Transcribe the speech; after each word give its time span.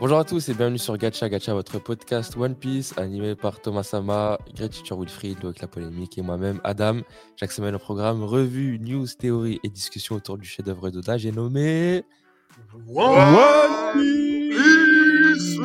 Bonjour 0.00 0.18
à 0.18 0.24
tous 0.24 0.48
et 0.48 0.54
bienvenue 0.54 0.78
sur 0.78 0.96
Gacha 0.96 1.28
Gacha, 1.28 1.52
votre 1.54 1.80
podcast 1.80 2.36
One 2.36 2.54
Piece 2.54 2.96
animé 2.98 3.34
par 3.34 3.60
Thomas 3.60 3.82
Sama, 3.82 4.38
Great 4.54 4.70
Teacher 4.70 4.94
Wilfried, 4.94 5.44
avec 5.44 5.60
la 5.60 5.66
polémique 5.66 6.16
et 6.18 6.22
moi-même 6.22 6.60
Adam. 6.62 7.00
Chaque 7.34 7.50
semaine 7.50 7.74
au 7.74 7.80
programme 7.80 8.22
revue, 8.22 8.78
news, 8.78 9.08
théorie 9.18 9.58
et 9.64 9.68
discussion 9.68 10.14
autour 10.14 10.38
du 10.38 10.46
chef-d'œuvre 10.46 10.90
d'Oda. 10.90 11.18
J'ai 11.18 11.32
nommé 11.32 12.04
One 12.86 13.92
Piece 13.92 15.58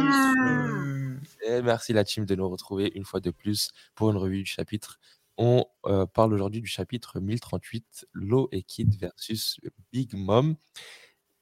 Et 1.45 1.61
merci 1.61 1.93
la 1.93 2.03
team 2.03 2.25
de 2.25 2.33
nous 2.33 2.49
retrouver 2.49 2.91
une 2.95 3.05
fois 3.05 3.19
de 3.19 3.29
plus 3.29 3.69
pour 3.93 4.09
une 4.09 4.17
revue 4.17 4.41
du 4.41 4.49
chapitre. 4.49 4.97
On 5.37 5.63
euh, 5.85 6.07
parle 6.07 6.33
aujourd'hui 6.33 6.61
du 6.61 6.67
chapitre 6.67 7.19
1038, 7.19 8.07
Law 8.13 8.49
et 8.51 8.63
Kid 8.63 8.99
versus 8.99 9.59
Big 9.91 10.15
Mom. 10.15 10.55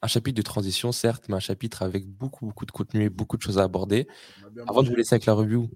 Un 0.02 0.08
chapitre 0.08 0.36
de 0.38 0.42
transition, 0.42 0.92
certes, 0.92 1.26
mais 1.30 1.36
un 1.36 1.40
chapitre 1.40 1.84
avec 1.84 2.08
beaucoup, 2.08 2.46
beaucoup 2.48 2.66
de 2.66 2.72
contenu 2.72 3.04
et 3.06 3.10
beaucoup 3.10 3.38
de 3.38 3.42
choses 3.44 3.60
à 3.60 3.64
aborder. 3.64 4.08
Avant 4.68 4.82
de 4.84 4.90
vous 4.90 4.96
laisser 4.96 5.14
avec 5.16 5.26
la 5.28 5.34
review, 5.34 5.70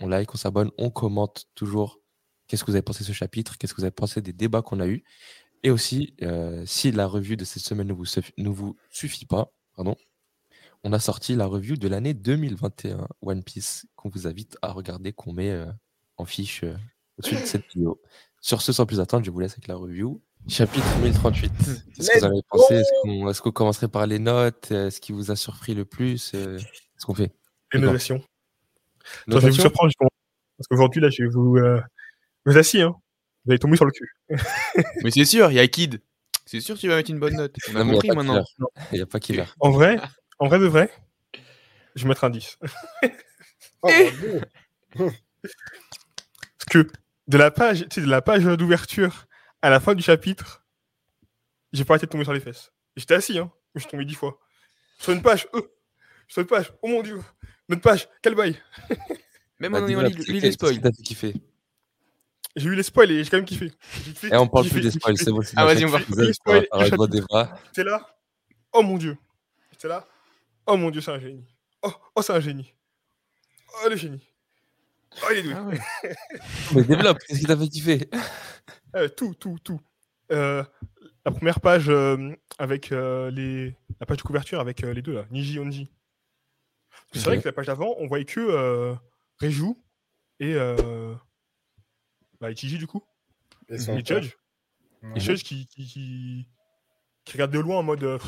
on 0.00 0.06
like, 0.06 0.32
on 0.34 0.38
s'abonne, 0.38 0.70
on 0.78 0.90
commente 0.90 1.46
toujours 1.54 2.00
qu'est-ce 2.46 2.62
que 2.64 2.70
vous 2.70 2.76
avez 2.76 2.82
pensé 2.82 3.00
de 3.00 3.08
ce 3.08 3.12
chapitre, 3.12 3.58
qu'est-ce 3.58 3.74
que 3.74 3.80
vous 3.80 3.84
avez 3.84 3.90
pensé 3.90 4.20
des 4.22 4.32
débats 4.32 4.62
qu'on 4.62 4.78
a 4.80 4.86
eus. 4.86 5.02
Et 5.64 5.70
aussi, 5.70 6.14
euh, 6.22 6.64
si 6.66 6.90
la 6.92 7.06
revue 7.06 7.36
de 7.36 7.44
cette 7.44 7.62
semaine 7.62 7.88
ne 7.88 7.92
vous, 7.92 8.04
suffi- 8.04 8.32
ne 8.38 8.48
vous 8.48 8.76
suffit 8.90 9.26
pas, 9.26 9.52
pardon, 9.74 9.96
on 10.84 10.92
a 10.92 10.98
sorti 10.98 11.34
la 11.36 11.46
review 11.46 11.76
de 11.76 11.88
l'année 11.88 12.14
2021 12.14 13.06
One 13.20 13.42
Piece 13.44 13.86
qu'on 13.96 14.08
vous 14.08 14.26
invite 14.26 14.56
à 14.62 14.72
regarder, 14.72 15.12
qu'on 15.12 15.32
met 15.32 15.50
euh, 15.50 15.66
en 16.16 16.24
fiche 16.24 16.64
euh, 16.64 16.74
au-dessus 17.18 17.36
de 17.36 17.46
cette 17.46 17.66
vidéo. 17.72 18.00
Sur 18.40 18.60
ce, 18.62 18.72
sans 18.72 18.86
plus 18.86 18.98
attendre, 19.00 19.24
je 19.24 19.30
vous 19.30 19.38
laisse 19.40 19.52
avec 19.52 19.68
la 19.68 19.76
review. 19.76 20.20
Chapitre 20.48 20.98
1038. 20.98 21.52
Qu'est-ce 21.96 22.10
que 22.10 22.18
vous 22.18 22.24
avez 22.24 22.42
pensé 22.48 22.74
Est-ce 22.74 22.90
qu'on 23.02 23.30
est-ce 23.30 23.40
qu'on 23.42 23.52
commencerait 23.52 23.88
par 23.88 24.06
les 24.06 24.18
notes 24.18 24.68
Euh, 24.72 24.88
Est-ce 24.88 25.00
qui 25.00 25.12
vous 25.12 25.30
a 25.30 25.36
surpris 25.36 25.74
le 25.74 25.84
plus 25.84 26.32
Euh, 26.34 26.58
Qu'est-ce 26.58 27.06
qu'on 27.06 27.14
fait? 27.14 27.32
Innovation. 27.74 28.16
Attends, 29.28 29.40
je 29.40 29.46
vais 29.46 29.50
vous 29.50 29.60
surprendre. 29.60 29.92
Parce 29.98 30.68
qu'aujourd'hui, 30.68 31.00
là, 31.00 31.10
je 31.10 31.22
vais 31.22 31.28
vous. 31.28 31.56
Euh... 31.56 31.80
Vous 32.44 32.58
assis, 32.58 32.82
hein. 32.82 32.94
Vous 33.44 33.52
allez 33.52 33.58
tomber 33.58 33.76
sur 33.76 33.84
le 33.84 33.92
cul. 33.92 34.12
Mais 35.02 35.10
c'est 35.10 35.24
sûr, 35.24 35.50
il 35.50 35.54
y 35.54 35.60
a 35.60 35.66
Kid. 35.66 36.00
C'est 36.44 36.60
sûr 36.60 36.74
que 36.74 36.80
tu 36.80 36.88
vas 36.88 36.96
mettre 36.96 37.10
une 37.10 37.18
bonne 37.20 37.36
note. 37.36 37.54
On 37.72 37.76
a 37.76 37.84
compris 37.84 38.10
maintenant. 38.10 38.44
Il 38.92 38.96
n'y 38.96 39.00
a 39.00 39.06
pas 39.06 39.20
killer. 39.20 39.44
En 39.60 39.70
vrai, 39.70 39.98
en 40.38 40.48
vrai 40.48 40.58
de 40.58 40.66
vrai, 40.66 40.90
je 41.94 42.02
vais 42.02 42.08
mettre 42.08 42.24
un 42.24 42.30
10. 42.30 42.58
Oh, 43.84 43.88
bravo. 44.94 45.10
Parce 45.42 46.66
que 46.70 46.86
de 47.26 47.36
la 47.36 47.50
page, 47.50 47.80
tu 47.80 47.96
sais, 47.96 48.00
de 48.00 48.06
la 48.08 48.22
page 48.22 48.44
d'ouverture 48.44 49.26
à 49.62 49.70
la 49.70 49.80
fin 49.80 49.94
du 49.94 50.02
chapitre, 50.02 50.64
j'ai 51.72 51.84
pas 51.84 51.94
arrêté 51.94 52.06
de 52.06 52.10
tomber 52.12 52.24
sur 52.24 52.32
les 52.32 52.40
fesses. 52.40 52.72
J'étais 52.96 53.14
assis, 53.14 53.38
hein. 53.38 53.50
mais 53.74 53.80
Je 53.80 53.82
suis 53.82 53.90
tombé 53.90 54.04
dix 54.04 54.14
fois. 54.14 54.38
Sur 54.98 55.12
une 55.12 55.22
page, 55.22 55.48
euh, 55.54 55.62
sur 56.28 56.42
une 56.42 56.48
page, 56.48 56.72
oh 56.82 56.88
mon 56.88 57.02
dieu. 57.02 57.20
Une 57.68 57.74
autre 57.76 57.82
page, 57.82 58.08
quel 58.22 58.34
bail. 58.34 58.60
Même 59.58 59.72
Bah, 59.72 59.82
en 59.82 59.88
ayant 59.88 60.02
lu 60.02 60.10
les 60.40 60.52
spoils. 60.52 60.80
t'a 60.80 60.90
fait 60.92 61.02
kiffer 61.02 61.34
J'ai 62.56 62.68
eu 62.68 62.74
les 62.74 62.82
spoils 62.82 63.10
et 63.12 63.22
j'ai 63.24 63.30
quand 63.30 63.36
même 63.38 63.46
kiffé. 63.46 63.72
Et 64.30 64.36
on 64.36 64.48
parle 64.48 64.68
plus 64.68 64.80
des 64.80 64.90
spoils, 64.90 65.16
c'est 65.16 65.30
bon. 65.30 65.40
Ah, 65.56 65.64
vas-y, 65.64 65.84
on 65.84 65.88
va- 65.88 66.00
débat. 67.06 67.56
J'étais 67.66 67.84
là, 67.84 68.18
oh 68.72 68.82
mon 68.82 68.98
dieu. 68.98 69.16
J'étais 69.70 69.88
là, 69.88 70.06
oh 70.66 70.76
mon 70.76 70.90
dieu, 70.90 71.00
c'est 71.00 71.12
un 71.12 71.20
génie. 71.20 71.46
Oh, 71.82 71.92
oh 72.16 72.22
c'est 72.22 72.32
un 72.32 72.40
génie. 72.40 72.74
Oh, 73.84 73.88
le 73.88 73.96
génie. 73.96 74.28
Oh, 75.24 75.26
il 75.32 75.38
est 75.38 75.42
doué. 75.42 75.54
Ah 75.56 75.62
ouais. 75.64 75.80
Mais 76.74 76.84
développe, 76.84 77.18
qu'est-ce 77.26 77.40
qui 77.40 77.46
t'a 77.46 77.56
fait 77.56 77.68
kiffer? 77.68 78.08
Euh, 78.96 79.08
tout, 79.08 79.34
tout, 79.34 79.58
tout. 79.62 79.80
Euh, 80.30 80.64
la 81.24 81.30
première 81.32 81.60
page 81.60 81.88
euh, 81.88 82.34
avec 82.58 82.92
euh, 82.92 83.30
les. 83.30 83.76
La 84.00 84.06
page 84.06 84.16
de 84.18 84.22
couverture 84.22 84.60
avec 84.60 84.82
euh, 84.84 84.92
les 84.92 85.02
deux 85.02 85.12
là, 85.14 85.24
Niji 85.30 85.58
Onji. 85.58 85.92
C'est 87.12 87.24
vrai 87.24 87.40
que 87.40 87.48
la 87.48 87.52
page 87.52 87.66
d'avant, 87.66 87.94
on 87.98 88.06
voyait 88.06 88.24
que 88.24 88.40
euh, 88.40 88.94
Reiju 89.40 89.74
et. 90.40 90.54
Euh, 90.54 91.14
bah, 92.40 92.50
Ichiji 92.50 92.78
du 92.78 92.86
coup. 92.86 93.02
Et 93.68 93.74
Et. 93.74 94.04
Judge. 94.04 94.34
Ouais. 95.02 95.12
Et 95.16 95.20
Judge 95.20 95.42
qui, 95.42 95.66
qui, 95.66 95.86
qui, 95.86 96.48
qui 97.24 97.32
regarde 97.32 97.52
de 97.52 97.58
loin 97.58 97.78
en 97.78 97.82
mode. 97.82 98.02
euh, 98.04 98.18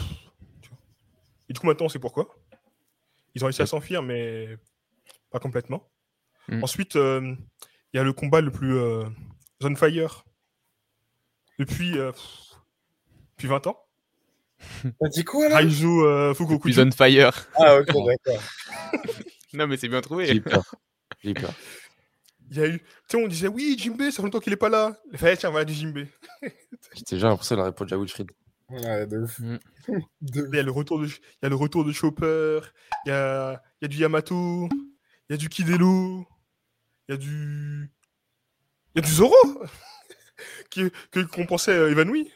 et 1.48 1.52
du 1.52 1.60
coup, 1.60 1.66
maintenant, 1.66 1.86
on 1.86 1.88
sait 1.90 1.98
pourquoi. 1.98 2.28
Ils 3.34 3.42
ont 3.42 3.46
réussi 3.46 3.62
à 3.62 3.66
s'enfuir, 3.66 4.02
mais 4.02 4.56
pas 5.30 5.40
complètement. 5.40 5.90
Mm. 6.48 6.62
Ensuite, 6.62 6.96
euh, 6.96 7.34
il 7.92 7.96
y 7.96 8.00
a 8.00 8.04
le 8.04 8.12
combat 8.12 8.40
le 8.40 8.50
plus 8.50 8.76
euh, 8.76 9.04
on 9.62 9.74
fire 9.76 10.24
depuis, 11.58 11.98
euh, 11.98 12.12
pff, 12.12 12.56
depuis 13.32 13.48
20 13.48 13.66
ans. 13.68 13.78
T'as 15.00 15.08
dit 15.08 15.24
quoi 15.24 15.48
là? 15.48 15.56
Raizu 15.56 15.86
euh, 15.86 16.34
Fugoku. 16.34 16.68
Puis 16.68 16.80
on 16.80 16.90
fire. 16.90 17.46
Ah, 17.56 17.76
ok, 17.76 17.86
d'accord. 17.86 18.42
Non, 19.52 19.68
mais 19.68 19.76
c'est 19.76 19.86
bien 19.86 19.98
J'ai 19.98 20.02
trouvé. 20.02 20.34
eu 20.34 20.40
peur. 20.40 20.74
J'ai 21.22 21.30
eu 21.30 21.34
peur. 21.34 21.54
Il 22.50 22.56
y 22.56 22.60
a 22.60 22.66
eu. 22.66 22.78
Tu 22.80 22.84
sais, 23.08 23.16
on 23.24 23.28
disait 23.28 23.48
oui, 23.48 23.76
Jimbe, 23.78 24.02
ça 24.10 24.16
fait 24.16 24.22
longtemps 24.22 24.40
qu'il 24.40 24.52
est 24.52 24.56
pas 24.56 24.68
là. 24.68 24.96
Il 25.12 25.18
fait, 25.18 25.36
tiens, 25.36 25.50
voilà 25.50 25.64
du 25.64 25.72
Jimbe. 25.72 26.06
J'étais 26.94 27.14
déjà 27.16 27.28
l'impression 27.28 27.56
de 27.56 27.62
répondre 27.62 27.92
à 27.92 27.96
Wilfried. 27.96 28.32
Ouais, 28.68 29.06
de 29.06 29.18
ouf. 29.18 29.38
Mm. 29.38 29.58
De 30.20 30.48
Il 30.52 30.56
y 30.56 30.58
a 30.58 30.62
le 30.62 30.72
retour 30.72 30.98
de, 30.98 31.06
il 31.06 31.12
y 31.42 31.46
a 31.46 31.48
le 31.48 31.54
retour 31.54 31.84
de 31.84 31.92
Chopper. 31.92 32.60
Il 33.06 33.10
y 33.10 33.12
a, 33.12 33.62
il 33.80 33.84
y 33.84 33.86
a 33.86 33.88
du 33.88 33.96
Yamato. 33.98 34.68
Il 35.28 35.32
y 35.32 35.34
a 35.34 35.36
du 35.36 35.48
Kidelo. 35.48 36.26
Il 37.08 37.12
y 37.12 37.14
a 37.14 37.18
du. 37.18 37.90
Il 38.94 39.00
y 39.00 39.04
a 39.04 39.06
du 39.06 39.12
Zoro 39.12 39.34
qui- 40.70 40.90
que 41.10 41.20
qu'on 41.20 41.46
pensait 41.46 41.72
euh, 41.76 41.90
évanoui. 41.90 42.30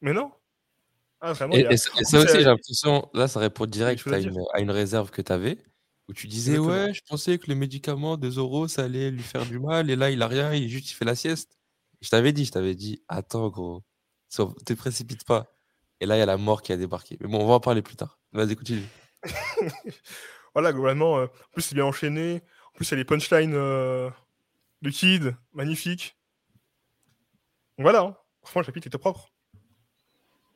Mais 0.00 0.12
non. 0.12 0.32
Ah, 1.20 1.32
vraiment, 1.34 1.54
Et, 1.54 1.66
a- 1.66 1.72
et 1.72 1.76
ça, 1.76 1.90
et 1.98 2.16
aussi, 2.18 2.38
j'ai 2.38 2.44
l'impression, 2.44 3.08
là, 3.14 3.28
ça 3.28 3.38
répond 3.38 3.66
direct 3.66 4.04
à 4.08 4.18
une, 4.18 4.36
à 4.54 4.60
une 4.60 4.70
réserve 4.72 5.10
que 5.10 5.22
tu 5.22 5.30
avais, 5.30 5.58
où 6.08 6.12
tu 6.12 6.26
disais, 6.26 6.52
Exactement. 6.54 6.84
ouais, 6.86 6.94
je 6.94 7.00
pensais 7.08 7.38
que 7.38 7.46
le 7.48 7.54
médicament 7.54 8.16
de 8.16 8.28
Zoro, 8.28 8.66
ça 8.66 8.84
allait 8.84 9.12
lui 9.12 9.22
faire 9.22 9.46
du 9.46 9.60
mal, 9.60 9.88
et 9.88 9.94
là, 9.94 10.10
il 10.10 10.20
a 10.22 10.26
rien, 10.26 10.52
il 10.52 10.68
juste 10.68 10.90
il 10.90 10.94
fait 10.94 11.04
la 11.04 11.14
sieste. 11.14 11.56
Je 12.00 12.08
t'avais 12.08 12.32
dit, 12.32 12.44
je 12.44 12.50
t'avais 12.50 12.74
dit, 12.74 13.04
attends, 13.06 13.48
gros, 13.50 13.84
sauve- 14.28 14.56
te 14.64 14.72
précipite 14.72 15.24
pas. 15.24 15.54
Et 16.00 16.06
là, 16.06 16.16
il 16.16 16.18
y 16.18 16.22
a 16.22 16.26
la 16.26 16.36
mort 16.38 16.62
qui 16.62 16.72
a 16.72 16.76
débarqué. 16.76 17.16
Mais 17.20 17.28
bon, 17.28 17.40
on 17.40 17.46
va 17.46 17.54
en 17.54 17.60
parler 17.60 17.82
plus 17.82 17.94
tard. 17.94 18.18
Vas-y, 18.32 18.56
continue. 18.56 18.86
Voilà, 20.54 20.72
globalement, 20.72 21.18
euh, 21.18 21.24
en 21.26 21.52
plus, 21.52 21.62
c'est 21.62 21.74
bien 21.74 21.84
enchaîné. 21.86 22.42
En 22.72 22.76
plus, 22.76 22.86
il 22.88 22.90
y 22.92 22.94
a 22.94 22.96
les 22.98 23.04
punchlines 23.04 23.54
euh, 23.54 24.10
de 24.82 24.90
Kid, 24.90 25.36
magnifique. 25.52 26.16
Donc 27.78 27.84
voilà, 27.84 28.00
hein. 28.00 28.16
franchement, 28.42 28.60
le 28.62 28.66
chapitre 28.66 28.86
était 28.86 28.98
propre. 28.98 29.30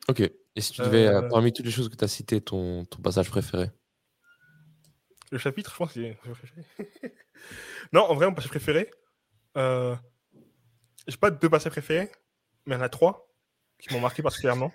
Ok. 0.09 0.21
Et 0.21 0.61
si 0.61 0.71
tu 0.73 0.81
devais, 0.81 1.07
euh, 1.07 1.21
Euh, 1.21 1.29
parmi 1.29 1.53
toutes 1.53 1.65
les 1.65 1.71
choses 1.71 1.89
que 1.89 1.95
tu 1.95 2.03
as 2.03 2.07
citées, 2.07 2.41
ton, 2.41 2.85
ton 2.85 2.99
passage 3.01 3.29
préféré? 3.29 3.69
Le 5.31 5.37
chapitre, 5.37 5.71
je 5.71 5.77
pense, 5.77 5.93
que 5.93 6.13
c'est 6.15 7.13
non, 7.93 8.01
en 8.03 8.15
vrai, 8.15 8.25
mon 8.27 8.33
passage 8.33 8.49
préféré, 8.49 8.89
euh, 9.57 9.95
j'ai 11.07 11.17
pas 11.17 11.29
deux 11.31 11.49
passages 11.49 11.71
préférés, 11.73 12.09
mais 12.65 12.75
il 12.75 12.77
y 12.77 12.81
en 12.81 12.83
a 12.83 12.89
trois 12.89 13.29
qui 13.79 13.93
m'ont 13.93 13.99
marqué 13.99 14.23
particulièrement. 14.23 14.71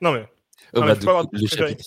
Non, 0.00 0.12
mais 0.12 0.26
Oh, 0.74 0.80
mais 0.82 0.94
bah, 0.94 1.10
avoir 1.10 1.26
de 1.26 1.38
le 1.38 1.46
chapitre. 1.48 1.84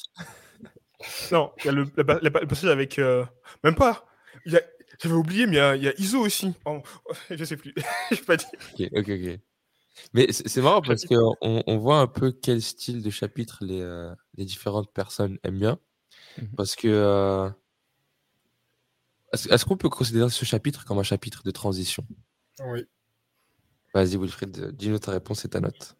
non, 1.31 1.53
il 1.59 1.65
y 1.65 1.69
a 1.69 1.71
le, 1.71 1.83
le, 1.83 2.03
le- 2.03 2.19
le 2.41 2.47
passage 2.47 2.69
avec. 2.69 2.99
euh, 2.99 3.25
même 3.63 3.75
pas. 3.75 4.05
il 4.45 4.51
y 4.53 4.57
a- 4.57 4.61
J'avais 5.01 5.15
oublié, 5.15 5.45
mais 5.47 5.53
il 5.53 5.57
y 5.57 5.59
a, 5.59 5.75
il 5.75 5.83
y 5.83 5.87
a 5.87 5.93
Iso 5.99 6.19
aussi. 6.19 6.53
Oh, 6.65 6.81
je 7.29 7.43
sais 7.43 7.57
plus. 7.57 7.73
je 8.11 8.21
pas 8.23 8.37
dire. 8.37 8.47
Ok, 8.73 8.89
ok, 8.93 9.09
ok. 9.09 9.39
Mais 10.13 10.31
c'est 10.31 10.61
marrant 10.61 10.81
parce 10.81 11.05
qu'on 11.05 11.35
on 11.41 11.77
voit 11.77 11.99
un 11.99 12.07
peu 12.07 12.31
quel 12.33 12.61
style 12.61 13.01
de 13.01 13.09
chapitre 13.09 13.59
les, 13.63 13.79
euh, 13.79 14.13
les 14.35 14.43
différentes 14.45 14.91
personnes 14.93 15.39
aiment 15.43 15.59
bien. 15.59 15.79
Mhm. 16.37 16.49
Parce 16.57 16.75
que. 16.75 16.87
euh, 16.87 17.49
Est-ce 19.31 19.65
qu'on 19.65 19.77
peut 19.77 19.89
considérer 19.89 20.29
ce 20.29 20.43
chapitre 20.45 20.83
comme 20.85 20.99
un 20.99 21.03
chapitre 21.03 21.43
de 21.43 21.51
transition? 21.51 22.05
Oui. 22.59 22.85
Vas-y, 23.93 24.17
Wilfried, 24.17 24.71
dis-nous 24.75 24.99
ta 24.99 25.11
réponse 25.11 25.45
et 25.45 25.49
ta 25.49 25.61
note. 25.61 25.95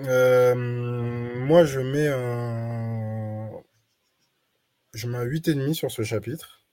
Euh, 0.00 0.54
moi, 0.54 1.64
je 1.64 1.80
mets 1.80 2.08
un. 2.08 3.50
Je 4.92 5.06
mets 5.08 5.16
un 5.16 5.24
8,5 5.24 5.72
sur 5.72 5.90
ce 5.90 6.02
chapitre. 6.02 6.65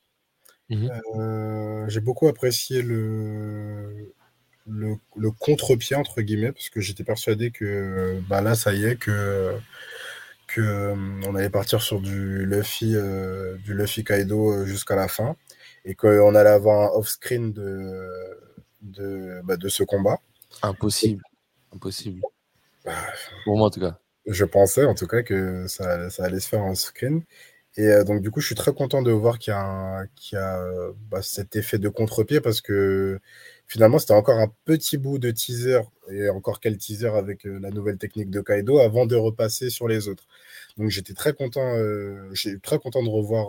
Mhm. 0.69 0.89
Euh, 1.19 1.85
j'ai 1.89 1.99
beaucoup 1.99 2.27
apprécié 2.27 2.81
le, 2.81 4.13
le, 4.67 4.95
le 5.15 5.31
contre-pied, 5.31 5.95
entre 5.95 6.21
guillemets, 6.21 6.51
parce 6.51 6.69
que 6.69 6.79
j'étais 6.81 7.03
persuadé 7.03 7.51
que 7.51 8.19
bah 8.29 8.41
là, 8.41 8.55
ça 8.55 8.73
y 8.73 8.85
est, 8.85 8.95
que, 8.97 9.57
que 10.47 10.61
euh, 10.61 10.95
on 11.27 11.35
allait 11.35 11.49
partir 11.49 11.81
sur 11.81 12.01
du 12.01 12.45
Luffy, 12.45 12.93
euh, 12.95 13.57
du 13.57 13.73
Luffy 13.73 14.03
Kaido 14.03 14.65
jusqu'à 14.65 14.95
la 14.95 15.07
fin, 15.07 15.35
et 15.85 15.95
qu'on 15.95 16.35
allait 16.35 16.49
avoir 16.49 16.93
un 16.93 16.97
off-screen 16.97 17.51
de, 17.53 18.09
de, 18.81 19.41
bah, 19.43 19.57
de 19.57 19.69
ce 19.69 19.83
combat. 19.83 20.19
Impossible. 20.61 21.23
Impossible. 21.73 22.21
Bah, 22.85 22.93
Pour 23.45 23.57
moi, 23.57 23.67
en 23.67 23.71
tout 23.71 23.79
cas. 23.81 23.99
je 24.27 24.45
pensais 24.45 24.85
en 24.85 24.95
tout 24.95 25.07
cas 25.07 25.23
que 25.23 25.67
ça, 25.67 26.09
ça 26.09 26.25
allait 26.25 26.39
se 26.39 26.47
faire 26.49 26.63
en 26.63 26.75
screen. 26.75 27.23
Et 27.75 27.87
euh, 27.87 28.03
donc, 28.03 28.21
du 28.21 28.29
coup, 28.29 28.39
je 28.39 28.45
suis 28.47 28.55
très 28.55 28.73
content 28.73 29.01
de 29.01 29.11
voir 29.11 29.39
qu'il 29.39 29.51
y 29.51 29.55
a, 29.55 30.05
euh, 30.61 30.93
bah, 31.09 31.21
cet 31.23 31.55
effet 31.55 31.79
de 31.79 31.89
contre-pied 31.89 32.39
parce 32.39 32.61
que 32.61 33.19
finalement, 33.67 33.97
c'était 33.97 34.13
encore 34.13 34.37
un 34.37 34.53
petit 34.65 34.97
bout 34.97 35.17
de 35.17 35.31
teaser, 35.31 35.81
et 36.11 36.29
encore 36.29 36.59
quel 36.59 36.77
teaser 36.77 37.07
avec 37.07 37.45
la 37.45 37.71
nouvelle 37.71 37.97
technique 37.97 38.29
de 38.29 38.41
Kaido, 38.41 38.79
avant 38.79 39.05
de 39.07 39.15
repasser 39.15 39.69
sur 39.69 39.87
les 39.87 40.07
autres. 40.07 40.27
Donc 40.77 40.89
j'étais 40.89 41.13
très 41.13 41.33
content, 41.33 41.77
j'étais 42.33 42.59
très 42.59 42.77
content 42.79 43.01
de 43.03 43.09
revoir 43.09 43.47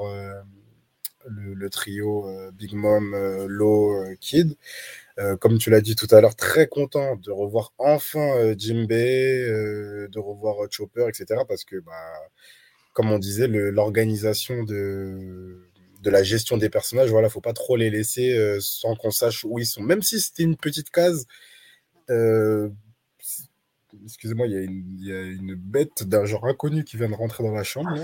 le, 1.27 1.69
trio 1.71 2.27
Big 2.53 2.75
Mom, 2.75 3.15
Low, 3.49 4.05
Kid. 4.21 4.57
comme 5.41 5.59
tu 5.59 5.71
l'as 5.71 5.81
dit 5.81 5.97
tout 5.97 6.09
à 6.11 6.21
l'heure, 6.21 6.37
très 6.37 6.69
content 6.69 7.17
de 7.17 7.31
revoir 7.31 7.73
enfin 7.79 8.55
Jimbe, 8.57 8.89
de 8.89 10.19
revoir 10.19 10.57
Chopper, 10.71 11.07
etc. 11.09 11.43
Parce 11.49 11.65
que, 11.65 11.77
bah, 11.81 11.93
comme 12.95 13.13
on 13.13 13.19
disait, 13.19 13.49
l'organisation 13.49 14.63
de, 14.63 15.69
de 16.01 16.11
la 16.11 16.23
gestion 16.23 16.57
des 16.57 16.71
personnages, 16.71 17.11
voilà, 17.11 17.29
faut 17.29 17.43
pas 17.43 17.53
trop 17.53 17.77
les 17.77 17.91
laisser 17.91 18.59
sans 18.61 18.97
qu'on 18.97 19.11
sache 19.11 19.45
où 19.45 19.59
ils 19.59 19.67
sont. 19.67 19.83
Même 19.83 20.01
si 20.01 20.21
c'était 20.21 20.45
une 20.45 20.57
petite 20.57 20.91
case, 20.91 21.27
excusez-moi, 24.05 24.47
il 24.47 25.05
y, 25.05 25.13
a 25.13 25.23
une 25.23 25.55
bête 25.55 26.05
d'un 26.05 26.25
genre 26.25 26.47
inconnu 26.47 26.85
qui 26.85 26.97
vient 26.97 27.09
de 27.09 27.15
rentrer 27.15 27.45
dans 27.45 27.53
la 27.53 27.65
chambre. 27.65 27.95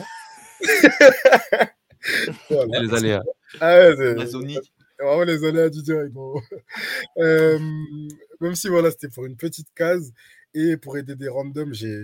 Les 2.50 2.94
aléas. 2.94 3.22
Ah 3.60 3.90
Vraiment 5.00 5.22
les 5.24 5.44
aléas 5.44 5.70
du 5.70 5.82
direct. 5.82 6.14
euh, 7.18 7.58
même 8.40 8.54
si 8.54 8.68
voilà, 8.68 8.90
c'était 8.90 9.08
pour 9.08 9.24
une 9.24 9.36
petite 9.36 9.68
case 9.74 10.12
et 10.54 10.76
pour 10.76 10.98
aider 10.98 11.14
des 11.16 11.28
randoms, 11.28 11.72
j'ai, 11.72 12.02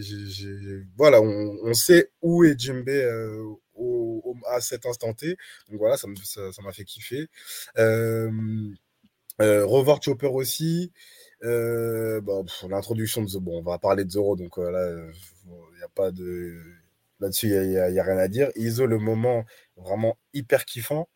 voilà, 0.96 1.20
on, 1.20 1.75
sait 1.75 2.10
où 2.22 2.44
est 2.44 2.58
Jimbe 2.58 2.88
euh, 2.88 3.43
au, 3.75 4.37
à 4.48 4.60
cet 4.60 4.87
instant 4.87 5.12
T. 5.12 5.37
Donc 5.69 5.78
voilà, 5.78 5.96
ça 5.96 6.06
m'a 6.06 6.14
ça, 6.25 6.62
m'a 6.62 6.72
fait 6.72 6.84
kiffer. 6.84 7.28
Euh, 7.78 8.31
euh, 9.40 9.66
revoir 9.66 10.02
Chopper 10.02 10.28
aussi. 10.28 10.93
Euh, 11.44 12.20
bon, 12.20 12.46
l'introduction 12.69 13.22
de 13.22 13.38
bon, 13.38 13.58
on 13.58 13.62
va 13.62 13.78
parler 13.78 14.04
de 14.04 14.10
Zoro, 14.10 14.37
donc 14.37 14.56
là, 14.56 14.88
il 15.44 15.76
n'y 15.76 15.82
a 15.82 15.88
pas 15.94 16.10
de 16.10 16.56
là-dessus, 17.20 17.49
il 17.49 17.70
n'y 17.70 17.78
a, 17.78 17.84
a, 17.84 18.04
rien 18.04 18.19
à 18.19 18.28
dire. 18.28 18.50
ISO, 18.56 18.87
le 18.87 18.99
moment 18.99 19.44
vraiment 19.76 20.19
hyper 20.32 20.64
kiffant. 20.64 21.08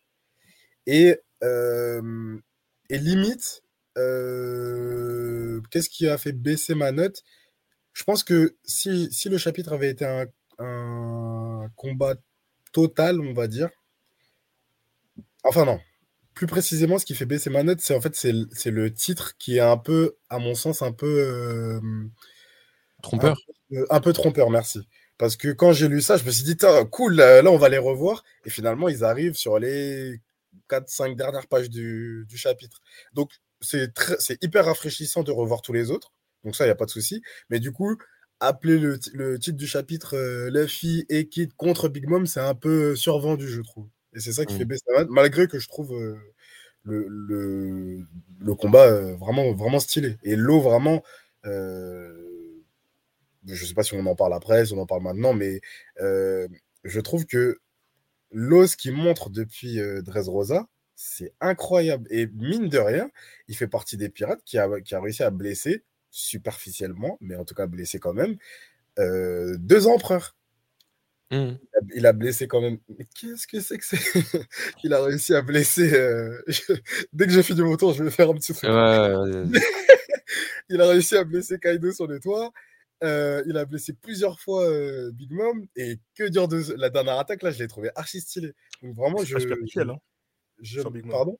Et, 0.85 1.19
euh, 1.43 2.37
et 2.89 2.97
limite, 2.97 3.63
euh, 3.97 5.61
qu'est-ce 5.69 5.89
qui 5.89 6.07
a 6.07 6.17
fait 6.17 6.31
baisser 6.31 6.75
ma 6.75 6.91
note? 6.91 7.23
Je 7.93 8.03
pense 8.03 8.23
que 8.23 8.55
si, 8.63 9.11
si, 9.11 9.29
le 9.29 9.37
chapitre 9.37 9.73
avait 9.73 9.89
été 9.89 10.05
un, 10.05 10.25
un, 10.59 11.69
combat 11.75 12.15
total, 12.71 13.19
on 13.19 13.33
va 13.33 13.47
dire. 13.47 13.69
Enfin, 15.43 15.65
non. 15.65 15.79
Plus 16.33 16.47
précisément, 16.47 16.97
ce 16.97 17.05
qui 17.05 17.15
fait 17.15 17.25
baisser 17.25 17.49
ma 17.49 17.63
note, 17.63 17.81
c'est 17.81 17.95
en 17.95 18.01
fait 18.01 18.15
c'est 18.15 18.71
le 18.71 18.93
titre 18.93 19.37
qui 19.37 19.57
est 19.57 19.61
un 19.61 19.77
peu, 19.77 20.15
à 20.29 20.39
mon 20.39 20.55
sens, 20.55 20.81
un 20.81 20.93
peu. 20.93 21.19
Euh, 21.19 21.81
trompeur. 23.03 23.37
Un, 23.75 23.83
un, 23.89 23.99
peu 23.99 24.13
trompeur, 24.13 24.49
merci. 24.49 24.87
Parce 25.21 25.35
que 25.35 25.49
quand 25.49 25.71
j'ai 25.71 25.87
lu 25.87 26.01
ça, 26.01 26.17
je 26.17 26.23
me 26.23 26.31
suis 26.31 26.43
dit, 26.43 26.57
cool, 26.89 27.17
là, 27.17 27.43
on 27.45 27.57
va 27.57 27.69
les 27.69 27.77
revoir. 27.77 28.23
Et 28.43 28.49
finalement, 28.49 28.89
ils 28.89 29.03
arrivent 29.03 29.35
sur 29.35 29.59
les 29.59 30.19
4-5 30.67 31.15
dernières 31.15 31.45
pages 31.45 31.69
du, 31.69 32.25
chapitre. 32.33 32.81
Donc, 33.13 33.29
c'est 33.61 34.43
hyper 34.43 34.65
rafraîchissant 34.65 35.23
de 35.23 35.31
revoir 35.31 35.61
tous 35.61 35.73
les 35.73 35.91
autres. 35.91 36.11
Donc, 36.43 36.55
ça, 36.55 36.65
il 36.65 36.67
n'y 36.67 36.71
a 36.71 36.75
pas 36.75 36.85
de 36.85 36.91
souci. 36.91 37.21
Mais 37.49 37.59
du 37.59 37.71
coup, 37.71 37.97
appeler 38.39 38.79
le, 38.79 38.97
titre 39.39 39.57
du 39.57 39.67
chapitre 39.67 40.15
euh, 40.17 40.49
Luffy 40.49 41.05
et 41.09 41.27
Kid 41.27 41.53
contre 41.55 41.87
Big 41.89 42.07
Mom, 42.07 42.25
c'est 42.25 42.39
un 42.39 42.55
peu 42.55 42.95
survendu, 42.95 43.47
je 43.47 43.61
trouve. 43.61 43.87
Et 44.13 44.19
c'est 44.19 44.33
ça 44.33 44.45
qui 44.45 44.57
fait 44.57 44.65
mm. 44.65 44.67
baisser 44.67 44.83
malgré 45.09 45.47
que 45.47 45.59
je 45.59 45.67
trouve 45.67 45.93
euh, 45.93 46.17
le, 46.83 48.05
le, 48.39 48.55
combat 48.55 48.87
euh, 48.87 49.15
vraiment, 49.15 49.53
vraiment 49.53 49.79
stylé. 49.79 50.17
Et 50.23 50.35
l'eau, 50.35 50.59
vraiment. 50.59 51.03
Euh, 51.45 52.31
je 53.45 53.61
ne 53.61 53.67
sais 53.67 53.73
pas 53.73 53.83
si 53.83 53.93
on 53.95 54.05
en 54.05 54.15
parle 54.15 54.33
après, 54.33 54.65
si 54.65 54.73
on 54.73 54.81
en 54.81 54.85
parle 54.85 55.03
maintenant, 55.03 55.33
mais 55.33 55.61
euh, 55.99 56.47
je 56.83 56.99
trouve 56.99 57.25
que 57.25 57.59
l'os 58.31 58.75
qui 58.75 58.91
montre 58.91 59.29
depuis 59.29 59.79
euh, 59.79 60.01
Dressrosa, 60.01 60.67
c'est 61.03 61.33
incroyable. 61.41 62.07
Et 62.11 62.27
mine 62.27 62.69
de 62.69 62.77
rien, 62.77 63.09
il 63.47 63.57
fait 63.57 63.67
partie 63.67 63.97
des 63.97 64.09
pirates 64.09 64.43
qui 64.45 64.59
a, 64.59 64.69
qui 64.81 64.93
a 64.93 65.01
réussi 65.01 65.23
à 65.23 65.31
blesser, 65.31 65.83
superficiellement, 66.11 67.17
mais 67.21 67.35
en 67.35 67.43
tout 67.43 67.55
cas 67.55 67.65
blesser 67.65 67.99
quand 67.99 68.13
même, 68.13 68.37
euh, 68.99 69.55
deux 69.57 69.87
empereurs. 69.87 70.35
Mmh. 71.31 71.53
Il 71.95 72.05
a 72.05 72.13
blessé 72.13 72.47
quand 72.47 72.61
même. 72.61 72.77
Mais 72.99 73.07
qu'est-ce 73.15 73.47
que 73.47 73.61
c'est 73.61 73.77
que 73.77 73.85
c'est? 73.85 73.97
Il 74.83 74.93
a 74.93 75.01
réussi 75.01 75.33
à 75.33 75.41
blesser. 75.41 75.89
Dès 77.13 77.25
que 77.25 77.31
j'ai 77.31 77.41
fini 77.41 77.61
mon 77.61 77.77
tour, 77.77 77.93
je 77.93 78.03
vais 78.03 78.11
faire 78.11 78.29
un 78.29 78.33
petit 78.33 78.53
truc. 78.53 78.69
il 80.69 80.81
a 80.81 80.87
réussi 80.87 81.15
à 81.15 81.23
blesser 81.23 81.57
Kaido 81.57 81.93
sur 81.93 82.07
le 82.07 82.19
toit. 82.19 82.51
Euh, 83.03 83.41
il 83.47 83.57
a 83.57 83.65
blessé 83.65 83.93
plusieurs 83.93 84.39
fois 84.39 84.69
euh, 84.69 85.11
Big 85.11 85.31
Mom. 85.31 85.65
Et 85.75 85.99
que 86.15 86.25
dire 86.25 86.47
de 86.47 86.61
la 86.75 86.89
dernière 86.89 87.17
attaque, 87.17 87.43
là, 87.43 87.51
je 87.51 87.59
l'ai 87.59 87.67
trouvé 87.67 87.89
archi 87.95 88.21
stylé. 88.21 88.53
Donc 88.83 88.95
vraiment, 88.95 89.23
je. 89.23 89.35
Hein, 89.35 89.99
je... 90.61 90.81
Sur 90.81 90.91
Big 90.91 91.05
Mom. 91.05 91.11
Pardon? 91.11 91.39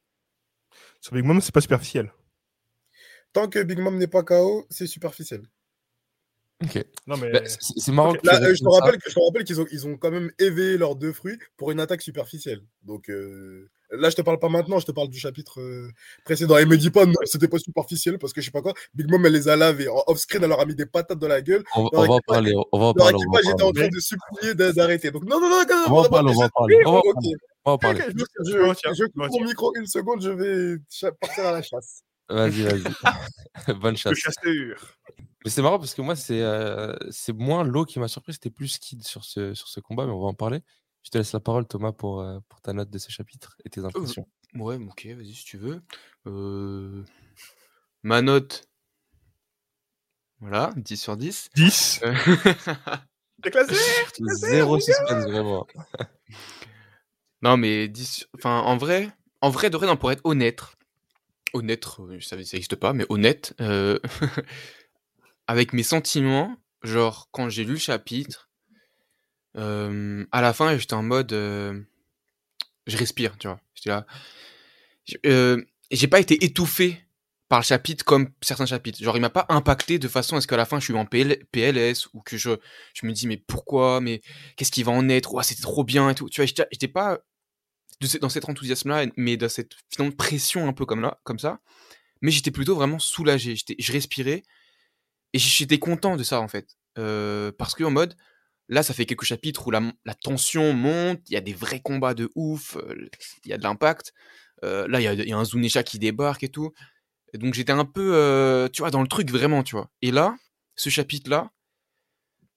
Sur 1.00 1.14
Big 1.14 1.26
Mom, 1.26 1.42
c'est 1.42 1.54
pas 1.54 1.62
superficiel. 1.62 2.12
Tant 3.34 3.48
que 3.48 3.64
Big 3.64 3.80
Mom 3.80 3.98
n'est 3.98 4.08
pas 4.08 4.24
KO, 4.24 4.66
c'est 4.70 4.88
superficiel. 4.88 5.44
Ok. 6.64 6.86
Non, 7.08 7.18
mais... 7.18 7.32
Bah, 7.32 7.42
c'est 7.46 7.92
marrant. 7.92 8.14
Là, 8.24 8.42
euh, 8.42 8.54
je, 8.54 8.64
te 8.64 8.70
rappelle 8.70 9.00
que, 9.00 9.10
je 9.10 9.16
te 9.16 9.20
rappelle 9.20 9.44
qu'ils 9.44 9.62
ont, 9.62 9.66
ils 9.72 9.88
ont 9.88 9.98
quand 9.98 10.12
même 10.12 10.32
éveillé 10.40 10.78
leurs 10.78 10.96
deux 10.96 11.12
fruits 11.12 11.38
pour 11.58 11.72
une 11.72 11.80
attaque 11.80 12.02
superficielle. 12.02 12.62
Donc. 12.84 13.10
Euh... 13.10 13.70
Là, 13.94 14.10
je 14.10 14.16
te 14.16 14.22
parle 14.22 14.40
pas 14.40 14.48
maintenant, 14.48 14.80
je 14.80 14.86
te 14.86 14.94
parle 14.94 15.10
du 15.10 15.20
chapitre 15.20 15.60
euh, 15.60 15.92
précédent. 16.24 16.58
Et 16.58 16.66
me 16.66 16.78
dis 16.78 16.92
pas, 16.92 17.06
non, 17.06 17.14
c'était 17.26 17.50
pas 17.50 17.60
superficiel 17.60 18.18
parce 18.20 18.32
que 18.32 18.40
je 18.40 18.46
sais 18.46 18.52
pas 18.52 18.62
quoi. 18.62 18.74
Big 18.94 19.10
Mom, 19.12 19.26
elle 19.26 19.34
les 19.34 19.50
a 19.50 19.58
lavés. 19.58 19.90
En 19.90 20.02
off-screen, 20.08 20.42
elle 20.44 20.50
leur 20.50 20.62
a 20.62 20.66
mis 20.66 20.76
des 20.76 20.86
patates 20.86 21.20
dans 21.20 21.28
la 21.28 21.42
gueule. 21.42 21.64
On, 21.76 21.90
on 21.92 22.08
va 22.08 22.14
en 22.14 22.20
parler. 22.26 22.54
On 22.72 22.80
va 22.80 22.86
en 22.86 22.94
parler. 22.94 23.18
J'étais 23.44 23.64
en 23.64 23.74
train 23.74 23.90
de 23.90 24.00
supplier 24.00 24.56
d'arrêter. 24.56 25.12
Donc, 25.12 25.26
non, 25.26 25.42
non, 25.42 25.50
non, 25.50 25.64
on, 25.88 25.94
va 25.94 26.02
en 26.02 26.10
parler. 26.10 26.32
On 26.32 26.40
va 26.40 27.00
en 27.00 27.02
parler. 27.02 27.36
On 27.66 27.72
va 27.72 27.74
en 27.76 27.78
parler. 27.78 28.02
Je, 28.02 28.14
je 28.44 29.06
coupe 29.06 29.16
mon 29.16 29.46
micro 29.46 29.74
une 29.76 29.88
seconde, 29.88 30.22
je 30.22 30.30
vais 30.30 30.78
partir 31.20 31.46
à 31.48 31.52
la 31.52 31.62
chasse. 31.62 32.04
Vas-y, 32.30 32.64
vas-y. 32.64 32.84
Bonne 33.82 33.98
chasse. 33.98 34.18
chasseur. 34.18 34.98
Mais 35.44 35.52
c'est 35.52 35.62
marrant 35.62 35.80
parce 35.80 35.94
que 35.94 36.02
moi, 36.02 36.16
c'est 36.16 36.42
euh, 36.42 36.96
moins 37.36 37.64
l'eau 37.64 37.84
qui 37.84 38.00
m'a 38.00 38.08
surpris, 38.08 38.34
c'était 38.34 38.50
plus 38.50 38.78
Kid 38.78 39.04
sur 39.04 39.26
ce, 39.26 39.54
sur 39.54 39.68
ce 39.68 39.82
combat, 39.82 40.06
mais 40.06 40.14
on 40.14 40.22
va 40.22 40.28
en 40.28 40.34
parler. 40.34 40.62
Je 41.04 41.10
te 41.10 41.18
laisse 41.18 41.34
la 41.34 41.40
parole, 41.40 41.68
Thomas, 41.68 41.92
pour, 41.92 42.22
euh, 42.22 42.40
pour 42.48 42.62
ta 42.62 42.74
note 42.74 42.90
de 42.90 42.98
ce 42.98 43.12
chapitre 43.12 43.58
et 43.66 43.70
tes 43.70 43.84
impressions. 43.84 44.28
ouais, 44.56 44.76
ok, 44.76 45.08
vas-y 45.18 45.34
si 45.34 45.46
tu 45.46 45.58
veux. 45.58 45.82
Euh, 46.28 47.04
ma 48.04 48.22
note. 48.22 48.68
Voilà, 50.40 50.72
10 50.76 50.98
sur 50.98 51.18
10. 51.18 51.50
10 51.56 52.02
euh, 52.04 52.14
T'es 53.44 53.52
classé 53.52 53.76
Zéro 54.40 54.80
suspense, 54.80 55.26
vraiment. 55.26 55.68
Non, 57.42 57.58
mais 57.58 57.88
10. 57.88 58.28
Enfin, 58.36 58.60
en 58.60 58.78
vrai, 58.78 59.10
en 59.42 59.50
vrai, 59.50 59.70
de 59.70 59.78
vrai, 59.78 59.88
non, 59.88 59.98
pour 59.98 60.12
être 60.12 60.22
honnête, 60.26 60.62
honnête, 61.54 61.86
ça 62.22 62.36
n'existe 62.36 62.76
pas, 62.76 62.94
mais 62.94 63.06
honnête, 63.10 63.56
avec 65.48 65.74
mes 65.74 65.84
sentiments, 65.84 66.58
genre, 66.84 67.30
quand 67.32 67.50
j'ai 67.50 67.64
lu 67.64 67.74
le 67.74 67.78
chapitre, 67.80 68.50
à 69.56 70.42
la 70.42 70.54
fin, 70.54 70.78
j'étais 70.78 70.94
en 70.94 71.04
mode, 71.04 71.32
je 71.32 72.98
respire, 72.98 73.38
tu 73.38 73.48
vois? 73.48 73.60
J'étais 73.76 73.90
là 73.90 74.06
j'ai 75.92 76.08
pas 76.08 76.20
été 76.20 76.44
étouffé 76.46 77.02
par 77.50 77.60
le 77.60 77.66
chapitre 77.66 78.06
comme 78.06 78.30
certains 78.42 78.66
chapitres. 78.66 79.04
Genre, 79.04 79.18
il 79.18 79.20
m'a 79.20 79.30
pas 79.30 79.46
impacté 79.50 80.00
de 80.00 80.08
façon 80.08 80.38
à 80.38 80.42
ce 80.42 80.48
qu'à 80.48 80.56
la 80.56 80.66
fin, 80.66 80.80
je 80.80 80.86
suis 80.86 80.94
en 80.94 81.06
PLS 81.06 82.08
ou 82.14 82.22
que 82.22 82.38
je 82.38 82.52
je 82.94 83.06
me 83.06 83.12
dis: 83.12 83.28
«Mais 83.28 83.38
pourquoi? 83.38 84.00
Mais 84.00 84.22
qu'est-ce 84.56 84.72
qui 84.72 84.84
va 84.84 84.94
en 84.94 85.10
être? 85.10 85.34
Oh, 85.34 85.42
c'était 85.42 85.62
trop 85.64 85.84
bien 85.84 86.10
et 86.10 86.16
tout». 86.16 86.30
Tu 86.30 86.42
vois? 86.42 86.46
J'étais 86.72 86.88
pas 86.88 87.20
dans 88.20 88.30
cet 88.30 88.50
enthousiasme-là, 88.50 89.06
mais 89.18 89.38
dans 89.38 89.50
cette, 89.50 89.74
finalement, 89.90 90.16
pression 90.16 90.68
un 90.68 90.74
peu 90.74 90.86
comme 90.86 91.02
là 91.02 91.20
comme 91.24 91.40
ça. 91.40 91.60
Mais 92.22 92.32
j'étais 92.32 92.52
plutôt 92.52 92.76
vraiment 92.76 93.00
soulagé. 93.00 93.56
Je 93.56 93.92
respirais 93.92 94.44
et 95.34 95.40
j'étais 95.40 95.80
content 95.80 96.16
de 96.18 96.24
ça, 96.24 96.42
en 96.42 96.48
fait. 96.48 96.78
Euh, 96.98 97.52
parce 97.58 97.76
qu'en 97.76 97.92
mode 97.92 98.16
Là, 98.70 98.84
ça 98.84 98.94
fait 98.94 99.06
quelques 99.06 99.26
chapitres 99.26 99.68
où 99.68 99.72
la, 99.72 99.82
tension 100.24 100.72
monte, 100.72 101.20
il 101.28 101.34
y 101.34 101.36
a 101.36 101.42
des 101.42 101.52
vrais 101.52 101.82
combats 101.82 102.14
de 102.14 102.30
ouf, 102.36 102.78
euh, 102.78 103.10
il 103.44 103.50
y 103.50 103.54
a 103.54 103.58
de 103.58 103.64
l'impact. 103.64 104.14
Euh, 104.64 104.88
là, 104.88 105.02
il 105.02 105.28
y, 105.28 105.34
a, 105.34 105.38
un 105.38 105.44
Zunesha 105.44 105.84
qui 105.84 106.00
débarque 106.00 106.44
et 106.44 106.48
tout. 106.48 106.72
donc 107.34 107.54
j'étais 107.54 107.74
un 107.74 107.84
peu, 107.84 108.70
tu 108.72 108.82
vois, 108.82 108.90
dans 108.90 109.02
le 109.02 109.10
truc 109.10 109.30
vraiment, 109.30 109.64
tu 109.64 109.76
vois. 109.76 109.90
Et 110.02 110.12
là, 110.12 110.38
ce 110.78 110.90
chapitre-là, 110.90 111.52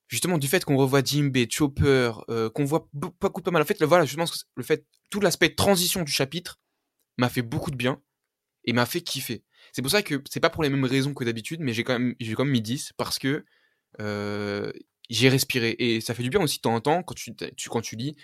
justement, 0.08 0.38
du 0.38 0.48
fait 0.48 0.64
qu'on 0.64 0.76
revoit 0.76 1.02
Jimbe, 1.02 1.36
Chopper, 1.50 2.12
qu'on 2.54 2.64
voit 2.64 2.88
pas 3.18 3.30
pas 3.30 3.50
mal. 3.50 3.62
En 3.62 3.66
fait, 3.66 3.80
le, 3.80 3.86
voilà, 3.86 4.06
que 4.06 4.12
le 4.56 4.62
fait, 4.62 4.86
tout 5.10 5.20
l'aspect 5.20 5.54
transition 5.54 6.02
du 6.02 6.12
chapitre 6.12 6.60
m'a 7.18 7.28
fait 7.28 7.42
beaucoup 7.42 7.70
de 7.70 7.76
bien 7.76 8.00
et 8.64 8.72
m'a 8.72 8.86
fait 8.86 9.00
kiffer. 9.00 9.44
C'est 9.72 9.82
pour 9.82 9.90
ça 9.90 10.02
que 10.02 10.22
c'est 10.30 10.40
pas 10.40 10.50
pour 10.50 10.62
les 10.62 10.68
mêmes 10.68 10.84
raisons 10.84 11.14
que 11.14 11.24
d'habitude, 11.24 11.60
mais 11.60 11.72
j'ai 11.72 11.84
quand 11.84 11.98
même, 11.98 12.14
quand 12.18 12.44
même 12.44 12.52
mis 12.52 12.62
10 12.62 12.92
parce 12.96 13.18
que 13.18 13.44
j'ai 15.10 15.28
respiré. 15.28 15.76
Et 15.78 16.00
ça 16.00 16.14
fait 16.14 16.22
du 16.22 16.30
bien 16.30 16.40
aussi 16.40 16.58
de 16.58 16.62
temps 16.62 16.74
en 16.74 16.80
temps, 16.80 17.02
quand 17.02 17.14
tu, 17.14 17.34
quand 17.68 17.80
tu 17.80 17.96
lis, 17.96 18.16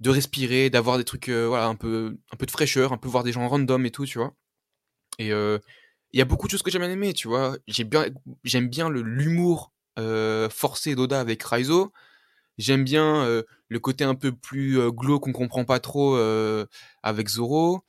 de 0.00 0.10
respirer, 0.10 0.70
d'avoir 0.70 0.98
des 0.98 1.04
trucs, 1.04 1.28
euh, 1.28 1.46
voilà, 1.46 1.66
un 1.66 1.76
peu, 1.76 2.18
un 2.32 2.36
peu 2.36 2.46
de 2.46 2.50
fraîcheur, 2.50 2.92
un 2.92 2.98
peu 2.98 3.08
voir 3.08 3.24
des 3.24 3.32
gens 3.32 3.48
random 3.48 3.86
et 3.86 3.90
tout, 3.90 4.06
tu 4.06 4.18
vois. 4.18 4.34
Et, 5.18 5.32
euh, 5.32 5.58
il 6.12 6.18
y 6.18 6.22
a 6.22 6.26
beaucoup 6.26 6.46
de 6.46 6.50
choses 6.52 6.62
que 6.62 6.70
j'ai 6.70 6.78
bien 6.78 6.90
aimé, 6.90 7.14
tu 7.14 7.28
vois. 7.28 7.56
Bien, 7.86 8.06
j'aime 8.44 8.68
bien 8.68 8.90
le 8.90 9.00
l'humour 9.00 9.72
euh, 9.98 10.48
forcé 10.48 10.94
d'Oda 10.94 11.20
avec 11.20 11.42
Raizo. 11.42 11.92
J'aime 12.58 12.84
bien 12.84 13.24
euh, 13.24 13.42
le 13.68 13.80
côté 13.80 14.04
un 14.04 14.14
peu 14.14 14.32
plus 14.32 14.78
euh, 14.78 14.90
glauque 14.90 15.24
qu'on 15.24 15.32
comprend 15.32 15.64
pas 15.64 15.80
trop 15.80 16.16
euh, 16.16 16.66
avec 17.02 17.28
Zoro, 17.28 17.82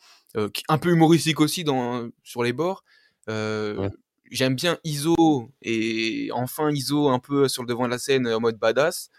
un 0.67 0.77
peu 0.77 0.89
humoristique 0.89 1.39
aussi 1.39 1.63
dans 1.63 2.09
sur 2.23 2.43
les 2.43 2.53
bords. 2.53 2.83
Ouais. 3.27 3.89
J'aime 4.31 4.55
bien 4.55 4.79
Iso 4.83 5.51
et 5.61 6.29
enfin 6.33 6.71
Iso 6.71 7.09
un 7.09 7.19
peu 7.19 7.47
sur 7.47 7.61
le 7.61 7.67
devant 7.67 7.85
de 7.85 7.91
la 7.91 7.99
scène 7.99 8.27
en 8.27 8.39
mode 8.39 8.57
badass. 8.57 9.09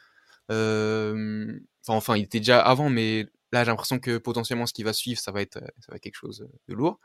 Enfin, 0.48 1.60
enfin, 1.86 2.16
il 2.16 2.24
était 2.24 2.40
déjà 2.40 2.60
avant, 2.60 2.90
mais 2.90 3.26
là 3.52 3.62
j'ai 3.62 3.70
l'impression 3.70 4.00
que 4.00 4.18
potentiellement 4.18 4.66
ce 4.66 4.72
qui 4.72 4.82
va 4.82 4.92
suivre, 4.92 5.20
ça 5.20 5.30
va 5.30 5.40
être, 5.40 5.60
ça 5.78 5.86
va 5.90 5.96
être 5.96 6.02
quelque 6.02 6.16
chose 6.16 6.48
de 6.68 6.74
lourd. 6.74 6.98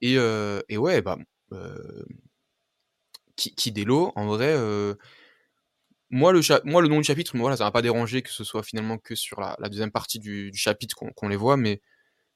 Et, 0.00 0.16
euh, 0.18 0.60
et 0.68 0.76
ouais, 0.76 1.02
bah, 1.02 1.18
euh, 1.52 2.04
Ki- 3.38 3.54
Kidelo, 3.54 4.12
en 4.16 4.26
vrai, 4.26 4.48
euh, 4.50 4.94
moi, 6.10 6.32
le 6.32 6.40
moi, 6.64 6.80
le 6.80 6.88
nom 6.88 6.98
du 6.98 7.04
chapitre, 7.04 7.36
voilà, 7.36 7.56
ça 7.56 7.64
m'a 7.64 7.70
pas 7.70 7.82
dérangé 7.82 8.22
que 8.22 8.30
ce 8.30 8.42
soit 8.44 8.62
finalement 8.62 8.96
que 8.98 9.14
sur 9.14 9.40
la, 9.40 9.56
la 9.58 9.68
deuxième 9.68 9.90
partie 9.90 10.18
du, 10.18 10.50
du 10.50 10.58
chapitre 10.58 10.96
qu'on 11.14 11.28
les 11.28 11.36
voit, 11.36 11.56
mais 11.56 11.82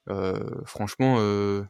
euh, 0.09 0.39
franchement, 0.65 1.17
euh, 1.19 1.63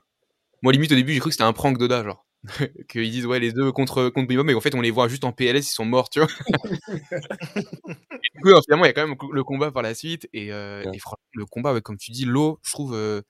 moi, 0.64 0.74
limite, 0.74 0.92
au 0.92 0.96
début, 0.96 1.14
j'ai 1.14 1.20
cru 1.20 1.30
que 1.30 1.34
c'était 1.36 1.44
un 1.46 1.54
prank 1.54 1.78
d'Oda, 1.78 2.04
genre. 2.04 2.26
Qu'ils 2.90 3.12
disent, 3.12 3.26
ouais, 3.28 3.40
les 3.40 3.54
deux 3.54 3.72
contre, 3.72 4.10
contre 4.10 4.28
Bimbo, 4.28 4.44
mais 4.44 4.54
en 4.56 4.62
fait, 4.62 4.76
on 4.76 4.82
les 4.82 4.92
voit 4.92 5.08
juste 5.10 5.26
en 5.26 5.34
PLS, 5.34 5.68
ils 5.70 5.74
sont 5.74 5.86
morts, 5.86 6.10
tu 6.10 6.20
vois. 6.20 6.30
du 8.36 8.42
coup, 8.42 8.50
finalement, 8.66 8.86
il 8.86 8.88
y 8.88 8.92
a 8.92 8.94
quand 8.94 9.08
même 9.08 9.18
le 9.32 9.44
combat 9.44 9.72
par 9.72 9.84
la 9.84 9.96
suite, 9.96 10.28
et, 10.34 10.52
euh, 10.52 10.84
Ouais. 10.86 10.92
et 10.94 11.00
franchement, 11.00 11.24
le 11.34 11.46
combat, 11.46 11.74
ouais, 11.74 11.82
comme 11.82 11.98
tu 11.98 12.12
dis, 12.12 12.26
l'eau, 12.26 12.60
je 12.64 12.72
trouve. 12.72 12.94
euh, 12.96 13.22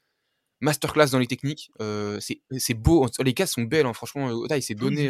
Masterclass 0.62 1.12
dans 1.12 1.20
les 1.20 1.28
techniques, 1.28 1.72
euh, 1.82 2.20
c'est 2.22 2.42
c'est 2.58 2.74
beau, 2.74 3.08
les 3.24 3.34
cases 3.34 3.52
sont 3.54 3.64
belles, 3.64 3.86
hein, 3.86 3.94
franchement, 3.94 4.28
Oda 4.28 4.58
il 4.58 4.64
s'est 4.64 4.76
donné, 4.76 5.10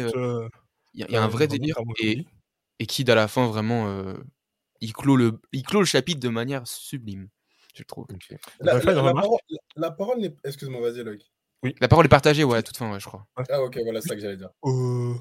il 0.94 1.00
y, 1.00 1.02
a- 1.02 1.06
il 1.08 1.12
y 1.12 1.16
a 1.16 1.22
un 1.22 1.28
vrai 1.28 1.46
délire, 1.48 1.76
et, 2.00 2.24
et 2.78 2.86
Kid 2.86 3.08
à 3.10 3.14
la 3.14 3.28
fin 3.28 3.46
vraiment 3.48 3.86
euh, 3.88 4.14
il 4.80 4.92
clôt 4.92 5.16
le 5.16 5.40
il 5.52 5.62
clôt 5.62 5.80
le 5.80 5.86
chapitre 5.86 6.20
de 6.20 6.28
manière 6.28 6.66
sublime 6.66 7.28
je 7.74 7.82
trouve. 7.82 8.06
Vous 8.08 8.18
La, 8.60 8.78
parole, 8.78 8.94
la- 9.48 9.58
la 9.76 9.90
parole 9.90 10.18
n'est. 10.20 10.32
Excuse-moi, 10.44 10.80
vas-y, 10.80 11.02
Loïc. 11.02 11.32
la 11.80 11.88
parole 11.88 12.04
est 12.06 12.08
partagée 12.08 12.44
ouais 12.44 12.58
à 12.58 12.62
toute 12.62 12.76
fin 12.76 12.88
ouais 12.92 13.00
je 13.00 13.06
crois 13.06 13.26
Ah, 13.50 13.60
ok, 13.62 13.78
voilà, 13.82 14.00
c'est 14.00 14.10
ça 14.10 14.14
que 14.14 14.20
j'allais 14.20 14.36
dire. 14.36 14.50
Euh, 14.64 15.14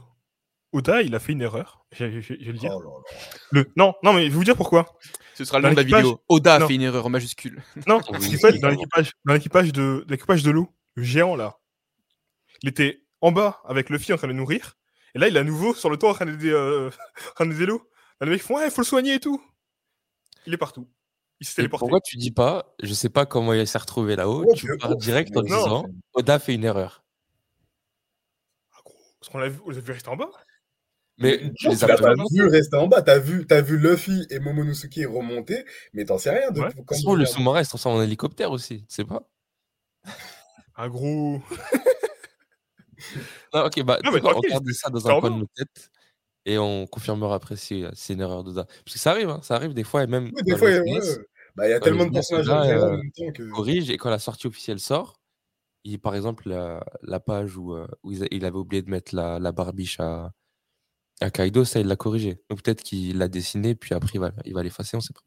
Oda, 0.71 1.01
il 1.01 1.15
a 1.15 1.19
fait 1.19 1.31
une 1.33 1.41
erreur. 1.41 1.85
Je 1.91 2.11
je- 2.11 2.19
je- 2.19 2.33
je 2.39 2.45
vais 2.45 2.51
le 2.51 2.57
dire. 2.59 2.73
Oh 2.75 2.81
là 2.83 2.89
là. 2.89 3.17
Le... 3.51 3.71
Non, 3.75 3.93
non, 4.03 4.13
mais 4.13 4.25
je 4.25 4.29
vais 4.29 4.35
vous 4.35 4.43
dire 4.43 4.55
pourquoi. 4.55 4.97
ce 5.33 5.45
sera 5.45 5.57
le 5.57 5.63
Dans 5.63 5.69
nom 5.69 5.73
de 5.75 5.79
la 5.81 5.83
vidéo 5.99 6.21
Oda 6.29 6.55
a 6.55 6.67
fait 6.67 6.75
une 6.75 6.81
erreur 6.83 7.07
en 7.07 7.09
majuscule 7.09 7.63
Non, 7.87 7.97
Oui, 7.97 8.03
parce 8.11 8.27
qu'en 8.27 8.37
fait, 8.37 8.59
dans 8.59 8.69
l'équipage, 8.69 9.11
dans 9.25 9.33
l'équipage 9.33 9.71
de, 9.73 10.05
l'équipage 10.07 10.43
de 10.43 10.51
l'eau, 10.51 10.69
le 10.93 11.01
géant 11.03 11.35
là, 11.35 11.57
il 12.61 12.69
était 12.69 13.03
en 13.21 13.31
bas 13.31 13.61
avec 13.65 13.89
Luffy 13.89 14.13
en 14.13 14.17
train 14.17 14.27
de 14.27 14.33
le 14.33 14.37
nourrir, 14.37 14.75
et 15.15 15.19
là 15.19 15.27
il 15.27 15.35
est 15.35 15.39
à 15.39 15.43
nouveau 15.43 15.73
sur 15.73 15.89
le 15.89 15.97
toit 15.97 16.11
en 16.11 16.13
train 16.13 16.25
d'aider, 16.25 16.49
euh, 16.51 16.89
les 17.39 18.29
mecs 18.29 18.41
font 18.41 18.55
ouais, 18.57 18.69
faut 18.69 18.81
le 18.81 18.85
soigner 18.85 19.15
et 19.15 19.19
tout. 19.19 19.41
Il 20.45 20.53
est 20.53 20.57
partout. 20.57 20.89
Il 21.39 21.47
s'est 21.47 21.55
téléporté. 21.55 21.81
pourquoi 21.81 21.99
tu 21.99 22.17
dis 22.17 22.31
pas, 22.31 22.73
je 22.81 22.93
sais 22.93 23.09
pas 23.09 23.25
comment 23.25 23.53
il 23.53 23.67
s'est 23.67 23.77
retrouvé 23.77 24.15
là-haut, 24.15 24.43
Ouais, 24.45 24.53
tu 24.55 24.77
pars 24.77 24.91
ouf, 24.91 24.97
direct 25.03 25.35
en 25.35 25.41
non. 25.41 25.45
disant 25.45 25.85
Oda 26.13 26.39
fait 26.39 26.53
une 26.53 26.63
erreur. 26.63 27.03
Ah, 28.73 28.79
gros, 28.85 28.95
Parce 29.19 29.29
qu'on 29.31 29.39
l'a 29.39 29.49
vu, 29.49 29.59
on 29.65 29.69
l'a 29.71 29.79
vu 29.79 29.91
rester 29.91 30.09
en 30.09 30.15
bas. 30.15 30.29
Mais 31.17 31.51
tu 31.57 31.67
les 31.69 31.83
as 31.83 31.87
pas 31.97 32.13
vu 32.31 32.47
rester 32.47 32.75
en 32.77 32.87
bas. 32.87 33.01
T'as 33.01 33.19
vu, 33.19 33.45
t'as 33.45 33.61
vu 33.61 33.77
Luffy 33.77 34.25
et 34.29 34.39
Momonosuke 34.39 34.99
remonter, 35.07 35.63
mais 35.93 36.05
t'en 36.05 36.17
sais 36.17 36.31
rien 36.31 36.49
de 36.51 36.59
Ouais. 36.61 36.69
Façon, 36.89 37.13
le 37.15 37.23
il 37.23 37.27
sous-marin 37.27 37.59
il 37.61 37.65
se 37.65 37.69
transforme 37.69 37.97
en 37.97 38.01
hélicoptère 38.01 38.51
aussi, 38.51 38.79
tu 38.79 38.95
sais 38.95 39.05
pas 39.05 39.21
Ah 40.75 40.87
gros. 40.89 41.41
Non, 43.53 43.65
ok, 43.65 43.83
bah, 43.83 43.99
Non, 44.03 44.11
mais 44.11 44.19
quoi, 44.19 44.35
on 44.37 44.41
garde 44.41 44.69
ça 44.71 44.89
dans 44.89 45.07
un 45.07 45.19
coin 45.19 45.31
de 45.31 45.39
nos 45.39 45.47
têtes 45.55 45.91
et 46.45 46.57
on 46.57 46.87
confirmera 46.87 47.35
après 47.35 47.55
si 47.55 47.83
euh, 47.83 47.91
c'est 47.93 48.13
une 48.13 48.21
erreur 48.21 48.43
d'Oda. 48.43 48.65
Parce 48.65 48.93
que 48.93 48.99
ça 48.99 49.11
arrive, 49.11 49.29
hein, 49.29 49.39
ça 49.43 49.55
arrive 49.55 49.73
des 49.73 49.83
fois, 49.83 50.03
et 50.03 50.07
même 50.07 50.31
Oui, 50.35 50.43
des 50.43 50.57
fois, 50.57 50.69
ouais. 50.69 50.99
Bah, 51.55 51.67
il 51.67 51.71
y 51.71 51.73
a 51.73 51.79
dans 51.79 51.85
tellement 51.85 52.03
le 52.05 52.09
de 52.09 52.15
personnages 52.15 52.49
en 52.49 52.63
euh, 52.63 52.97
même 52.97 53.11
temps 53.11 53.31
que. 53.31 53.49
corrige 53.51 53.89
et 53.89 53.97
quand 53.97 54.09
la 54.09 54.19
sortie 54.19 54.47
officielle 54.47 54.79
sort, 54.79 55.21
il, 55.83 55.99
par 55.99 56.15
exemple, 56.15 56.49
la, 56.49 56.83
la 57.03 57.19
page 57.19 57.57
où, 57.57 57.75
euh, 57.75 57.87
où 58.01 58.11
il, 58.11 58.45
avait 58.45 58.57
oublié 58.57 58.81
de 58.81 58.89
mettre 58.89 59.13
la, 59.15 59.37
la 59.37 59.51
barbiche 59.51 59.99
à, 59.99 60.31
à 61.21 61.29
Kaido, 61.29 61.63
ça 61.63 61.79
il 61.79 61.87
l'a 61.87 61.95
corrigé. 61.95 62.41
Donc 62.49 62.63
peut-être 62.63 62.81
qu'il 62.81 63.17
l'a 63.17 63.27
dessiné, 63.27 63.75
puis 63.75 63.93
après 63.93 64.11
il 64.15 64.19
va, 64.19 64.31
il 64.45 64.53
va 64.53 64.63
l'effacer, 64.63 64.97
on 64.97 65.01
sait 65.01 65.13
pas. 65.13 65.21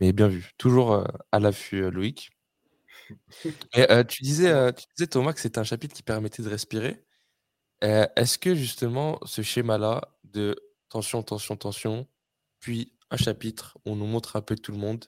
Mais 0.00 0.12
bien 0.12 0.26
vu. 0.26 0.50
Toujours 0.58 1.06
à 1.30 1.38
l'affût, 1.38 1.88
Loïc. 1.90 2.31
Et, 3.74 3.90
euh, 3.90 4.04
tu, 4.04 4.22
disais, 4.22 4.50
euh, 4.50 4.72
tu 4.72 4.84
disais, 4.96 5.06
Thomas, 5.06 5.32
que 5.32 5.40
c'était 5.40 5.58
un 5.58 5.64
chapitre 5.64 5.94
qui 5.94 6.02
permettait 6.02 6.42
de 6.42 6.48
respirer. 6.48 7.04
Euh, 7.84 8.06
Est-ce 8.16 8.38
que 8.38 8.54
justement 8.54 9.18
ce 9.24 9.42
schéma-là 9.42 10.02
de 10.24 10.56
tension, 10.88 11.22
tension, 11.22 11.56
tension, 11.56 12.06
puis 12.60 12.92
un 13.10 13.16
chapitre, 13.16 13.78
on 13.84 13.96
nous 13.96 14.06
montre 14.06 14.36
un 14.36 14.42
peu 14.42 14.56
tout 14.56 14.72
le 14.72 14.78
monde, 14.78 15.04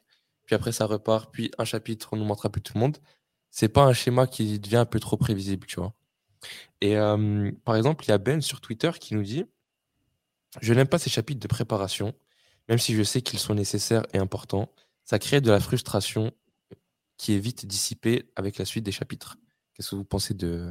puis 0.46 0.54
après 0.56 0.72
ça 0.72 0.86
repart, 0.86 1.32
puis 1.32 1.50
un 1.58 1.64
chapitre, 1.64 2.10
on 2.12 2.16
nous 2.16 2.24
montre 2.24 2.46
un 2.46 2.50
peu 2.50 2.60
tout 2.60 2.74
le 2.74 2.80
monde, 2.80 2.98
c'est 3.50 3.68
pas 3.68 3.84
un 3.84 3.92
schéma 3.92 4.26
qui 4.26 4.58
devient 4.58 4.78
un 4.78 4.86
peu 4.86 5.00
trop 5.00 5.16
prévisible, 5.16 5.66
tu 5.66 5.76
vois? 5.80 5.94
Et 6.80 6.96
par 7.64 7.76
exemple, 7.76 8.04
il 8.04 8.08
y 8.08 8.12
a 8.12 8.18
Ben 8.18 8.42
sur 8.42 8.60
Twitter 8.60 8.90
qui 9.00 9.14
nous 9.14 9.22
dit 9.22 9.44
Je 10.60 10.74
n'aime 10.74 10.88
pas 10.88 10.98
ces 10.98 11.10
chapitres 11.10 11.40
de 11.40 11.48
préparation, 11.48 12.14
même 12.68 12.78
si 12.78 12.94
je 12.94 13.02
sais 13.02 13.22
qu'ils 13.22 13.38
sont 13.38 13.54
nécessaires 13.54 14.04
et 14.12 14.18
importants. 14.18 14.70
Ça 15.04 15.18
crée 15.18 15.40
de 15.40 15.50
la 15.50 15.60
frustration 15.60 16.32
qui 17.16 17.34
est 17.34 17.38
vite 17.38 17.66
dissipée 17.66 18.30
avec 18.36 18.58
la 18.58 18.64
suite 18.64 18.84
des 18.84 18.92
chapitres. 18.92 19.36
Qu'est-ce 19.74 19.90
que 19.90 19.96
vous 19.96 20.04
pensez 20.04 20.34
de 20.34 20.70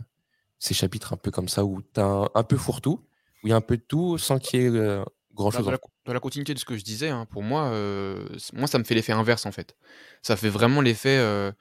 ces 0.60 0.74
chapitres 0.74 1.14
un 1.14 1.18
peu 1.18 1.32
comme 1.32 1.50
ça, 1.50 1.66
où 1.66 1.82
tu 1.82 2.00
as 2.00 2.06
un, 2.06 2.30
un 2.36 2.44
peu 2.44 2.58
fourre-tout, 2.58 3.06
où 3.44 3.48
il 3.48 3.50
y 3.50 3.54
a 3.54 3.56
un 3.56 3.62
peu 3.62 3.78
de 3.78 3.82
tout 3.82 4.18
sans 4.18 4.40
qu'il 4.40 4.62
y 4.62 4.64
ait 4.64 4.70
euh, 4.70 5.04
Bah, 5.04 5.12
grand-chose 5.34 5.66
dans, 5.66 5.72
la, 5.72 5.78
en 5.78 5.90
dans 6.06 6.14
la 6.14 6.20
continuité 6.20 6.54
de 6.54 6.60
ce 6.60 6.66
que 6.66 6.78
je 6.78 6.84
disais 6.84 7.10
hein, 7.10 7.26
pour 7.26 7.42
moi 7.42 7.66
euh, 7.70 8.28
moi 8.54 8.68
ça 8.68 8.78
me 8.78 8.84
fait 8.84 8.94
l'effet 8.96 9.14
inverse 9.14 9.46
en 9.46 9.52
fait. 9.52 9.76
Ça 10.22 10.36
fait 10.36 10.50
vraiment 10.50 10.82
l'effet 10.82 11.18
euh, 11.18 11.52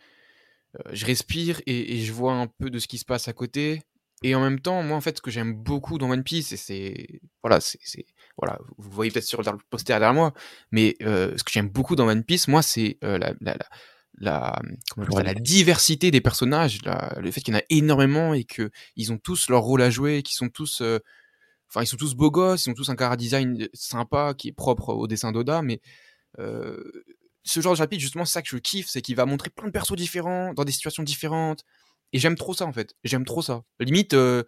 je 0.93 1.07
respire 1.07 1.61
et, 1.67 1.97
et 1.97 2.01
je 2.01 2.13
vois 2.13 2.35
un 2.35 2.47
peu 2.47 2.71
de 2.71 2.79
ce 2.79 2.87
qui 2.87 2.99
se 2.99 3.05
passe 3.05 3.29
à 3.29 3.33
côté. 3.33 3.83
Et 4.23 4.35
en 4.35 4.41
même 4.41 4.61
temps 4.61 4.83
moi 4.83 4.97
en 4.97 5.01
fait 5.01 5.17
ce 5.17 5.23
que 5.23 5.31
j'aime 5.31 5.55
beaucoup 5.55 5.99
dans 5.99 6.11
One 6.11 6.23
Piece 6.23 6.53
et 6.53 6.57
c'est 6.57 7.21
voilà 7.43 7.61
c'est 7.61 8.07
voilà 8.39 8.59
vous 8.79 8.91
voyez 8.91 9.11
peut-être 9.11 9.25
sur 9.25 9.43
le 9.43 9.59
poster 9.69 9.95
derrière 9.95 10.15
moi 10.15 10.33
mais 10.71 10.97
euh, 11.03 11.37
ce 11.37 11.43
que 11.43 11.51
j'aime 11.51 11.69
beaucoup 11.69 11.97
dans 11.97 12.07
One 12.07 12.23
Piece 12.23 12.47
moi 12.47 12.63
c'est 12.63 12.99
euh, 13.03 13.19
la, 13.19 13.33
la, 13.41 13.55
la, 13.55 13.69
la- 14.19 14.61
comment 14.91 15.11
ça, 15.11 15.23
la 15.23 15.35
diversité 15.35 16.11
des 16.11 16.21
personnages 16.21 16.83
la- 16.85 17.17
le 17.21 17.31
fait 17.31 17.41
qu'il 17.41 17.55
y 17.55 17.57
en 17.57 17.61
a 17.61 17.65
énormément 17.71 18.35
et 18.35 18.45
que 18.45 18.71
ils 18.97 19.13
ont 19.13 19.19
tous 19.19 19.49
leur 19.49 19.63
rôle 19.63 19.83
à 19.83 19.91
jouer 19.91 20.23
qu'ils 20.23 20.37
sont 20.37 20.49
tous 20.49 20.81
euh, 20.83 20.99
enfin 21.69 21.83
ils 21.83 21.87
sont 21.87 21.97
tous 21.97 22.15
beaux 22.15 22.31
gosses 22.31 22.67
ils 22.67 22.71
ont 22.71 22.75
tous 22.75 22.91
un 22.91 22.97
cara 22.97 23.17
design 23.17 23.69
sympa 23.73 24.35
qui 24.35 24.49
est 24.49 24.53
propre 24.53 24.91
au 24.91 25.07
dessin 25.07 25.33
d'Oda 25.33 25.63
mais 25.63 25.81
euh, 26.39 26.83
ce 27.45 27.61
genre 27.61 27.73
de 27.73 27.79
chapitre, 27.79 28.01
justement, 28.01 28.25
c'est 28.25 28.35
ça 28.35 28.43
que 28.43 28.49
je 28.49 28.57
kiffe, 28.57 28.89
c'est 28.89 29.03
qu'il 29.03 29.17
va 29.17 29.27
montrer 29.27 29.51
plein 29.51 29.67
de 29.67 29.73
persos 29.73 29.97
différents, 29.97 30.55
dans 30.55 30.65
des 30.65 30.73
situations 30.73 31.03
différentes. 31.03 31.65
Et 32.13 32.19
j'aime 32.19 32.37
trop 32.37 32.55
ça, 32.55 32.67
en 32.67 32.73
fait. 32.73 32.95
J'aime 33.05 33.25
trop 33.25 33.43
ça. 33.43 33.63
Limite, 33.81 34.15
euh, 34.15 34.45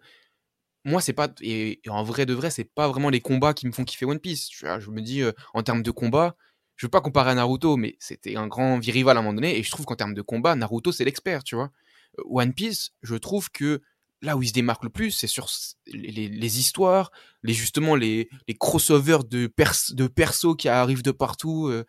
moi, 0.85 1.01
c'est 1.01 1.13
pas. 1.13 1.29
Et, 1.41 1.81
et 1.85 1.89
en 1.89 2.03
vrai 2.03 2.25
de 2.25 2.33
vrai, 2.33 2.51
c'est 2.51 2.63
pas 2.63 2.87
vraiment 2.87 3.09
les 3.09 3.21
combats 3.21 3.53
qui 3.53 3.67
me 3.67 3.71
font 3.71 3.83
kiffer 3.83 4.05
One 4.05 4.19
Piece. 4.19 4.49
Vois, 4.61 4.79
je 4.79 4.89
me 4.91 5.01
dis, 5.01 5.23
en 5.53 5.63
termes 5.63 5.83
de 5.83 5.91
combat, 5.91 6.37
je 6.75 6.85
veux 6.85 6.89
pas 6.89 7.01
comparer 7.01 7.31
à 7.31 7.35
Naruto, 7.35 7.77
mais 7.77 7.95
c'était 7.99 8.35
un 8.35 8.47
grand 8.47 8.79
rival 8.79 9.17
à 9.17 9.19
un 9.19 9.23
moment 9.23 9.33
donné. 9.33 9.57
Et 9.57 9.63
je 9.63 9.71
trouve 9.71 9.85
qu'en 9.85 9.95
termes 9.95 10.13
de 10.13 10.21
combat, 10.21 10.55
Naruto, 10.55 10.91
c'est 10.91 11.05
l'expert, 11.05 11.43
tu 11.43 11.55
vois. 11.55 11.71
Euh, 12.19 12.23
One 12.29 12.53
Piece, 12.53 12.91
je 13.01 13.15
trouve 13.15 13.49
que 13.49 13.81
là 14.21 14.35
où 14.35 14.43
il 14.43 14.47
se 14.47 14.53
démarque 14.53 14.83
le 14.83 14.89
plus, 14.89 15.11
c'est 15.11 15.27
sur 15.27 15.49
les, 15.87 16.59
histoires, 16.59 17.11
les 17.43 17.53
justement 17.53 17.95
les, 17.95 18.29
les 18.47 18.55
crossovers 18.55 19.23
de, 19.23 19.47
pers 19.47 19.73
persos 20.13 20.55
qui 20.57 20.67
arrivent 20.67 21.03
de 21.03 21.11
partout. 21.11 21.67
euh, 21.67 21.85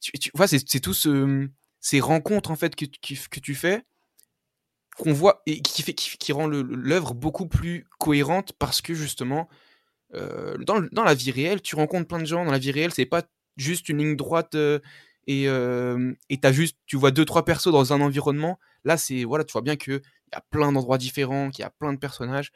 tu, 0.00 0.30
vois, 0.34 0.48
c'est 0.48 0.80
tout 0.80 0.94
ce, 0.94 1.48
ces 1.80 2.00
rencontres 2.00 2.50
en 2.50 2.56
fait 2.56 2.74
que, 2.74 2.84
que 2.84 3.40
tu 3.40 3.54
fais 3.54 3.84
qu'on 4.96 5.12
voit 5.12 5.42
et 5.46 5.60
qui 5.60 5.82
fait 5.82 5.94
qui, 5.94 6.32
rend 6.32 6.46
l'œuvre 6.46 7.14
beaucoup 7.14 7.46
plus 7.46 7.86
cohérente 7.98 8.52
parce 8.58 8.80
que 8.80 8.94
justement 8.94 9.48
euh, 10.14 10.56
dans, 10.58 10.80
dans 10.90 11.04
la 11.04 11.14
vie 11.14 11.30
réelle 11.30 11.60
tu 11.60 11.76
rencontres 11.76 12.08
plein 12.08 12.18
de 12.18 12.24
gens 12.24 12.44
dans 12.44 12.50
la 12.50 12.58
vie 12.58 12.70
réelle 12.70 12.92
c'est 12.92 13.06
pas 13.06 13.22
juste 13.56 13.88
une 13.88 13.98
ligne 13.98 14.16
droite 14.16 14.54
euh, 14.54 14.78
et 15.26 15.48
euh, 15.48 16.14
et 16.30 16.38
t'as 16.40 16.52
juste 16.52 16.76
tu 16.86 16.96
vois 16.96 17.10
deux 17.10 17.24
trois 17.24 17.44
persos 17.44 17.72
dans 17.72 17.92
un 17.92 18.00
environnement 18.00 18.58
là 18.84 18.96
c'est 18.96 19.24
voilà 19.24 19.44
tu 19.44 19.52
vois 19.52 19.62
bien 19.62 19.76
que 19.76 19.92
il 20.28 20.34
y 20.34 20.36
a 20.36 20.40
plein 20.50 20.72
d'endroits 20.72 20.98
différents 20.98 21.50
qu'il 21.50 21.62
y 21.62 21.66
a 21.66 21.70
plein 21.70 21.92
de 21.92 21.98
personnages 21.98 22.52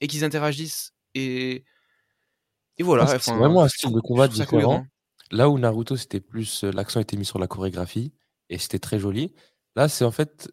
et 0.00 0.06
qu'ils 0.08 0.24
interagissent 0.24 0.94
et 1.14 1.64
et 2.78 2.82
voilà 2.82 3.04
Ah, 3.06 3.18
c'est- 3.18 3.30
vraiment 3.36 3.62
un 3.62 3.68
style 3.68 3.92
de 3.92 4.00
combat 4.00 4.28
différent. 4.28 4.86
Là 5.30 5.48
où 5.48 5.58
Naruto, 5.58 5.96
c'était 5.96 6.20
plus. 6.20 6.64
euh, 6.64 6.70
L'accent 6.72 7.00
était 7.00 7.16
mis 7.16 7.24
sur 7.24 7.38
la 7.38 7.46
chorégraphie 7.46 8.12
et 8.50 8.58
c'était 8.58 8.78
très 8.78 8.98
joli. 8.98 9.34
Là, 9.76 9.88
c'est 9.88 10.04
en 10.04 10.10
fait. 10.12 10.50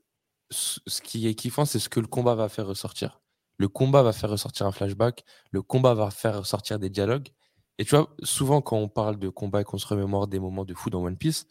Ce 0.52 0.80
ce 0.88 1.02
qui 1.02 1.28
est 1.28 1.36
kiffant, 1.36 1.66
c'est 1.66 1.80
ce 1.80 1.90
que 1.90 2.00
le 2.02 2.08
combat 2.08 2.36
va 2.36 2.50
faire 2.50 2.68
ressortir. 2.68 3.22
Le 3.58 3.70
combat 3.70 4.04
va 4.04 4.14
faire 4.14 4.30
ressortir 4.30 4.66
un 4.68 4.72
flashback. 4.74 5.24
Le 5.52 5.62
combat 5.62 5.94
va 5.96 6.12
faire 6.12 6.40
ressortir 6.40 6.80
des 6.80 6.90
dialogues. 6.90 7.30
Et 7.78 7.86
tu 7.86 7.96
vois, 7.96 8.16
souvent, 8.24 8.62
quand 8.62 8.78
on 8.78 8.90
parle 8.90 9.18
de 9.18 9.30
combat 9.30 9.62
et 9.62 9.64
qu'on 9.64 9.78
se 9.78 9.88
remémore 9.88 10.28
des 10.28 10.40
moments 10.40 10.66
de 10.66 10.74
fou 10.74 10.90
dans 10.90 11.04
One 11.04 11.18
Piece, 11.18 11.48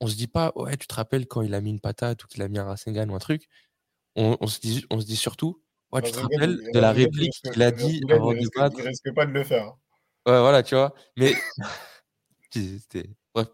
on 0.00 0.06
se 0.06 0.16
dit 0.16 0.26
pas, 0.26 0.52
ouais, 0.56 0.76
tu 0.76 0.86
te 0.86 0.94
rappelles 0.94 1.26
quand 1.26 1.42
il 1.42 1.54
a 1.54 1.60
mis 1.60 1.70
une 1.70 1.80
patate 1.80 2.24
ou 2.24 2.26
qu'il 2.26 2.42
a 2.42 2.48
mis 2.48 2.58
un 2.58 2.64
Rasengan 2.64 3.08
ou 3.08 3.14
un 3.14 3.18
truc? 3.18 3.48
On, 4.16 4.36
on 4.40 4.46
se, 4.46 4.60
dit, 4.60 4.84
on 4.90 5.00
se 5.00 5.06
dit 5.06 5.16
surtout, 5.16 5.62
Ouais, 5.92 6.02
tu 6.02 6.12
te 6.12 6.18
rappelles 6.18 6.60
de 6.72 6.78
la 6.78 6.92
réplique 6.92 7.32
qu'il 7.52 7.62
a 7.62 7.72
dit 7.72 8.00
avant 8.08 8.32
de 8.32 8.48
battre 8.56 8.76
Il 8.78 8.86
risque 8.86 9.12
pas 9.12 9.26
de 9.26 9.32
le 9.32 9.42
faire. 9.42 9.74
Ouais, 10.26 10.38
voilà, 10.38 10.62
tu 10.62 10.74
vois. 10.74 10.94
Mais. 11.16 11.34
Bref. 13.34 13.48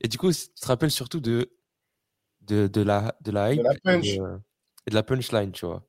Et 0.00 0.08
du 0.08 0.18
coup, 0.18 0.32
tu 0.32 0.48
te 0.48 0.66
rappelles 0.66 0.90
surtout 0.90 1.20
de, 1.20 1.50
de, 2.42 2.66
de 2.66 2.80
la, 2.82 3.14
de 3.20 3.30
la 3.30 3.52
hype 3.52 3.62
la 3.62 3.74
et, 3.74 3.78
punch. 3.82 4.16
de, 4.16 4.40
et 4.86 4.90
de 4.90 4.94
la 4.94 5.02
punchline, 5.02 5.52
tu 5.52 5.66
vois. 5.66 5.86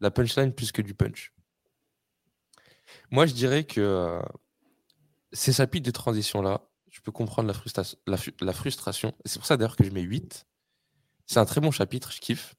La 0.00 0.10
punchline 0.10 0.52
plus 0.52 0.72
que 0.72 0.82
du 0.82 0.94
punch. 0.94 1.32
Moi, 3.10 3.26
je 3.26 3.34
dirais 3.34 3.64
que 3.64 3.80
euh, 3.80 4.22
ces 5.36 5.52
chapitres 5.52 5.86
de 5.86 5.90
transition-là, 5.90 6.62
je 6.90 7.00
peux 7.00 7.12
comprendre 7.12 7.48
la, 7.48 8.52
frustration. 8.52 9.12
C'est 9.24 9.38
pour 9.38 9.46
ça 9.46 9.56
d'ailleurs 9.56 9.76
que 9.76 9.84
je 9.84 9.90
mets 9.90 10.00
8. 10.00 10.46
C'est 11.26 11.38
un 11.38 11.44
très 11.44 11.60
bon 11.60 11.70
chapitre, 11.70 12.10
je 12.12 12.20
kiffe. 12.20 12.54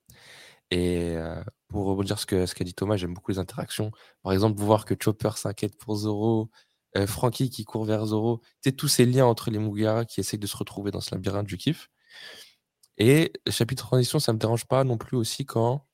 Et 0.69 1.15
euh, 1.15 1.41
pour 1.69 1.85
rebondir 1.85 2.19
ce 2.19 2.45
ce 2.45 2.53
qu'a 2.53 2.63
dit 2.63 2.73
Thomas, 2.73 2.97
j'aime 2.97 3.13
beaucoup 3.13 3.31
les 3.31 3.39
interactions. 3.39 3.91
Par 4.21 4.33
exemple, 4.33 4.59
voir 4.61 4.85
que 4.85 4.95
Chopper 4.99 5.31
s'inquiète 5.35 5.77
pour 5.77 5.95
Zoro, 5.95 6.51
euh, 6.97 7.07
Frankie 7.07 7.49
qui 7.49 7.63
court 7.65 7.85
vers 7.85 8.05
Zoro, 8.05 8.41
tous 8.77 8.87
ces 8.87 9.05
liens 9.05 9.25
entre 9.25 9.49
les 9.49 9.59
Mugara 9.59 10.05
qui 10.05 10.19
essayent 10.19 10.39
de 10.39 10.47
se 10.47 10.57
retrouver 10.57 10.91
dans 10.91 11.01
ce 11.01 11.15
labyrinthe, 11.15 11.47
je 11.49 11.55
kiffe. 11.55 11.89
Et 12.97 13.33
le 13.45 13.51
chapitre 13.51 13.85
transition, 13.87 14.19
ça 14.19 14.33
me 14.33 14.39
dérange 14.39 14.65
pas 14.65 14.83
non 14.83 14.97
plus 14.97 15.17
aussi 15.17 15.45
quand 15.45 15.87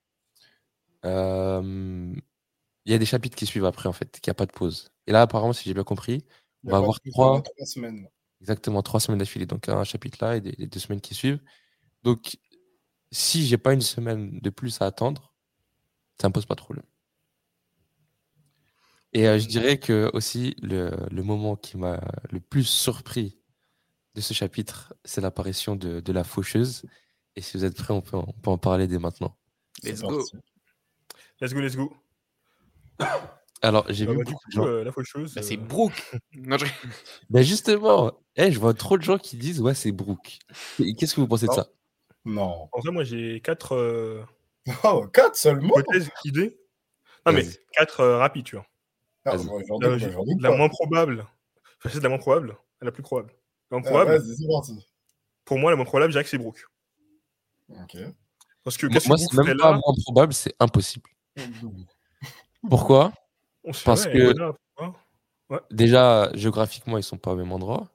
euh, 1.05 2.13
il 2.85 2.91
y 2.91 2.95
a 2.95 2.97
des 2.97 3.05
chapitres 3.05 3.35
qui 3.37 3.45
suivent 3.45 3.65
après, 3.65 3.89
en 3.89 3.93
fait, 3.93 4.19
qu'il 4.19 4.29
n'y 4.29 4.31
a 4.31 4.35
pas 4.35 4.45
de 4.45 4.51
pause. 4.51 4.89
Et 5.07 5.11
là, 5.11 5.21
apparemment, 5.21 5.53
si 5.53 5.65
j'ai 5.65 5.73
bien 5.73 5.83
compris, 5.83 6.25
on 6.65 6.71
va 6.71 6.77
avoir 6.77 6.99
trois, 7.11 7.41
trois 7.41 7.65
semaines. 7.65 8.07
exactement 8.41 8.81
trois 8.81 8.99
semaines 8.99 9.19
d'affilée. 9.19 9.45
Donc 9.45 9.69
un 9.69 9.83
chapitre 9.83 10.17
là 10.21 10.37
et 10.37 10.41
les 10.41 10.67
deux 10.67 10.79
semaines 10.79 11.01
qui 11.01 11.13
suivent. 11.15 11.41
Donc 12.03 12.37
si 13.11 13.45
j'ai 13.45 13.57
pas 13.57 13.73
une 13.73 13.81
semaine 13.81 14.39
de 14.39 14.49
plus 14.49 14.81
à 14.81 14.85
attendre, 14.85 15.33
ça 16.21 16.27
me 16.29 16.33
pose 16.33 16.45
pas 16.45 16.55
de 16.55 16.61
problème. 16.61 16.85
Et 19.13 19.27
euh, 19.27 19.37
je 19.37 19.47
dirais 19.47 19.77
que 19.79 20.09
aussi 20.13 20.55
le, 20.61 20.91
le 21.11 21.23
moment 21.23 21.55
qui 21.55 21.77
m'a 21.77 22.01
le 22.31 22.39
plus 22.39 22.63
surpris 22.63 23.37
de 24.15 24.21
ce 24.21 24.33
chapitre, 24.33 24.93
c'est 25.05 25.21
l'apparition 25.21 25.75
de, 25.75 25.99
de 25.99 26.11
la 26.13 26.23
faucheuse. 26.23 26.83
Et 27.35 27.41
si 27.41 27.57
vous 27.57 27.65
êtes 27.65 27.75
prêts, 27.75 27.93
on 27.93 28.01
peut, 28.01 28.17
en- 28.17 28.25
on 28.27 28.31
peut 28.41 28.49
en 28.49 28.57
parler 28.57 28.87
dès 28.87 28.97
maintenant. 28.99 29.37
Let's 29.83 30.01
go. 30.01 30.23
Let's 31.41 31.53
go, 31.53 31.59
let's 31.61 31.75
go. 31.75 31.93
Alors, 33.63 33.85
j'ai 33.89 34.05
Ah 34.05 34.11
vu 34.11 34.17
bah, 34.17 34.23
du 34.25 34.31
beaucoup 34.33 34.43
coup, 34.43 34.49
de 34.49 34.51
gens. 34.53 34.67
euh, 34.67 34.83
la 34.83 34.91
faucheuse. 34.91 35.33
Bah, 35.33 35.41
c'est 35.41 35.57
euh, 35.57 35.61
Brooke. 35.61 36.03
Non, 36.35 36.57
je- 36.57 36.65
Ben 37.29 37.41
justement, 37.43 38.11
eh, 38.35 38.51
je 38.51 38.59
vois 38.59 38.73
trop 38.73 38.97
de 38.97 39.03
gens 39.03 39.17
qui 39.17 39.37
disent 39.37 39.61
ouais, 39.61 39.73
c'est 39.73 39.91
Brooke. 39.91 40.37
Qu'est-ce 40.97 41.15
que 41.15 41.21
vous 41.21 41.27
pensez 41.27 41.45
de 41.45 41.51
Non. 41.51 41.55
ça? 41.55 41.67
Non. 42.25 42.69
En 42.71 42.79
vrai, 42.81 42.91
moi, 42.91 43.03
j'ai 43.03 43.39
quatre 43.41 43.73
euh, 43.75 44.23
Oh, 44.83 45.07
4 45.13 45.35
seulement? 45.35 45.69
hypothèses, 45.69 46.09
idées. 46.25 46.59
Non, 47.25 47.31
mais 47.33 47.45
quatre 47.71 48.01
euh, 48.01 48.17
rapides, 48.17 48.45
tu 48.45 48.55
vois. 48.57 48.65
Ah, 49.25 49.37
j'en 49.37 49.79
La, 49.79 50.51
moins 50.51 50.67
probable. 50.69 51.25
Enfin, 51.79 51.89
c'est 51.89 52.03
la 52.03 52.09
moins 52.09 52.17
probable 52.17 52.57
la 52.81 52.91
plus 52.91 53.01
probable. 53.03 53.31
La 53.71 53.77
moins 53.79 53.85
Ah, 53.85 53.89
probable, 53.89 54.11
Vas-y, 54.17 54.35
c'est 54.35 54.47
parti. 54.47 54.87
pour 55.45 55.57
moi, 55.57 55.71
la 55.71 55.77
moins 55.77 55.85
probable, 55.85 56.11
je 56.11 56.15
dirais 56.15 56.23
que 56.25 56.29
c'est 56.29 56.37
Brooke. 56.37 56.65
Ok. 57.69 57.97
Parce 58.65 58.75
que 58.75 58.87
Moi, 58.87 58.99
c'est 59.17 59.33
même 59.33 59.45
ferait 59.45 59.55
pas 59.57 59.71
là 59.71 59.77
moins 59.77 59.95
probable, 60.03 60.33
c'est 60.33 60.53
impossible. 60.59 61.09
Pourquoi? 62.69 63.13
On 63.63 63.73
se 63.73 63.83
parce 63.83 64.05
que- 64.05 64.33
pourquoi 64.75 65.67
Déjà, 65.71 66.31
géographiquement, 66.33 66.97
ils 66.97 67.03
sont 67.03 67.17
pas 67.17 67.31
au 67.33 67.35
même 67.35 67.51
endroit. 67.51 67.89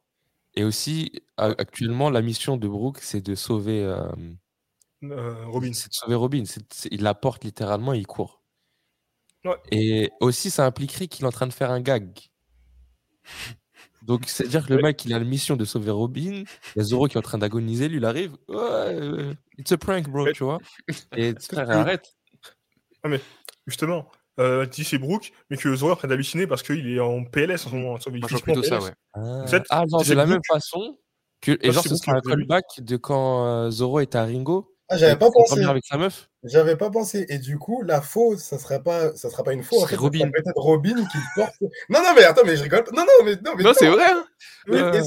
Et 0.55 0.65
aussi, 0.65 1.13
actuellement, 1.37 2.11
la 2.11 2.23
mission 2.23 2.57
de 2.57 2.69
Brooke, 2.69 2.99
c'est 3.01 3.21
de 3.21 3.35
sauver, 3.35 3.83
euh, 3.85 4.07
Euh, 5.05 5.45
Robin. 5.47 5.73
c'est 5.73 5.89
de 5.89 5.95
sauver 5.95 6.15
Robin. 6.15 6.43
Il 6.91 7.03
la 7.03 7.15
porte 7.15 7.45
littéralement 7.45 7.95
et 7.95 7.99
il 7.99 8.07
court. 8.07 8.43
Ouais. 9.45 9.57
Et 9.71 10.11
aussi, 10.21 10.51
ça 10.51 10.67
impliquerait 10.67 11.07
qu'il 11.09 11.25
est 11.25 11.29
en 11.29 11.33
train 11.33 11.47
de 11.47 11.53
faire 11.53 11.71
un 11.71 11.81
gag. 11.81 12.19
Donc, 14.03 14.25
c'est-à-dire 14.27 14.65
que 14.67 14.71
le 14.71 14.77
Ouais. 14.77 14.83
mec, 14.83 15.05
il 15.05 15.13
a 15.13 15.19
la 15.19 15.25
mission 15.25 15.57
de 15.57 15.65
sauver 15.65 15.91
Robin. 15.91 16.45
Il 16.75 16.79
y 16.79 16.81
a 16.81 16.85
Zoro 16.85 17.07
qui 17.09 17.15
est 17.17 17.19
en 17.19 17.23
train 17.23 17.39
d'agoniser. 17.39 17.89
Lui, 17.89 17.99
il 17.99 18.05
arrive. 18.05 18.37
It's 19.59 19.73
a 19.73 19.77
prank, 19.79 20.09
bro, 20.09 20.31
tu 20.33 20.45
vois. 20.45 20.59
Et 21.17 21.35
frère, 21.41 21.67
que- 21.67 21.73
arrête. 21.73 22.15
Justement, 23.67 24.11
euh, 24.39 24.67
c'est 24.71 24.99
Brooke, 24.99 25.33
mais 25.51 25.57
que 25.57 25.75
Zoro 25.75 25.91
est 25.91 25.95
en 25.95 25.97
train 25.97 26.09
d'halluciner 26.09 26.47
parce 26.47 26.63
qu'il 26.63 26.89
est 26.95 27.01
en 27.01 27.25
PLS 27.25 27.67
en 27.67 27.71
ce 27.71 27.75
moment. 27.75 28.01
Sauvé 28.01 28.19
Moi, 28.21 28.29
je 28.29 28.35
vois 28.37 28.43
plutôt 28.43 28.63
ça, 28.63 28.81
ouais. 28.81 28.93
Ah, 29.15 29.47
fait, 29.47 29.63
ah, 29.71 29.85
genre 29.89 30.01
de 30.01 30.07
c'est 30.07 30.15
la 30.15 30.27
même 30.27 30.41
façon 30.47 30.99
que. 31.41 31.59
Et 31.63 31.73
genre, 31.73 31.83
c'est 31.83 31.91
ce 31.91 31.97
sera 31.97 32.17
un 32.17 32.21
callback 32.21 32.65
de 32.79 32.97
quand 32.97 33.47
euh, 33.47 33.71
Zoro 33.71 34.01
était 34.01 34.19
à 34.19 34.25
Ringo. 34.25 34.75
Ah, 34.91 34.97
j'avais 34.97 35.17
pas 35.17 35.31
pensé. 35.31 35.63
avec 35.65 35.85
sa 35.85 35.99
meuf. 35.99 36.31
J'avais 36.45 36.77
pas 36.77 36.91
pensé. 36.91 37.27
Et 37.29 37.39
du 37.39 37.59
coup, 37.59 37.83
la 37.83 38.01
faux, 38.01 38.39
ça 38.39 38.59
serait 38.59 38.83
pas, 38.83 39.15
ça 39.17 39.29
sera 39.29 39.43
pas 39.43 39.53
une 39.53 39.63
faux. 39.63 39.77
Ce 39.81 39.85
En 39.85 39.87
fait, 39.87 39.97
ça 39.97 40.01
Robin. 40.01 40.31
peut-être 40.31 40.53
Robin 40.57 40.95
qui 41.13 41.19
porte. 41.35 41.53
Non, 41.91 42.01
non, 42.03 42.13
mais 42.17 42.25
attends, 42.25 42.41
mais 42.47 42.57
je 42.57 42.63
rigole. 42.63 42.85
Non, 42.95 43.03
non, 43.03 43.25
mais 43.25 43.37
non, 43.45 43.53
mais 43.57 43.65
Non, 43.65 43.73
c'est 43.79 43.89
vrai. 43.89 44.05
hein. 44.09 44.25
Mais 44.67 44.81
Ouais. 44.83 45.03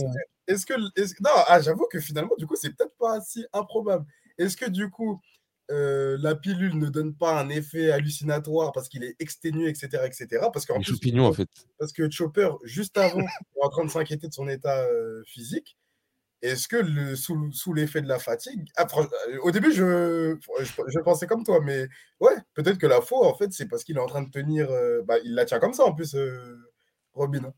est-ce 0.48 0.66
que, 0.66 0.74
non, 0.76 1.32
ah, 1.48 1.60
j'avoue 1.62 1.88
que 1.92 2.00
finalement, 2.00 2.36
du 2.38 2.46
coup, 2.46 2.56
c'est 2.56 2.70
peut-être 2.76 2.96
pas 3.00 3.22
si 3.22 3.44
improbable. 3.54 4.06
Est-ce 4.38 4.56
que 4.56 4.70
du 4.70 4.90
coup, 4.92 5.20
euh, 5.70 6.18
la 6.20 6.36
pilule 6.36 6.78
ne 6.78 6.90
donne 6.90 7.16
pas 7.16 7.40
un 7.40 7.50
effet 7.50 7.92
hallucinatoire 7.92 8.72
parce 8.72 8.90
qu'il 8.90 9.04
est 9.04 9.16
exténué, 9.20 9.70
etc., 9.70 10.04
etc. 10.06 10.48
Parce 10.52 10.66
qu'en 10.66 10.80
plus, 10.82 11.20
en 11.20 11.34
fait. 11.34 11.50
parce 11.78 11.94
que 11.94 12.10
Chopper, 12.10 12.50
juste 12.64 12.98
avant, 12.98 13.22
est 13.22 13.64
en 13.64 13.70
train 13.70 13.86
de 13.86 13.90
s'inquiéter 13.90 14.28
de 14.28 14.34
son 14.34 14.48
état 14.48 14.84
euh, 14.86 15.22
physique. 15.26 15.78
Est-ce 16.42 16.68
que 16.68 16.78
le, 16.78 17.16
sous, 17.16 17.52
sous 17.52 17.74
l'effet 17.74 18.02
de 18.02 18.08
la 18.08 18.18
fatigue, 18.18 18.68
ah, 18.76 18.88
euh, 18.98 19.38
au 19.44 19.52
début, 19.52 19.72
je, 19.72 20.36
je, 20.60 20.74
je 20.88 21.00
pensais 21.00 21.28
comme 21.28 21.44
toi, 21.44 21.60
mais 21.62 21.88
ouais, 22.20 22.34
peut-être 22.56 22.80
que 22.80 22.88
la 22.88 23.00
faux, 23.00 23.24
en 23.24 23.36
fait, 23.36 23.54
c'est 23.54 23.68
parce 23.68 23.84
qu'il 23.84 23.98
est 23.98 24.02
en 24.02 24.08
train 24.08 24.24
de 24.24 24.32
tenir. 24.32 24.70
euh, 24.72 25.04
bah, 25.04 25.18
il 25.24 25.36
la 25.36 25.46
tient 25.46 25.60
comme 25.60 25.74
ça, 25.74 25.84
en 25.86 25.94
plus, 25.94 26.16
euh, 26.16 26.58
Robin. 27.14 27.54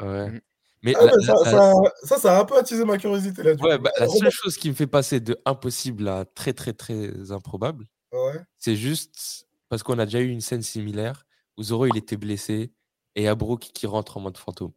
Ouais. 0.00 0.42
Mais 0.82 0.94
Ah, 0.98 1.06
la- 1.06 1.12
bah, 1.12 1.22
ça, 1.22 1.34
la- 1.34 1.44
ça, 1.44 1.74
ça, 2.04 2.18
ça 2.18 2.36
a 2.38 2.40
un 2.40 2.44
peu 2.44 2.56
attisé 2.58 2.84
ma 2.84 2.98
curiosité 2.98 3.42
là. 3.42 3.52
Ouais, 3.54 3.78
bah, 3.78 3.90
la 3.98 4.08
seule 4.08 4.30
chose 4.30 4.56
qui 4.56 4.68
me 4.68 4.74
fait 4.74 4.86
passer 4.86 5.20
de 5.20 5.36
impossible 5.44 6.06
à 6.08 6.24
très, 6.24 6.52
très, 6.52 6.72
très 6.72 7.30
improbable, 7.32 7.86
Ouais. 8.12 8.40
c'est 8.58 8.76
juste 8.76 9.46
parce 9.68 9.82
qu'on 9.82 9.98
a 9.98 10.04
déjà 10.04 10.20
eu 10.20 10.28
une 10.28 10.40
scène 10.40 10.62
similaire 10.62 11.24
où 11.56 11.62
Zoro 11.62 11.86
il 11.86 11.96
était 11.96 12.16
blessé 12.16 12.72
et 13.14 13.22
il 13.22 13.24
y 13.24 13.28
a 13.28 13.34
Brooke 13.34 13.70
qui 13.74 13.86
rentre 13.86 14.16
en 14.18 14.20
mode 14.20 14.36
fantôme. 14.36 14.72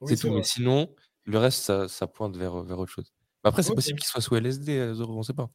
Oui, 0.00 0.08
c'est 0.08 0.16
tout. 0.16 0.28
vrai. 0.28 0.38
Mais 0.38 0.42
sinon, 0.42 0.94
le 1.24 1.38
reste, 1.38 1.62
ça, 1.62 1.88
ça 1.88 2.06
pointe 2.06 2.36
vers, 2.36 2.62
vers 2.62 2.78
autre 2.78 2.90
chose. 2.92 3.12
Mais 3.44 3.48
après, 3.48 3.62
c'est 3.62 3.74
possible 3.74 3.98
qu'il 3.98 4.08
soit 4.08 4.20
sous 4.20 4.34
LSD, 4.36 4.76
euh, 4.78 4.94
Zoro, 4.94 5.16
on 5.16 5.22
sait 5.22 5.32
pas. 5.32 5.48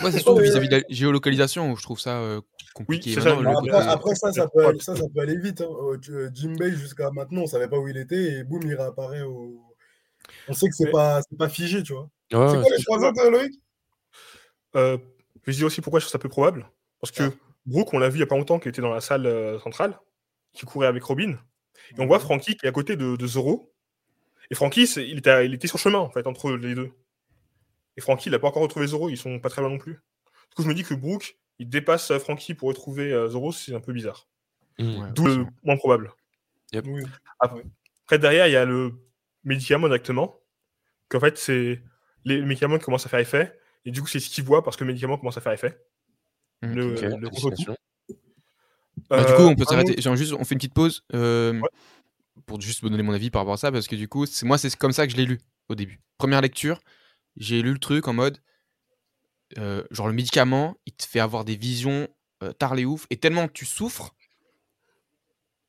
Moi, 0.00 0.10
c'est 0.12 0.18
surtout 0.20 0.38
Ouais. 0.38 0.44
vis-à-vis 0.44 0.68
de 0.68 0.76
la 0.76 0.82
géolocalisation 0.88 1.70
où 1.72 1.76
je 1.76 1.82
trouve 1.82 1.98
ça 2.00 2.18
euh, 2.20 2.40
compliqué. 2.74 3.14
ça, 3.14 3.32
Après, 3.32 3.44
côté- 3.54 3.70
après, 3.72 4.14
ça, 4.14 4.32
ça 4.32 4.48
peut, 4.48 4.66
aller, 4.66 4.80
ça, 4.80 4.96
ça 4.96 5.04
peut 5.14 5.20
aller 5.20 5.38
vite. 5.38 5.60
Hein. 5.60 5.68
Euh, 5.70 5.98
euh, 6.10 6.30
Jinbei, 6.34 6.70
jusqu'à 6.76 7.10
maintenant, 7.10 7.42
on 7.42 7.46
savait 7.46 7.68
pas 7.68 7.78
où 7.78 7.88
il 7.88 7.96
était 7.96 8.38
et 8.38 8.44
boum, 8.44 8.60
il 8.64 8.74
réapparaît 8.74 9.22
au. 9.22 9.62
On 10.48 10.52
sait 10.52 10.68
que 10.68 10.74
c'est 10.74 10.84
Mais- 10.86 10.90
pas, 10.92 11.20
c'est 11.28 11.38
pas 11.38 11.48
figé, 11.48 11.82
tu 11.82 11.92
vois. 11.94 12.02
Ouais, 12.02 12.08
c'est 12.50 12.56
ouais, 12.56 12.62
quoi 12.62 12.76
les 12.76 12.82
trois 12.84 13.08
autres, 13.08 13.20
euh, 13.24 13.30
Loïc? 13.30 13.52
Euh, 14.76 14.98
je 15.46 15.50
vais 15.50 15.56
dire 15.56 15.66
aussi 15.66 15.80
pourquoi 15.80 16.00
je 16.00 16.04
trouve 16.04 16.12
ça 16.12 16.18
peu 16.18 16.28
probable. 16.28 16.68
Parce 17.00 17.10
que 17.12 17.22
Ah. 17.24 17.30
Brooke, 17.66 17.92
on 17.94 17.98
l'a 17.98 18.08
vu 18.08 18.16
il 18.16 18.20
y 18.20 18.22
a 18.22 18.26
pas 18.26 18.36
longtemps, 18.36 18.58
qui 18.58 18.68
était 18.68 18.82
dans 18.82 18.92
la 18.92 19.00
salle 19.00 19.26
euh, 19.26 19.58
centrale, 19.60 19.98
qui 20.52 20.66
courait 20.66 20.86
avec 20.86 21.02
Robin. 21.04 21.38
Et 21.96 22.00
on 22.00 22.06
voit 22.06 22.18
Frankie 22.18 22.56
qui 22.56 22.66
est 22.66 22.68
à 22.68 22.72
côté 22.72 22.96
de, 22.96 23.16
de 23.16 23.26
Zoro. 23.26 23.72
Et 24.50 24.54
Frankie, 24.54 24.84
il 24.96 25.18
était, 25.18 25.44
il 25.46 25.54
était 25.54 25.68
sur 25.68 25.76
le 25.78 25.82
chemin, 25.82 25.98
en 25.98 26.10
fait, 26.10 26.26
entre 26.26 26.52
les 26.52 26.74
deux. 26.74 26.90
Et 27.98 28.00
Frankie, 28.00 28.28
il 28.28 28.32
n'a 28.32 28.38
pas 28.38 28.46
encore 28.46 28.62
retrouvé 28.62 28.86
Zoro, 28.86 29.08
ils 29.08 29.16
sont 29.16 29.40
pas 29.40 29.48
très 29.48 29.60
loin 29.60 29.70
non 29.70 29.78
plus. 29.78 29.94
Du 29.94 30.54
coup, 30.54 30.62
je 30.62 30.68
me 30.68 30.74
dis 30.74 30.84
que 30.84 30.94
Brooke, 30.94 31.36
il 31.58 31.68
dépasse 31.68 32.12
euh, 32.12 32.20
Frankie 32.20 32.54
pour 32.54 32.68
retrouver 32.68 33.12
euh, 33.12 33.28
Zoro, 33.28 33.50
c'est 33.50 33.74
un 33.74 33.80
peu 33.80 33.92
bizarre. 33.92 34.28
Mm. 34.78 35.02
Ouais, 35.02 35.10
D'où 35.16 35.26
le 35.26 35.46
moins 35.64 35.76
probable. 35.76 36.12
Oui. 36.72 37.02
Après, 37.40 38.18
derrière, 38.20 38.46
il 38.46 38.52
y 38.52 38.56
a 38.56 38.64
le 38.64 38.92
médicament 39.42 39.88
directement. 39.88 40.38
Qu'en 41.08 41.18
fait, 41.18 41.38
c'est 41.38 41.82
les 42.24 42.40
médicaments 42.42 42.78
qui 42.78 42.84
commencent 42.84 43.04
à 43.04 43.08
faire 43.08 43.18
effet. 43.18 43.58
Et 43.84 43.90
du 43.90 44.00
coup, 44.00 44.06
c'est 44.06 44.20
ce 44.20 44.30
qu'il 44.30 44.44
voit 44.44 44.62
parce 44.62 44.76
que 44.76 44.84
le 44.84 44.88
médicament 44.88 45.18
commence 45.18 45.36
à 45.36 45.40
faire 45.40 45.52
effet. 45.52 45.76
Mhm. 46.62 46.74
Le, 46.76 46.94
contre-coup. 46.94 47.20
félicitations. 47.40 47.76
Bah, 49.10 49.24
du 49.24 49.32
Euh, 49.32 49.36
coup, 49.36 49.42
on 49.42 49.56
peut 49.56 49.64
s'arrêter. 49.64 50.00
Genre, 50.00 50.14
juste, 50.14 50.34
on 50.34 50.44
fait 50.44 50.54
une 50.54 50.58
petite 50.58 50.74
pause 50.74 51.02
euh, 51.14 51.58
Ouais. 51.60 51.68
pour 52.46 52.60
juste 52.60 52.84
me 52.84 52.90
donner 52.90 53.02
mon 53.02 53.12
avis 53.12 53.30
par 53.30 53.42
rapport 53.42 53.54
à 53.54 53.56
ça, 53.56 53.72
parce 53.72 53.88
que 53.88 53.96
du 53.96 54.06
coup, 54.06 54.24
c'est 54.24 54.46
moi, 54.46 54.56
c'est 54.56 54.76
comme 54.76 54.92
ça 54.92 55.04
que 55.04 55.12
je 55.12 55.16
l'ai 55.16 55.24
lu 55.24 55.40
au 55.68 55.74
début. 55.74 55.98
Première 56.16 56.40
lecture, 56.40 56.80
j'ai 57.38 57.62
lu 57.62 57.72
le 57.72 57.78
truc 57.80 58.08
en 58.08 58.12
mode, 58.14 58.40
euh, 59.58 59.82
genre 59.90 60.08
le 60.08 60.12
médicament, 60.14 60.76
il 60.86 60.92
te 60.94 61.04
fait 61.06 61.20
avoir 61.20 61.44
des 61.44 61.56
visions 61.56 62.08
euh, 62.42 62.52
tard 62.52 62.76
et 62.78 62.84
ouf, 62.84 63.06
et 63.10 63.16
tellement 63.18 63.48
tu 63.48 63.64
souffres, 63.64 64.14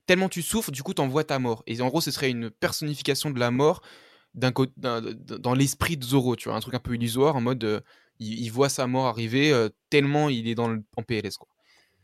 tellement 0.06 0.30
tu 0.30 0.42
souffres, 0.42 0.72
du 0.72 0.84
coup, 0.84 0.94
t'envoies 0.94 1.24
ta 1.24 1.40
mort. 1.40 1.64
Et 1.68 1.82
en 1.82 1.88
gros, 1.88 2.02
ce 2.02 2.12
serait 2.12 2.32
une 2.32 2.50
personnification 2.50 3.30
de 3.32 3.40
la 3.40 3.52
mort 3.52 3.82
d'un 4.36 4.52
dans 4.52 5.54
l'esprit 5.56 5.98
de 5.98 6.04
Zoro, 6.04 6.36
tu 6.36 6.50
vois, 6.50 6.58
un 6.58 6.60
truc 6.62 6.76
un 6.76 6.80
peu 6.80 6.96
illusoire, 6.96 7.36
en 7.36 7.42
mode, 7.42 7.64
euh, 7.64 7.82
il, 8.20 8.40
il 8.40 8.50
voit 8.52 8.70
sa 8.70 8.86
mort 8.88 9.08
arriver 9.08 9.52
euh, 9.52 9.70
tellement 9.90 10.30
il 10.30 10.48
est 10.48 10.56
dans 10.56 10.68
le, 10.68 10.84
en 10.98 11.04
PLS, 11.04 11.38
quoi. 11.38 11.50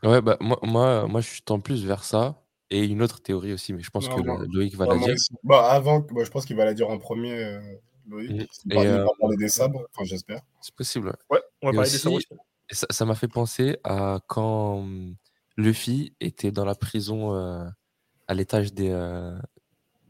Ouais, 0.02 0.20
bah, 0.22 0.36
moi, 0.40 0.58
moi, 0.62 1.06
moi, 1.08 1.20
je 1.20 1.28
suis 1.28 1.42
en 1.48 1.60
plus 1.60 1.84
vers 1.84 2.04
ça. 2.04 2.42
Et 2.70 2.84
une 2.84 3.02
autre 3.02 3.20
théorie 3.22 3.52
aussi, 3.52 3.72
mais 3.72 3.82
je 3.82 3.90
pense 3.90 4.08
Non, 4.08 4.08
que 4.08 4.20
le- 4.20 4.46
Loïc 4.52 4.74
va 4.74 4.86
la 4.86 4.98
dire. 4.98 5.14
Bah, 5.42 5.70
avant, 5.70 6.00
bah, 6.00 6.24
je 6.24 6.30
pense 6.30 6.44
qu'il 6.46 6.56
va 6.56 6.64
la 6.64 6.74
dire 6.74 6.90
en 6.90 6.98
premier, 6.98 7.32
euh, 7.32 7.60
Il 8.08 8.42
Et, 8.42 8.74
va- 8.74 8.80
euh, 8.82 9.04
va 9.04 9.10
parler 9.20 9.36
des 9.36 9.48
sabres, 9.48 9.86
enfin, 9.92 10.04
j'espère. 10.04 10.40
C'est 10.60 10.74
possible. 10.74 11.16
ouais. 11.30 11.40
On 11.62 11.66
va 11.68 11.72
Et 11.72 11.76
parler 11.76 11.88
des 11.90 11.94
aussi- 11.96 11.98
sabres 12.02 12.16
aussi. 12.16 12.28
Et 12.70 12.74
ça, 12.74 13.04
m'a 13.04 13.14
fait 13.14 13.28
penser 13.28 13.78
à 13.84 14.20
quand 14.26 14.78
hum, 14.80 15.14
Luffy 15.56 16.14
était 16.20 16.50
dans 16.50 16.64
la 16.64 16.74
prison 16.74 17.34
euh, 17.34 17.64
à 18.26 18.34
l'étage 18.34 18.72
des, 18.74 18.90
euh, 18.90 19.38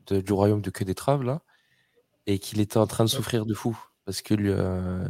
de- 0.07 0.21
du 0.21 0.33
royaume 0.33 0.63
de 0.63 0.71
Queue 0.71 0.85
des 0.87 0.95
Traves, 0.95 1.23
là, 1.23 1.43
et 2.27 2.39
qu'il 2.39 2.61
était 2.61 2.79
en 2.79 2.87
train 2.87 3.05
de 3.05 3.11
souffrir 3.11 3.45
de 3.47 3.55
fou 3.55 3.79
parce 4.07 4.23
que 4.23 4.35
lui, 4.35 4.51
euh, 4.51 5.07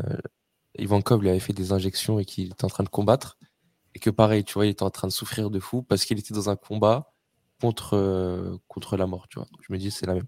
Ivankov 0.79 1.23
lui 1.23 1.29
avait 1.31 1.39
fait 1.41 1.53
des 1.53 1.73
injections 1.73 2.19
et 2.19 2.25
qu'il 2.25 2.47
était 2.53 2.65
en 2.65 2.69
train 2.69 2.85
de 2.85 2.89
combattre. 2.89 3.39
Et 3.95 3.99
que 3.99 4.11
pareil, 4.11 4.45
tu 4.45 4.55
vois, 4.55 4.67
il 4.67 4.71
était 4.71 4.83
en 4.83 4.91
train 4.91 5.09
de 5.09 5.13
souffrir 5.13 5.49
de 5.51 5.59
fou 5.61 5.83
parce 5.83 6.05
qu'il 6.05 6.19
était 6.19 6.35
dans 6.35 6.51
un 6.51 6.57
combat 6.57 7.13
contre, 7.63 7.95
euh, 7.97 8.59
contre 8.69 8.97
la 8.99 9.07
mort, 9.07 9.29
tu 9.29 9.39
vois. 9.39 9.47
Donc, 9.53 9.61
je 9.67 9.73
me 9.73 9.79
dis, 9.79 9.91
c'est 9.91 10.05
la 10.07 10.15
même. 10.15 10.27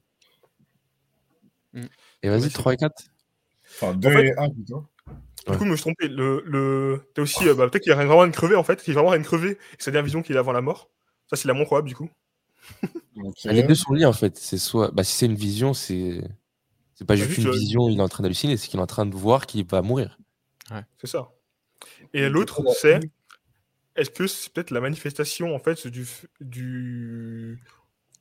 Mm. 1.73 1.83
Et 2.23 2.29
vas-y, 2.29 2.41
Ouais, 2.41 2.49
c'est 2.49 2.55
3 2.55 2.75
et 2.75 2.77
4. 2.77 3.03
Enfin, 3.75 3.95
2 3.95 4.11
fait- 4.11 4.27
et 4.29 4.39
1 4.39 4.51
plutôt. 4.51 4.87
Du 5.47 5.53
Ouais. 5.53 5.57
coup, 5.59 5.65
je 5.65 5.71
me 5.71 5.77
suis 5.77 5.83
trompé. 5.83 6.09
Le, 6.09 6.43
le... 6.47 7.01
T'as 7.15 7.23
aussi, 7.23 7.49
euh, 7.49 7.55
bah, 7.55 7.69
peut-être 7.69 7.83
qu'il 7.83 7.91
y 7.91 7.95
a 7.95 7.97
vraiment 8.05 8.25
une 8.25 8.33
crevée 8.33 8.57
en 8.57 8.65
fait, 8.65 8.83
qu'il 8.83 8.93
va 8.95 9.01
vraiment 9.03 9.15
une 9.17 9.25
crevée, 9.25 9.53
et 9.53 9.57
c'est 9.79 9.91
la 9.91 10.03
vision 10.03 10.21
qu'il 10.23 10.37
a 10.37 10.41
avant 10.41 10.53
la 10.53 10.61
mort. 10.61 10.91
Ça, 11.31 11.37
c'est 11.37 11.49
la 11.49 11.55
moins 11.55 11.65
probable 11.65 11.89
du 11.89 11.95
coup. 11.95 12.11
Les 13.45 13.63
deux 13.63 13.75
sont 13.75 13.93
liés 13.95 14.05
en 14.05 14.13
fait. 14.13 14.37
C'est 14.37 14.59
soit, 14.59 14.91
bah, 14.93 15.05
si 15.05 15.15
c'est 15.17 15.27
une 15.27 15.35
vision, 15.35 15.75
c'est 15.75 16.23
c'est 16.95 17.07
pas 17.07 17.15
Bah, 17.15 17.17
juste 17.17 17.31
juste, 17.31 17.43
une 17.47 17.49
euh, 17.49 17.57
vision, 17.57 17.89
il 17.89 17.99
est 17.99 18.03
en 18.03 18.09
train 18.09 18.23
d'halluciner, 18.23 18.57
c'est 18.57 18.69
qu'il 18.69 18.79
est 18.79 18.83
en 18.83 18.87
train 18.87 19.07
de 19.07 19.15
voir 19.15 19.47
qu'il 19.47 19.65
va 19.67 19.83
mourir. 19.83 20.19
C'est 20.99 21.07
ça. 21.07 21.31
Et 22.13 22.29
l'autre, 22.29 22.63
c'est 22.75 23.01
est-ce 23.97 24.11
que 24.11 24.27
c'est 24.27 24.53
peut-être 24.53 24.71
la 24.71 24.81
manifestation 24.81 25.55
en 25.55 25.59
fait 25.59 25.87
du, 25.87 26.07
du 26.41 27.63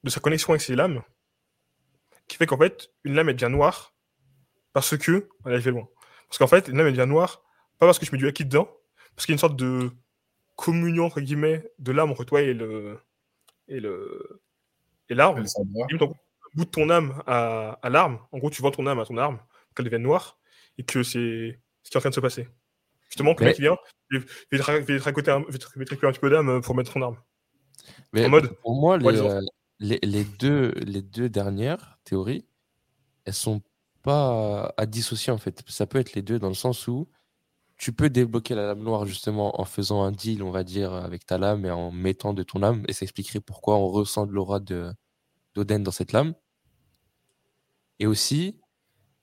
de 0.04 0.10
sa 0.10 0.20
connexion 0.20 0.52
avec 0.54 0.62
ses 0.62 0.76
lames? 0.76 1.02
Qui 2.28 2.38
fait 2.38 2.46
qu'en 2.46 2.58
fait 2.58 2.92
une 3.04 3.14
lame 3.16 3.30
elle 3.30 3.36
devient 3.36 3.52
noire 3.52 3.94
parce 4.74 4.98
que 4.98 5.30
allez 5.46 5.60
je 5.60 5.66
vais 5.66 5.72
loin 5.72 5.88
parce 6.30 6.38
qu'en 6.38 6.48
fait 6.48 6.68
une 6.68 6.78
lame 6.78 6.88
elle 6.88 6.94
devient 6.94 7.10
noire 7.10 7.44
pas 7.78 7.86
parce 7.86 8.00
que 8.00 8.06
je 8.06 8.12
mets 8.12 8.18
du 8.18 8.28
acquis 8.28 8.46
dedans 8.46 8.70
parce 9.16 9.26
qu'il 9.26 9.34
y 9.34 9.36
a 9.36 9.38
une 9.38 9.40
sorte 9.40 9.56
de 9.56 9.92
communion 10.56 11.06
entre 11.06 11.22
guillemets 11.22 11.72
de 11.80 11.92
l'âme 11.92 12.12
entre 12.12 12.24
toi 12.24 12.42
et 12.42 12.54
le 12.54 13.00
et 13.68 13.80
le 13.80 14.42
et 15.10 15.16
l'arme 15.16 15.44
bout 16.58 16.66
de 16.66 16.70
ton 16.70 16.90
âme 16.90 17.22
à, 17.26 17.80
à 17.82 17.90
l'arme. 17.90 18.20
En 18.32 18.40
gros, 18.40 18.50
tu 18.50 18.62
vends 18.62 18.72
ton 18.72 18.88
âme 18.88 19.00
à 19.00 19.06
ton 19.06 19.18
arme, 19.18 19.40
qu'elle 19.76 19.86
devienne 19.86 20.02
noire, 20.02 20.38
et 20.78 20.84
que 20.84 21.04
c'est 21.04 21.60
ce 21.84 21.90
qui 21.90 21.96
est 21.96 21.98
en 21.98 22.02
train 22.02 22.10
de 22.10 22.16
se 22.16 22.20
passer. 22.20 22.48
Justement, 23.10 23.36
que 23.36 23.44
le 23.44 23.52
mec 23.52 23.60
vient, 23.60 23.78
il 24.12 24.20
va 24.52 24.58
te 24.58 25.04
raconter 25.04 25.32
un, 25.32 25.42
petit 25.44 26.20
peu 26.20 26.30
d'âme 26.30 26.62
pour 26.62 26.76
mettre 26.76 26.92
son 26.92 27.02
arme. 27.02 27.18
Mais 28.12 28.26
En 28.26 28.30
mode, 28.30 28.54
pour 28.58 28.76
moi, 28.76 28.98
les, 28.98 29.22
les, 29.80 30.00
les 30.02 30.24
deux, 30.24 30.74
les 30.78 31.02
deux 31.02 31.30
dernières 31.30 31.97
théories, 32.08 32.46
elles 33.26 33.34
sont 33.34 33.62
pas 34.04 34.74
à 34.78 34.86
dissocier 34.86 35.34
en 35.34 35.38
fait. 35.38 35.64
Ça 35.68 35.86
peut 35.88 36.00
être 36.00 36.14
les 36.14 36.22
deux 36.22 36.40
dans 36.40 36.48
le 36.50 36.54
sens 36.54 36.88
où 36.88 37.10
tu 37.78 37.94
peux 37.94 38.10
débloquer 38.10 38.56
la 38.56 38.68
lame 38.68 38.82
noire 38.82 39.06
justement 39.06 39.62
en 39.62 39.66
faisant 39.66 40.04
un 40.04 40.12
deal, 40.12 40.44
on 40.44 40.52
va 40.52 40.64
dire, 40.64 40.94
avec 40.94 41.26
ta 41.26 41.38
lame 41.38 41.66
et 41.66 41.72
en 41.72 41.92
mettant 41.92 42.34
de 42.34 42.44
ton 42.44 42.64
âme, 42.64 42.84
et 42.88 42.94
ça 42.94 43.04
expliquerait 43.04 43.40
pourquoi 43.40 43.78
on 43.78 43.88
ressent 43.88 44.26
de 44.26 44.32
l'aura 44.34 44.60
de 44.60 44.92
d'Oden 45.56 45.84
dans 45.84 45.92
cette 45.92 46.12
lame. 46.12 46.34
Et 48.00 48.08
aussi 48.08 48.60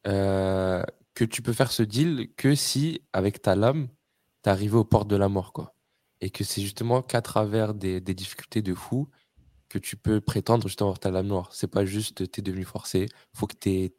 euh, 0.06 0.84
que 1.14 1.24
tu 1.24 1.42
peux 1.42 1.52
faire 1.52 1.72
ce 1.72 1.82
deal 1.82 2.32
que 2.36 2.54
si, 2.54 3.02
avec 3.12 3.42
ta 3.42 3.54
lame, 3.56 3.88
t'es 4.42 4.50
arrivé 4.50 4.76
aux 4.76 4.84
portes 4.84 5.08
de 5.08 5.16
la 5.16 5.28
mort, 5.28 5.52
quoi. 5.52 5.74
Et 6.20 6.30
que 6.30 6.44
c'est 6.44 6.62
justement 6.62 7.02
qu'à 7.02 7.22
travers 7.22 7.74
des, 7.74 8.00
des 8.00 8.14
difficultés 8.14 8.62
de 8.62 8.74
fou 8.74 9.08
que 9.74 9.78
tu 9.80 9.96
peux 9.96 10.20
prétendre 10.20 10.68
justement 10.68 10.90
avoir 10.90 11.00
ta 11.00 11.10
lame 11.10 11.26
noire. 11.26 11.48
C'est 11.52 11.66
pas 11.66 11.84
juste 11.84 12.30
t'es 12.30 12.42
devenu 12.42 12.64
forcé, 12.64 13.08
faut 13.34 13.48
que 13.48 13.56
tu, 13.60 13.90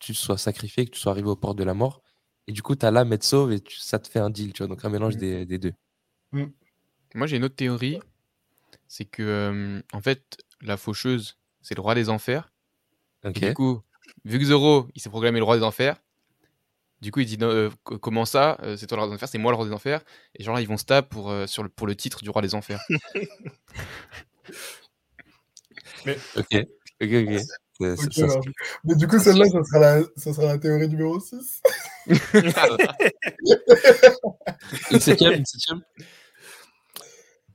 tu 0.00 0.14
sois 0.14 0.36
sacrifié, 0.36 0.84
que 0.84 0.90
tu 0.90 0.98
sois 0.98 1.12
arrivé 1.12 1.28
aux 1.28 1.36
portes 1.36 1.56
de 1.56 1.62
la 1.62 1.74
mort. 1.74 2.02
Et 2.48 2.52
du 2.52 2.60
coup, 2.60 2.74
ta 2.74 2.90
lame, 2.90 3.12
elle 3.12 3.20
te 3.20 3.24
sauve 3.24 3.52
et 3.52 3.60
tu- 3.60 3.78
ça 3.78 4.00
te 4.00 4.08
fait 4.08 4.18
un 4.18 4.30
deal, 4.30 4.52
tu 4.52 4.58
vois. 4.64 4.66
Donc 4.66 4.84
un 4.84 4.88
mélange 4.88 5.14
Mm. 5.14 5.18
des, 5.18 5.46
des 5.46 5.58
deux. 5.58 5.72
Moi, 7.14 7.26
j'ai 7.28 7.36
une 7.36 7.44
autre 7.44 7.54
théorie. 7.54 8.00
C'est 8.88 9.04
que, 9.04 9.22
euh, 9.22 9.80
en 9.92 10.00
fait, 10.00 10.38
la 10.60 10.76
faucheuse, 10.76 11.38
c'est 11.60 11.76
le 11.76 11.80
roi 11.82 11.94
des 11.94 12.08
enfers. 12.08 12.52
Et 13.24 13.28
Ok. 13.28 13.38
du 13.38 13.54
coup, 13.54 13.80
vu 14.24 14.40
que 14.40 14.44
Zoro, 14.44 14.88
il 14.96 15.00
s'est 15.00 15.08
proclamé 15.08 15.38
le 15.38 15.44
roi 15.44 15.56
des 15.56 15.62
enfers, 15.62 16.02
du 17.00 17.12
coup, 17.12 17.20
il 17.20 17.26
dit 17.26 17.38
non, 17.38 17.46
euh, 17.48 17.70
co- 17.84 17.98
comment 17.98 18.24
ça 18.24 18.58
euh, 18.62 18.76
C'est 18.76 18.88
toi 18.88 18.96
le 18.96 19.02
roi 19.02 19.08
des 19.10 19.14
enfers, 19.14 19.28
c'est 19.28 19.38
moi 19.38 19.52
le 19.52 19.56
roi 19.56 19.66
des 19.66 19.72
enfers? 19.72 20.02
Et 20.34 20.42
genre 20.42 20.54
là, 20.56 20.60
ils 20.62 20.68
vont 20.68 20.76
se 20.76 20.84
taper 20.84 21.08
pour, 21.08 21.30
euh, 21.30 21.46
sur 21.46 21.62
le, 21.62 21.68
pour 21.68 21.86
le 21.86 21.94
titre 21.94 22.22
du 22.22 22.30
roi 22.30 22.42
des 22.42 22.54
enfers. 22.56 22.80
Ok. 26.36 26.66
Ok, 27.00 27.12
ok. 27.12 27.38
Ça- 27.38 27.96
ça- 27.96 28.24
alors, 28.24 28.44
Mais 28.84 28.94
du 28.94 29.08
coup, 29.08 29.18
celle-là, 29.18 29.46
ça 29.48 29.64
sera, 29.64 29.78
la... 29.80 30.02
ça 30.16 30.32
sera 30.32 30.46
la 30.46 30.58
théorie 30.58 30.88
numéro 30.88 31.18
6. 31.20 31.60
Une 34.90 35.00
septième, 35.00 35.32
une 35.34 35.46
septième 35.46 35.80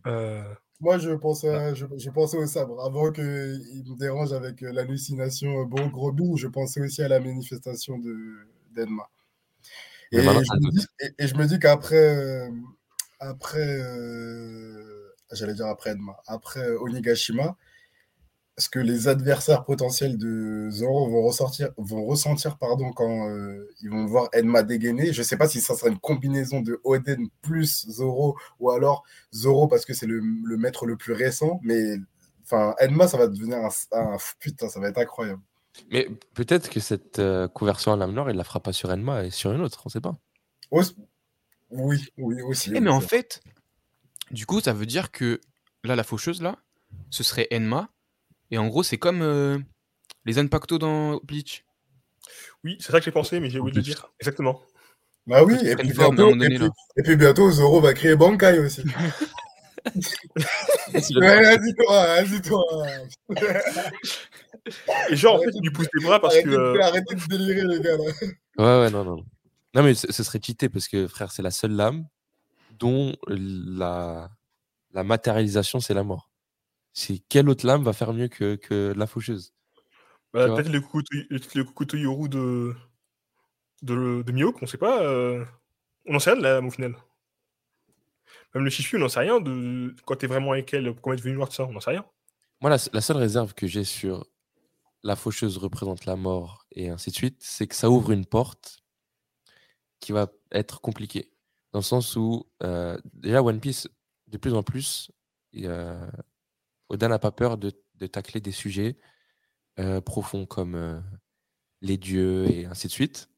euh, 0.06 0.44
Moi, 0.80 0.98
je 0.98 1.12
pensais, 1.12 1.76
je, 1.76 1.86
je 1.98 2.10
pensais 2.10 2.38
au 2.38 2.46
sabre. 2.46 2.84
Avant 2.86 3.12
qu'il 3.12 3.24
me 3.24 3.98
dérange 3.98 4.34
avec 4.34 4.64
euh, 4.64 4.72
l'hallucination 4.72 5.62
euh, 5.62 5.66
bon 5.66 5.88
gros 5.88 6.12
bing, 6.12 6.38
je 6.38 6.48
pensais 6.48 6.82
aussi 6.82 7.02
à 7.02 7.08
la 7.08 7.20
manifestation 7.20 7.98
de 7.98 8.16
d'Enma. 8.72 9.10
Mais 10.12 10.20
Et, 10.20 10.24
je 10.24 10.70
dis- 10.70 10.88
et, 11.02 11.24
et 11.24 11.28
je 11.28 11.36
me 11.36 11.46
dis 11.46 11.60
qu'après, 11.60 11.96
euh, 12.16 12.50
après, 13.20 13.60
euh, 13.82 15.10
j'allais 15.32 15.54
dire 15.56 15.68
après 15.68 15.92
Enma, 15.92 16.18
après 16.28 16.62
euh, 16.62 16.80
Onigashima, 16.82 17.58
est-ce 18.58 18.70
que 18.70 18.80
les 18.80 19.08
adversaires 19.08 19.64
potentiels 19.66 20.18
de 20.18 20.70
Zoro 20.72 21.08
vont 21.10 21.22
ressortir, 21.28 21.70
vont 21.78 22.06
ressentir 22.06 22.58
pardon, 22.58 22.92
quand 22.92 23.30
euh, 23.30 23.68
ils 23.82 23.90
vont 23.90 24.06
voir 24.06 24.30
Enma 24.36 24.64
dégainer 24.64 25.14
Je 25.14 25.22
ne 25.22 25.24
sais 25.26 25.38
pas 25.38 25.48
si 25.48 25.62
ça 25.62 25.76
sera 25.76 25.90
une 25.90 26.00
combinaison 26.00 26.62
de 26.62 26.80
Oden 26.84 27.28
plus 27.42 27.88
Zoro 27.90 28.36
ou 28.60 28.72
alors 28.72 29.04
Zoro 29.34 29.68
parce 29.68 29.86
que 29.86 29.94
c'est 29.94 30.08
le, 30.08 30.20
le 30.20 30.58
maître 30.58 30.86
le 30.88 30.98
plus 30.98 31.14
récent, 31.14 31.60
mais 31.64 31.98
enfin 32.44 32.74
Enma 32.82 33.08
ça 33.08 33.18
va 33.18 33.28
devenir 33.28 33.58
un, 33.58 33.70
un- 33.92 34.18
putain, 34.40 34.70
ça 34.70 34.80
va 34.80 34.90
être 34.90 34.98
incroyable. 34.98 35.42
Mais 35.92 36.08
peut-être 36.34 36.72
que 36.72 36.80
cette 36.80 37.20
euh, 37.20 37.48
conversion 37.48 37.94
à 37.94 37.96
lame 37.96 38.12
noire, 38.14 38.32
il 38.32 38.36
la 38.38 38.44
fera 38.44 38.60
pas 38.60 38.74
sur 38.74 38.90
Enma 38.90 39.24
et 39.26 39.30
sur 39.30 39.52
une 39.52 39.62
autre, 39.62 39.84
on 39.86 39.90
sait 39.90 40.02
pas. 40.02 40.16
Aussi- 40.72 40.96
oui, 41.70 42.04
oui 42.18 42.42
aussi. 42.42 42.72
Eh, 42.72 42.74
oui, 42.76 42.80
mais 42.82 42.90
en 42.90 43.02
fait, 43.02 43.42
du 44.32 44.48
coup, 44.48 44.62
ça 44.62 44.74
veut 44.74 44.88
dire 44.88 45.12
que 45.12 45.40
là, 45.84 45.96
la 45.96 46.04
faucheuse, 46.04 46.42
là, 46.42 46.58
ce 47.12 47.22
serait 47.22 47.48
Enma. 47.54 47.90
Et 48.52 48.58
en 48.58 48.68
gros, 48.68 48.84
c'est 48.84 48.98
comme 48.98 49.22
euh, 49.22 49.58
les 50.26 50.38
Impacto 50.40 50.78
dans 50.78 51.18
Bleach. 51.24 51.66
oui, 52.64 52.78
c'est 52.80 52.92
ça 52.92 53.00
que 53.00 53.06
j'ai 53.06 53.12
pensé, 53.12 53.40
mais 53.40 53.50
j'ai 53.50 53.60
oublié 53.60 53.76
de 53.78 53.82
dire. 53.82 54.08
Exactement. 54.20 54.62
Bah 55.26 55.44
oui, 55.44 55.56
et 55.62 55.76
puis, 55.76 55.90
forme 55.90 56.16
bientôt, 56.16 56.32
moment 56.32 56.44
et, 56.44 56.48
donné, 56.48 56.56
puis, 56.56 56.66
là. 56.66 56.72
et 56.98 57.04
puis 57.04 57.16
bientôt 57.18 57.52
Zoro 57.52 57.82
va 57.82 57.94
créer 57.94 58.16
Bankai 58.16 58.60
aussi. 58.60 58.82
ouais, 59.86 61.42
vas-y 61.44 61.74
toi, 61.76 62.06
vas-y 62.22 62.42
toi. 62.42 62.64
Et 65.10 65.16
genre, 65.16 65.36
en 65.36 65.40
fait, 65.40 65.46
Arrêtez 65.46 65.58
il 65.58 65.62
lui 65.64 65.70
de- 65.70 65.74
pousse 65.76 65.88
les 65.94 66.04
bras 66.06 66.20
parce 66.22 66.36
arrêtez, 66.36 66.50
que. 66.50 66.56
de, 66.56 66.58
euh, 66.58 66.82
arrêtez 66.82 67.16
de 67.16 67.26
délirer 67.28 67.64
les 67.68 67.82
gars 67.82 67.98
là. 67.98 68.04
Ouais, 68.58 68.84
ouais, 68.86 68.90
non, 68.90 69.04
non. 69.04 69.24
Non, 69.74 69.84
mais 69.84 69.94
ce 69.96 70.12
ce 70.12 70.24
serait 70.24 70.40
cheaté 70.42 70.70
parce 70.70 70.88
que, 70.88 71.08
frère, 71.08 71.32
c'est 71.32 71.42
la 71.42 71.52
seule 71.52 71.74
lame 71.74 72.08
dont 72.72 73.14
la, 73.28 74.30
la 74.94 75.04
matérialisation, 75.04 75.80
c'est 75.80 75.94
la 75.94 76.04
mort. 76.04 76.30
C'est 77.00 77.20
quelle 77.30 77.48
autre 77.48 77.64
lame 77.68 77.84
va 77.84 77.94
faire 77.94 78.12
mieux 78.12 78.28
que, 78.28 78.56
que 78.56 78.92
la 78.98 79.06
faucheuse 79.06 79.54
bah, 80.34 80.48
peut-être 80.48 80.72
le 80.72 80.82
couteau, 80.82 81.16
le, 81.30 81.40
le 81.54 81.64
couteau 81.64 81.96
Yoru 81.96 82.28
de, 82.28 82.74
de, 83.84 84.24
de 84.24 84.32
Mihawk, 84.32 84.58
on 84.64 84.66
sait 84.66 84.80
pas. 84.80 85.04
euh, 85.04 85.46
On 86.08 86.14
n'en 86.14 86.20
sait 86.20 86.32
rien 86.32 86.40
de 86.40 86.44
la 86.44 86.54
lame 86.54 86.66
au 86.66 86.72
final. 86.72 86.96
Même 88.56 88.64
le 88.64 88.70
Shishu, 88.72 88.96
on 88.96 89.00
n'en 89.02 89.10
sait 89.10 89.20
rien 89.20 89.40
de 89.40 89.96
quand 90.06 90.16
t'es 90.16 90.26
vraiment 90.26 90.54
avec 90.54 90.74
elle, 90.74 90.86
comment 90.96 91.14
elle 91.14 91.20
est 91.20 91.22
devenue 91.22 91.36
noire, 91.36 91.50
tout 91.50 91.56
ça, 91.56 91.66
on 91.66 91.72
n'en 91.72 91.80
sait 91.80 91.92
rien. 91.92 92.06
Moi, 92.62 92.72
la, 92.72 92.78
la 92.92 93.02
seule 93.02 93.18
réserve 93.18 93.54
que 93.54 93.68
j'ai 93.68 93.84
sur 93.84 94.26
la 95.04 95.16
faucheuse 95.16 95.58
représente 95.60 96.06
la 96.06 96.16
mort 96.16 96.66
et 96.72 96.90
ainsi 96.90 97.12
de 97.12 97.16
suite, 97.16 97.38
c'est 97.40 97.68
que 97.68 97.76
ça 97.76 97.92
ouvre 97.92 98.12
une 98.12 98.26
porte 98.26 98.80
qui 100.00 100.14
va 100.14 100.32
être 100.52 100.82
compliquée. 100.82 101.32
Dans 101.74 101.80
le 101.80 101.84
sens 101.84 102.16
où, 102.16 102.48
euh, 102.64 102.98
déjà, 103.14 103.44
One 103.44 103.60
Piece, 103.60 103.88
de 104.26 104.38
plus 104.40 104.56
en 104.56 104.64
plus, 104.64 105.12
il, 105.54 105.68
euh, 105.68 106.10
Oda 106.90 107.08
n'a 107.08 107.20
pas 107.20 107.32
peur 107.32 107.58
de, 107.58 107.72
de 107.96 108.08
tacler 108.08 108.42
des 108.42 108.52
sujets 108.52 108.98
euh, 109.80 110.02
profonds 110.02 110.46
comme 110.46 110.76
euh, 110.76 111.00
les 111.82 111.98
dieux 111.98 112.46
et 112.50 112.66
ainsi 112.66 112.88
de 112.88 112.92
suite. 112.92 113.30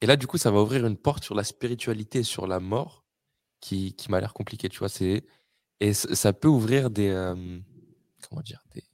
Et 0.00 0.06
là, 0.06 0.16
du 0.16 0.26
coup, 0.26 0.38
ça 0.38 0.50
va 0.50 0.60
ouvrir 0.62 0.86
une 0.86 0.96
porte 0.96 1.24
sur 1.24 1.34
la 1.34 1.44
spiritualité 1.44 2.20
et 2.20 2.24
sur 2.24 2.46
la 2.46 2.60
mort 2.60 3.04
qui, 3.60 3.94
qui 3.94 4.10
m'a 4.10 4.20
l'air 4.20 4.34
compliquée, 4.34 4.68
tu 4.68 4.78
vois. 4.78 4.88
C'est, 4.88 5.26
et 5.80 5.94
ça 5.94 6.32
peut 6.32 6.48
ouvrir 6.48 6.90
des. 6.90 7.08
euh, 7.10 7.60
comment 8.28 8.42
dire 8.42 8.62
Des, 8.74 8.84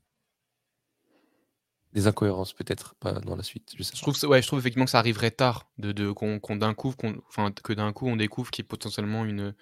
des 1.92 2.06
incohérences, 2.06 2.52
peut-être, 2.52 2.94
pas 2.96 3.12
dans 3.20 3.36
la 3.36 3.42
suite. 3.42 3.74
Je 3.76 3.82
sais 3.82 3.94
Je 3.94 4.04
pas. 4.04 4.12
trouve, 4.12 4.30
ouais, 4.30 4.42
je 4.42 4.46
trouve 4.46 4.58
effectivement 4.58 4.84
que 4.84 4.90
ça 4.90 4.98
arriverait 4.98 5.30
tard, 5.30 5.70
de, 5.78 5.92
de, 5.92 6.10
qu'on, 6.10 6.40
qu'on 6.40 6.56
d'un 6.56 6.74
coup, 6.74 6.92
qu'on, 6.92 7.20
que 7.62 7.72
d'un 7.72 7.92
coup 7.92 8.06
on 8.08 8.16
découvre 8.16 8.50
qu'il 8.50 8.62
y 8.62 8.66
ait 8.66 8.68
potentiellement 8.68 9.24
une, 9.24 9.54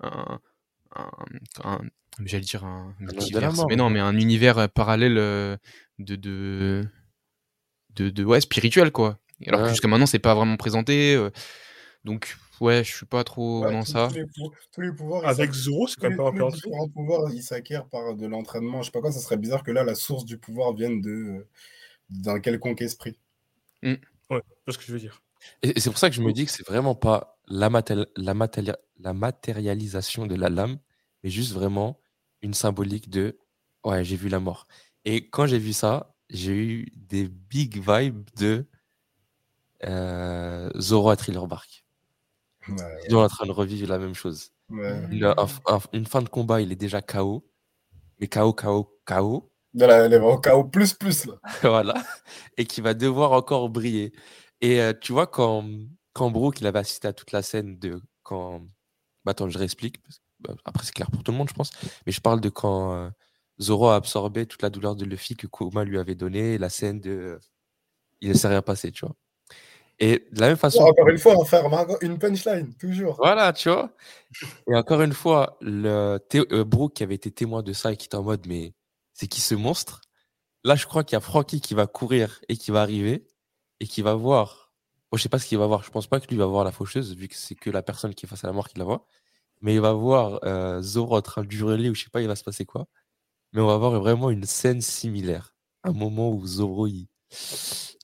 un, 0.00 0.40
un- 0.96 1.10
un- 1.64 1.80
j'allais 2.24 2.44
dire 2.44 2.64
un 2.64 2.94
multiverse, 2.98 3.56
mort, 3.56 3.66
mais 3.68 3.76
non, 3.76 3.90
mais 3.90 4.00
un 4.00 4.16
univers 4.18 4.58
euh, 4.58 4.66
parallèle 4.68 5.18
euh, 5.18 5.56
de, 5.98 6.16
de, 6.16 6.84
de, 7.94 8.10
de- 8.10 8.24
ouais, 8.24 8.40
spirituel 8.40 8.90
quoi. 8.90 9.18
Alors 9.46 9.62
que 9.62 9.68
jusqu'à 9.68 9.88
maintenant 9.88 10.06
c'est 10.06 10.18
pas 10.18 10.34
vraiment 10.34 10.56
présenté, 10.56 11.14
euh, 11.14 11.30
donc 12.04 12.36
Ouais, 12.60 12.84
je 12.84 12.94
suis 12.94 13.06
pas 13.06 13.24
trop 13.24 13.62
Ouais, 13.64 13.72
dans 13.72 13.82
tous, 13.82 13.92
ça. 13.92 14.08
tous 14.08 14.16
les, 14.16 14.26
pou- 14.26 14.52
tous 14.70 14.80
les 14.82 14.92
pouvoirs, 14.92 15.26
Avec. 15.26 15.50
Zoro, 15.52 15.86
c'est 15.88 15.98
quand 15.98 16.08
même 16.10 16.18
pas 16.18 16.24
tous 16.24 16.32
les 16.32 16.42
impératif. 16.42 16.62
différents 16.64 16.88
pouvoirs, 16.90 17.32
ils 17.32 17.42
s'acquièrent 17.42 17.86
par 17.86 18.14
de 18.14 18.26
l'entraînement. 18.26 18.82
Je 18.82 18.86
sais 18.86 18.90
pas 18.90 19.00
quoi, 19.00 19.12
ça 19.12 19.20
serait 19.20 19.38
bizarre 19.38 19.62
que 19.62 19.70
là, 19.70 19.82
la 19.82 19.94
source 19.94 20.26
du 20.26 20.36
pouvoir 20.36 20.74
vienne 20.74 21.00
de 21.00 21.46
d'un 22.10 22.38
quelconque 22.38 22.82
esprit. 22.82 23.18
Ouais, 23.82 23.98
c'est 24.66 24.72
ce 24.72 24.76
que 24.78 24.84
je 24.84 24.92
veux 24.92 24.98
dire. 24.98 25.22
Et, 25.62 25.76
et 25.76 25.80
c'est 25.80 25.90
pour 25.90 25.98
ça 25.98 26.08
que 26.10 26.16
je 26.16 26.22
me 26.22 26.32
dis 26.32 26.44
que 26.46 26.50
c'est 26.52 26.66
vraiment 26.66 26.94
pas 26.94 27.38
la, 27.48 27.68
matéri- 27.70 28.06
la, 28.16 28.34
matéri- 28.34 28.76
la 28.98 29.12
matérialisation 29.12 30.26
de 30.26 30.34
la 30.34 30.48
lame, 30.48 30.78
mais 31.22 31.30
juste 31.30 31.52
vraiment 31.52 32.00
une 32.42 32.54
symbolique 32.54 33.10
de 33.10 33.38
ouais, 33.84 34.04
j'ai 34.04 34.16
vu 34.16 34.28
la 34.28 34.40
mort. 34.40 34.66
Et 35.04 35.28
quand 35.28 35.46
j'ai 35.46 35.58
vu 35.58 35.72
ça, 35.72 36.14
j'ai 36.30 36.52
eu 36.54 36.86
des 36.94 37.28
big 37.28 37.76
vibes 37.86 38.28
de 38.38 38.66
euh, 39.84 40.70
Zoro 40.78 41.10
à 41.10 41.16
Thriller 41.16 41.46
Bark. 41.46 41.84
Ouais, 42.68 42.76
Ils 43.06 43.12
sont 43.12 43.18
en 43.18 43.28
train 43.28 43.46
de 43.46 43.52
revivre 43.52 43.88
la 43.88 43.98
même 43.98 44.14
chose. 44.14 44.50
ouais. 44.68 45.02
Il 45.10 45.24
a 45.24 45.34
un- 45.38 45.74
un- 45.74 45.80
une 45.92 46.06
fin 46.06 46.22
de 46.22 46.28
combat, 46.28 46.60
il 46.60 46.70
est 46.72 46.76
déjà 46.76 47.00
KO. 47.02 47.44
Mais 48.20 48.28
KO, 48.28 48.52
KO, 48.52 48.98
KO. 49.06 49.50
De 49.72 49.86
la, 49.86 50.04
elle 50.06 50.12
est 50.12 50.40
chaos 50.42 50.64
plus 50.64 50.92
plus 50.94 51.26
là. 51.26 51.34
voilà. 51.62 51.94
Et 52.56 52.64
qui 52.66 52.80
va 52.80 52.92
devoir 52.94 53.32
encore 53.32 53.70
briller. 53.70 54.12
Et 54.60 54.80
euh, 54.80 54.92
tu 54.98 55.12
vois, 55.12 55.26
quand, 55.26 55.64
quand 56.12 56.30
Brooke, 56.30 56.60
il 56.60 56.66
avait 56.66 56.80
assisté 56.80 57.08
à 57.08 57.12
toute 57.12 57.32
la 57.32 57.42
scène 57.42 57.78
de 57.78 58.00
quand. 58.22 58.60
Bah, 59.24 59.32
attends, 59.32 59.48
je 59.48 59.58
réexplique. 59.58 60.02
parce 60.02 60.18
que, 60.18 60.22
bah, 60.40 60.54
après, 60.64 60.84
c'est 60.84 60.92
clair 60.92 61.10
pour 61.10 61.22
tout 61.22 61.32
le 61.32 61.38
monde, 61.38 61.48
je 61.48 61.54
pense. 61.54 61.70
Mais 62.06 62.12
je 62.12 62.20
parle 62.20 62.40
de 62.40 62.48
quand 62.48 62.94
euh, 62.94 63.10
Zoro 63.60 63.88
a 63.88 63.96
absorbé 63.96 64.46
toute 64.46 64.62
la 64.62 64.70
douleur 64.70 64.96
de 64.96 65.04
Luffy 65.04 65.36
que 65.36 65.46
Kuma 65.46 65.84
lui 65.84 65.98
avait 65.98 66.14
donnée, 66.14 66.58
la 66.58 66.68
scène 66.68 67.00
de. 67.00 67.10
euh, 67.10 67.38
il 68.20 68.30
ne 68.30 68.34
s'est 68.34 68.48
rien 68.48 68.62
passé, 68.62 68.92
tu 68.92 69.06
vois. 69.06 69.16
Et 69.98 70.26
de 70.32 70.40
la 70.40 70.48
même 70.48 70.56
façon. 70.56 70.82
Encore 70.82 71.08
une 71.08 71.18
fois, 71.18 71.38
on 71.38 71.44
faire 71.44 71.64
une 72.00 72.18
punchline, 72.18 72.74
toujours. 72.74 73.16
Voilà, 73.16 73.52
tu 73.52 73.68
vois. 73.68 73.94
Et 74.66 74.74
encore 74.74 75.02
une 75.02 75.12
fois, 75.12 75.58
le 75.60 76.18
euh, 76.34 76.64
Brooke 76.64 76.94
qui 76.94 77.02
avait 77.02 77.14
été 77.14 77.30
témoin 77.30 77.62
de 77.62 77.74
ça 77.74 77.92
et 77.92 77.96
qui 77.96 78.06
était 78.06 78.16
en 78.16 78.22
mode, 78.22 78.46
mais 78.46 78.72
c'est 79.12 79.26
qui 79.26 79.42
ce 79.42 79.54
monstre? 79.54 80.00
Là, 80.64 80.74
je 80.74 80.86
crois 80.86 81.04
qu'il 81.04 81.16
y 81.16 81.18
a 81.18 81.20
Frankie 81.20 81.60
qui 81.60 81.74
va 81.74 81.86
courir 81.86 82.40
et 82.48 82.56
qui 82.56 82.70
va 82.70 82.80
arriver 82.80 83.26
et 83.80 83.86
qui 83.86 84.02
va 84.02 84.14
voir. 84.14 84.72
Bon, 85.10 85.16
je 85.16 85.22
sais 85.22 85.28
pas 85.28 85.38
ce 85.38 85.46
qu'il 85.46 85.58
va 85.58 85.66
voir. 85.66 85.82
Je 85.82 85.90
pense 85.90 86.06
pas 86.06 86.20
que 86.20 86.28
lui 86.28 86.36
va 86.36 86.46
voir 86.46 86.64
la 86.64 86.72
faucheuse, 86.72 87.16
vu 87.16 87.26
que 87.28 87.34
c'est 87.34 87.54
que 87.54 87.70
la 87.70 87.82
personne 87.82 88.14
qui 88.14 88.26
est 88.26 88.28
face 88.28 88.44
à 88.44 88.46
la 88.46 88.52
mort 88.52 88.68
qui 88.68 88.78
la 88.78 88.84
voit. 88.84 89.06
Mais 89.60 89.74
il 89.74 89.80
va 89.80 89.92
voir 89.92 90.40
euh, 90.44 90.80
Zoro 90.80 91.16
en 91.16 91.22
train 91.22 91.42
de 91.42 91.52
hurler 91.52 91.90
ou 91.90 91.94
je 91.94 92.04
sais 92.04 92.10
pas, 92.10 92.22
il 92.22 92.28
va 92.28 92.36
se 92.36 92.44
passer 92.44 92.64
quoi. 92.64 92.86
Mais 93.52 93.60
on 93.60 93.66
va 93.66 93.76
voir 93.76 93.98
vraiment 94.00 94.30
une 94.30 94.44
scène 94.44 94.80
similaire. 94.80 95.54
Un 95.82 95.92
moment 95.92 96.30
où 96.30 96.46
Zoro, 96.46 96.86
il... 96.86 97.08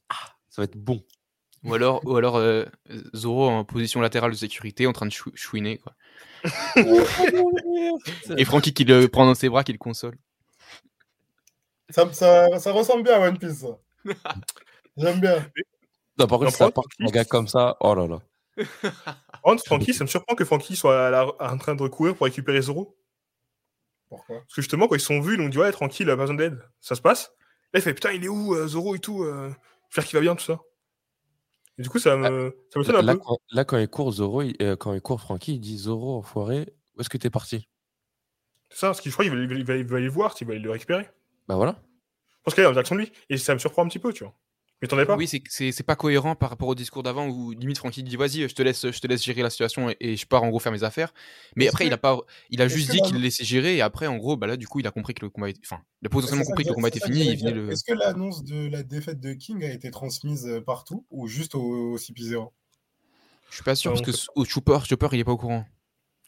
Ah, 0.09 0.35
ça 0.49 0.63
va 0.63 0.65
être 0.65 0.77
bon. 0.77 1.05
Ou 1.65 1.75
alors, 1.75 2.01
ou 2.05 2.17
alors 2.17 2.37
euh, 2.37 2.65
Zoro 3.15 3.49
en 3.49 3.65
position 3.65 4.01
latérale 4.01 4.33
de 4.33 4.37
sécurité 4.37 4.87
en 4.87 4.93
train 4.93 5.07
de 5.07 5.13
chou- 5.13 5.33
chouiner. 5.35 5.79
Quoi. 5.79 5.95
Et 8.37 8.45
Frankie 8.45 8.75
qui 8.75 8.85
le 8.85 9.09
prend 9.09 9.27
dans 9.27 9.35
ses 9.35 9.49
bras, 9.49 9.65
qui 9.65 9.73
le 9.73 9.79
console. 9.79 10.17
Ça, 11.91 12.13
ça, 12.13 12.59
ça 12.59 12.73
ressemble 12.73 13.05
bien 13.05 13.15
à 13.15 13.29
One 13.29 13.39
Piece. 13.39 13.65
J'aime 14.97 15.21
bien. 15.21 15.47
Non, 16.19 16.27
par 16.27 16.39
contre, 16.39 16.51
si 16.53 16.57
ça 16.57 16.71
part 16.71 16.85
un 17.01 17.07
gars 17.11 17.25
comme 17.25 17.49
ça, 17.49 17.77
oh 17.81 17.95
là 17.95 18.07
là. 18.07 18.19
Par 19.43 19.59
Frankie, 19.67 19.93
ça 19.93 20.03
me 20.05 20.09
surprend 20.09 20.35
que 20.35 20.45
Frankie 20.45 20.75
soit 20.77 21.07
à 21.07 21.11
la- 21.11 21.27
en 21.39 21.59
train 21.59 21.75
de 21.75 21.87
courir 21.89 22.17
pour 22.17 22.25
récupérer 22.25 22.63
Zoro. 22.63 22.97
Pourquoi? 24.09 24.37
Parce 24.41 24.55
que 24.55 24.63
justement, 24.63 24.89
quand 24.89 24.95
ils 24.95 25.01
se 25.01 25.07
sont 25.07 25.21
vus, 25.21 25.35
ils 25.35 25.41
ont 25.41 25.49
dit 25.49 25.59
Ouais, 25.59 25.71
tranquille, 25.73 26.07
il 26.07 26.11
a 26.11 26.17
pas 26.17 26.23
besoin 26.23 26.37
d'aide. 26.37 26.59
Ça 26.81 26.95
se 26.95 27.03
passe? 27.03 27.33
Là, 27.75 27.81
il 27.81 27.83
fait 27.83 27.93
Putain, 27.95 28.13
il 28.13 28.25
est 28.25 28.29
où, 28.29 28.55
euh, 28.55 28.67
Zoro 28.67 28.95
et 28.95 28.99
tout 28.99 29.23
euh, 29.25 29.53
J'espère 29.91 30.05
qu'il 30.07 30.17
va 30.17 30.23
bien, 30.23 30.35
tout 30.37 30.45
ça. 30.45 30.59
Et 31.79 31.83
du 31.83 31.91
coup, 31.91 31.99
ça 31.99 32.17
me 32.17 32.57
ça 32.73 32.79
m'étonne 32.79 32.97
un 32.97 33.03
Là 33.03 33.13
peu. 33.15 33.19
quand, 33.21 33.39
là, 33.51 33.65
quand 33.67 33.77
il 33.79 33.89
court 33.89 34.11
Zoro, 34.13 34.43
il- 34.43 34.57
euh, 34.63 34.75
quand 34.77 34.95
il 34.95 35.01
court 35.03 35.21
Francky, 35.21 35.55
il 35.57 35.61
dit 35.61 35.77
Zoro, 35.77 36.17
enfoiré, 36.17 36.73
où 36.97 37.01
est-ce 37.03 37.11
que 37.11 37.19
t'es 37.19 37.31
parti? 37.31 37.69
C'est 38.71 38.79
ça, 38.79 38.87
parce 38.89 39.01
que 39.03 39.11
je 39.11 39.15
crois 39.15 39.25
qu'il 39.27 39.35
va, 39.35 39.41
il 39.55 39.65
va- 39.65 39.77
il 39.77 39.85
va 39.87 39.97
aller 39.97 40.07
le 40.07 40.11
voir, 40.11 40.35
il 40.41 40.47
va 40.47 40.53
aller 40.55 40.63
le 40.63 40.71
récupérer. 40.71 41.09
Bah 41.47 41.57
voilà. 41.57 41.79
Parce 42.43 42.55
qu'il 42.55 42.65
est 42.65 42.67
en 42.67 42.73
direction 42.73 42.95
de 42.95 43.01
lui. 43.03 43.13
Et 43.29 43.37
ça 43.37 43.53
me 43.53 43.59
surprend 43.59 43.85
un 43.85 43.89
petit 43.89 43.99
peu, 43.99 44.13
tu 44.13 44.25
vois. 44.25 44.35
Mais 44.83 44.89
t'en 44.89 44.99
es 44.99 45.07
pas 45.07 45.17
Oui, 45.17 45.27
c'est- 45.27 45.43
c'est 45.49 45.73
c'est 45.73 45.83
pas 45.85 45.97
cohérent 45.97 46.35
par 46.37 46.51
rapport 46.51 46.69
au 46.69 46.75
discours 46.75 47.03
d'avant 47.03 47.29
où 47.29 47.53
limite 47.53 47.79
Frankie 47.79 48.03
dit 48.03 48.17
vas-y, 48.17 48.47
je 48.49 48.55
te 48.55 48.63
laisse, 48.63 48.91
je 48.91 48.99
te 49.01 49.07
laisse 49.07 49.23
gérer 49.25 49.41
la 49.43 49.49
situation 49.49 49.89
et, 49.89 49.97
et 50.01 50.17
je 50.17 50.27
pars 50.27 50.43
en 50.43 50.49
gros 50.51 50.59
faire 50.59 50.73
mes 50.73 50.83
affaires. 50.85 51.15
Mais 51.57 51.67
après, 51.69 51.85
que- 51.85 51.89
il 51.89 51.93
a 51.95 51.99
pas, 51.99 52.19
il 52.51 52.61
a 52.61 52.69
juste 52.69 52.91
dit 52.91 53.01
qu'il 53.01 53.17
le 53.17 53.23
laissait 53.23 53.45
gérer 53.45 53.77
et 53.77 53.81
après, 53.81 54.07
en 54.07 54.17
gros, 54.17 54.37
bah 54.37 54.47
là, 54.47 54.57
du 54.59 54.69
coup, 54.69 54.81
il 54.81 54.87
a 54.87 54.91
compris 54.91 55.15
que 55.15 55.25
le 55.25 55.31
combat, 55.31 55.49
était... 55.49 55.61
enfin, 55.65 55.81
il 56.03 56.07
a 56.07 56.09
potentiellement 56.11 56.45
compris 56.45 56.65
que 56.65 56.69
que 56.69 56.73
le 56.73 56.75
combat 56.77 56.89
était 56.89 57.01
fini. 57.01 57.19
j'allais 57.21 57.33
Il 57.33 57.39
venait 57.39 57.53
dire. 57.53 57.63
le. 57.63 57.73
Est-ce 57.73 57.85
que 57.85 57.95
l'annonce 57.95 58.45
de 58.45 58.69
la 58.69 58.83
défaite 58.83 59.19
de 59.21 59.33
King 59.33 59.65
a 59.65 59.73
été 59.73 59.91
transmise 59.91 60.47
euh, 60.47 60.61
partout 60.61 61.07
ou 61.11 61.27
juste 61.27 61.55
au, 61.55 61.93
au 61.95 61.97
CP0 61.99 62.53
Je 63.49 63.55
suis 63.55 63.65
pas 63.65 63.75
sûr 63.77 63.93
Ah, 63.93 64.01
parce 64.03 64.19
que 64.19 64.31
au 64.35 64.45
Chopper, 64.45 64.79
Chopper, 64.87 65.09
il 65.13 65.21
est 65.21 65.25
pas 65.25 65.33
au 65.33 65.39
courant. 65.39 65.65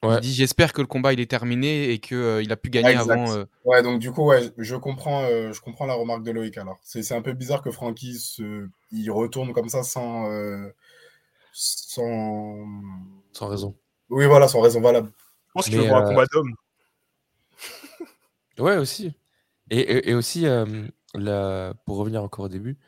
Ouais. 0.05 0.15
Il 0.17 0.21
dit 0.21 0.33
j'espère 0.33 0.73
que 0.73 0.81
le 0.81 0.87
combat 0.87 1.13
il 1.13 1.19
est 1.19 1.29
terminé 1.31 1.91
et 1.91 1.99
que 1.99 2.15
euh, 2.15 2.43
il 2.43 2.53
a 2.53 2.57
pu 2.57 2.71
gagner 2.71 2.91
Exact. 2.93 3.11
avant. 3.11 3.33
euh, 3.33 3.45
Ouais, 3.65 3.83
donc 3.83 3.99
du 3.99 4.13
coup, 4.13 4.25
ouais, 4.27 4.53
je- 4.57 4.77
comprends, 4.77 5.25
euh, 5.25 5.53
je 5.53 5.61
comprends 5.61 5.87
la 5.87 5.95
remarque 5.95 6.23
de 6.23 6.31
Loïc 6.31 6.57
alors. 6.57 6.79
C'est 6.85 7.03
c'est 7.03 7.15
un 7.17 7.23
peu 7.23 7.33
bizarre 7.33 7.63
que 7.63 7.71
Frankie 7.73 8.15
se... 8.19 8.69
il 8.93 9.11
retourne 9.11 9.53
comme 9.53 9.69
ça 9.69 9.83
sans, 9.83 10.31
euh, 10.31 10.69
sans. 11.53 12.65
Sans 13.33 13.49
raison. 13.49 13.75
Oui, 14.11 14.27
voilà, 14.27 14.47
sans 14.49 14.61
raison 14.61 14.81
valable. 14.81 15.11
Je 15.49 15.53
pense 15.55 15.65
qu'il 15.69 15.79
veut 15.79 15.89
voir 15.89 16.05
un 16.05 16.09
combat 16.09 16.27
d'hommes. 16.33 16.55
Ouais, 18.59 18.77
aussi. 18.77 19.13
Et, 19.71 19.79
et, 19.81 20.11
et 20.11 20.15
aussi, 20.15 20.47
euh, 20.47 20.87
la- 21.15 21.75
pour 21.87 21.97
revenir 21.97 22.23
encore 22.23 22.47
au 22.47 22.49
début, 22.49 22.79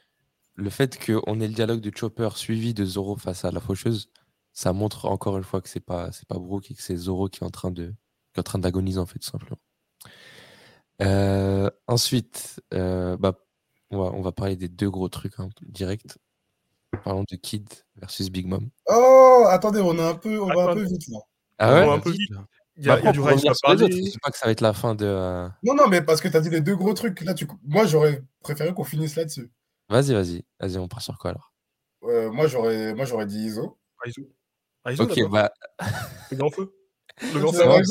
le 0.57 0.71
fait 0.71 0.99
qu'on 1.05 1.41
ait 1.41 1.49
le 1.49 1.55
dialogue 1.55 1.81
de 1.81 1.91
Chopper 1.97 2.31
suivi 2.37 2.75
de 2.75 2.85
Zoro 2.85 3.17
face 3.17 3.45
à 3.45 3.51
la 3.51 3.61
faucheuse, 3.61 4.11
ça 4.53 4.73
montre 4.73 5.07
encore 5.07 5.37
une 5.39 5.45
fois 5.45 5.61
que 5.61 5.69
c'est 5.69 5.81
pas 5.81 6.11
c'est 6.13 6.27
pas 6.29 6.39
Brooke 6.39 6.71
et 6.71 6.75
que 6.75 6.83
c'est 6.83 6.97
Zoro 6.97 7.29
qui 7.29 7.41
est 7.43 7.47
en 7.47 7.51
train 7.51 7.71
de 7.71 7.87
qui 8.33 8.37
est 8.37 8.41
en 8.41 8.43
train 8.43 8.59
d'agoniser 8.59 8.99
en 8.99 9.07
fait 9.07 9.19
tout 9.19 9.29
simplement. 9.31 9.59
Euh, 11.03 11.71
ensuite, 11.87 12.61
euh, 12.75 13.17
bah, 13.17 13.35
on 13.91 13.99
va, 13.99 14.05
on 14.13 14.21
va 14.23 14.33
parler 14.33 14.57
des 14.57 14.69
deux 14.69 14.91
gros 14.91 15.09
trucs 15.09 15.39
hein, 15.39 15.49
direct. 15.63 16.19
Parlons 17.05 17.25
de 17.31 17.37
Kid 17.37 17.69
versus 17.97 18.31
Big 18.31 18.47
Mom. 18.47 18.69
Oh, 18.89 19.45
attendez, 19.49 19.81
on 19.81 19.95
est 19.97 20.03
un 20.07 20.15
peu, 20.15 20.41
on 20.41 20.47
va 20.49 20.71
un 20.71 20.75
peu 20.75 20.83
vite 20.85 21.09
là. 21.09 21.19
Ah 21.59 21.75
Ouais, 21.75 21.87
ouais 21.89 21.95
un 21.95 22.01
peu 22.01 22.11
vite, 22.11 22.31
là. 22.31 22.45
Il 22.77 22.87
y 22.87 22.91
a, 22.91 22.95
Bah, 22.97 23.01
il 23.01 23.05
y 23.05 23.09
a 23.09 23.13
du 23.13 23.21
revenir 23.21 23.53
à 23.53 23.55
parler. 23.63 23.87
je 23.91 23.99
dis 24.11 24.19
pas 24.23 24.31
que 24.31 24.37
ça 24.39 24.47
va 24.47 24.53
être 24.53 24.61
la 24.61 24.73
fin 24.73 24.95
de. 24.95 25.05
euh, 25.07 25.49
Non, 25.63 25.75
non, 25.75 25.89
mais 25.89 26.03
parce 26.03 26.21
que 26.21 26.29
t'as 26.29 26.41
dit 26.41 26.51
les 26.51 26.61
deux 26.61 26.77
gros 26.77 26.93
trucs. 26.95 27.21
Là, 27.23 27.35
tu... 27.35 27.47
moi, 27.65 27.87
j'aurais 27.87 28.23
préféré 28.43 28.75
qu'on 28.75 28.85
finisse 28.85 29.17
là-dessus. 29.17 29.51
Vas-y, 29.89 30.13
vas-y, 30.15 30.45
vas-y, 30.61 30.79
on 30.79 30.89
part 30.89 31.03
sur 31.03 31.19
quoi 31.19 31.31
alors? 31.31 31.53
Euh, 32.05 32.31
moi, 32.31 32.47
j'aurais, 32.47 32.95
moi, 32.95 33.05
j'aurais 33.05 33.27
dit 33.27 33.39
ISO. 33.47 33.79
Ok, 34.87 35.29
bah 35.31 35.51
Le 36.31 36.37
grand 36.37 36.51
feu. 36.51 36.73
Le 37.35 37.41
grand 37.41 37.53
feu. 37.53 37.65
vrai. 37.65 37.83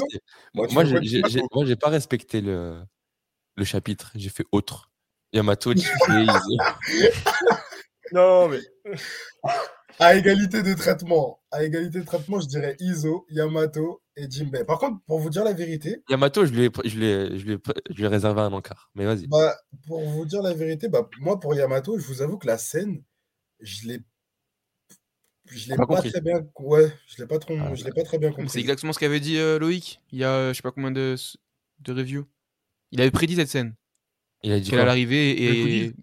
moi, 0.74 1.66
j'ai 1.66 1.76
pas 1.76 1.90
respecté 1.90 2.42
le, 2.42 2.82
le 3.56 3.64
chapitre. 3.64 4.12
J'ai 4.16 4.30
fait 4.30 4.46
autre. 4.52 4.92
Yamato. 5.34 5.74
Non, 8.12 8.48
mais 8.50 8.60
À 10.00 10.16
égalité 10.16 10.64
de 10.64 10.74
traitement, 10.74 11.42
à 11.52 11.64
égalité 11.64 12.00
de 12.00 12.06
traitement, 12.06 12.40
je 12.40 12.48
dirais 12.48 12.76
Iso, 12.80 13.26
Yamato 13.30 14.02
et 14.16 14.30
Jinbei. 14.30 14.64
Par 14.64 14.80
contre, 14.80 14.98
pour 15.06 15.20
vous 15.20 15.30
dire 15.30 15.44
la 15.44 15.54
vérité, 15.54 16.02
Yamato, 16.10 16.46
je 16.46 16.52
lui 16.54 16.66
ai, 16.66 16.70
je 16.86 16.98
lui 16.98 17.06
ai, 17.06 17.38
je 17.38 17.46
lui 17.46 17.54
ai, 17.54 17.58
je 17.90 17.96
lui 17.96 18.04
ai 18.06 18.08
réservé 18.08 18.42
un 18.42 18.52
encart. 18.54 18.90
Mais 18.96 19.06
vas-y. 19.06 19.28
bah, 19.28 19.56
pour 19.88 20.02
vous 20.08 20.26
dire 20.26 20.42
la 20.42 20.54
vérité, 20.54 20.88
bah, 20.88 21.08
moi, 21.20 21.40
pour 21.40 21.54
Yamato, 21.54 22.00
je 22.00 22.08
vous 22.08 22.22
avoue 22.22 22.38
que 22.38 22.48
la 22.48 22.58
scène, 22.58 23.04
je 23.60 23.88
l'ai, 23.88 24.00
je 25.50 25.70
l'ai 25.70 25.76
Pas 25.76 25.86
compris. 25.86 26.10
très 26.12 26.22
bien, 26.22 26.42
ouais, 26.60 26.92
je 27.08 27.22
l'ai 27.22 27.28
pas 27.28 27.40
trop, 27.40 27.56
Ah. 27.60 27.74
je 27.76 27.84
l'ai 27.84 27.92
pas 27.92 28.04
très 28.04 28.18
bien 28.18 28.30
C'est 28.30 28.36
compris. 28.36 28.60
exactement 28.60 28.94
ce 28.94 29.00
qu'avait 29.00 29.20
dit 29.20 29.38
euh, 29.38 29.60
Loïc 29.60 30.00
il 30.12 30.20
y 30.20 30.24
a 30.24 30.32
euh, 30.32 30.50
je 30.50 30.58
sais 30.58 30.62
pas 30.62 30.72
combien 30.72 30.92
de, 30.92 31.16
de 31.80 31.94
reviews. 31.94 32.26
Il 32.92 33.02
avait 33.02 33.12
prédit 33.12 33.36
cette 33.36 33.50
scène. 33.50 33.76
Il 34.44 34.52
a 34.52 34.60
dit 34.60 34.70
Qu'elle 34.70 34.80
quoi 34.80 34.84
allait 34.84 34.92
arriver 34.92 35.34
Le 35.36 35.42
et. 35.42 35.94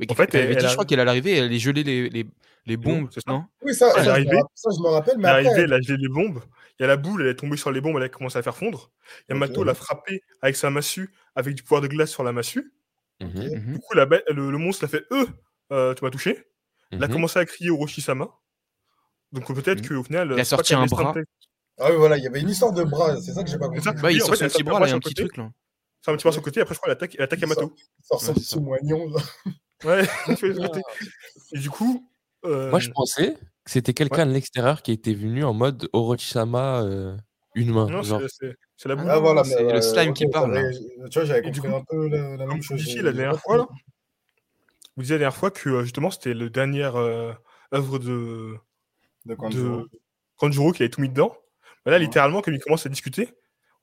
Mais 0.00 0.10
En 0.10 0.14
fait, 0.14 0.34
elle 0.34 0.42
avait 0.42 0.52
elle 0.54 0.58
dit, 0.58 0.64
a- 0.66 0.68
je 0.68 0.74
crois 0.74 0.84
qu'elle 0.84 0.98
allait 1.00 1.10
arriver 1.10 1.32
et 1.32 1.36
elle 1.36 1.44
allait 1.44 1.58
geler 1.58 1.84
les, 1.84 2.08
les, 2.10 2.26
les 2.66 2.76
bombes, 2.76 3.08
c'est 3.12 3.20
ça. 3.20 3.30
non? 3.30 3.44
Oui, 3.62 3.72
ça, 3.74 3.86
Elle 3.88 3.92
ça, 3.92 4.00
est 4.00 4.04
je 4.04 4.08
me 4.08 4.10
arrivée. 4.12 4.28
rappelle, 4.30 4.44
ça, 4.54 4.70
je 4.76 4.82
me 4.82 4.88
rappelle, 4.88 5.18
mais 5.18 5.28
elle 5.28 5.34
est 5.34 5.38
après, 5.38 5.48
arrivée, 5.50 5.62
elle 5.64 5.72
a 5.72 5.80
gelé 5.80 5.98
les 6.02 6.08
bombes. 6.08 6.42
Il 6.78 6.82
y 6.82 6.84
a 6.84 6.88
la 6.88 6.96
boule, 6.96 7.22
elle 7.22 7.28
est 7.28 7.34
tombée 7.36 7.56
sur 7.56 7.70
les 7.70 7.80
bombes, 7.80 7.96
elle 7.98 8.02
a 8.02 8.08
commencé 8.08 8.36
à 8.36 8.42
faire 8.42 8.56
fondre. 8.56 8.90
Yamato 9.28 9.60
Ok. 9.60 9.66
l'a 9.68 9.74
frappé 9.74 10.22
avec 10.42 10.56
sa 10.56 10.70
massue, 10.70 11.14
avec 11.36 11.54
du 11.54 11.62
pouvoir 11.62 11.80
de 11.80 11.86
glace 11.86 12.10
sur 12.10 12.24
la 12.24 12.32
massue. 12.32 12.72
Mhm, 13.20 13.30
Mhm. 13.34 13.72
Du 13.74 13.78
coup, 13.78 13.94
la 13.94 14.06
le, 14.06 14.50
le 14.50 14.58
monstre 14.58 14.82
l'a 14.84 14.88
fait 14.88 15.04
Euh, 15.12 15.26
euh, 15.70 15.94
tu 15.94 16.04
m'as 16.04 16.10
touché. 16.10 16.42
Il 16.90 17.02
a 17.04 17.06
mhm. 17.06 17.12
commencé 17.12 17.38
à 17.38 17.44
crier 17.44 17.70
Orochi-sama. 17.70 18.28
Donc 19.34 19.46
peut-être 19.54 19.82
Mhm. 19.82 19.88
qu'au 19.98 20.02
final. 20.04 20.28
Il 20.28 20.32
a 20.32 20.36
pas 20.36 20.44
sorti 20.44 20.74
un 20.74 20.86
bras. 20.86 21.12
ah 21.80 21.86
oui, 21.90 21.96
voilà, 21.96 22.16
il 22.16 22.24
y 22.24 22.26
avait 22.26 22.40
une 22.40 22.48
histoire 22.48 22.72
de 22.72 22.84
bras, 22.84 23.20
c'est 23.20 23.32
ça 23.32 23.42
que 23.44 23.50
j'ai 23.50 23.58
pas 23.58 23.68
compris. 23.68 23.86
Ouais, 24.02 24.14
il 24.14 24.20
sort 24.20 24.36
son 24.36 24.46
petit 24.46 24.62
bras, 24.62 24.76
un 24.76 24.80
là, 24.80 24.86
il 24.86 24.90
y 24.90 24.94
a 24.94 24.94
bras 24.94 24.96
un 24.96 25.00
petit 25.00 25.14
le 25.20 25.28
truc 25.28 25.36
là. 25.36 25.50
C'est 26.00 26.10
un 26.10 26.16
petit 26.16 26.22
bras 26.22 26.32
sur 26.32 26.40
le 26.40 26.44
côté, 26.44 26.60
après 26.60 26.74
je 26.74 26.80
crois 26.80 26.94
qu'elle 26.94 27.04
attaque, 27.04 27.20
attaque 27.20 27.40
Yamato. 27.40 27.74
Ça 28.00 28.18
sort 28.18 28.22
son 28.22 28.34
petit 28.34 28.60
moignon, 28.60 29.10
là. 29.10 29.20
Ouais, 29.84 30.06
côté. 30.26 30.80
Et 31.52 31.58
du 31.58 31.68
coup. 31.68 32.08
euh, 32.46 32.70
Moi, 32.70 32.78
je 32.78 32.90
pensais 32.90 33.34
que 33.34 33.70
c'était 33.70 33.92
quelqu'un 33.92 34.24
de 34.24 34.32
l'extérieur 34.32 34.80
qui 34.82 34.92
était 34.92 35.12
venu 35.14 35.44
en 35.44 35.52
mode 35.52 35.88
Orochi-sama, 35.92 36.82
euh, 36.84 37.16
une 37.54 37.70
main. 37.72 37.86
Non, 37.90 38.02
c'est- 38.02 38.88
la 38.88 38.96
boule. 38.96 39.06
Ah 39.10 39.18
voilà, 39.18 39.44
c'est 39.44 39.62
le 39.62 39.74
euh, 39.74 39.80
slime 39.80 40.12
qui 40.14 40.26
parle, 40.28 40.70
Tu 41.10 41.18
vois, 41.18 41.24
j'avais 41.24 41.42
compris 41.42 41.68
un 41.68 41.82
peu 41.88 42.08
la, 42.08 42.46
même 42.46 42.62
chose. 42.62 42.94
la 42.96 43.12
dernière 43.12 43.40
fois, 43.40 43.56
là, 43.58 43.66
vous 44.96 45.02
disiez 45.02 45.16
la 45.16 45.18
dernière 45.20 45.36
fois 45.36 45.50
que 45.50 45.68
euh, 45.68 45.82
justement 45.82 46.10
c'était 46.10 46.34
la 46.34 46.48
dernière 46.48 46.96
euh, 46.96 47.32
œuvre 47.74 47.98
de, 47.98 48.54
De 49.24 49.34
Kanjuro. 49.34 49.82
de, 49.82 49.90
quand 50.36 50.50
Juro 50.52 50.72
qui 50.72 50.82
avait 50.82 50.90
tout 50.90 51.00
mis 51.00 51.08
dedans. 51.08 51.36
Mais 51.86 51.92
là, 51.92 51.98
littéralement, 51.98 52.40
comme 52.42 52.54
il 52.54 52.60
commence 52.60 52.86
à 52.86 52.88
discuter, 52.88 53.28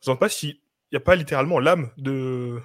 on 0.05 0.11
ne 0.11 0.15
sent 0.15 0.19
pas 0.19 0.29
s'il 0.29 0.59
n'y 0.91 0.97
a 0.97 0.99
pas 0.99 1.15
littéralement 1.15 1.59
l'âme 1.59 1.91
de. 1.97 2.59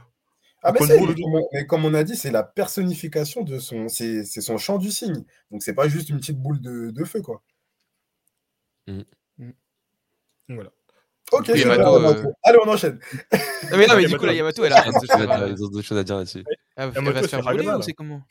Ah, 0.62 0.72
de 0.72 0.78
comme, 0.78 0.90
on- 0.90 1.48
mais 1.52 1.66
comme 1.66 1.84
on 1.84 1.94
a 1.94 2.02
dit, 2.02 2.16
c'est 2.16 2.30
la 2.30 2.42
personnification 2.42 3.42
de 3.42 3.58
son. 3.58 3.88
C'est 3.88 4.24
son 4.24 4.58
chant 4.58 4.78
du 4.78 4.90
cygne. 4.90 5.24
Donc, 5.50 5.62
c'est 5.62 5.74
pas 5.74 5.88
juste 5.88 6.08
une 6.08 6.18
petite 6.18 6.38
boule 6.38 6.60
de, 6.60 6.90
de 6.90 7.04
feu, 7.04 7.22
quoi. 7.22 7.42
Voilà. 10.48 10.70
Ok, 11.32 11.46
c'est 11.46 11.58
Yamato, 11.58 11.96
euh. 12.04 12.24
Allez, 12.44 12.58
on 12.64 12.68
enchaîne. 12.68 13.00
Non, 13.32 13.76
mais 13.78 13.86
non, 13.88 13.96
mais 13.96 14.02
Yamato. 14.04 14.08
du 14.08 14.16
coup, 14.18 14.24
la 14.26 14.32
Yamato, 14.32 14.64
elle 14.64 14.72
euh, 14.72 15.48
Ils 15.56 15.64
ont 15.64 15.68
d'autres 15.68 15.82
choses 15.86 15.98
à 15.98 16.04
dire 16.04 16.16
là-dessus. 16.16 16.44
elle 16.76 16.90
va- 16.90 17.00
elle 17.00 17.12
va 17.12 17.22
se 17.22 17.28
faire 17.28 17.42
voler 17.42 17.64
ou 17.66 17.70
là. 17.70 17.78
c'est 17.82 17.92
comment? 17.94 18.22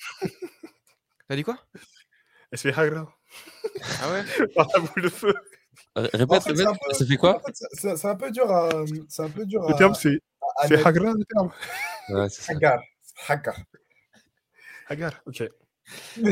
T'as 1.27 1.35
dit 1.35 1.43
quoi? 1.43 1.57
Elle 2.51 2.57
se 2.57 2.67
fait 2.71 2.79
Hagra 2.79 3.13
Ah 4.01 4.11
ouais 4.11 4.23
par 4.55 4.67
la 4.73 4.79
boule 4.79 5.03
de 5.03 5.09
feu. 5.09 5.33
En 5.95 6.01
Répète, 6.01 6.43
fait, 6.43 6.61
un 6.65 6.73
peu- 6.73 6.93
Ça 6.93 7.05
fait 7.05 7.17
quoi 7.17 7.37
En 7.37 7.39
fait, 7.41 7.53
c'est- 7.97 8.05
un 8.07 8.15
peu 8.15 8.31
dur 8.31 8.49
à. 8.51 8.69
C'est 9.09 9.23
un 9.23 9.29
peu 9.29 9.45
dur 9.45 9.61
Le 9.67 9.73
à. 9.73 9.77
terme, 9.77 9.93
c'est 9.95 10.19
à 10.59 10.67
c'est. 10.67 10.85
Hagra, 10.85 11.13
le 11.13 11.25
terme. 11.25 11.51
Ouais, 12.09 12.29
c'est 12.29 12.41
ça. 12.41 12.51
Hagar. 12.53 12.81
Hagar. 13.27 13.55
Hagar, 14.87 15.21
ok. 15.25 15.43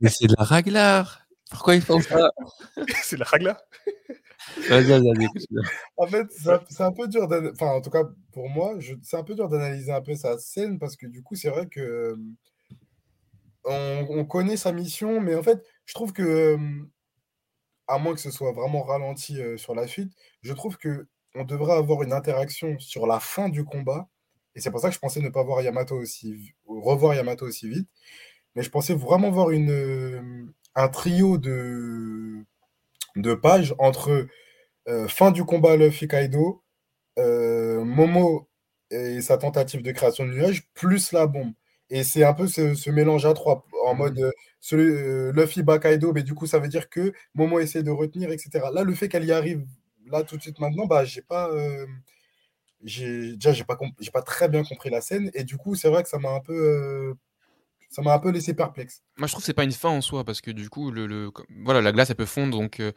Mais 0.00 0.08
c'est 0.08 0.26
de 0.26 0.34
la 0.38 0.44
raglar. 0.44 1.22
Pourquoi 1.50 1.74
ils 1.76 1.82
font 1.82 2.00
ça 2.00 2.30
c'est 3.02 3.16
la 3.16 3.26
Hagla. 3.32 3.58
Vas-y, 4.68 4.84
vas-y. 4.88 5.26
En 5.96 6.06
fait, 6.06 6.26
c'est 6.30 6.50
un, 6.50 6.60
c'est 6.68 6.82
un 6.82 6.92
peu 6.92 7.08
dur, 7.08 7.26
enfin, 7.52 7.68
en 7.68 7.80
tout 7.80 7.90
cas, 7.90 8.04
pour 8.32 8.48
moi, 8.48 8.74
je- 8.78 8.94
c'est 9.02 9.16
un 9.16 9.24
peu 9.24 9.34
dur 9.34 9.48
d'analyser 9.48 9.92
un 9.92 10.00
peu 10.02 10.14
sa 10.14 10.38
scène 10.38 10.78
parce 10.78 10.96
que 10.96 11.06
du 11.06 11.22
coup, 11.22 11.34
c'est 11.36 11.48
vrai 11.50 11.66
que 11.66 11.80
euh, 11.80 12.16
on, 13.64 14.06
on 14.10 14.24
connaît 14.24 14.56
sa 14.56 14.72
mission, 14.72 15.20
mais 15.20 15.34
en 15.34 15.42
fait, 15.42 15.62
je 15.88 15.94
trouve 15.94 16.12
que, 16.12 16.58
à 17.86 17.96
moins 17.96 18.12
que 18.12 18.20
ce 18.20 18.30
soit 18.30 18.52
vraiment 18.52 18.82
ralenti 18.82 19.38
sur 19.56 19.74
la 19.74 19.86
suite, 19.86 20.12
je 20.42 20.52
trouve 20.52 20.76
que 20.76 21.08
on 21.34 21.44
devrait 21.44 21.76
avoir 21.76 22.02
une 22.02 22.12
interaction 22.12 22.78
sur 22.78 23.06
la 23.06 23.20
fin 23.20 23.48
du 23.48 23.64
combat. 23.64 24.06
Et 24.54 24.60
c'est 24.60 24.70
pour 24.70 24.80
ça 24.80 24.88
que 24.88 24.94
je 24.94 24.98
pensais 24.98 25.20
ne 25.20 25.30
pas 25.30 25.42
voir 25.42 25.62
Yamato 25.62 25.96
aussi, 25.96 26.52
revoir 26.66 27.14
Yamato 27.14 27.46
aussi 27.46 27.70
vite. 27.70 27.88
Mais 28.54 28.62
je 28.62 28.68
pensais 28.68 28.92
vraiment 28.92 29.30
voir 29.30 29.48
une, 29.48 30.52
un 30.74 30.88
trio 30.88 31.38
de, 31.38 32.44
de 33.16 33.34
pages 33.34 33.74
entre 33.78 34.26
fin 35.06 35.30
du 35.30 35.44
combat 35.44 35.76
Luffy 35.76 36.06
Kaido, 36.06 36.62
Momo 37.16 38.46
et 38.90 39.22
sa 39.22 39.38
tentative 39.38 39.82
de 39.82 39.92
création 39.92 40.26
de 40.26 40.32
nuages, 40.32 40.68
plus 40.74 41.12
la 41.12 41.26
bombe. 41.26 41.52
Et 41.88 42.04
c'est 42.04 42.24
un 42.24 42.34
peu 42.34 42.46
ce 42.46 42.90
mélange 42.90 43.24
à 43.24 43.32
trois, 43.32 43.64
en 43.84 43.94
Mhm. 43.94 43.98
mode 43.98 44.18
euh, 44.20 44.32
euh, 44.74 45.32
Luffy 45.32 45.62
bat 45.62 45.78
Kaido, 45.78 46.12
mais 46.12 46.22
du 46.22 46.34
coup, 46.34 46.46
ça 46.46 46.58
veut 46.58 46.68
dire 46.68 46.88
que 46.90 47.12
Momo 47.34 47.58
essaie 47.60 47.82
de 47.82 47.90
retenir, 47.90 48.30
etc. 48.32 48.70
Là, 48.72 48.84
le 48.84 48.94
fait 48.94 49.08
qu'elle 49.08 49.24
y 49.24 49.32
arrive 49.32 49.64
là 50.06 50.22
tout 50.24 50.36
de 50.36 50.42
suite 50.42 50.58
maintenant, 50.60 50.86
bah, 50.86 51.04
j'ai 51.04 51.22
pas. 51.22 51.48
euh, 51.50 51.86
j'ai 52.82 53.32
déjà 53.34 53.52
j'ai 53.52 53.64
pas 53.64 53.76
comp- 53.76 53.94
j'ai 54.00 54.10
pas 54.10 54.22
très 54.22 54.48
bien 54.48 54.62
compris 54.64 54.90
la 54.90 55.00
scène 55.00 55.30
et 55.34 55.44
du 55.44 55.56
coup 55.56 55.74
c'est 55.74 55.88
vrai 55.88 56.02
que 56.02 56.08
ça 56.08 56.18
m'a 56.18 56.30
un 56.30 56.40
peu 56.40 56.52
euh, 56.54 57.14
ça 57.90 58.02
m'a 58.02 58.12
un 58.14 58.18
peu 58.18 58.30
laissé 58.30 58.54
perplexe 58.54 59.02
Moi, 59.16 59.26
je 59.26 59.32
trouve 59.32 59.42
que 59.42 59.46
c'est 59.46 59.54
pas 59.54 59.64
une 59.64 59.72
fin 59.72 59.88
en 59.88 60.00
soi, 60.00 60.24
parce 60.24 60.40
que 60.40 60.50
du 60.50 60.68
coup, 60.68 60.90
le, 60.90 61.06
le- 61.06 61.30
voilà, 61.64 61.80
la 61.80 61.92
glace, 61.92 62.10
elle 62.10 62.16
peut 62.16 62.26
fondre, 62.26 62.58
donc 62.58 62.80
euh, 62.80 62.92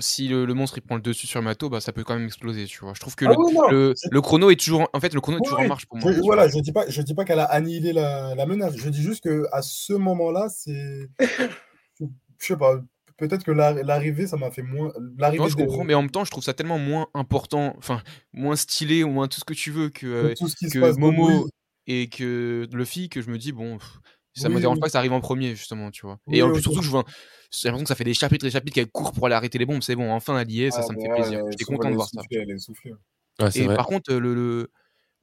si 0.00 0.28
le, 0.28 0.44
le 0.44 0.54
monstre 0.54 0.78
il 0.78 0.82
prend 0.82 0.94
le 0.96 1.00
dessus 1.02 1.26
sur 1.26 1.42
Mato, 1.42 1.68
bah, 1.68 1.80
ça 1.80 1.92
peut 1.92 2.04
quand 2.04 2.14
même 2.14 2.26
exploser, 2.26 2.64
tu 2.66 2.78
vois. 2.80 2.94
Je 2.94 3.00
trouve 3.00 3.16
que 3.16 3.24
Ah 3.24 3.30
le, 3.30 3.36
oui, 3.38 3.54
le, 3.70 3.94
le 4.10 4.20
chrono 4.20 4.50
est 4.50 4.56
toujours, 4.56 4.88
en- 4.92 5.00
fait, 5.00 5.12
le 5.14 5.20
chrono 5.20 5.38
est 5.38 5.42
toujours 5.42 5.58
oui. 5.58 5.64
en 5.64 5.68
marche 5.68 5.86
pour 5.86 5.98
moi. 5.98 6.12
Je, 6.12 6.20
voilà, 6.20 6.48
je 6.48 6.58
dis 6.60 6.72
pas, 6.72 6.88
je 6.88 7.02
dis 7.02 7.14
pas 7.14 7.24
qu'elle 7.24 7.40
a 7.40 7.44
annihilé 7.44 7.92
la, 7.92 8.34
la 8.34 8.46
menace. 8.46 8.76
Je 8.76 8.88
dis 8.88 9.02
juste 9.02 9.24
que 9.24 9.46
à 9.52 9.62
ce 9.62 9.92
moment-là, 9.94 10.48
c'est, 10.48 11.08
je 12.00 12.06
sais 12.38 12.56
pas, 12.56 12.80
peut-être 13.16 13.44
que 13.44 13.50
la- 13.50 13.72
l'arrivée, 13.82 14.26
ça 14.26 14.36
m'a 14.36 14.50
fait 14.50 14.62
moins. 14.62 14.92
L'arrivée 15.18 15.42
Non, 15.42 15.48
je 15.48 15.56
de- 15.56 15.62
comprends, 15.62 15.84
mais 15.84 15.94
en 15.94 16.02
même 16.02 16.10
temps, 16.10 16.24
je 16.24 16.30
trouve 16.30 16.44
ça 16.44 16.54
tellement 16.54 16.78
moins 16.78 17.08
important, 17.14 17.74
enfin, 17.78 18.02
moins 18.32 18.56
stylé, 18.56 19.04
ou 19.04 19.08
moins 19.10 19.28
tout 19.28 19.40
ce 19.40 19.44
que 19.44 19.54
tu 19.54 19.70
veux 19.70 19.88
que, 19.88 20.06
euh, 20.06 20.34
que 20.72 20.78
donc 20.78 20.98
Momo 20.98 21.44
oui, 21.44 21.50
et 21.86 22.08
que 22.08 22.68
Luffy, 22.72 23.08
que 23.08 23.22
je 23.22 23.30
me 23.30 23.38
dis, 23.38 23.52
bon, 23.52 23.78
pff, 23.78 24.00
ça 24.38 24.48
me 24.48 24.54
Oui, 24.56 24.60
dérange 24.60 24.76
oui. 24.76 24.80
pas 24.80 24.86
que 24.86 24.92
ça 24.92 24.98
arrive 24.98 25.12
en 25.12 25.20
premier, 25.20 25.54
justement, 25.56 25.90
tu 25.90 26.06
vois. 26.06 26.18
Oui, 26.26 26.36
Et 26.38 26.42
en 26.42 26.50
plus, 26.50 26.62
surtout 26.62 26.82
je 26.82 26.90
vois, 26.90 27.04
j'ai 27.52 27.68
l'impression 27.68 27.84
que 27.84 27.88
ça 27.88 27.94
fait 27.94 28.04
des 28.04 28.14
chapitres 28.14 28.44
et 28.44 28.48
des 28.48 28.52
chapitres 28.52 28.74
qu'elle 28.74 28.90
court 28.90 29.12
pour 29.12 29.26
aller 29.26 29.34
arrêter 29.34 29.58
les 29.58 29.66
bombes, 29.66 29.82
c'est 29.82 29.96
bon, 29.96 30.12
enfin, 30.12 30.36
allié, 30.36 30.70
ça, 30.70 30.82
Ah, 30.82 30.82
ça 30.82 30.92
me 30.92 30.98
fait 30.98 31.08
ouais, 31.08 31.14
plaisir. 31.14 31.40
J'étais 31.50 31.64
content 31.64 31.90
de 31.90 31.96
voir 31.96 32.08
ça. 32.08 32.22
soufflée, 32.22 32.38
elle 32.38 32.50
est 32.50 32.58
soufflée. 32.58 32.92
Ouais, 33.40 33.50
c'est 33.50 33.62
Et 33.62 33.64
vrai. 33.64 33.76
par 33.76 33.86
contre, 33.86 34.12
le, 34.14 34.34
le- 34.34 34.70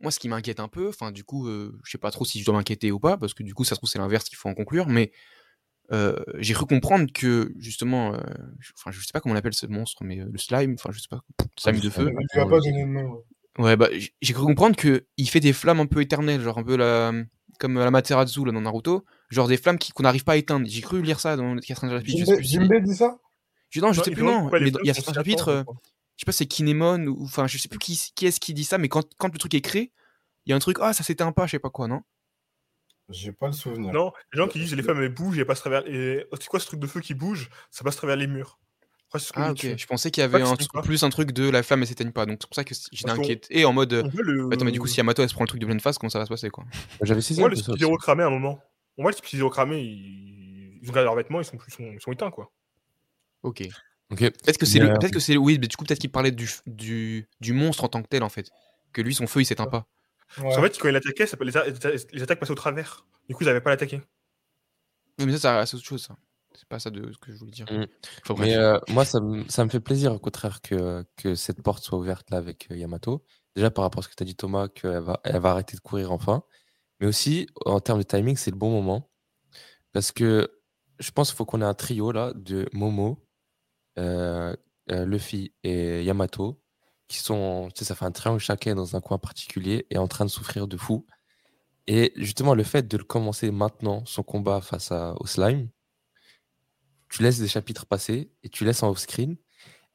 moi, 0.02 0.12
ce 0.12 0.20
qui 0.20 0.30
m'inquiète 0.30 0.60
un 0.60 0.68
peu, 0.68 0.90
enfin, 0.90 1.12
du 1.12 1.24
coup, 1.24 1.48
euh, 1.48 1.80
je 1.84 1.92
sais 1.92 1.98
pas 1.98 2.12
trop 2.12 2.26
si 2.26 2.40
je 2.42 2.46
dois 2.46 2.56
m'inquiéter 2.56 2.92
ou 2.92 3.00
pas, 3.00 3.18
parce 3.18 3.34
que 3.34 3.44
du 3.44 3.54
coup, 3.54 3.64
ça 3.64 3.76
se 3.76 3.80
trouve, 3.80 3.90
c'est 3.90 4.00
l'inverse 4.00 4.26
qu'il 4.26 4.38
faut 4.38 4.50
en 4.50 4.54
conclure, 4.54 4.88
mais 4.88 5.12
euh, 5.92 6.16
j'ai 6.40 6.54
cru 6.54 6.66
comprendre 6.66 7.12
que, 7.14 7.54
justement, 7.58 8.14
euh, 8.16 8.20
je- 8.60 8.72
enfin, 8.78 8.92
je 8.92 9.00
sais 9.02 9.12
pas 9.14 9.22
comment 9.22 9.36
on 9.36 9.38
appelle 9.38 9.54
ce 9.54 9.68
monstre, 9.68 10.04
mais 10.06 10.22
euh, 10.22 10.30
le 10.32 10.38
slime, 10.40 10.76
enfin, 10.76 10.92
je 10.94 11.00
sais 11.00 11.10
pas, 11.10 11.22
slime 11.58 11.80
de 11.80 11.90
feu. 11.90 12.12
Lui 12.34 12.42
a 12.42 12.46
pas 12.48 12.60
donné 12.60 12.84
de 12.84 12.90
nom. 12.90 13.24
ouais. 13.60 13.76
Bah, 13.78 13.90
j'ai 14.22 14.34
cru 14.34 14.44
comprendre 14.46 14.76
que 14.76 15.06
il 15.18 15.30
fait 15.30 15.40
des 15.40 15.54
flammes 15.54 15.80
un 15.80 15.86
peu 15.88 16.02
éternelles, 16.02 16.42
genre 16.42 16.58
un 16.58 16.64
peu 16.64 16.76
la, 16.78 17.12
comme 17.64 17.80
la 17.80 17.92
Materazu 17.92 18.44
là, 18.44 18.52
dans 18.52 18.60
Naruto, 18.60 19.06
genre 19.30 19.48
des 19.48 19.56
flammes 19.56 19.78
qui- 19.78 19.94
qu'on 19.94 20.04
n'arrive 20.04 20.26
pas 20.26 20.34
à 20.34 20.36
éteindre. 20.36 20.66
J'ai 20.70 20.82
cru 20.82 21.02
lire 21.02 21.22
ça 21.22 21.38
dans 21.38 21.54
les 21.54 21.62
80 21.62 21.98
chapitres, 22.00 22.42
Jinbei 22.42 22.82
dit 22.82 22.94
ça? 22.94 23.18
Je, 23.70 23.80
non, 23.80 23.94
je 23.94 24.00
Non, 24.00 24.04
sais 24.04 24.12
plus, 24.12 24.24
non, 24.24 24.50
mais 24.52 24.68
il 24.68 24.86
y 24.86 24.90
a 24.90 24.94
certains 24.94 25.14
chapitres, 25.14 25.48
euh, 25.48 25.64
je 26.18 26.20
sais 26.20 26.26
pas, 26.26 26.34
c'est 26.34 26.46
Kinemon 26.46 27.08
ou 27.08 27.24
enfin, 27.24 27.48
je 27.48 27.58
sais 27.58 27.70
plus 27.70 27.80
qui, 27.80 28.12
qui 28.14 28.26
est-ce 28.26 28.42
qui 28.42 28.54
dit 28.54 28.66
ça, 28.66 28.78
mais 28.78 28.90
quand, 28.90 29.06
quand 29.18 29.32
le 29.32 29.40
truc 29.40 29.54
est 29.54 29.62
créé, 29.62 29.94
il 30.46 30.50
y 30.50 30.54
a 30.54 30.58
un 30.58 30.60
truc, 30.60 30.78
ah, 30.82 30.92
ça 30.92 31.06
s'éteint 31.06 31.32
pas, 31.32 31.46
je 31.46 31.52
sais 31.52 31.60
pas 31.60 31.70
quoi, 31.70 31.88
non? 31.88 32.02
J'ai 33.08 33.32
pas 33.32 33.48
le 33.48 33.54
souvenir. 33.54 33.94
Non, 33.94 34.12
les 34.34 34.38
gens 34.38 34.50
qui 34.50 34.60
disent 34.60 34.76
les 34.76 34.84
femmes 34.84 35.02
elles 35.02 35.14
bougent 35.14 35.38
et 35.40 35.46
passent 35.46 35.60
travers. 35.62 35.88
Et... 35.88 36.26
C'est 36.34 36.48
quoi 36.48 36.60
ce 36.60 36.66
truc 36.68 36.82
de 36.82 36.88
feu 36.88 37.00
qui 37.00 37.14
bouge? 37.14 37.50
Ça 37.72 37.84
passe 37.86 37.96
travers 37.96 38.18
les 38.18 38.28
murs. 38.28 38.60
Ah, 39.36 39.52
ok, 39.52 39.76
je 39.78 39.86
pensais 39.86 40.10
qu'il 40.12 40.22
y 40.22 40.24
avait 40.24 40.42
un 40.42 40.56
truc- 40.56 40.84
plus 40.84 41.04
un 41.04 41.10
truc 41.10 41.32
de 41.32 41.50
la 41.50 41.62
flamme, 41.64 41.82
elle 41.82 41.88
s'éteigne 41.88 42.12
pas, 42.12 42.26
donc 42.26 42.38
c'est 42.42 42.48
pour 42.48 42.56
ça 42.56 42.64
que 42.64 42.74
j'étais 42.92 43.12
qu'on- 43.12 43.20
inquiété, 43.22 43.64
en 43.66 43.74
mode, 43.74 43.94
le. 44.14 44.50
attends, 44.52 44.66
mais 44.66 44.72
du 44.72 44.80
coup, 44.80 44.88
si 44.88 44.98
Yamato 44.98 45.22
elle 45.22 45.30
se 45.30 45.34
prend 45.36 45.44
le 45.44 45.48
truc 45.48 45.62
de 45.62 45.66
pleine 45.66 45.80
face, 45.80 45.98
comment 45.98 46.10
ça 46.10 46.20
va 46.20 46.26
se 46.26 46.30
passer, 46.30 46.50
quoi? 46.50 46.66
J'avais 47.02 47.22
saisi 47.22 47.40
On 47.40 47.48
voit 47.48 47.54
les 47.56 47.98
cramés 47.98 48.24
à 48.24 48.28
un 48.28 48.32
moment. 48.32 48.60
On 48.98 49.04
voit 49.04 49.12
les 49.12 49.18
Spizero 49.18 49.50
cramés, 49.50 49.82
ils... 49.82 50.80
ils 50.82 50.90
ont 50.90 50.94
gardé 50.94 51.06
leurs 51.06 51.16
vêtements, 51.16 51.40
ils 51.42 51.46
sont, 51.46 51.58
ils 51.68 51.74
sont, 51.74 51.84
ils 51.94 52.02
sont 52.02 52.12
éteints 52.12 52.32
quoi. 52.32 52.52
Ok. 53.44 53.64
Ok. 54.12 54.20
Peut-être 54.20 54.58
que 54.58 54.66
c'est 54.66 54.80
le, 54.80 54.90
euh, 54.90 54.94
peut-être 55.00 55.14
que 55.14 55.20
c'est 55.20 55.38
oui, 55.38 55.58
mais 55.60 55.68
du 55.68 55.76
coup 55.76 55.86
peut-être 55.86 56.00
qu'il 56.00 56.12
parlait 56.12 56.32
du, 56.32 56.50
du, 56.68 57.28
du 57.40 57.54
monstre 57.54 57.84
en 57.84 57.88
tant 57.90 58.02
que 58.04 58.08
tel 58.08 58.22
en 58.24 58.30
fait, 58.30 58.50
que 58.92 59.02
lui 59.02 59.14
son 59.16 59.26
feu 59.28 59.42
il 59.42 59.46
s'éteint 59.46 59.66
pas. 59.68 59.88
Ouais. 60.38 60.44
Parce 60.44 60.56
qu'en 60.56 60.62
fait, 60.64 60.78
quand 60.80 60.90
il 60.90 60.96
attaquait, 60.96 61.26
ça- 61.28 61.38
les, 61.42 61.56
a- 61.58 61.66
les 62.12 62.24
attaques 62.24 62.40
passaient 62.40 62.52
au 62.52 62.56
travers. 62.56 63.06
Du 63.30 63.36
coup, 63.36 63.44
ils 63.44 63.48
n'avaient 63.48 63.62
pas 63.62 63.70
l'attaquer. 63.70 64.02
Oui, 65.20 65.26
mais 65.28 65.32
ça, 65.34 65.40
ça 65.40 65.66
c'est 65.66 65.76
autre 65.78 65.86
chose. 65.86 66.04
Ça. 66.04 66.16
C'est 66.56 66.68
pas 66.68 66.80
ça 66.80 66.90
de 66.90 67.12
ce 67.12 67.18
que 67.18 67.32
je 67.32 67.38
voulais 67.38 67.52
dire. 67.52 67.66
Mm. 67.72 67.86
Enfin. 68.30 68.42
Mais 68.44 68.56
euh, 68.56 68.80
moi, 68.90 69.06
ça 69.06 69.20
me, 69.20 69.48
ça 69.50 69.64
me 69.66 69.70
fait 69.70 69.80
plaisir, 69.80 70.14
au 70.14 70.20
contraire, 70.20 70.62
que, 70.62 71.06
que 71.18 71.36
cette 71.36 71.62
porte 71.62 71.84
soit 71.84 71.98
ouverte 71.98 72.30
là 72.32 72.38
avec 72.38 72.68
euh, 72.72 72.78
Yamato. 72.78 73.24
Déjà 73.56 73.70
par 73.70 73.84
rapport 73.84 74.00
à 74.00 74.04
ce 74.04 74.10
que 74.10 74.16
tu 74.16 74.24
as 74.24 74.26
dit, 74.26 74.36
Thomas, 74.36 74.68
qu'elle 74.68 75.00
va, 75.00 75.20
elle 75.24 75.40
va 75.40 75.52
arrêter 75.52 75.76
de 75.76 75.82
courir 75.82 76.12
enfin. 76.12 76.44
Mais 77.00 77.08
aussi, 77.08 77.48
en 77.66 77.80
termes 77.80 78.00
de 78.00 78.04
timing, 78.04 78.36
c'est 78.36 78.52
le 78.52 78.58
bon 78.58 78.72
moment. 78.72 79.10
Parce 79.92 80.12
que 80.12 80.50
je 81.00 81.12
pense 81.12 81.30
qu'il 81.30 81.38
faut 81.38 81.46
qu'on 81.46 81.62
ait 81.62 81.66
un 81.66 81.74
trio 81.74 82.12
là 82.12 82.34
de 82.34 82.68
Momo, 82.74 83.26
euh, 84.00 84.56
euh, 84.92 85.06
Luffy 85.06 85.54
et 85.64 86.04
Yamato 86.04 86.60
qui 87.08 87.20
sont, 87.20 87.70
tu 87.76 87.80
sais, 87.80 87.86
ça 87.86 87.96
fait 87.96 88.06
un 88.06 88.12
triangle 88.12 88.40
chacun 88.40 88.76
dans 88.76 88.96
un 88.96 89.02
coin 89.02 89.18
particulier 89.18 89.86
et 89.90 89.98
en 89.98 90.08
train 90.08 90.26
de 90.26 90.30
souffrir 90.30 90.68
de 90.68 90.78
fou. 90.78 91.06
Et 91.86 92.14
justement, 92.16 92.56
le 92.56 92.64
fait 92.64 92.88
de 92.88 92.98
le 92.98 93.04
commencer 93.04 93.52
maintenant, 93.52 94.04
son 94.06 94.24
combat 94.24 94.62
face 94.62 94.92
à, 94.92 95.14
au 95.20 95.28
slime, 95.28 95.70
tu 97.14 97.22
laisses 97.22 97.38
des 97.38 97.48
chapitres 97.48 97.86
passer 97.86 98.32
et 98.42 98.50
tu 98.50 98.66
laisses 98.66 98.82
en 98.82 98.90
off-screen. 98.90 99.38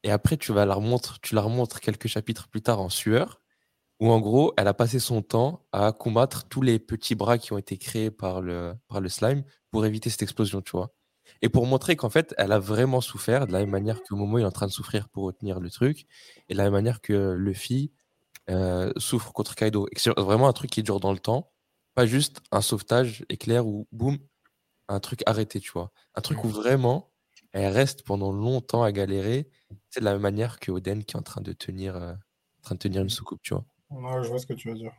Et 0.03 0.11
après, 0.11 0.37
tu, 0.37 0.53
vas 0.53 0.65
la 0.65 0.75
remontres, 0.75 1.19
tu 1.19 1.35
la 1.35 1.41
remontres 1.41 1.81
quelques 1.81 2.07
chapitres 2.07 2.47
plus 2.47 2.61
tard 2.61 2.79
en 2.79 2.87
sueur, 2.87 3.41
où 3.99 4.09
en 4.09 4.21
gros, 4.21 4.53
elle 4.55 4.69
a 4.69 4.73
passé 4.73 4.99
son 4.99 5.21
temps 5.21 5.65
à 5.73 5.91
combattre 5.91 6.47
tous 6.47 6.61
les 6.61 6.79
petits 6.79 7.15
bras 7.15 7.37
qui 7.37 7.51
ont 7.51 7.57
été 7.57 7.77
créés 7.77 8.09
par 8.09 8.41
le, 8.41 8.73
par 8.87 9.01
le 9.01 9.09
slime 9.09 9.43
pour 9.69 9.85
éviter 9.85 10.09
cette 10.09 10.21
explosion, 10.21 10.61
tu 10.61 10.71
vois. 10.71 10.93
Et 11.41 11.49
pour 11.49 11.65
montrer 11.65 11.97
qu'en 11.97 12.09
fait, 12.09 12.33
elle 12.37 12.53
a 12.53 12.59
vraiment 12.59 13.01
souffert, 13.01 13.47
de 13.47 13.51
la 13.51 13.59
même 13.59 13.69
manière 13.69 14.01
que 14.01 14.15
Momo 14.15 14.37
est 14.37 14.45
en 14.45 14.51
train 14.51 14.67
de 14.67 14.71
souffrir 14.71 15.09
pour 15.09 15.25
retenir 15.25 15.59
le 15.59 15.69
truc, 15.69 16.05
et 16.47 16.53
de 16.53 16.57
la 16.57 16.63
même 16.63 16.73
manière 16.73 17.01
que 17.01 17.33
Luffy 17.33 17.91
euh, 18.49 18.93
souffre 18.95 19.33
contre 19.33 19.55
Kaido. 19.55 19.87
C'est 19.97 20.17
vraiment 20.17 20.47
un 20.47 20.53
truc 20.53 20.71
qui 20.71 20.83
dure 20.83 21.01
dans 21.01 21.11
le 21.11 21.19
temps, 21.19 21.51
pas 21.95 22.05
juste 22.05 22.39
un 22.53 22.61
sauvetage 22.61 23.25
éclair 23.27 23.67
ou 23.67 23.89
boum, 23.91 24.19
un 24.87 25.01
truc 25.01 25.21
arrêté, 25.25 25.59
tu 25.59 25.71
vois. 25.71 25.91
Un 26.15 26.21
truc 26.21 26.45
où 26.45 26.47
vraiment, 26.47 27.08
elle 27.51 27.71
reste 27.73 28.03
pendant 28.03 28.31
longtemps 28.31 28.83
à 28.83 28.91
galérer. 28.91 29.49
C'est 29.89 29.99
de 30.01 30.05
la 30.05 30.13
même 30.13 30.21
manière 30.21 30.59
que 30.59 30.71
Oden 30.71 31.03
qui 31.03 31.15
est 31.15 31.19
en 31.19 31.23
train 31.23 31.41
de 31.41 31.53
tenir, 31.53 31.95
euh, 31.95 32.13
en 32.13 32.61
train 32.63 32.75
de 32.75 32.79
tenir 32.79 33.01
une 33.01 33.09
soucoupe, 33.09 33.41
tu 33.41 33.53
vois. 33.53 33.65
Ouais, 33.89 34.23
je 34.23 34.29
vois 34.29 34.39
ce 34.39 34.45
que 34.45 34.53
tu 34.53 34.69
veux 34.69 34.75
dire. 34.75 34.93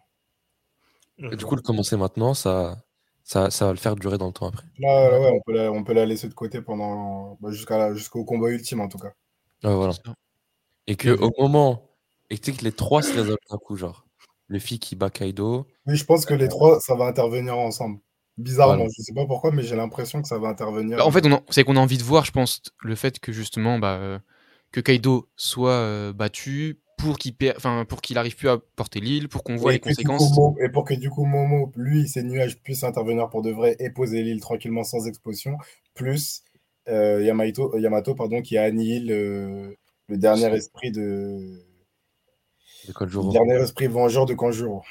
Et 1.19 1.37
du 1.37 1.45
coup, 1.45 1.55
le 1.55 1.63
commencer 1.63 1.97
maintenant, 1.97 2.35
ça, 2.35 2.83
ça, 3.25 3.51
ça 3.51 3.67
va 3.67 3.73
le 3.73 3.79
faire 3.79 3.95
durer 3.95 4.19
dans 4.19 4.27
le 4.27 4.33
temps 4.33 4.47
après. 4.49 4.67
Là, 4.79 5.11
là, 5.11 5.21
ouais, 5.21 5.31
on 5.33 5.41
peut 5.43 5.53
la, 5.53 5.73
on 5.73 5.85
peut 5.85 5.93
la 5.93 6.07
laisser 6.07 6.29
de 6.29 6.35
côté 6.35 6.63
pendant 6.63 7.37
bah, 7.41 7.51
jusqu'à 7.51 7.79
la- 7.79 7.95
jusqu'au 7.95 8.25
combat 8.25 8.49
ultime 8.49 8.81
en 8.81 8.89
tout 8.89 8.99
cas. 8.99 9.13
Ouais, 9.63 9.75
voilà. 9.75 9.93
Et 10.87 10.97
que 10.97 11.11
au 11.11 11.31
moment, 11.39 11.91
et 12.31 12.39
tu 12.39 12.51
sais 12.51 12.57
que 12.59 12.65
les 12.65 12.73
trois 12.73 13.03
se 13.03 13.13
résolvent 13.13 13.37
d'un 13.51 13.59
coup, 13.59 13.77
genre. 13.77 14.07
Luffy 14.49 14.81
qui 14.81 14.97
bat 14.97 15.11
Kaido. 15.11 15.67
Oui, 15.87 15.95
je 15.95 16.05
pense 16.05 16.27
que 16.27 16.35
les 16.35 16.49
trois, 16.49 16.81
ça 16.81 16.97
va 16.97 17.05
intervenir 17.05 17.57
ensemble. 17.57 18.01
Bizarrement, 18.39 18.77
Voilà. 18.77 18.91
je 18.97 19.03
sais 19.03 19.13
pas 19.13 19.27
pourquoi, 19.27 19.53
mais 19.53 19.63
j'ai 19.63 19.77
l'impression 19.77 20.23
que 20.23 20.29
ça 20.29 20.39
va 20.39 20.49
intervenir. 20.49 20.97
Bah, 20.97 21.07
en 21.07 21.11
fait, 21.11 21.25
c'est 21.51 21.65
qu'on 21.65 21.77
a 21.77 21.81
envie 21.81 21.99
de 21.99 22.03
voir, 22.03 22.25
je 22.25 22.33
pense, 22.33 22.63
le 22.83 22.95
fait 22.95 23.19
que 23.19 23.33
justement, 23.33 23.79
bah, 23.79 23.99
euh, 24.01 24.19
que 24.73 24.81
Kaido 24.81 25.29
soit 25.37 25.73
euh, 25.73 26.13
battu 26.13 26.81
pour 27.01 27.19
qu'il 27.19 27.35
enfin, 27.57 27.85
pour 27.85 28.01
qu'il 28.01 28.19
arrive 28.19 28.37
plus 28.37 28.49
à 28.49 28.59
porter 28.77 29.01
l'île, 29.01 29.29
pour 29.29 29.43
qu'on 29.43 29.57
voit 29.57 29.73
et, 29.73 29.75
les 29.75 29.81
coup, 29.81 29.89
conséquences. 29.89 30.39
Et 30.63 30.69
pour 30.69 30.85
que 30.85 30.95
du 30.95 31.11
coup 31.11 31.25
Momo, 31.25 31.73
lui, 31.77 32.09
ses 32.09 32.23
nuages 32.23 32.61
puissent 32.63 32.85
intervenir 32.85 33.29
pour 33.29 33.43
de 33.43 33.51
vrai 33.51 33.77
et 33.79 33.91
poser 33.91 34.23
l'île 34.23 34.41
tranquillement 34.41 34.85
sans 34.85 35.07
explosion, 35.07 35.57
plus 35.95 36.43
euh, 36.89 37.23
Yamato, 37.23 37.77
Yamato 37.79 38.15
pardon, 38.15 38.43
qui 38.43 38.59
annihile 38.59 39.13
euh, 39.13 39.75
le 40.09 40.19
dernier 40.19 40.55
esprit 40.55 40.91
de 40.91 41.63
le 42.89 43.33
dernier 43.33 43.63
esprit 43.63 43.87
vengeur 43.87 44.27
de 44.27 44.35
Kanjuro. 44.35 44.83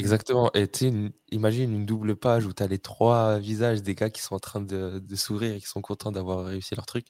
Exactement. 0.00 0.50
Et 0.54 0.66
tu 0.68 0.78
sais, 0.80 0.88
une- 0.88 1.12
imagine 1.30 1.72
une 1.72 1.86
double 1.86 2.16
page 2.16 2.46
où 2.46 2.52
tu 2.52 2.62
as 2.62 2.66
les 2.66 2.78
trois 2.78 3.38
visages 3.38 3.82
des 3.82 3.94
gars 3.94 4.10
qui 4.10 4.20
sont 4.22 4.34
en 4.34 4.40
train 4.40 4.60
de, 4.60 4.98
de 4.98 5.16
sourire 5.16 5.54
et 5.54 5.60
qui 5.60 5.66
sont 5.66 5.82
contents 5.82 6.10
d'avoir 6.10 6.46
réussi 6.46 6.74
leur 6.74 6.86
truc. 6.86 7.06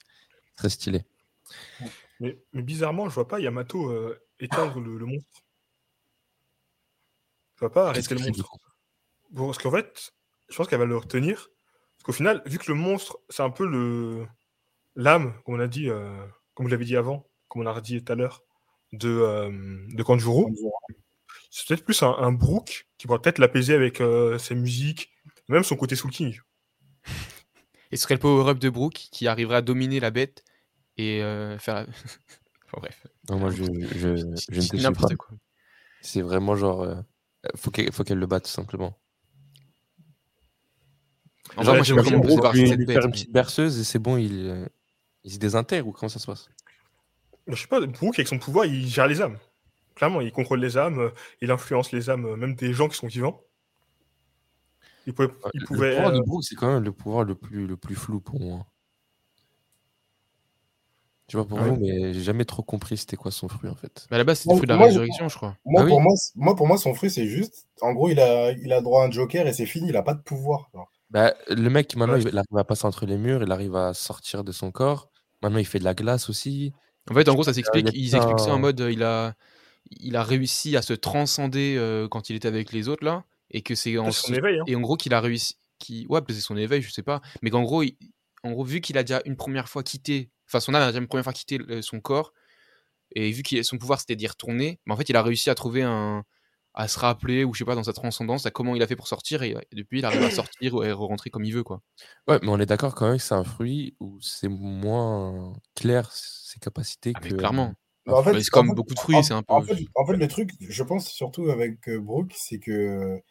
Très 0.55 0.69
stylé. 0.69 1.05
Mais, 2.19 2.37
mais 2.53 2.61
bizarrement, 2.61 3.09
je 3.09 3.15
vois 3.15 3.27
pas 3.27 3.39
Yamato 3.39 3.89
euh, 3.89 4.19
éteindre 4.39 4.79
le, 4.79 4.97
le 4.97 5.05
monstre. 5.05 5.41
Je 7.55 7.59
vois 7.61 7.71
pas 7.71 7.93
Qu'est-ce 7.93 8.09
arrêter 8.09 8.15
le 8.15 8.17
qu'il 8.17 8.25
fait, 8.25 8.31
du 8.31 8.39
monstre. 8.41 8.51
coup 8.51 8.59
Bon, 9.31 9.45
parce 9.47 9.57
qu'en 9.57 9.71
fait, 9.71 10.11
je 10.49 10.55
pense 10.55 10.67
qu'elle 10.67 10.79
va 10.79 10.85
le 10.85 10.97
retenir. 10.97 11.47
Parce 11.97 12.03
qu'au 12.03 12.11
final, 12.11 12.41
vu 12.45 12.57
que 12.57 12.71
le 12.71 12.75
monstre, 12.77 13.19
c'est 13.29 13.43
un 13.43 13.49
peu 13.49 13.65
le 13.65 14.25
l'âme, 14.95 15.33
comme 15.45 15.55
on 15.55 15.59
a 15.59 15.67
dit, 15.67 15.89
euh, 15.89 16.25
comme 16.53 16.65
vous 16.65 16.71
l'avez 16.71 16.85
dit 16.85 16.97
avant, 16.97 17.25
comme 17.47 17.61
on 17.61 17.65
a 17.65 17.79
dit 17.81 18.03
tout 18.03 18.11
à 18.11 18.15
l'heure, 18.15 18.43
de, 18.91 19.07
euh, 19.09 19.49
de 19.93 20.03
Kanjuro, 20.03 20.47
Kanjuro. 20.47 20.73
C'est 21.51 21.67
peut-être 21.67 21.83
plus 21.85 22.01
un, 22.01 22.15
un 22.17 22.31
Brook 22.31 22.87
qui 22.97 23.05
pourra 23.05 23.21
peut-être 23.21 23.37
l'apaiser 23.37 23.75
avec 23.75 24.01
euh, 24.01 24.39
ses 24.39 24.55
musiques, 24.55 25.11
même 25.49 25.63
son 25.63 25.75
côté 25.75 25.95
Soul 25.95 26.09
King. 26.11 26.39
Et 27.91 27.97
ce 27.97 28.03
serait 28.03 28.15
le 28.15 28.19
power-up 28.19 28.57
de 28.57 28.69
Brook 28.69 28.93
qui 29.11 29.27
arriverait 29.27 29.57
à 29.57 29.61
dominer 29.61 29.99
la 29.99 30.09
bête 30.11 30.43
et 30.97 31.21
euh, 31.21 31.59
faire 31.59 31.75
la... 31.75 31.85
Enfin, 32.73 32.77
bref. 32.79 33.05
Non, 33.29 33.37
moi, 33.37 33.51
je, 33.51 33.63
je, 33.65 33.97
je 33.97 34.07
ne 34.07 34.35
Je 34.37 34.55
te 34.55 34.61
suis 34.61 34.77
pas. 34.77 34.83
n'importe 34.83 35.15
quoi. 35.17 35.35
C'est 35.99 36.21
vraiment 36.21 36.55
genre. 36.55 36.83
euh, 36.83 36.95
faut 37.57 37.69
qu'elle 37.69 37.91
faut 37.91 38.05
qu'elle 38.05 38.17
le 38.17 38.27
batte, 38.27 38.45
tout 38.45 38.49
simplement. 38.49 38.97
En 41.57 41.63
Genre, 41.63 41.75
vrai, 41.75 41.75
moi, 41.75 41.83
je 41.83 41.89
sais 41.89 41.95
pas 41.95 42.03
comment 42.03 42.23
lui, 42.53 42.85
faire 42.85 43.05
une 43.05 43.11
petite 43.11 43.31
berceuse 43.33 43.77
et 43.77 43.83
c'est 43.83 43.99
bon, 43.99 44.15
il, 44.15 44.47
euh, 44.47 44.65
il 45.25 45.33
se 45.33 45.37
désintègre 45.37 45.87
ou 45.89 45.91
comment 45.91 46.07
ça 46.07 46.19
se 46.19 46.27
passe? 46.27 46.47
Je 47.47 47.55
sais 47.55 47.67
pas, 47.67 47.85
Brook, 47.85 48.15
avec 48.17 48.27
son 48.29 48.39
pouvoir, 48.39 48.65
il 48.65 48.87
gère 48.87 49.07
les 49.07 49.21
âmes. 49.21 49.37
Clairement, 49.95 50.21
il 50.21 50.31
contrôle 50.31 50.59
les 50.59 50.77
âmes, 50.77 50.99
euh, 50.99 51.09
il 51.41 51.51
influence 51.51 51.91
les 51.91 52.09
âmes, 52.09 52.25
euh, 52.25 52.35
même 52.35 52.55
des 52.55 52.73
gens 52.73 52.87
qui 52.87 52.97
sont 52.97 53.07
vivants. 53.07 53.41
Il 55.07 55.13
pouvait. 55.13 55.29
Le 55.53 55.65
pouvoir 55.65 56.11
de 56.11 56.17
euh, 56.17 56.21
Brook, 56.25 56.43
c'est 56.43 56.55
quand 56.55 56.73
même 56.73 56.83
le 56.83 56.91
pouvoir 56.91 57.23
le 57.23 57.35
plus, 57.35 57.67
le 57.67 57.77
plus 57.77 57.95
flou 57.95 58.19
pour 58.19 58.39
moi. 58.39 58.65
Tu 61.27 61.37
vois, 61.37 61.47
pour 61.47 61.59
Ah 61.59 61.63
vous, 61.63 61.77
mais 61.77 62.13
j'ai 62.13 62.21
jamais 62.23 62.43
trop 62.43 62.61
compris 62.61 62.97
c'était 62.97 63.15
quoi 63.15 63.31
son 63.31 63.47
fruit 63.47 63.69
en 63.69 63.75
fait. 63.75 64.05
Mais 64.11 64.15
à 64.15 64.17
la 64.17 64.25
base, 64.25 64.39
c'est 64.39 64.49
le 64.49 64.55
fruit 64.57 64.67
de 64.67 64.73
la 64.73 64.77
moi, 64.77 64.87
résurrection, 64.87 65.29
je 65.29 65.35
crois. 65.37 65.55
Moi, 65.63 65.81
Ah 65.81 65.85
oui 65.85 65.93
moi, 66.35 66.55
pour 66.55 66.67
moi, 66.67 66.77
son 66.77 66.93
fruit, 66.93 67.09
c'est 67.09 67.25
juste. 67.25 67.67
En 67.79 67.93
gros, 67.93 68.09
il 68.09 68.19
a, 68.19 68.51
il 68.51 68.73
a 68.73 68.81
droit 68.81 69.03
à 69.03 69.07
un 69.07 69.11
joker 69.11 69.47
et 69.47 69.53
c'est 69.53 69.65
fini, 69.65 69.89
il 69.89 69.95
a 69.95 70.03
pas 70.03 70.13
de 70.13 70.21
pouvoir. 70.21 70.69
Bah, 71.09 71.33
le 71.47 71.69
mec, 71.69 71.95
maintenant, 71.95 72.15
Ouais. 72.15 72.23
il 72.23 72.37
arrive 72.37 72.57
à 72.57 72.63
passer 72.65 72.85
entre 72.85 73.05
les 73.05 73.17
murs, 73.17 73.43
il 73.43 73.51
arrive 73.51 73.75
à 73.77 73.93
sortir 73.93 74.43
de 74.43 74.51
son 74.51 74.71
corps. 74.71 75.09
Maintenant, 75.41 75.59
il 75.59 75.65
fait 75.65 75.79
de 75.79 75.85
la 75.85 75.93
glace 75.93 76.29
aussi. 76.29 76.73
En 77.09 77.13
fait, 77.13 77.27
en 77.29 77.33
gros, 77.33 77.43
ça 77.43 77.53
s'explique. 77.53 77.89
Ils 77.93 78.13
expliquent 78.13 78.39
ça 78.39 78.53
en 78.53 78.59
mode 78.59 78.79
il 78.91 79.01
a, 79.01 79.33
il 79.89 80.15
a 80.15 80.23
réussi 80.23 80.75
à 80.77 80.81
se 80.81 80.93
transcender 80.93 81.75
euh, 81.77 82.07
quand 82.07 82.29
il 82.29 82.35
était 82.35 82.47
avec 82.47 82.71
les 82.71 82.87
autres 82.87 83.03
là, 83.03 83.25
et 83.49 83.61
que 83.61 83.75
c'est 83.75 83.97
en 83.97 84.11
c'est 84.11 84.27
son 84.27 84.33
éveil. 84.33 84.59
hein. 84.59 84.63
et 84.67 84.75
en 84.75 84.81
gros 84.81 84.95
qu'il 84.97 85.13
a 85.13 85.21
réussi, 85.21 85.55
qui, 85.79 86.05
ouais, 86.09 86.21
c'est 86.29 86.41
son 86.41 86.57
éveil, 86.57 86.81
je 86.81 86.91
sais 86.91 87.03
pas, 87.03 87.21
mais 87.41 87.49
qu'en 87.49 87.63
gros, 87.63 87.83
il- 87.83 87.97
en 88.43 88.51
gros, 88.51 88.63
vu 88.63 88.81
qu'il 88.81 88.97
a 88.97 89.03
déjà 89.03 89.21
une 89.25 89.35
première 89.35 89.69
fois 89.69 89.83
quitté, 89.83 90.31
enfin 90.47 90.59
son 90.59 90.73
âme 90.73 90.83
a 90.83 90.87
déjà 90.87 90.99
une 90.99 91.07
première 91.07 91.23
fois 91.23 91.33
quitté 91.33 91.59
euh, 91.69 91.81
son 91.81 91.99
corps, 91.99 92.33
et 93.15 93.31
vu 93.31 93.43
que 93.43 93.61
son 93.63 93.77
pouvoir 93.77 93.99
c'était 93.99 94.15
d'y 94.15 94.27
retourner, 94.27 94.79
mais 94.85 94.93
en 94.93 94.97
fait, 94.97 95.09
il 95.09 95.15
a 95.17 95.23
réussi 95.23 95.49
à 95.49 95.55
trouver 95.55 95.83
un, 95.83 96.23
à 96.73 96.87
se 96.87 96.97
rappeler 96.99 97.43
ou 97.43 97.53
je 97.53 97.59
sais 97.59 97.65
pas 97.65 97.75
dans 97.75 97.83
sa 97.83 97.93
transcendance, 97.93 98.45
à 98.45 98.51
comment 98.51 98.75
il 98.75 98.81
a 98.81 98.87
fait 98.87 98.95
pour 98.95 99.07
sortir, 99.07 99.43
et, 99.43 99.49
et 99.71 99.75
depuis 99.75 99.99
il 99.99 100.05
arrive 100.05 100.23
à 100.23 100.29
sortir 100.31 100.81
et 100.83 100.91
rentrer 100.93 101.29
comme 101.29 101.43
il 101.43 101.53
veut 101.53 101.63
quoi. 101.63 101.81
Ouais, 102.27 102.39
mais 102.41 102.47
on 102.49 102.59
est 102.59 102.65
d'accord 102.65 102.95
quand 102.95 103.07
même 103.09 103.17
que 103.17 103.23
c'est 103.23 103.35
un 103.35 103.43
fruit 103.43 103.95
où 103.99 104.17
c'est 104.21 104.47
moins 104.47 105.53
clair 105.75 106.09
ses 106.13 106.59
capacités 106.59 107.11
Ah, 107.15 107.19
mais 107.23 107.29
que. 107.31 107.35
clairement. 107.35 107.73
Mais 108.05 108.13
en 108.13 108.23
fait, 108.23 108.39
c'est 108.41 108.49
en 108.53 108.63
comme 108.63 108.65
fait- 108.65 108.73
beaucoup 108.73 108.93
de 108.93 108.99
fruits, 108.99 109.23
c'est 109.23 109.33
un 109.33 109.43
peu. 109.43 109.53
En 109.53 109.61
fait, 109.63 109.77
en 109.95 110.05
fait, 110.05 110.15
le 110.17 110.27
truc, 110.27 110.51
je 110.59 110.83
pense 110.83 111.09
surtout 111.09 111.49
avec 111.49 111.87
euh, 111.89 111.99
Brook, 111.99 112.31
c'est 112.35 112.59
que 112.59 113.21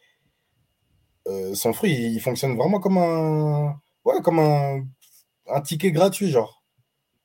euh, 1.27 1.53
son 1.55 1.73
fruit, 1.73 1.91
il, 1.93 2.13
il 2.13 2.21
fonctionne 2.21 2.55
vraiment 2.57 2.79
comme 2.79 2.97
un, 2.97 3.79
ouais, 4.05 4.21
comme 4.23 4.39
un, 4.39 4.83
un 5.47 5.61
ticket 5.61 5.91
gratuit, 5.91 6.29
genre. 6.31 6.63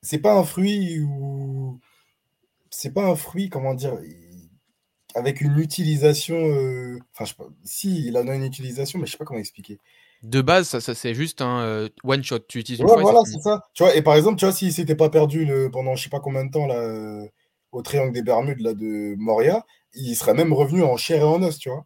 C'est 0.01 0.19
pas 0.19 0.35
un 0.37 0.43
fruit 0.43 0.99
ou 1.01 1.79
c'est 2.71 2.93
pas 2.93 3.05
un 3.07 3.15
fruit, 3.15 3.49
comment 3.49 3.75
dire, 3.75 3.97
avec 5.15 5.41
une 5.41 5.57
utilisation. 5.59 6.35
euh, 6.37 6.97
Enfin, 7.13 7.25
je 7.25 7.29
sais 7.31 7.35
pas. 7.35 7.49
Si, 7.65 8.05
il 8.07 8.17
en 8.17 8.27
a 8.27 8.35
une 8.35 8.43
utilisation, 8.43 8.99
mais 8.99 9.05
je 9.05 9.11
sais 9.11 9.17
pas 9.17 9.25
comment 9.25 9.39
expliquer. 9.39 9.79
De 10.23 10.41
base, 10.41 10.67
ça, 10.69 10.81
ça, 10.81 10.93
c'est 10.95 11.13
juste 11.15 11.41
un 11.41 11.61
euh, 11.61 11.89
one 12.03 12.23
shot. 12.23 12.39
Tu 12.47 12.59
utilises 12.59 12.81
une 12.81 12.87
Ouais, 12.87 12.89
fois 12.89 13.03
et 13.03 13.05
voilà, 13.05 13.19
c'est 13.25 13.39
ça. 13.41 13.61
Tu 13.73 13.83
vois, 13.83 13.95
et 13.95 14.01
par 14.03 14.15
exemple, 14.15 14.37
tu 14.37 14.45
vois, 14.45 14.53
s'il 14.53 14.71
s'était 14.71 14.95
pas 14.95 15.09
perdu 15.09 15.45
le, 15.45 15.71
pendant 15.71 15.95
je 15.95 16.03
sais 16.03 16.09
pas 16.09 16.19
combien 16.19 16.45
de 16.45 16.51
temps 16.51 16.67
là, 16.67 16.75
au 17.77 17.81
triangle 17.83 18.11
des 18.11 18.23
Bermudes 18.23 18.59
là, 18.61 18.73
de 18.73 19.15
Moria, 19.17 19.65
il 19.93 20.15
serait 20.15 20.33
même 20.33 20.51
revenu 20.51 20.83
en 20.83 20.97
chair 20.97 21.21
et 21.21 21.25
en 21.25 21.41
os, 21.43 21.57
tu 21.59 21.69
vois. 21.69 21.85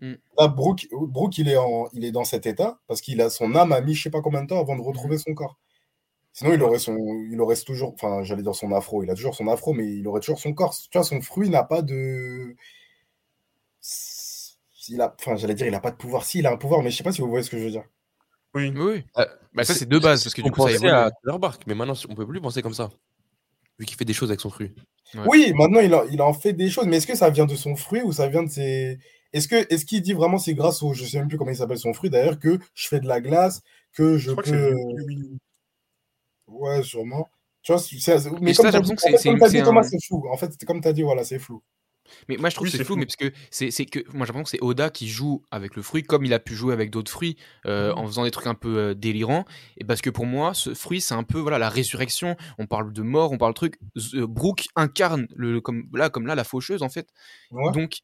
Mm. 0.00 0.14
Là, 0.38 0.48
Brooke, 0.48 0.86
Brooke, 0.92 1.38
il 1.38 1.48
est, 1.48 1.56
en, 1.56 1.88
il 1.92 2.04
est 2.04 2.12
dans 2.12 2.24
cet 2.24 2.46
état 2.46 2.78
parce 2.86 3.00
qu'il 3.00 3.20
a 3.22 3.30
son 3.30 3.54
âme 3.54 3.72
a 3.72 3.80
mis 3.80 3.94
je 3.94 4.02
sais 4.02 4.10
pas 4.10 4.20
combien 4.20 4.42
de 4.42 4.48
temps 4.48 4.60
avant 4.60 4.76
de 4.76 4.82
retrouver 4.82 5.18
son 5.18 5.34
corps. 5.34 5.58
Sinon, 6.32 6.52
il 6.52 6.62
aurait, 6.62 6.80
son, 6.80 6.96
il 7.30 7.40
aurait 7.40 7.56
toujours, 7.56 7.94
enfin, 7.94 8.24
j'allais 8.24 8.42
dire 8.42 8.54
son 8.56 8.72
afro, 8.72 9.04
il 9.04 9.10
a 9.10 9.14
toujours 9.14 9.36
son 9.36 9.46
afro, 9.46 9.72
mais 9.72 9.86
il 9.86 10.06
aurait 10.08 10.20
toujours 10.20 10.40
son 10.40 10.52
corps. 10.52 10.74
Tu 10.90 10.98
vois, 10.98 11.04
son 11.04 11.20
fruit 11.20 11.48
n'a 11.48 11.62
pas 11.62 11.80
de. 11.80 12.56
Il 14.88 15.00
a, 15.00 15.14
enfin, 15.18 15.36
j'allais 15.36 15.54
dire, 15.54 15.66
il 15.66 15.74
a 15.74 15.80
pas 15.80 15.92
de 15.92 15.96
pouvoir. 15.96 16.24
Si, 16.24 16.40
il 16.40 16.46
a 16.46 16.52
un 16.52 16.56
pouvoir, 16.56 16.82
mais 16.82 16.90
je 16.90 16.96
sais 16.96 17.04
pas 17.04 17.12
si 17.12 17.22
vous 17.22 17.28
voyez 17.28 17.44
ce 17.44 17.50
que 17.50 17.58
je 17.58 17.64
veux 17.64 17.70
dire. 17.70 17.84
Oui. 18.54 18.72
Oui. 18.76 19.04
Euh, 19.16 19.26
Bah, 19.54 19.64
ça, 19.64 19.74
c'est- 19.74 19.86
de 19.86 19.98
base, 19.98 20.24
parce 20.24 20.34
que 20.34 20.42
on 20.42 20.46
du 20.46 20.50
coup, 20.50 20.68
ça 20.68 21.04
à 21.04 21.10
Thriller 21.12 21.38
Bark, 21.38 21.62
mais 21.68 21.74
maintenant, 21.74 21.94
on 22.08 22.14
peut 22.14 22.26
plus 22.26 22.40
penser 22.40 22.60
comme 22.60 22.74
ça. 22.74 22.90
Vu 23.78 23.86
qu'il 23.86 23.96
fait 23.96 24.04
des 24.04 24.12
choses 24.12 24.30
avec 24.30 24.40
son 24.40 24.50
fruit. 24.50 24.74
Ouais. 25.14 25.20
Oui, 25.28 25.52
maintenant 25.54 25.80
il, 25.80 25.94
en- 25.94 26.04
il 26.10 26.20
en 26.22 26.32
fait 26.32 26.52
des 26.52 26.70
choses, 26.70 26.86
mais 26.86 26.96
est-ce 26.96 27.06
que 27.06 27.14
ça 27.14 27.30
vient 27.30 27.46
de 27.46 27.54
son 27.56 27.76
fruit 27.76 28.02
ou 28.02 28.12
ça 28.12 28.26
vient 28.28 28.42
de 28.42 28.50
ses. 28.50 28.98
Est-ce 29.32 29.48
que 29.48 29.66
est-ce 29.72 29.84
qu'il 29.84 30.00
dit 30.02 30.12
vraiment 30.12 30.38
c'est 30.38 30.54
grâce 30.54 30.82
au. 30.82 30.92
Je 30.94 31.04
sais 31.04 31.18
même 31.18 31.28
plus 31.28 31.38
comment 31.38 31.50
il 31.50 31.56
s'appelle 31.56 31.78
son 31.78 31.92
fruit 31.92 32.10
d'ailleurs, 32.10 32.38
que 32.38 32.58
je 32.74 32.88
fais 32.88 33.00
de 33.00 33.06
la 33.06 33.20
glace, 33.20 33.62
que 33.92 34.16
je 34.16 34.30
Je 34.30 34.32
crois 34.32 34.42
que 34.44 34.50
peux. 34.50 34.74
Ouais, 36.46 36.82
sûrement. 36.82 37.28
Tu 37.62 37.72
vois, 37.72 37.80
c'est- 37.80 37.96
mais 38.40 38.52
comme 38.54 38.66
t'as 38.72 38.78
l'impression 39.06 39.32
dit, 39.58 39.64
Thomas, 39.64 39.80
un- 39.80 39.82
c'est 39.84 40.04
flou. 40.04 40.24
En 40.30 40.36
fait, 40.36 40.52
comme 40.66 40.80
tu 40.80 40.88
as 40.88 40.92
dit, 40.92 41.02
voilà, 41.02 41.24
c'est 41.24 41.38
flou. 41.38 41.62
Mais 42.28 42.36
moi, 42.36 42.50
je 42.50 42.54
trouve 42.54 42.66
Oui, 42.66 42.70
que 42.70 42.76
c'est 42.76 42.84
flou, 42.84 42.94
flou. 42.94 42.96
mais 42.96 43.06
parce 43.06 43.16
que 43.16 43.32
c'est 43.50 43.70
c'est 43.70 43.86
que 43.86 44.00
moi, 44.12 44.26
j'ai 44.26 44.32
l'impression 44.32 44.42
que 44.44 44.50
c'est 44.50 44.62
Oda 44.62 44.90
qui 44.90 45.08
joue 45.08 45.42
avec 45.50 45.76
le 45.76 45.82
fruit 45.82 46.02
comme 46.02 46.24
il 46.24 46.32
a 46.34 46.38
pu 46.38 46.54
jouer 46.54 46.72
avec 46.72 46.90
d'autres 46.90 47.10
fruits 47.10 47.36
euh, 47.66 47.92
Mhm. 47.92 47.98
en 47.98 48.06
faisant 48.06 48.24
des 48.24 48.30
trucs 48.30 48.46
un 48.46 48.54
peu 48.54 48.78
euh, 48.78 48.94
délirants. 48.94 49.44
Et 49.76 49.84
parce 49.84 50.00
que 50.00 50.10
pour 50.10 50.26
moi, 50.26 50.54
ce 50.54 50.74
fruit, 50.74 51.00
c'est 51.00 51.14
un 51.14 51.22
peu 51.24 51.38
voilà 51.38 51.58
la 51.58 51.68
résurrection. 51.68 52.36
On 52.58 52.66
parle 52.66 52.92
de 52.92 53.02
mort, 53.02 53.32
on 53.32 53.38
parle 53.38 53.52
de 53.52 53.56
trucs. 53.56 53.78
Z- 53.96 54.16
euh, 54.18 54.26
Brooke 54.26 54.64
incarne 54.76 55.26
le 55.34 55.60
comme 55.60 55.88
là 55.94 56.10
comme 56.10 56.26
là 56.26 56.34
la 56.34 56.44
faucheuse 56.44 56.82
en 56.82 56.88
fait. 56.88 57.08
Ouais. 57.50 57.72
Donc 57.72 57.98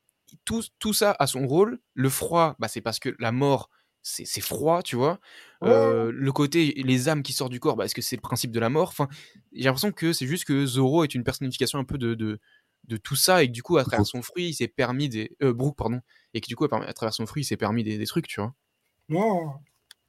tout, 0.45 0.63
tout 0.79 0.93
ça 0.93 1.15
a 1.19 1.27
son 1.27 1.47
rôle. 1.47 1.79
Le 1.95 2.09
froid, 2.09 2.55
bah, 2.59 2.69
c'est 2.69 2.81
parce 2.81 2.99
que 3.01 3.15
la 3.19 3.33
mort, 3.33 3.69
c'est 4.03 4.41
froid, 4.41 4.83
tu 4.83 4.97
vois. 4.97 5.19
Ouais. 5.61 5.71
Euh, 5.71 6.11
le 6.15 6.33
côté, 6.33 6.73
les 6.77 7.09
âmes 7.09 7.23
qui 7.23 7.33
sortent 7.33 7.51
du 7.53 7.61
corps, 7.61 7.77
bah, 7.77 7.85
est-ce 7.85 7.95
que 7.95 8.01
c'est 8.01 8.17
le 8.17 8.23
principe 8.23 8.51
de 8.51 8.61
la 8.61 8.71
mort? 8.71 8.89
Enfin, 8.89 9.09
J'ai 9.53 9.65
l'impression 9.65 9.93
que 9.93 10.13
c'est 10.13 10.27
juste 10.27 10.45
que 10.45 10.65
Zoro 10.67 11.05
est 11.05 11.15
une 11.15 11.25
personnification 11.25 11.79
un 11.79 11.85
peu 11.85 11.99
de, 11.99 12.15
de, 12.15 12.39
de 12.85 12.97
tout 12.97 13.17
ça 13.17 13.43
et 13.43 13.49
que 13.49 13.53
du 13.53 13.63
coup, 13.63 13.77
à 13.79 13.85
travers 13.85 14.07
son 14.07 14.23
fruit, 14.23 14.49
il 14.49 14.55
s'est 14.55 14.69
permis 14.69 15.09
des. 15.09 15.37
Euh, 15.43 15.53
Brooke, 15.53 15.77
pardon. 15.77 16.01
Et 16.35 16.41
que 16.41 16.47
du 16.47 16.57
coup, 16.57 16.65
à 16.65 16.93
travers 16.93 17.15
son 17.15 17.27
fruit, 17.27 17.43
il 17.43 17.47
s'est 17.47 17.57
permis 17.57 17.85
des, 17.85 17.99
des 17.99 18.07
trucs, 18.07 18.27
tu 18.27 18.41
vois. 18.41 18.55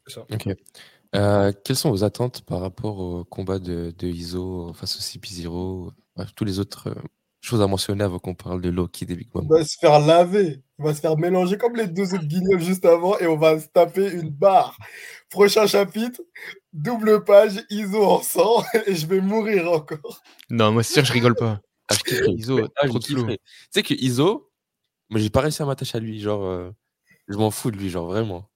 C'est 0.07 0.13
ça. 0.13 0.25
Ok. 0.31 0.49
Euh, 1.13 1.51
quelles 1.63 1.75
sont 1.75 1.89
vos 1.89 2.03
attentes 2.03 2.43
par 2.45 2.61
rapport 2.61 2.99
au 2.99 3.25
combat 3.25 3.59
de, 3.59 3.93
de 3.97 4.07
Iso 4.07 4.71
face 4.73 4.95
au 4.95 4.99
CP0 4.99 5.91
Bref, 6.15 6.29
tous 6.35 6.45
les 6.45 6.59
autres 6.59 6.87
euh, 6.89 7.01
choses 7.41 7.61
à 7.61 7.67
mentionner 7.67 8.03
avant 8.03 8.19
qu'on 8.19 8.35
parle 8.35 8.61
de 8.61 8.69
Loki 8.69 9.05
des 9.05 9.15
Big 9.15 9.27
Mom. 9.33 9.43
Il 9.43 9.49
va 9.49 9.65
se 9.65 9.77
faire 9.77 9.99
laver. 9.99 10.61
Il 10.79 10.85
va 10.85 10.93
se 10.93 11.01
faire 11.01 11.17
mélanger 11.17 11.57
comme 11.57 11.75
les 11.75 11.87
deux 11.87 12.13
autres 12.13 12.25
guignols 12.25 12.61
juste 12.61 12.85
avant 12.85 13.17
et 13.19 13.27
on 13.27 13.37
va 13.37 13.59
se 13.59 13.67
taper 13.67 14.09
une 14.09 14.29
barre. 14.29 14.77
Prochain 15.29 15.67
chapitre, 15.67 16.21
double 16.71 17.23
page, 17.23 17.61
ISO 17.69 18.03
en 18.03 18.21
sang 18.21 18.63
et 18.87 18.95
je 18.95 19.05
vais 19.05 19.21
mourir 19.21 19.69
encore. 19.71 20.21
Non, 20.49 20.71
moi, 20.71 20.83
c'est 20.83 20.93
sûr, 20.93 21.05
je 21.05 21.13
rigole 21.13 21.35
pas. 21.35 21.61
Kifferais. 21.97 22.27
Iso, 22.37 22.57
Mais, 22.57 22.63
ah, 22.81 22.87
trop. 22.87 22.99
Tu 22.99 23.15
sais 23.71 23.83
que 23.83 23.93
Iso, 23.93 24.51
moi 25.09 25.19
j'ai 25.19 25.29
pas 25.29 25.41
réussi 25.41 25.61
à 25.61 25.65
m'attacher 25.65 25.97
à 25.97 26.01
lui. 26.01 26.19
Genre, 26.19 26.43
euh, 26.43 26.71
je 27.27 27.37
m'en 27.37 27.51
fous 27.51 27.71
de 27.71 27.77
lui, 27.77 27.89
genre 27.89 28.07
vraiment. 28.07 28.47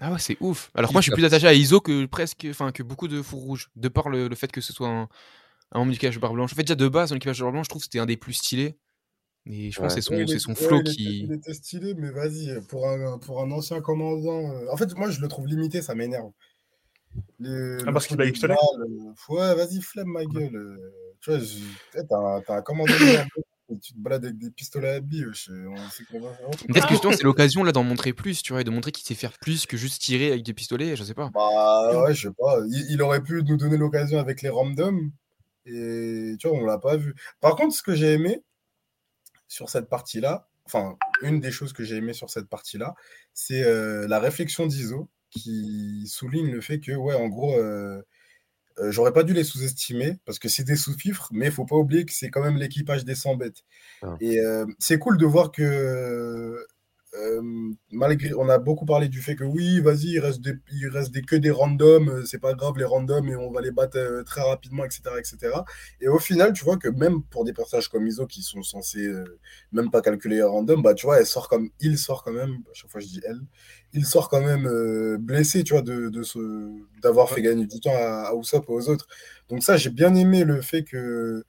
Ah 0.00 0.12
ouais, 0.12 0.18
c'est 0.18 0.36
ouf. 0.40 0.70
Alors 0.74 0.92
moi, 0.92 1.00
je 1.00 1.04
suis 1.04 1.12
plus 1.12 1.24
attaché 1.24 1.46
à 1.46 1.54
Iso 1.54 1.80
que 1.80 2.06
presque, 2.06 2.46
enfin, 2.50 2.72
que 2.72 2.82
beaucoup 2.82 3.06
de 3.08 3.22
fours 3.22 3.40
rouges, 3.42 3.70
de 3.76 3.88
par 3.88 4.08
le, 4.08 4.26
le 4.28 4.34
fait 4.34 4.50
que 4.50 4.60
ce 4.60 4.72
soit 4.72 4.88
un, 4.88 5.08
un 5.72 5.78
membre 5.78 5.90
du 5.92 5.96
équipage 5.96 6.16
de 6.16 6.20
barre 6.20 6.32
blanche. 6.32 6.52
En 6.52 6.56
fait, 6.56 6.64
déjà 6.64 6.74
de 6.74 6.88
base, 6.88 7.10
dans 7.10 7.14
l'équipage 7.14 7.38
de 7.38 7.44
barre 7.44 7.52
blanche, 7.52 7.66
je 7.66 7.70
trouve 7.70 7.80
que 7.82 7.84
c'était 7.86 8.00
un 8.00 8.06
des 8.06 8.16
plus 8.16 8.32
stylés. 8.32 8.76
Et 9.46 9.70
je 9.70 9.78
pense 9.78 9.94
que 9.94 10.00
c'est 10.00 10.06
son, 10.08 10.14
Ouais, 10.16 10.26
c'est 10.26 10.38
son 10.40 10.52
ouais, 10.52 10.56
flow 10.56 10.78
il 10.78 10.80
était- 10.80 10.90
qui. 10.92 11.20
il 11.24 11.32
était 11.32 11.54
stylé, 11.54 11.94
mais 11.94 12.10
vas-y, 12.10 12.60
pour 12.66 12.88
un, 12.88 13.18
pour 13.18 13.40
un 13.42 13.50
ancien 13.52 13.80
commandant. 13.82 14.50
euh, 14.52 14.66
En 14.72 14.76
fait, 14.76 14.92
moi, 14.96 15.10
je 15.10 15.20
le 15.20 15.28
trouve 15.28 15.46
limité, 15.46 15.80
ça 15.82 15.94
m'énerve. 15.94 16.30
Les- 17.38 17.76
Ah, 17.82 17.86
le 17.86 17.92
parce 17.92 18.06
qu'il 18.06 18.16
bat 18.16 18.24
balle, 18.24 18.56
euh, 18.80 19.12
Ouais, 19.28 19.54
vas-y, 19.54 19.80
flemme 19.80 20.08
ma 20.08 20.24
gueule. 20.24 20.80
Euh, 21.28 21.38
Tu 21.40 21.96
vois, 21.96 22.02
je- 22.02 22.02
t'as 22.46 22.62
et 23.70 23.78
tu 23.78 23.94
te 23.94 23.98
balades 23.98 24.24
avec 24.26 24.38
des 24.38 24.50
pistolets 24.50 24.90
à 24.90 25.00
billes, 25.00 25.24
va 26.20 26.34
faire. 26.34 26.66
Peut-être 26.68 26.86
que 26.88 26.96
c'est 27.12 27.22
l'occasion 27.22 27.64
là 27.64 27.72
d'en 27.72 27.82
montrer 27.82 28.12
plus, 28.12 28.42
tu 28.42 28.52
vois, 28.52 28.60
et 28.60 28.64
de 28.64 28.70
montrer 28.70 28.92
qu'il 28.92 29.06
sait 29.06 29.14
faire 29.14 29.32
plus 29.38 29.66
que 29.66 29.76
juste 29.76 30.02
tirer 30.02 30.32
avec 30.32 30.42
des 30.42 30.52
pistolets, 30.52 30.96
je 30.96 31.04
sais 31.04 31.14
pas. 31.14 31.30
Bah 31.32 32.02
ouais, 32.02 32.14
je 32.14 32.28
sais 32.28 32.34
pas. 32.38 32.58
Il, 32.68 32.86
il 32.90 33.02
aurait 33.02 33.22
pu 33.22 33.42
nous 33.42 33.56
donner 33.56 33.76
l'occasion 33.78 34.18
avec 34.18 34.42
les 34.42 34.50
randoms. 34.50 35.10
Et 35.66 36.36
tu 36.38 36.46
vois, 36.46 36.58
on 36.58 36.64
l'a 36.64 36.78
pas 36.78 36.96
vu. 36.96 37.14
Par 37.40 37.56
contre, 37.56 37.74
ce 37.74 37.82
que 37.82 37.94
j'ai 37.94 38.12
aimé 38.12 38.42
sur 39.48 39.70
cette 39.70 39.88
partie-là, 39.88 40.48
enfin, 40.66 40.96
une 41.22 41.40
des 41.40 41.50
choses 41.50 41.72
que 41.72 41.84
j'ai 41.84 41.96
aimé 41.96 42.12
sur 42.12 42.28
cette 42.30 42.48
partie-là, 42.48 42.94
c'est 43.32 43.62
euh, 43.62 44.06
la 44.08 44.18
réflexion 44.20 44.66
d'Iso 44.66 45.08
qui 45.30 46.06
souligne 46.06 46.50
le 46.50 46.60
fait 46.60 46.80
que, 46.80 46.92
ouais, 46.92 47.14
en 47.14 47.28
gros, 47.28 47.54
euh, 47.58 48.02
euh, 48.80 48.90
j'aurais 48.90 49.12
pas 49.12 49.22
dû 49.22 49.32
les 49.32 49.44
sous-estimer 49.44 50.18
parce 50.24 50.38
que 50.38 50.48
c'est 50.48 50.64
des 50.64 50.76
sous-fifres, 50.76 51.28
mais 51.32 51.46
il 51.46 51.52
faut 51.52 51.64
pas 51.64 51.76
oublier 51.76 52.04
que 52.04 52.12
c'est 52.12 52.30
quand 52.30 52.42
même 52.42 52.56
l'équipage 52.56 53.04
des 53.04 53.14
100 53.14 53.36
bêtes. 53.36 53.62
Ah. 54.02 54.16
Et 54.20 54.40
euh, 54.40 54.66
c'est 54.78 54.98
cool 54.98 55.16
de 55.16 55.26
voir 55.26 55.52
que 55.52 56.66
euh, 57.16 57.42
malgré, 57.90 58.34
on 58.34 58.48
a 58.48 58.58
beaucoup 58.58 58.86
parlé 58.86 59.08
du 59.08 59.20
fait 59.20 59.36
que 59.36 59.44
oui, 59.44 59.80
vas-y, 59.80 60.12
il 60.14 60.20
reste, 60.20 60.40
des, 60.40 60.54
il 60.72 60.88
reste 60.88 61.12
des, 61.12 61.22
que 61.22 61.36
des 61.36 61.50
randoms, 61.50 62.08
euh, 62.08 62.24
c'est 62.24 62.40
pas 62.40 62.54
grave 62.54 62.76
les 62.78 62.84
randoms 62.84 63.28
et 63.28 63.36
on 63.36 63.50
va 63.52 63.60
les 63.60 63.70
battre 63.70 63.98
euh, 63.98 64.22
très 64.24 64.42
rapidement, 64.42 64.84
etc., 64.84 65.02
etc. 65.18 65.56
Et 66.00 66.08
au 66.08 66.18
final, 66.18 66.52
tu 66.52 66.64
vois 66.64 66.76
que 66.76 66.88
même 66.88 67.22
pour 67.24 67.44
des 67.44 67.52
personnages 67.52 67.88
comme 67.88 68.06
Iso 68.06 68.26
qui 68.26 68.42
sont 68.42 68.62
censés 68.62 69.06
euh, 69.06 69.38
même 69.72 69.90
pas 69.90 70.00
calculer 70.02 70.36
les 70.36 70.42
randoms, 70.42 70.82
bah 70.82 70.94
tu 70.94 71.06
vois, 71.06 71.18
elle 71.20 71.26
sort 71.26 71.48
comme, 71.48 71.70
il 71.80 71.98
sort 71.98 72.24
quand 72.24 72.32
même, 72.32 72.52
à 72.70 72.74
chaque 72.74 72.90
fois 72.90 73.00
je 73.00 73.06
dis 73.06 73.20
elle, 73.24 73.40
il 73.92 74.04
sort 74.06 74.28
quand 74.28 74.40
même 74.40 74.66
euh, 74.66 75.16
blessé, 75.18 75.62
tu 75.64 75.72
vois, 75.74 75.82
de, 75.82 76.08
de 76.08 76.22
ce, 76.22 76.38
d'avoir 77.00 77.30
fait 77.30 77.42
gagner 77.42 77.66
du 77.66 77.80
temps 77.80 77.94
à, 77.94 78.30
à 78.30 78.34
Usopp 78.34 78.64
et 78.68 78.72
aux 78.72 78.88
autres. 78.88 79.06
Donc 79.48 79.62
ça, 79.62 79.76
j'ai 79.76 79.90
bien 79.90 80.14
aimé 80.14 80.44
le 80.44 80.60
fait 80.62 80.82
que 80.84 81.44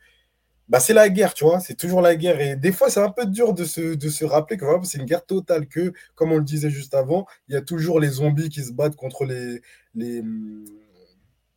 bah, 0.68 0.80
c'est 0.80 0.93
la 0.93 1.09
guerre, 1.09 1.34
tu 1.34 1.43
vois, 1.45 1.59
c'est 1.59 1.76
toujours 1.76 2.01
la 2.01 2.16
guerre. 2.16 2.39
Et 2.41 2.55
des 2.55 2.72
fois, 2.72 2.89
c'est 2.89 2.99
un 2.99 3.11
peu 3.11 3.26
dur 3.26 3.53
de 3.53 3.66
se, 3.66 3.95
de 3.95 4.09
se 4.09 4.26
rappeler 4.26 4.57
que 4.57 4.66
vraiment, 4.66 4.84
c'est 4.84 4.97
une 4.97 5.05
guerre 5.05 5.26
totale, 5.26 5.68
que, 5.68 5.93
comme 6.16 6.32
on 6.32 6.38
le 6.38 6.43
disait 6.43 6.70
juste 6.72 6.93
avant, 6.95 7.26
il 7.47 7.53
y 7.53 7.57
a 7.57 7.61
toujours 7.61 7.99
les 7.99 8.09
zombies 8.09 8.49
qui 8.49 8.63
se 8.63 8.72
battent 8.74 8.95
contre 8.95 9.26
les. 9.26 9.61
les 9.95 10.20
hum, 10.22 10.66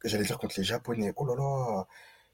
J'allais 0.04 0.24
dire 0.24 0.38
contre 0.38 0.54
les 0.58 0.64
Japonais, 0.64 1.12
oh 1.16 1.26
là 1.26 1.34
là, 1.36 1.86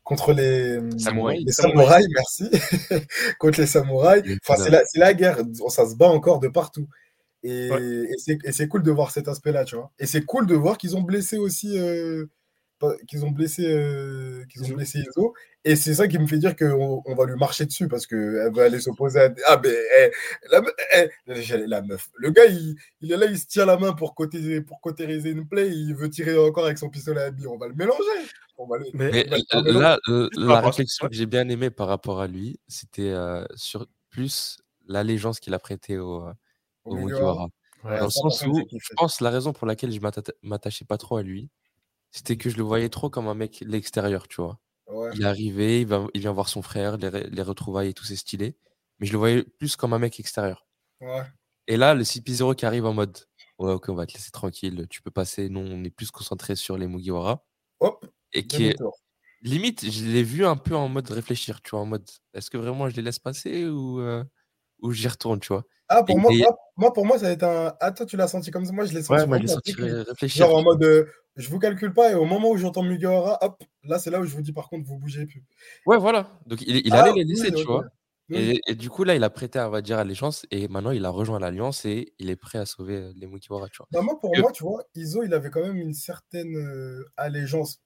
contre 0.03 0.33
les, 0.35 0.77
hum, 0.79 0.99
Samouraïs. 0.99 1.45
les 1.47 1.53
samouraïs, 1.53 2.07
merci, 2.15 2.51
contre 3.39 3.61
les 3.61 3.67
samouraïs. 3.67 4.23
Enfin, 4.47 4.63
c'est 4.63 4.71
la, 4.71 4.85
c'est 4.85 4.99
la 4.99 5.15
guerre, 5.15 5.39
ça 5.69 5.89
se 5.89 5.97
bat 5.97 6.09
encore 6.09 6.41
de 6.41 6.49
partout. 6.49 6.89
Et, 7.43 7.71
Ouais. 7.71 7.81
et 7.83 8.15
c'est 8.19 8.39
et 8.45 8.53
c'est 8.53 8.69
cool 8.69 8.83
de 8.83 8.91
voir 8.91 9.11
cet 9.11 9.29
aspect-là, 9.29 9.65
tu 9.65 9.77
vois. 9.77 9.93
Et 9.99 10.07
c'est 10.07 10.25
cool 10.25 10.47
de 10.47 10.55
voir 10.55 10.77
qu'ils 10.79 10.97
ont 10.97 11.03
blessé 11.03 11.37
aussi, 11.39 11.79
euh, 11.79 12.27
qu'ils 13.09 13.25
ont 13.25 13.31
blessé, 13.31 13.65
euh, 13.67 14.45
qu'ils 14.47 14.63
ont 14.63 14.67
Izo. 14.67 14.75
blessé 14.77 14.99
Izo. 15.01 15.35
Et 15.65 15.77
c'est 15.77 15.95
ça 15.95 16.07
qui 16.09 16.19
me 16.19 16.27
fait 16.27 16.39
dire 16.39 16.55
qu'on 16.57 17.03
on 17.07 17.15
va 17.15 17.25
lui 17.25 17.37
marcher 17.37 17.65
dessus 17.65 17.89
parce 17.89 18.07
qu'elle 18.07 18.51
va 18.55 18.65
aller 18.65 18.81
s'opposer 18.81 19.21
à. 19.21 19.35
Ah, 19.47 19.61
mais 19.63 19.71
eh, 19.71 20.11
la, 20.51 20.63
eh, 20.95 21.83
meuf. 21.83 22.11
Le 22.19 22.31
gars, 22.31 22.45
il, 22.47 22.77
il 23.01 23.13
est 23.13 23.17
là, 23.17 23.27
il 23.27 23.39
se 23.39 23.47
tient 23.47 23.65
la 23.65 23.79
main 23.79 23.95
pour, 23.95 24.15
côté, 24.15 24.61
pour 24.61 24.81
cautériser 24.81 25.31
une 25.31 25.49
play. 25.49 25.71
Il 25.71 25.95
veut 25.95 26.11
tirer 26.11 26.37
encore 26.37 26.67
avec 26.67 26.77
son 26.79 26.91
pistolet 26.91 27.23
à 27.23 27.31
billes. 27.31 27.47
On 27.47 27.57
va 27.57 27.69
le 27.69 27.75
mélanger. 27.75 28.03
On 28.59 28.67
va 28.67 28.77
le- 28.79 28.87
Mais 28.93 29.27
on 29.53 29.63
va 29.63 29.71
là, 29.73 29.99
euh, 30.09 30.29
la 30.37 30.61
réflexion 30.61 31.09
que 31.09 31.15
j'ai 31.15 31.27
bien 31.27 31.49
aimée 31.49 31.71
par 31.71 31.89
rapport 31.89 32.21
à 32.21 32.27
lui, 32.27 32.61
c'était 32.69 33.11
euh, 33.11 33.45
sur 33.55 33.87
plus 34.11 34.59
l'allégeance 34.87 35.41
qu'il 35.41 35.55
a 35.55 35.59
prêtée 35.59 35.99
au, 35.99 36.25
au 36.85 36.97
Mugiwara. 36.97 37.49
Ouais, 37.85 37.99
Dans 37.99 38.05
le 38.05 38.11
sens 38.11 38.43
où 38.47 38.55
je 38.71 38.89
pense 38.97 39.21
la 39.21 39.31
raison 39.31 39.53
pour 39.53 39.67
laquelle 39.67 39.93
je 39.93 40.01
m'atta- 40.01 40.33
m'attachais 40.43 40.85
pas 40.85 40.99
trop 40.99 41.17
à 41.17 41.23
lui, 41.23 41.49
c'était 42.15 42.37
que 42.37 42.49
je 42.49 42.57
le 42.57 42.63
voyais 42.63 42.89
trop 42.89 43.11
comme 43.11 43.27
un 43.27 43.35
mec 43.35 43.65
de 43.65 43.69
l'extérieur, 43.71 44.29
tu 44.29 44.41
vois. 44.41 44.61
Ouais. 44.87 45.11
Il 45.15 45.23
est 45.23 45.27
arrivé, 45.27 45.81
il, 45.81 45.87
va, 45.87 46.07
il 46.15 46.21
vient 46.21 46.33
voir 46.33 46.49
son 46.49 46.63
frère, 46.63 46.97
les, 46.97 47.11
les 47.11 47.43
retrouvailles 47.43 47.89
et 47.89 47.95
tout, 47.95 48.05
c'est 48.05 48.15
stylé. 48.17 48.57
Mais 48.99 49.07
je 49.07 49.13
le 49.13 49.19
voyais 49.19 49.43
plus 49.59 49.75
comme 49.75 49.93
un 49.93 49.99
mec 49.99 50.21
extérieur. 50.21 50.67
Ouais. 51.01 51.23
Et 51.67 51.77
là, 51.77 51.95
le 51.95 52.05
CP0 52.05 52.55
qui 52.55 52.67
arrive 52.67 52.87
en 52.87 52.93
mode 52.93 53.19
Ouais, 53.59 53.73
ok, 53.73 53.89
on 53.89 53.95
va 53.95 54.07
te 54.07 54.13
laisser 54.15 54.31
tranquille, 54.31 54.87
tu 54.91 55.01
peux 55.03 55.11
passer. 55.11 55.49
Non, 55.49 55.61
on 55.63 55.83
est 55.85 55.91
plus 55.91 56.11
concentré 56.11 56.57
sur 56.57 56.77
les 56.77 56.87
Mugiwara. 56.87 57.45
Hop, 57.81 58.07
Et 58.33 58.47
qui 58.47 58.67
est 58.67 58.77
limite, 59.43 59.91
je 59.91 60.05
l'ai 60.05 60.23
vu 60.23 60.45
un 60.45 60.57
peu 60.57 60.75
en 60.75 60.89
mode 60.89 61.09
réfléchir, 61.11 61.61
tu 61.63 61.71
vois, 61.71 61.81
en 61.81 61.87
mode 61.87 62.09
est-ce 62.33 62.51
que 62.51 62.57
vraiment 62.57 62.89
je 62.89 62.97
les 62.97 63.03
laisse 63.03 63.19
passer 63.19 63.67
ou, 63.67 64.01
euh, 64.01 64.25
ou 64.83 64.93
j'y 64.93 65.07
retourne, 65.09 65.39
tu 65.41 65.49
vois. 65.49 65.65
Ah, 65.89 66.03
pour 66.03 66.17
Et- 66.17 66.21
moi, 66.21 66.33
et- 66.33 66.45
moi, 66.77 66.93
pour 66.93 67.07
moi, 67.07 67.19
ça 67.19 67.27
va 67.27 67.33
être 67.33 67.43
un. 67.45 67.75
Ah, 67.81 67.93
toi, 67.93 68.07
tu 68.07 68.17
l'as 68.17 68.27
senti 68.29 68.51
comme 68.51 68.65
ça. 68.65 68.73
Moi, 68.73 68.87
je 68.87 68.95
l'ai 68.95 69.03
senti 69.03 69.21
Ouais, 69.21 69.27
moi, 69.27 69.39
je 69.41 69.47
senti 69.47 69.73
ré- 69.75 70.03
réfléchir. 70.03 70.47
Genre 70.47 70.57
en 70.57 70.63
mode, 70.63 70.83
euh, 70.83 71.05
je 71.37 71.49
vous 71.49 71.59
calcule 71.59 71.93
pas, 71.93 72.13
et 72.13 72.15
au 72.15 72.25
moment 72.25 72.51
où 72.51 72.57
j'entends 72.57 72.83
Mugiwara, 72.83 73.39
hop, 73.43 73.63
là, 73.83 73.99
c'est 73.99 74.11
là 74.11 74.21
où 74.21 74.25
je 74.25 74.35
vous 74.35 74.43
dis, 74.43 74.53
par 74.53 74.69
contre, 74.69 74.87
vous 74.87 74.99
bougez 74.99 75.27
plus. 75.27 75.45
Ouais, 75.87 75.99
voilà. 75.99 76.31
Donc, 76.47 76.63
il, 76.63 76.87
il 76.87 76.93
Ah, 76.93 77.03
allait 77.03 77.13
les 77.13 77.25
laisser, 77.25 77.51
oui, 77.51 77.55
tu 77.55 77.65
vois. 77.65 77.85
Oui. 78.31 78.39
Et, 78.39 78.61
et 78.69 78.75
du 78.75 78.89
coup, 78.89 79.05
là, 79.05 79.15
il 79.15 79.23
a 79.23 79.31
prêté, 79.31 79.59
on 79.61 79.69
va 79.69 79.83
dire, 79.83 79.99
allégeance. 79.99 80.47
Et 80.51 80.67
maintenant, 80.69 80.93
il 80.93 81.05
a 81.05 81.11
rejoint 81.11 81.39
l'Alliance 81.39 81.85
et 81.85 82.15
il 82.19 82.31
est 82.31 82.37
prêt 82.37 82.59
à 82.59 82.65
sauver 82.65 82.97
euh, 82.97 83.13
les 83.17 83.27
Mugiwara, 83.27 83.69
tu 83.69 83.79
vois. 83.79 83.89
Bah, 83.93 84.01
moi, 84.01 84.19
pour 84.19 84.35
moi, 84.39 84.51
tu 84.51 84.63
vois, 84.63 84.83
Iso, 84.95 85.23
il 85.25 85.35
avait 85.35 85.51
quand 85.51 85.61
même 85.61 85.77
une 85.77 85.93
certaine 85.93 86.57
euh, 86.57 87.05
allégeance. 87.17 87.83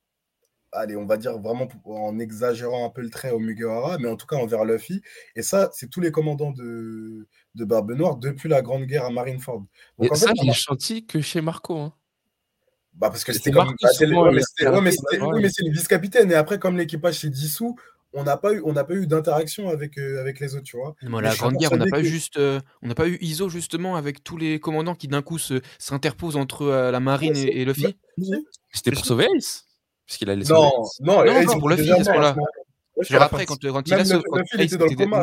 Allez, 0.71 0.97
on 0.97 1.07
va 1.07 1.17
dire 1.17 1.39
vraiment 1.39 1.67
en 1.87 2.19
exagérant 2.19 2.87
un 2.87 2.91
peu 2.91 3.01
le 3.01 3.09
trait 3.09 3.31
au 3.31 3.39
Mugiwara, 3.39 3.99
mais 3.99 4.09
en 4.09 4.17
tout 4.17 4.27
cas 4.27 4.37
envers 4.37 4.67
Luffy. 4.67 5.01
Et 5.35 5.43
ça, 5.43 5.71
c'est 5.73 5.89
tous 5.89 6.03
les 6.03 6.13
commandants 6.13 6.53
de, 6.53 7.27
de 7.55 7.65
Barbe 7.65 7.93
Noire 7.93 8.17
depuis 8.19 8.51
la 8.51 8.61
Grande 8.61 8.85
Guerre 8.85 9.07
à 9.07 9.11
Marineford. 9.11 9.65
Donc 9.99 10.13
en 10.13 10.15
fait, 10.15 10.27
ça, 10.27 10.33
je 10.39 10.47
l'ai 10.47 10.53
senti 10.53 11.07
que 11.07 11.23
chez 11.23 11.41
Marco. 11.41 11.79
Hein. 11.79 11.95
Bah 12.99 13.11
parce 13.11 13.23
que 13.25 13.33
c'était 13.33 13.53
comme. 13.53 13.69
Bah, 13.81 13.89
le- 14.01 14.17
ouais, 14.17 14.33
mais 14.33 14.43
c'était- 14.43 14.67
a 14.67 15.27
ouais, 15.27 15.41
le 15.41 15.71
vice-capitaine. 15.73 16.31
Et 16.33 16.35
après, 16.35 16.59
comme 16.59 16.77
l'équipage 16.77 17.21
s'est 17.21 17.31
dissous, 17.31 17.77
on 18.13 18.25
n'a 18.25 18.37
pas 18.37 18.55
eu, 18.55 18.61
on 18.65 18.73
n'a 18.73 18.85
pas 18.85 18.95
eu 18.95 19.07
d'interaction 19.07 19.69
avec, 19.69 19.99
euh, 19.99 20.21
avec 20.21 20.41
les 20.41 20.55
autres, 20.55 20.65
tu 20.65 20.77
vois. 20.77 20.95
Mais 21.03 21.21
la 21.21 21.35
Grande 21.37 21.55
Guerre, 21.55 21.71
on 21.73 21.77
n'a 21.77 21.87
pas 21.87 22.01
que- 22.03 22.09
juste, 22.09 22.39
euh, 22.39 22.61
on 22.83 22.89
n'a 22.89 22.95
pas 22.95 23.07
eu 23.09 23.19
ISO 23.21 23.49
justement 23.49 23.97
avec 23.97 24.25
tous 24.25 24.37
les 24.37 24.59
commandants 24.59 24.95
qui 24.97 25.07
d'un 25.09 25.23
coup 25.23 25.39
se 25.39 25.61
s'interposent 25.79 26.37
entre 26.37 26.63
euh, 26.63 26.91
la 26.91 27.01
marine 27.01 27.35
Ouais, 27.35 27.43
et, 27.43 27.61
et 27.61 27.65
Luffy. 27.65 27.97
C'était 28.73 28.91
pour 28.91 29.05
sauver 29.05 29.27
Ace. 29.37 29.65
Parce 30.07 30.19
qu'il 30.19 30.31
allait 30.31 30.45
sauver 30.45 30.61
Non, 31.03 31.25
non, 31.25 31.43
Non, 31.45 31.59
pour 31.59 31.69
Luffy, 31.69 31.93
à 31.93 32.03
ce 32.03 32.09
moment-là. 32.11 32.35
Genre 33.01 33.23
après, 33.23 33.47
quand, 33.47 33.61
quand 33.63 33.87
il 33.87 33.95
a 33.95 33.99
le, 33.99 34.05
sauvé, 34.05 34.23
Luffy, 34.33 34.63
était 34.63 34.77
dans 34.77 34.87
le 34.87 34.97
coma. 34.97 35.23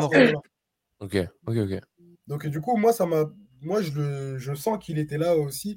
Ok, 1.00 1.16
ok, 1.46 1.56
ok. 1.56 1.80
Donc 2.26 2.46
du 2.46 2.60
coup, 2.62 2.76
moi, 2.76 2.92
ça 2.94 3.04
m'a, 3.04 3.24
moi, 3.60 3.82
je, 3.82 3.90
le, 3.92 4.38
je 4.38 4.54
sens 4.54 4.78
qu'il 4.82 4.98
était 4.98 5.18
là 5.18 5.36
aussi 5.36 5.76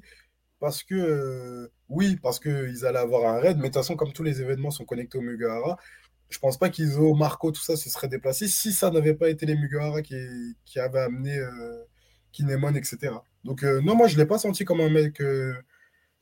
parce 0.60 0.82
que, 0.82 0.94
euh, 0.94 1.72
oui, 1.88 2.16
parce 2.22 2.38
qu'ils 2.38 2.84
allaient 2.86 2.98
avoir 2.98 3.34
un 3.34 3.40
raid, 3.40 3.56
mais 3.56 3.64
de 3.64 3.66
toute 3.68 3.74
façon, 3.76 3.96
comme 3.96 4.12
tous 4.12 4.22
les 4.22 4.42
événements 4.42 4.70
sont 4.70 4.84
connectés 4.84 5.18
au 5.18 5.22
Mugiwara, 5.22 5.78
je 6.28 6.38
pense 6.38 6.58
pas 6.58 6.68
qu'Izo, 6.68 7.14
Marco, 7.14 7.50
tout 7.50 7.62
ça 7.62 7.76
se 7.76 7.90
serait 7.90 8.08
déplacé 8.08 8.46
si 8.46 8.72
ça 8.72 8.90
n'avait 8.90 9.14
pas 9.14 9.30
été 9.30 9.46
les 9.46 9.56
Mugiwara 9.56 10.02
qui, 10.02 10.14
qui 10.64 10.78
avaient 10.78 11.00
amené 11.00 11.36
euh, 11.38 11.84
Kinemon, 12.32 12.74
etc. 12.74 13.14
Donc 13.42 13.64
euh, 13.64 13.80
non, 13.80 13.96
moi, 13.96 14.06
je 14.06 14.16
l'ai 14.18 14.26
pas 14.26 14.38
senti 14.38 14.64
comme 14.64 14.80
un 14.80 14.90
mec, 14.90 15.20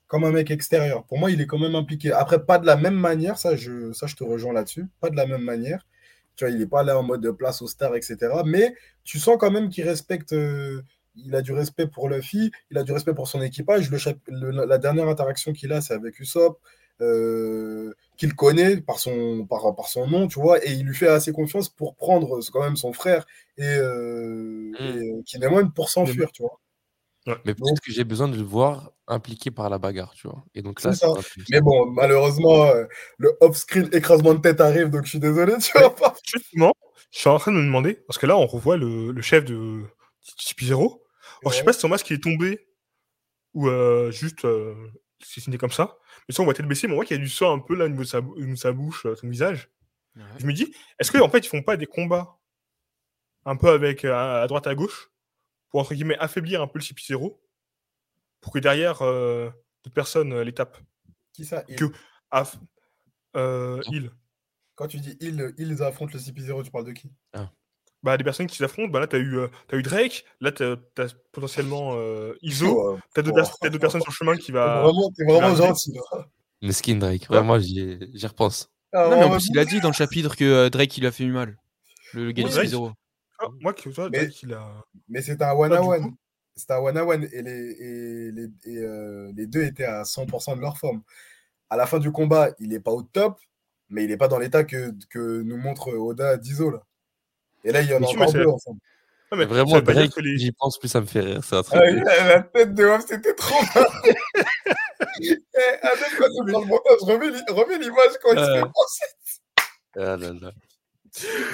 comme 0.07 0.25
un 0.25 0.31
mec 0.31 0.51
extérieur. 0.51 1.05
Pour 1.05 1.19
moi, 1.19 1.31
il 1.31 1.41
est 1.41 1.47
quand 1.47 1.59
même 1.59 1.75
impliqué. 1.75 2.13
Après, 2.13 2.43
pas 2.45 2.59
de 2.59 2.67
la 2.67 2.77
même 2.77 2.95
manière, 2.95 3.39
ça, 3.39 3.57
je, 3.57 3.93
ça, 3.93 4.07
je 4.07 4.15
te 4.15 4.25
rejoins 4.25 4.53
là-dessus, 4.55 4.87
pas 5.01 5.11
de 5.11 5.17
la 5.17 5.27
même 5.27 5.43
manière. 5.43 5.85
Tu 6.37 6.45
vois, 6.45 6.53
il 6.53 6.61
n'est 6.61 6.67
pas 6.67 6.85
là 6.85 6.97
en 6.97 7.03
mode 7.03 7.21
de 7.21 7.33
place 7.33 7.61
aux 7.61 7.67
stars, 7.67 7.97
etc. 7.97 8.17
Mais 8.47 8.75
tu 9.05 9.19
sens 9.19 9.37
quand 9.39 9.51
même 9.51 9.69
qu'il 9.69 9.87
respecte. 9.87 10.33
Euh, 11.19 11.23
il 11.27 11.35
a 11.35 11.43
du 11.43 11.53
respect 11.53 11.87
pour 11.87 12.09
Luffy, 12.09 12.51
il 12.71 12.79
a 12.79 12.83
du 12.85 12.93
respect 12.93 13.15
pour 13.15 13.29
son 13.29 13.43
équipage. 13.43 13.91
Le 13.91 13.99
chap- 13.99 14.19
le- 14.29 14.51
la 14.67 14.79
dernière 14.79 15.09
interaction 15.09 15.53
qu'il 15.53 15.73
a, 15.73 15.81
c'est 15.81 15.95
avec 15.95 16.19
Usopp, 16.21 16.59
euh, 17.01 17.93
qu'il 18.17 18.35
connaît 18.35 18.81
par 18.81 18.99
son, 18.99 19.47
par, 19.47 19.75
par 19.77 19.89
son 19.89 20.07
nom, 20.09 20.27
tu 20.29 20.41
vois, 20.41 20.65
et 20.67 20.73
il 20.73 20.85
lui 20.85 20.95
fait 20.95 21.09
assez 21.09 21.33
confiance 21.33 21.69
pour 21.69 21.95
prendre 21.95 22.41
c'est 22.41 22.51
quand 22.51 22.63
même 22.65 22.77
son 22.77 22.93
frère 22.93 23.27
et, 23.57 23.63
euh, 23.65 24.73
et 25.21 25.23
Kinemon 25.25 25.71
pour 25.71 25.91
s'enfuir, 25.91 26.33
tu 26.33 26.43
vois. 26.43 26.59
Mais 27.45 27.55
peut-être 27.55 27.81
que 27.81 27.93
j'ai 27.93 28.05
besoin 28.05 28.29
de 28.29 28.37
le 28.37 28.43
voir 28.43 28.91
impliqué 29.07 29.51
par 29.51 29.69
la 29.69 29.79
bagarre, 29.79 30.15
tu 30.15 30.29
vois. 30.29 30.43
Et 30.55 30.63
donc 30.63 30.83
là, 30.83 30.93
C'est 30.93 31.01
ça. 31.07 31.13
Mais 31.51 31.61
bon, 31.61 31.87
malheureusement, 31.87 32.65
euh, 32.67 32.85
le 33.19 33.37
off-screen 33.41 33.89
écrasement 33.93 34.35
de 34.35 34.41
tête 34.41 34.61
arrive, 34.61 34.89
donc 34.89 35.05
je 35.05 35.11
suis 35.11 35.19
désolé, 35.19 35.55
tu 35.59 35.79
vois 35.79 35.95
pas. 35.95 36.15
Justement, 36.25 36.73
je 37.11 37.19
suis 37.19 37.29
en 37.29 37.39
train 37.39 37.53
de 37.53 37.59
me 37.59 37.65
demander, 37.65 37.95
parce 38.07 38.19
que 38.19 38.27
là, 38.27 38.37
on 38.37 38.47
revoit 38.47 38.77
le, 38.77 39.13
le 39.13 39.23
chef 39.23 39.45
de 39.45 39.83
Tipeee 40.39 40.67
Zero. 40.69 41.03
Alors, 41.43 41.53
je 41.53 41.59
sais 41.59 41.65
pas 41.65 41.73
si 41.73 41.81
son 41.81 41.89
masque 41.89 42.11
est 42.11 42.23
tombé 42.23 42.69
ou 43.55 43.69
euh, 43.69 44.11
juste 44.11 44.45
euh, 44.45 44.75
c'est 45.21 45.41
signé 45.41 45.59
comme 45.59 45.71
ça. 45.71 45.99
Mais 46.29 46.35
ça, 46.35 46.43
on 46.43 46.45
voit 46.45 46.55
tête 46.55 46.67
baissée, 46.67 46.87
mais 46.87 46.93
on 46.93 46.97
voit 46.97 47.05
qu'il 47.05 47.17
y 47.17 47.21
a 47.21 47.23
du 47.23 47.29
sang 47.31 47.55
un 47.55 47.59
peu 47.59 47.75
là 47.75 47.87
au 47.87 47.89
niveau 47.89 48.03
de 48.03 48.09
sa, 48.09 48.19
au 48.21 48.37
niveau 48.41 48.53
de 48.53 48.59
sa 48.59 48.73
bouche, 48.73 49.07
euh, 49.07 49.15
son 49.17 49.29
visage. 49.29 49.71
Ouais. 50.17 50.23
Je 50.39 50.47
me 50.47 50.53
dis, 50.53 50.75
est-ce 50.99 51.11
qu'en 51.13 51.29
fait, 51.29 51.39
ils 51.39 51.49
font 51.49 51.63
pas 51.63 51.77
des 51.77 51.87
combats 51.87 52.39
un 53.45 53.57
peu 53.57 53.69
avec 53.71 54.05
euh, 54.05 54.15
à, 54.43 54.47
droite 54.47 54.67
à 54.67 54.75
gauche 54.75 55.11
pour 55.71 55.81
entre 55.81 55.95
guillemets 55.95 56.19
affaiblir 56.19 56.61
un 56.63 56.67
peu 56.67 56.79
le 56.79 56.85
Tipeee 56.85 57.07
Zero 57.07 57.43
pour 58.41 58.53
que 58.53 58.59
derrière 58.59 59.03
euh, 59.03 59.51
d'autres 59.85 59.95
personnes 59.95 60.33
euh, 60.33 60.45
les 60.45 60.53
tapent? 60.55 60.79
Qui 61.33 61.45
ça? 61.45 61.65
Il- 61.69 61.77
Que- 61.77 61.93
Aff- 62.31 62.59
euh, 63.37 63.81
il. 63.91 64.11
Quand 64.75 64.87
tu 64.87 64.99
dis 64.99 65.17
ils, 65.21 65.55
ils 65.59 65.83
affrontent 65.83 66.13
le 66.13 66.21
CP0, 66.21 66.63
tu 66.65 66.71
parles 66.71 66.85
de 66.85 66.93
qui? 66.93 67.11
Bah, 68.03 68.17
des 68.17 68.25
personnes 68.25 68.47
qui 68.47 68.57
s'affrontent. 68.57 68.91
Bah, 68.91 69.01
là, 69.01 69.07
tu 69.07 69.17
as, 69.17 69.19
eu, 69.19 69.39
euh, 69.39 69.49
as 69.73 69.77
eu 69.77 69.83
Drake, 69.83 70.25
là, 70.41 70.53
tu 70.53 70.63
as, 70.65 70.77
potentiellement 71.33 71.93
euh, 71.95 72.35
Iso, 72.43 72.99
tu 73.15 73.21
as 73.21 73.23
deux, 73.23 73.33
personnes 73.79 74.01
sur 74.03 74.11
le 74.11 74.15
chemin 74.15 74.37
qui 74.37 74.53
va. 74.53 74.83
Vraiment, 74.83 75.11
t'es 75.17 75.25
vraiment 75.25 75.55
gentil. 75.55 75.99
Le 76.61 76.73
skin 76.73 76.97
Drake, 76.97 77.27
vraiment, 77.29 77.59
j'y 77.59 78.27
repense. 78.27 78.71
Ah, 78.93 79.09
non, 79.11 79.19
mais 79.19 79.25
en 79.25 79.31
plus, 79.31 79.49
il 79.51 79.59
a 79.59 79.65
dit 79.65 79.81
dans 79.81 79.89
le 79.89 79.95
chapitre 79.95 80.35
que 80.35 80.45
euh, 80.45 80.71
Drake, 80.71 80.97
il 80.97 81.07
a 81.07 81.13
fait 81.13 81.25
du 81.25 81.33
mal. 81.33 81.59
Le, 82.15 82.27
le 82.27 82.33
gars 82.33 82.45
ah, 83.41 83.47
moi, 83.61 83.73
que 83.73 83.89
toi, 83.91 84.11
Drake, 84.11 84.43
il 84.43 84.53
a. 84.53 84.85
Mais 85.09 85.23
c'était 85.23 85.45
un 85.45 85.53
one-on-one. 85.53 86.15
C'était 86.57 86.73
un 86.73 86.79
one-on-one 86.79 87.29
et, 87.33 87.43
les, 87.43 87.51
et, 87.51 88.33
les, 88.33 88.49
et 88.65 89.33
les 89.37 89.47
deux 89.47 89.63
étaient 89.63 89.85
à 89.85 90.03
100% 90.03 90.57
de 90.57 90.61
leur 90.61 90.77
forme. 90.77 91.03
À 91.71 91.77
la 91.77 91.87
fin 91.87 92.01
du 92.01 92.11
combat, 92.11 92.51
il 92.59 92.71
n'est 92.71 92.81
pas 92.81 92.91
au 92.91 93.03
top, 93.03 93.39
mais 93.91 94.05
il 94.05 94.11
n'est 94.11 94.17
pas 94.17 94.27
dans 94.27 94.39
l'état 94.39 94.65
que, 94.65 94.93
que 95.11 95.43
nous 95.43 95.57
montre 95.57 95.93
Oda 95.93 96.37
d'Iso 96.37 96.71
là. 96.71 96.88
Et 97.65 97.73
là, 97.73 97.83
il 97.83 97.89
y 97.89 97.95
en 97.95 98.03
a 98.03 98.07
encore 98.07 98.33
deux 98.33 98.47
ensemble. 98.47 98.81
mais 99.37 99.45
vraiment, 99.45 99.81
Drake, 99.81 100.17
les... 100.19 100.39
j'y 100.39 100.53
pense 100.53 100.79
plus, 100.79 100.89
ça 100.89 101.01
me 101.01 101.07
fait 101.07 101.21
rire. 101.21 101.45
Ça 101.45 101.63
ah, 101.73 101.91
la 102.25 102.43
tête 102.43 102.75
de 102.75 102.85
Homme, 102.85 103.03
c'était 103.07 103.35
trop 103.35 103.61
mal. 103.75 103.87
Adèle, 105.01 106.15
quand 106.19 106.27
tu 106.27 106.53
prends 106.53 106.61
le 106.61 106.67
montage, 106.67 107.01
remets 107.03 107.79
l'image 107.79 108.13
quand 108.23 108.33
il 108.33 108.39
se 108.39 108.55
fait 108.55 108.61
penser. 108.63 109.05
Ah 109.97 110.17
là 110.17 110.33
là. 110.33 110.53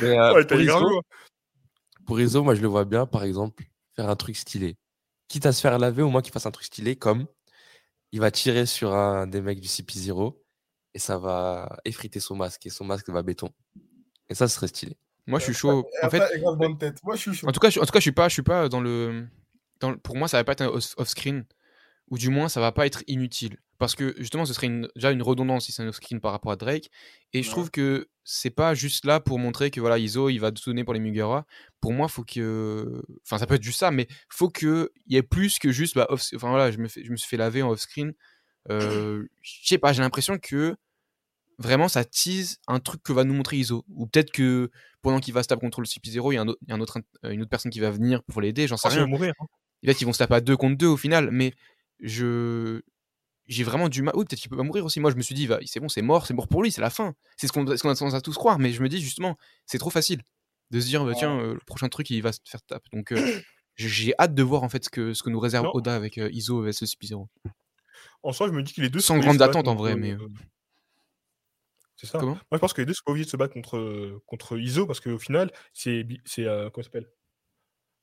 Mais, 0.03 0.19
euh, 0.19 0.35
ouais, 0.35 0.45
pour, 0.47 0.61
Iso, 0.61 1.03
pour 2.07 2.21
Iso, 2.21 2.43
moi, 2.43 2.55
je 2.55 2.61
le 2.61 2.69
vois 2.69 2.85
bien, 2.85 3.07
par 3.07 3.25
exemple, 3.25 3.65
faire 3.97 4.09
un 4.09 4.17
truc 4.17 4.37
stylé. 4.37 4.77
Quitte 5.29 5.47
à 5.47 5.53
se 5.53 5.61
faire 5.61 5.79
laver, 5.79 6.03
au 6.03 6.11
moins 6.11 6.23
qu'il 6.23 6.33
fasse 6.33 6.47
un 6.47 6.51
truc 6.51 6.67
stylé, 6.67 6.97
comme 6.97 7.27
il 8.13 8.21
va 8.21 8.31
tirer 8.31 8.67
sur 8.67 8.95
un 8.95 9.27
des 9.27 9.41
mecs 9.41 9.61
du 9.61 9.69
CP0 9.69 10.37
et 10.95 10.99
ça 10.99 11.19
va 11.19 11.81
effriter 11.85 12.21
son 12.21 12.37
masque 12.37 12.65
et 12.67 12.71
son 12.71 12.85
masque 12.85 13.09
va 13.11 13.23
béton. 13.23 13.51
Et 14.29 14.35
ça, 14.35 14.47
ce 14.47 14.55
serait 14.55 14.69
stylé. 14.69 14.97
Moi, 15.27 15.39
je 15.39 15.45
suis 15.45 15.55
chaud. 15.55 15.89
En 16.03 16.11
fait, 16.11 16.23
Moi, 17.03 17.17
je 17.17 17.21
suis 17.21 17.35
chaud. 17.35 17.49
En 17.49 17.53
tout 17.53 17.61
cas, 17.61 17.71
je, 17.71 17.81
en 17.81 17.85
tout 17.85 17.93
cas, 17.93 17.99
je 17.99 18.05
suis 18.05 18.13
pas, 18.13 18.29
je 18.29 18.35
suis 18.35 18.43
pas 18.43 18.69
dans 18.69 18.81
le, 18.81 19.27
dans 19.81 19.97
Pour 19.97 20.17
moi, 20.17 20.29
ça 20.29 20.37
va 20.37 20.45
pas 20.45 20.53
être 20.53 20.63
un 20.63 20.69
off-screen, 20.69 21.45
ou 22.11 22.19
du 22.19 22.29
moins, 22.29 22.49
ça 22.49 22.61
va 22.61 22.73
pas 22.73 22.87
être 22.87 23.03
inutile, 23.07 23.59
parce 23.79 23.95
que 23.95 24.15
justement, 24.19 24.45
ce 24.45 24.53
serait 24.53 24.71
déjà 24.95 25.11
une 25.11 25.23
redondance 25.23 25.67
si 25.67 25.73
c'est 25.73 25.83
un 25.83 25.89
off-screen 25.89 26.21
par 26.21 26.33
rapport 26.33 26.53
à 26.53 26.57
Drake. 26.57 26.91
Et 27.33 27.43
je 27.43 27.51
trouve 27.51 27.71
que 27.71 28.09
c'est 28.25 28.51
pas 28.51 28.75
juste 28.75 29.05
là 29.05 29.21
pour 29.21 29.39
montrer 29.39 29.71
que 29.71 29.81
voilà, 29.81 29.99
Iso, 29.99 30.29
il 30.29 30.39
va 30.39 30.53
tout 30.53 30.63
donner 30.67 30.85
pour 30.85 30.95
les 30.95 31.01
Mugara. 31.01 31.47
Pour 31.81 31.93
moi, 31.93 32.09
faut 32.09 32.25
que, 32.25 33.03
enfin, 33.27 33.39
ça 33.39 33.47
peut 33.47 33.55
être 33.55 33.63
juste 33.63 33.81
ça, 33.81 33.91
mais 33.91 34.07
faut 34.29 34.49
que 34.49 34.93
il 35.07 35.15
y 35.15 35.17
ait 35.17 35.23
plus 35.23 35.59
que 35.59 35.73
juste, 35.73 35.95
bah, 35.95 36.07
off... 36.11 36.23
enfin 36.35 36.51
voilà, 36.51 36.71
je 36.71 36.79
me, 36.79 36.89
fais, 36.89 37.03
je 37.05 37.11
me 37.11 37.17
suis 37.17 37.29
fait 37.29 37.37
laver 37.37 37.63
en 37.63 37.71
off-screen. 37.71 38.13
Euh, 38.71 39.27
je 39.43 39.67
sais 39.69 39.79
pas, 39.79 39.93
j'ai 39.93 40.03
l'impression 40.03 40.39
que 40.39 40.77
vraiment 41.59 41.89
ça 41.89 42.05
tease 42.05 42.59
un 42.67 42.81
truc 42.81 43.03
que 43.03 43.13
va 43.13 43.25
nous 43.25 43.35
montrer 43.35 43.57
Iso. 43.57 43.85
Ou 43.89 44.07
peut-être 44.07 44.31
que 44.31 44.71
pendant 45.03 45.21
qu'il 45.21 45.35
va 45.35 45.43
se 45.43 45.49
taper 45.49 45.61
contre 45.61 45.81
le 45.81 45.87
CP0, 45.87 46.33
il 46.33 46.35
y 46.35 46.39
a, 46.39 46.43
un 46.43 46.75
un 46.75 46.81
autre, 46.81 46.99
euh, 47.25 47.31
une 47.31 47.43
autre 47.43 47.51
personne 47.51 47.71
qui 47.71 47.81
va 47.81 47.91
venir 47.91 48.23
pour 48.25 48.41
l'aider, 48.41 48.67
j'en 48.67 48.77
sais 48.77 48.89
ah, 48.91 48.95
rien. 48.95 49.07
Mourir, 49.07 49.35
hein. 49.41 49.47
Et 49.83 49.87
peut-être 49.87 49.99
qu'ils 49.99 50.07
vont 50.07 50.13
se 50.13 50.19
taper 50.19 50.35
à 50.35 50.41
deux 50.41 50.57
contre 50.57 50.79
deux 50.79 50.87
au 50.87 50.97
final, 50.97 51.31
mais 51.31 51.53
je 52.01 52.81
j'ai 53.47 53.65
vraiment 53.65 53.91
du 53.91 54.01
mal. 54.01 54.15
Oui, 54.17 54.25
peut-être 54.25 54.41
qu'il 54.41 54.49
peut 54.49 54.57
pas 54.57 54.63
mourir 54.63 54.85
aussi. 54.85 55.01
Moi, 55.01 55.11
je 55.11 55.17
me 55.17 55.23
suis 55.23 55.35
dit, 55.35 55.47
c'est 55.67 55.81
bon, 55.81 55.91
c'est 55.91 56.01
mort, 56.01 56.27
c'est 56.27 56.33
mort 56.33 56.49
pour 56.49 56.63
lui, 56.63 56.73
c'est 56.73 56.81
la 56.81 56.89
fin. 56.89 57.15
C'est 57.37 57.47
ce 57.47 57.53
qu'on 57.53 57.67
qu 57.67 57.73
a 57.73 57.77
tendance 57.77 58.15
à 58.15 58.23
tous 58.23 58.35
croire, 58.37 58.59
mais 58.59 58.73
je 58.73 58.83
me 58.83 58.89
dis 58.89 59.01
justement, 59.01 59.37
c'est 59.67 59.79
trop 59.79 59.91
facile 59.91 60.23
de 60.71 60.81
se 60.81 60.87
dire, 60.87 61.05
bah, 61.05 61.13
tiens, 61.15 61.39
euh, 61.39 61.53
le 61.53 61.61
prochain 61.67 61.89
truc, 61.91 62.09
il 62.09 62.23
va 62.23 62.33
se 62.33 62.39
faire 62.47 62.63
taper. 62.63 62.89
Donc, 62.95 63.13
euh, 63.13 63.17
j'ai 63.77 64.15
hâte 64.19 64.35
de 64.35 64.43
voir 64.43 64.63
en 64.63 64.71
fait 64.71 64.85
ce 64.85 64.89
que, 64.89 65.13
ce 65.13 65.23
que 65.23 65.29
nous 65.29 65.41
réserve 65.41 65.69
Oda 65.75 65.95
avec 65.95 66.17
Iso 66.17 66.63
vs 66.63 66.81
le 66.81 66.87
CP0. 66.87 67.27
En 68.23 68.33
soi, 68.33 68.49
je 68.49 68.53
me 68.53 68.63
dis 68.63 68.73
qu'il 68.73 68.85
est 68.85 68.89
deux. 68.89 69.01
Sans 69.01 69.19
grande 69.19 69.43
attente 69.43 69.69
en 69.69 69.75
vrai, 69.75 69.97
mais. 69.97 70.17
C'est 72.05 72.19
ça. 72.19 72.19
Moi, 72.21 72.39
je 72.53 72.59
pense 72.59 72.73
que 72.73 72.83
les 72.83 72.87
deux 72.87 72.93
sont 72.93 73.03
pas 73.05 73.13
obligés 73.13 73.25
de 73.25 73.31
se 73.31 73.37
battre 73.37 73.55
contre, 73.55 74.21
contre 74.27 74.59
Iso 74.59 74.87
parce 74.87 75.01
qu'au 75.01 75.19
final, 75.19 75.51
c'est. 75.73 76.07
c'est 76.25 76.45
euh, 76.45 76.71
comment 76.71 76.85
s'appelle? 76.85 77.11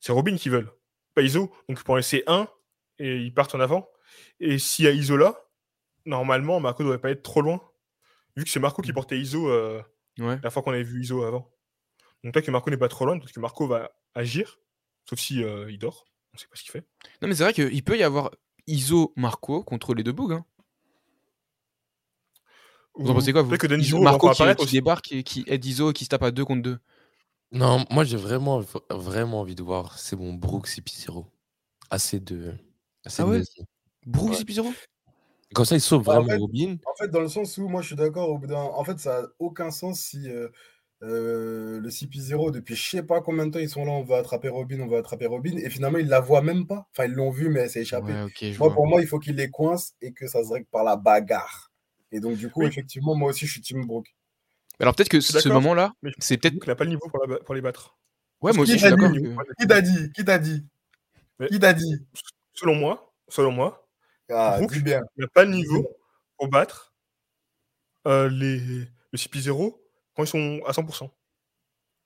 C'est 0.00 0.12
Robin 0.12 0.36
qui 0.36 0.48
veulent, 0.48 0.72
pas 1.14 1.22
Iso. 1.22 1.52
Donc, 1.68 1.82
pour 1.84 1.96
laisser 1.96 2.24
un 2.26 2.48
et 2.98 3.18
ils 3.18 3.32
partent 3.32 3.54
en 3.54 3.60
avant. 3.60 3.88
Et 4.40 4.58
s'il 4.58 4.84
y 4.84 4.88
a 4.88 4.90
Iso 4.90 5.16
là, 5.16 5.36
normalement, 6.04 6.58
Marco 6.60 6.82
ne 6.82 6.88
devrait 6.88 7.00
pas 7.00 7.10
être 7.10 7.22
trop 7.22 7.40
loin. 7.40 7.60
Vu 8.36 8.44
que 8.44 8.50
c'est 8.50 8.60
Marco 8.60 8.82
qui 8.82 8.90
mmh. 8.90 8.94
portait 8.94 9.18
Iso 9.18 9.48
euh, 9.48 9.80
la 10.18 10.50
fois 10.50 10.62
qu'on 10.62 10.72
avait 10.72 10.82
vu 10.82 11.02
Iso 11.02 11.22
avant. 11.22 11.52
Donc, 12.24 12.34
peut-être 12.34 12.46
que 12.46 12.50
Marco 12.50 12.70
n'est 12.70 12.76
pas 12.76 12.88
trop 12.88 13.04
loin, 13.04 13.18
parce 13.18 13.32
que 13.32 13.40
Marco 13.40 13.66
va 13.66 13.92
agir, 14.14 14.58
sauf 15.08 15.18
si 15.18 15.42
euh, 15.42 15.70
il 15.70 15.78
dort. 15.78 16.06
On 16.34 16.38
sait 16.38 16.46
pas 16.46 16.56
ce 16.56 16.62
qu'il 16.62 16.72
fait. 16.72 16.86
Non, 17.20 17.28
mais 17.28 17.34
c'est 17.34 17.44
vrai 17.44 17.52
qu'il 17.52 17.84
peut 17.84 17.96
y 17.96 18.02
avoir 18.02 18.30
Iso 18.66 19.12
Marco 19.16 19.62
contre 19.62 19.94
les 19.94 20.02
deux 20.02 20.12
bugs. 20.12 20.32
Hein. 20.32 20.46
Vous 22.94 23.10
en 23.10 23.14
pensez 23.14 23.32
quoi 23.32 23.42
vous 23.42 23.56
que 23.56 24.02
Marco 24.02 24.30
qui, 24.30 24.66
qui 24.66 24.72
débarque 24.72 25.12
et 25.12 25.22
qui 25.22 25.44
aide 25.46 25.64
Iso 25.64 25.90
et 25.90 25.92
qui 25.94 26.04
se 26.04 26.10
tape 26.10 26.22
à 26.22 26.30
2 26.30 26.44
contre 26.44 26.62
2. 26.62 26.78
Non, 27.52 27.84
moi 27.90 28.04
j'ai 28.04 28.16
vraiment, 28.16 28.62
vraiment 28.90 29.40
envie 29.40 29.54
de 29.54 29.62
voir. 29.62 29.98
C'est 29.98 30.16
bon, 30.16 30.32
Brooks 30.34 30.78
et 30.78 30.80
P0. 30.80 31.24
Assez 31.90 32.20
de. 32.20 32.54
Assez 33.04 33.22
ah 33.22 33.26
ouais 33.26 33.42
Brooks 34.06 34.40
et 34.40 34.44
P0 34.44 34.72
Comme 35.54 35.64
ça, 35.64 35.74
il 35.74 35.80
sauve 35.80 36.04
bah, 36.04 36.20
vraiment 36.20 36.40
Robin. 36.40 36.76
En 36.86 36.94
fait, 36.96 37.08
dans 37.08 37.20
le 37.20 37.28
sens 37.28 37.56
où 37.58 37.68
moi 37.68 37.82
je 37.82 37.88
suis 37.88 37.96
d'accord, 37.96 38.30
au 38.30 38.38
bout 38.38 38.46
d'un. 38.46 38.56
En 38.56 38.84
fait, 38.84 38.98
ça 38.98 39.22
n'a 39.22 39.28
aucun 39.38 39.70
sens 39.70 40.00
si. 40.00 40.28
Euh, 40.28 40.48
euh, 41.02 41.80
le 41.80 41.88
CP0, 41.88 42.52
depuis 42.52 42.76
je 42.76 42.90
sais 42.90 43.02
pas 43.02 43.20
combien 43.22 43.46
de 43.46 43.50
temps 43.50 43.58
ils 43.58 43.68
sont 43.68 43.84
là, 43.84 43.90
on 43.90 44.04
va 44.04 44.18
attraper 44.18 44.48
Robin, 44.48 44.78
on 44.78 44.86
va 44.86 44.98
attraper 44.98 45.26
Robin, 45.26 45.56
et 45.56 45.68
finalement 45.68 45.98
ils 45.98 46.06
la 46.06 46.20
voient 46.20 46.42
même 46.42 46.64
pas. 46.64 46.86
Enfin, 46.92 47.06
ils 47.06 47.12
l'ont 47.12 47.30
vu, 47.30 47.48
mais 47.48 47.60
elle 47.60 47.70
s'est 47.70 47.80
échappée. 47.80 48.12
moi, 48.58 48.72
pour 48.72 48.86
moi, 48.86 49.00
il 49.00 49.08
faut 49.08 49.18
qu'ils 49.18 49.34
les 49.34 49.50
coincent 49.50 49.94
et 50.00 50.12
que 50.12 50.28
ça 50.28 50.44
se 50.44 50.52
règle 50.52 50.66
par 50.66 50.84
la 50.84 50.94
bagarre. 50.94 51.71
Et 52.12 52.20
donc, 52.20 52.36
du 52.36 52.50
coup, 52.50 52.62
effectivement, 52.62 53.14
moi 53.14 53.30
aussi, 53.30 53.46
je 53.46 53.52
suis 53.52 53.60
Team 53.60 53.86
Brook. 53.86 54.14
Alors, 54.78 54.94
peut-être 54.94 55.08
que 55.08 55.20
ce 55.20 55.48
moment-là, 55.48 55.92
c'est 56.18 56.36
peut-être. 56.36 56.58
qu'il 56.58 56.68
n'a 56.68 56.76
pas 56.76 56.84
le 56.84 56.90
niveau 56.90 57.08
pour, 57.44 57.54
les 57.54 57.60
battre. 57.60 57.96
Ouais, 58.40 58.52
moi 58.52 58.62
aussi, 58.62 58.72
je 58.72 58.78
suis 58.78 58.90
d'accord. 58.90 59.10
Qui 59.58 59.66
t'a 59.66 59.80
dit 59.80 60.12
Qui 60.12 60.24
t'a 60.24 60.38
dit? 60.38 60.66
Qui 61.50 61.58
t'a 61.58 61.72
dit? 61.72 62.06
Selon 62.54 62.74
moi, 62.74 63.12
selon 63.28 63.50
moi, 63.50 63.88
ah, 64.28 64.60
bien. 64.82 65.00
il 65.16 65.20
n'a 65.22 65.28
pas 65.28 65.44
le 65.44 65.52
niveau 65.52 65.88
pour 66.36 66.48
battre 66.48 66.94
euh, 68.06 68.28
les... 68.28 68.58
le 68.58 69.16
CP0 69.16 69.74
quand 70.14 70.24
ils 70.24 70.28
sont 70.28 70.60
à 70.66 70.72
100%. 70.72 71.10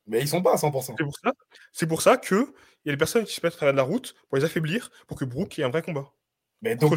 Mais 0.06 0.20
ils 0.20 0.28
sont 0.28 0.42
pas 0.42 0.52
à 0.52 0.56
100%. 0.56 0.94
C'est 0.96 1.04
pour 1.04 1.18
ça, 1.18 1.32
c'est 1.72 1.86
pour 1.86 2.02
ça 2.02 2.16
que 2.16 2.54
il 2.84 2.88
y 2.88 2.90
a 2.90 2.92
des 2.92 2.98
personnes 2.98 3.24
qui 3.24 3.34
se 3.34 3.44
mettent 3.44 3.60
à 3.62 3.72
la 3.72 3.82
route 3.82 4.14
pour 4.28 4.38
les 4.38 4.44
affaiblir, 4.44 4.90
pour 5.08 5.18
que 5.18 5.24
Brook 5.24 5.58
ait 5.58 5.64
un 5.64 5.70
vrai 5.70 5.82
combat. 5.82 6.12
Mais 6.62 6.74
donc, 6.74 6.94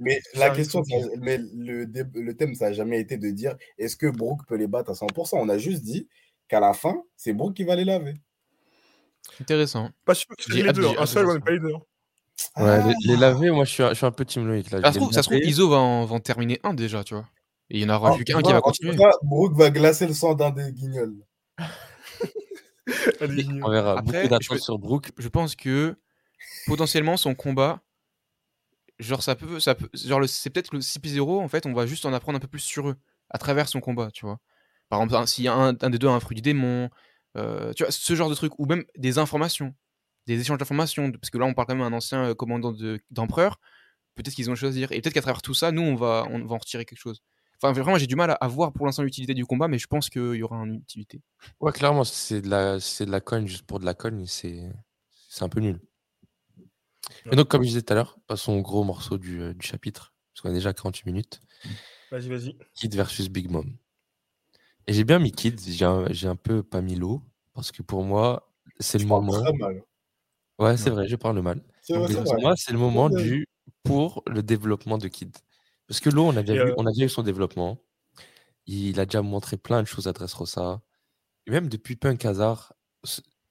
mais, 0.00 0.20
la 0.34 0.50
question, 0.50 0.82
mais 1.20 1.38
le, 1.54 1.84
le, 1.84 2.36
thème, 2.36 2.54
ça 2.54 2.66
n'a 2.66 2.72
jamais 2.72 3.00
été 3.00 3.16
de 3.16 3.30
dire 3.30 3.56
est-ce 3.78 3.96
que 3.96 4.08
Brooke 4.08 4.42
peut 4.48 4.56
les 4.56 4.66
battre 4.66 4.90
à 4.90 4.94
100% 4.94 5.30
On 5.34 5.48
a 5.48 5.56
juste 5.56 5.82
dit 5.82 6.08
qu'à 6.48 6.58
la 6.58 6.74
fin, 6.74 7.02
c'est 7.16 7.32
Brooke 7.32 7.54
qui 7.54 7.64
va 7.64 7.76
les 7.76 7.84
laver. 7.84 8.14
Intéressant. 9.40 9.90
Pas 10.04 10.14
sûr 10.14 10.28
que 10.36 10.52
les 10.52 10.72
deux. 10.72 10.86
Hein. 10.86 10.94
Un 10.98 11.06
seul, 11.06 11.40
pas 11.40 11.52
les 11.52 11.60
deux. 11.60 11.74
Hein. 11.74 11.82
Ouais, 12.56 12.94
les, 13.04 13.14
ah. 13.14 13.20
laver, 13.20 13.50
moi 13.50 13.64
je 13.64 13.70
suis, 13.70 13.82
un, 13.82 13.90
je 13.90 13.94
suis 13.94 14.06
un 14.06 14.10
peu 14.10 14.24
team 14.24 14.46
Loïc. 14.46 14.70
Là. 14.70 14.80
Ça, 14.82 14.92
se 14.92 14.98
trouve, 14.98 15.12
ça 15.12 15.22
se 15.22 15.28
trouve, 15.28 15.42
Iso 15.42 15.68
va 15.68 15.76
en, 15.76 16.04
va 16.04 16.16
en, 16.16 16.20
terminer 16.20 16.60
un 16.64 16.74
déjà, 16.74 17.04
tu 17.04 17.14
vois. 17.14 17.28
Et 17.70 17.78
il 17.78 17.82
y 17.82 17.90
en 17.90 17.94
aura 17.94 18.14
plus 18.14 18.24
qu'un 18.24 18.40
qui 18.40 18.52
va 18.52 18.60
continuer. 18.60 18.96
Brooke 19.22 19.56
va 19.56 19.70
glacer 19.70 20.06
le 20.06 20.14
sang 20.14 20.34
d'un 20.34 20.50
des 20.50 20.72
guignols. 20.72 21.14
On 23.62 23.70
verra. 23.70 23.98
Après, 23.98 24.22
Beaucoup 24.22 24.28
d'attentes 24.28 24.60
sur 24.60 24.78
Brooke. 24.78 25.10
Je 25.18 25.28
pense 25.28 25.54
que 25.54 25.96
potentiellement 26.66 27.16
son 27.16 27.34
combat 27.34 27.80
genre 28.98 29.22
ça 29.22 29.36
peut, 29.36 29.60
ça 29.60 29.74
peut 29.74 29.88
genre 29.94 30.26
c'est 30.28 30.50
peut-être 30.50 30.72
le 30.72 30.80
CP0 30.80 31.40
en 31.40 31.48
fait, 31.48 31.66
on 31.66 31.72
va 31.72 31.86
juste 31.86 32.06
en 32.06 32.12
apprendre 32.12 32.36
un 32.36 32.40
peu 32.40 32.48
plus 32.48 32.60
sur 32.60 32.88
eux 32.88 32.96
à 33.30 33.38
travers 33.38 33.68
son 33.68 33.80
combat, 33.80 34.10
tu 34.10 34.26
vois. 34.26 34.38
Par 34.88 35.02
exemple, 35.02 35.42
y 35.42 35.48
a 35.48 35.54
un, 35.54 35.72
des 35.72 35.98
deux 35.98 36.08
a 36.08 36.12
un 36.12 36.20
fruit 36.20 36.36
du 36.36 36.42
démon, 36.42 36.88
euh, 37.36 37.72
tu 37.74 37.82
vois, 37.82 37.92
ce 37.92 38.14
genre 38.14 38.30
de 38.30 38.34
truc, 38.34 38.58
ou 38.58 38.66
même 38.66 38.84
des 38.96 39.18
informations, 39.18 39.74
des 40.26 40.40
échanges 40.40 40.58
d'informations, 40.58 41.12
parce 41.12 41.30
que 41.30 41.38
là 41.38 41.44
on 41.44 41.54
parle 41.54 41.66
quand 41.68 41.74
même 41.74 41.88
d'un 41.88 41.96
ancien 41.96 42.30
euh, 42.30 42.34
commandant 42.34 42.74
d'empereur, 43.10 43.60
peut-être 44.14 44.34
qu'ils 44.34 44.50
ont 44.50 44.54
choisir, 44.54 44.90
et 44.92 45.00
peut-être 45.00 45.14
qu'à 45.14 45.22
travers 45.22 45.42
tout 45.42 45.54
ça, 45.54 45.72
nous 45.72 45.82
on 45.82 45.94
va, 45.94 46.26
on 46.30 46.44
va 46.44 46.54
en 46.54 46.58
retirer 46.58 46.84
quelque 46.84 47.00
chose. 47.00 47.22
Enfin, 47.60 47.72
vraiment, 47.72 47.98
j'ai 47.98 48.06
du 48.06 48.14
mal 48.14 48.36
à, 48.40 48.48
voir 48.48 48.72
pour 48.72 48.86
l'instant 48.86 49.02
l'utilité 49.02 49.34
du 49.34 49.44
combat, 49.44 49.66
mais 49.66 49.78
je 49.78 49.88
pense 49.88 50.10
qu'il 50.10 50.34
y 50.34 50.42
aura 50.44 50.56
une 50.58 50.76
utilité. 50.76 51.20
Ouais, 51.60 51.72
clairement, 51.72 52.04
c'est 52.04 52.40
de 52.40 52.48
la, 52.48 52.78
c'est 52.78 53.04
de 53.04 53.10
la 53.10 53.20
cogne 53.20 53.48
juste 53.48 53.66
pour 53.66 53.80
de 53.80 53.84
la 53.84 53.94
cogne, 53.94 54.26
c'est, 54.26 54.70
c'est 55.28 55.42
un 55.42 55.48
peu 55.48 55.58
nul. 55.58 55.80
Et 57.30 57.36
donc, 57.36 57.48
comme 57.48 57.62
je 57.62 57.68
disais 57.68 57.82
tout 57.82 57.92
à 57.92 57.96
l'heure, 57.96 58.18
passons 58.26 58.52
au 58.52 58.62
gros 58.62 58.84
morceau 58.84 59.18
du, 59.18 59.40
euh, 59.40 59.54
du 59.54 59.66
chapitre, 59.66 60.12
parce 60.32 60.42
qu'on 60.42 60.50
a 60.50 60.52
déjà 60.52 60.72
48 60.72 61.06
minutes. 61.06 61.40
Vas-y, 62.10 62.28
vas-y. 62.28 62.58
Kid 62.74 62.94
versus 62.94 63.28
Big 63.28 63.50
Mom. 63.50 63.76
Et 64.86 64.92
j'ai 64.92 65.04
bien 65.04 65.18
mis 65.18 65.32
Kid, 65.32 65.60
j'ai 65.60 65.84
un, 65.84 66.06
un, 66.06 66.36
peu 66.36 66.62
pas 66.62 66.80
mis 66.80 66.94
l'eau, 66.94 67.22
parce 67.54 67.72
que 67.72 67.82
pour 67.82 68.02
moi, 68.04 68.50
c'est 68.80 68.98
le 68.98 69.06
moment. 69.06 69.42
Très 69.42 69.52
mal. 69.52 69.82
Ouais, 70.58 70.76
c'est 70.76 70.90
vrai, 70.90 71.06
je 71.06 71.16
parle 71.16 71.40
mal. 71.40 71.62
pour 71.86 72.40
moi, 72.40 72.54
c'est 72.56 72.72
le 72.72 72.78
moment 72.78 73.10
du 73.10 73.46
pour 73.84 74.22
le 74.26 74.42
développement 74.42 74.98
de 74.98 75.08
Kid. 75.08 75.36
Parce 75.86 76.00
que 76.00 76.10
l'eau, 76.10 76.24
on, 76.24 76.36
a 76.36 76.42
déjà 76.42 76.64
vu, 76.64 76.70
euh 76.70 76.74
on 76.76 76.86
a 76.86 76.90
déjà 76.90 77.06
eu 77.06 77.08
son 77.08 77.22
développement. 77.22 77.78
Il 78.66 79.00
a 79.00 79.06
déjà 79.06 79.22
montré 79.22 79.56
plein 79.56 79.82
de 79.82 79.86
choses 79.86 80.08
à 80.08 80.12
Dressrosa. 80.12 80.82
Et 81.46 81.50
même 81.50 81.68
depuis 81.68 81.96
Punk 81.96 82.24
Hazard, 82.24 82.74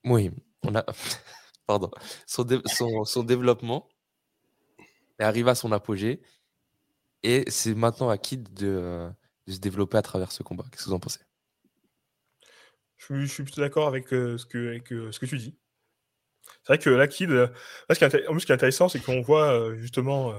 oui, 0.04 0.32
on 0.64 0.76
a. 0.76 0.86
pardon, 1.68 1.92
son, 2.26 3.24
développement 3.24 3.88
arrive 5.20 5.50
à 5.50 5.56
son 5.56 5.72
apogée. 5.72 6.22
Et 7.24 7.44
c'est 7.50 7.76
maintenant 7.76 8.10
à 8.10 8.18
Kid 8.18 8.54
de, 8.54 9.10
se 9.48 9.60
développer 9.60 9.98
à 9.98 10.02
travers 10.02 10.32
ce 10.32 10.44
combat. 10.44 10.64
Qu'est-ce 10.72 10.86
que 10.86 10.90
vous 10.90 10.96
en 10.96 11.00
pensez? 11.00 11.20
Je 12.98 13.26
suis, 13.26 13.44
plutôt 13.44 13.62
d'accord 13.62 13.88
avec, 13.88 14.12
euh, 14.14 14.38
ce 14.38 14.46
que, 14.46 14.82
euh, 14.92 15.12
ce 15.12 15.20
que 15.20 15.26
tu 15.26 15.38
dis. 15.38 15.56
C'est 16.64 16.74
vrai 16.74 16.80
que 16.80 16.90
la 16.90 17.08
Kid, 17.08 17.30
euh, 17.30 17.48
là, 17.90 17.96
en 18.28 18.32
plus, 18.32 18.42
ce 18.42 18.46
qui 18.46 18.52
est 18.52 18.56
intéressant, 18.56 18.90
c'est 18.90 19.00
qu'on 19.00 19.22
voit 19.22 19.76
justement 19.76 20.34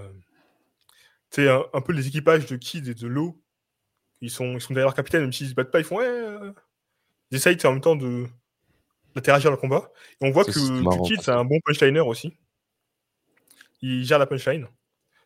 sais, 1.30 1.48
un, 1.48 1.80
peu 1.80 1.92
les 1.92 2.08
équipages 2.08 2.46
de 2.46 2.56
Kid 2.56 2.88
et 2.88 2.94
de 2.94 3.06
Lo. 3.06 3.40
Ils 4.20 4.30
sont, 4.30 4.54
ils 4.54 4.60
sont 4.60 4.74
derrière 4.74 4.94
capitaine, 4.94 5.22
même 5.22 5.32
s'ils 5.32 5.48
se 5.48 5.54
battent 5.54 5.70
pas, 5.70 5.78
ils 5.78 5.84
font 5.84 5.98
ouais. 5.98 6.52
Ils 7.30 7.36
essayent 7.36 7.58
en 7.64 7.72
même 7.72 7.80
temps 7.80 7.96
de 7.96 8.26
d'interagir 9.14 9.50
dans 9.50 9.56
le 9.56 9.60
combat. 9.60 9.90
Et 10.20 10.26
on 10.26 10.30
voit 10.30 10.44
que, 10.44 10.52
Kid, 11.06 11.20
c'est 11.22 11.30
un 11.30 11.44
bon 11.44 11.58
punchliner 11.64 12.00
aussi. 12.00 12.36
Il 13.80 14.04
gère 14.04 14.18
la 14.18 14.26
punchline. 14.26 14.66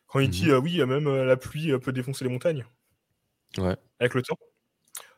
Quand 0.07 0.19
il 0.19 0.29
dit 0.29 0.45
Mhm. 0.45 0.51
euh, 0.51 0.59
oui, 0.59 0.79
euh, 0.81 0.85
même 0.85 1.07
euh, 1.07 1.25
la 1.25 1.37
pluie 1.37 1.71
euh, 1.71 1.79
peut 1.79 1.91
défoncer 1.91 2.23
les 2.23 2.29
montagnes 2.29 2.65
Ouais. 3.57 3.75
avec 3.99 4.13
le 4.13 4.21
temps. 4.21 4.37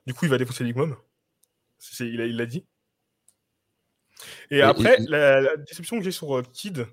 Du 0.08 0.14
coup, 0.14 0.26
il 0.26 0.32
va 0.32 0.38
défoncer 0.38 0.64
Big 0.64 0.76
Mom. 0.76 0.96
Il 2.00 2.38
l'a 2.38 2.46
dit. 2.46 2.66
Et 4.50 4.58
Et- 4.58 4.62
après, 4.62 4.96
et- 5.02 5.06
la, 5.08 5.42
la 5.42 5.58
déception 5.58 5.98
que 5.98 6.04
j'ai 6.04 6.12
sur 6.12 6.42
Kid, 6.54 6.88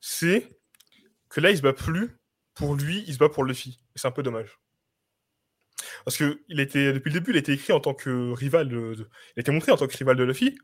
c'est 0.00 0.48
que 1.28 1.40
là, 1.40 1.50
il 1.50 1.56
se 1.56 1.62
bat 1.62 1.72
plus 1.74 2.16
pour 2.54 2.74
lui, 2.74 3.04
il 3.06 3.12
se 3.14 3.18
bat 3.18 3.28
pour 3.28 3.44
Luffy. 3.44 3.82
C'est 3.94 4.08
un 4.08 4.12
peu 4.12 4.22
dommage. 4.22 4.58
Parce 6.04 6.16
que 6.16 6.42
il 6.48 6.60
était, 6.60 6.92
depuis 6.92 7.10
le 7.10 7.20
début, 7.20 7.32
il 7.32 7.36
été 7.36 7.52
écrit 7.52 7.72
en 7.72 7.80
tant 7.80 7.94
que 7.94 8.32
rival 8.32 8.68
de, 8.68 8.94
de- 8.94 9.08
Il 9.36 9.40
été 9.40 9.50
montré 9.52 9.72
en 9.72 9.76
tant 9.76 9.86
que 9.86 9.96
rival 9.96 10.16
de 10.16 10.24
Luffy. 10.24 10.56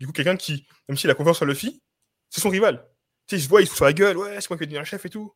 Du 0.00 0.06
coup, 0.06 0.12
quelqu'un 0.12 0.36
qui, 0.36 0.66
même 0.88 0.96
s'il 0.98 1.10
a 1.10 1.14
confiance 1.14 1.40
en 1.42 1.46
Luffy, 1.46 1.82
c'est 2.30 2.40
son 2.40 2.48
rival. 2.50 2.86
Tu 3.26 3.36
sais, 3.36 3.40
il 3.40 3.44
se 3.44 3.48
voit, 3.48 3.60
il 3.62 3.64
se 3.64 3.70
fout 3.70 3.76
sur 3.76 3.84
la 3.86 3.92
gueule, 3.92 4.16
ouais, 4.18 4.40
c'est 4.40 4.50
moi 4.50 4.56
qui 4.56 4.60
vais 4.60 4.66
devenir 4.66 4.80
un 4.82 4.84
chef 4.84 5.04
et 5.04 5.10
tout. 5.10 5.32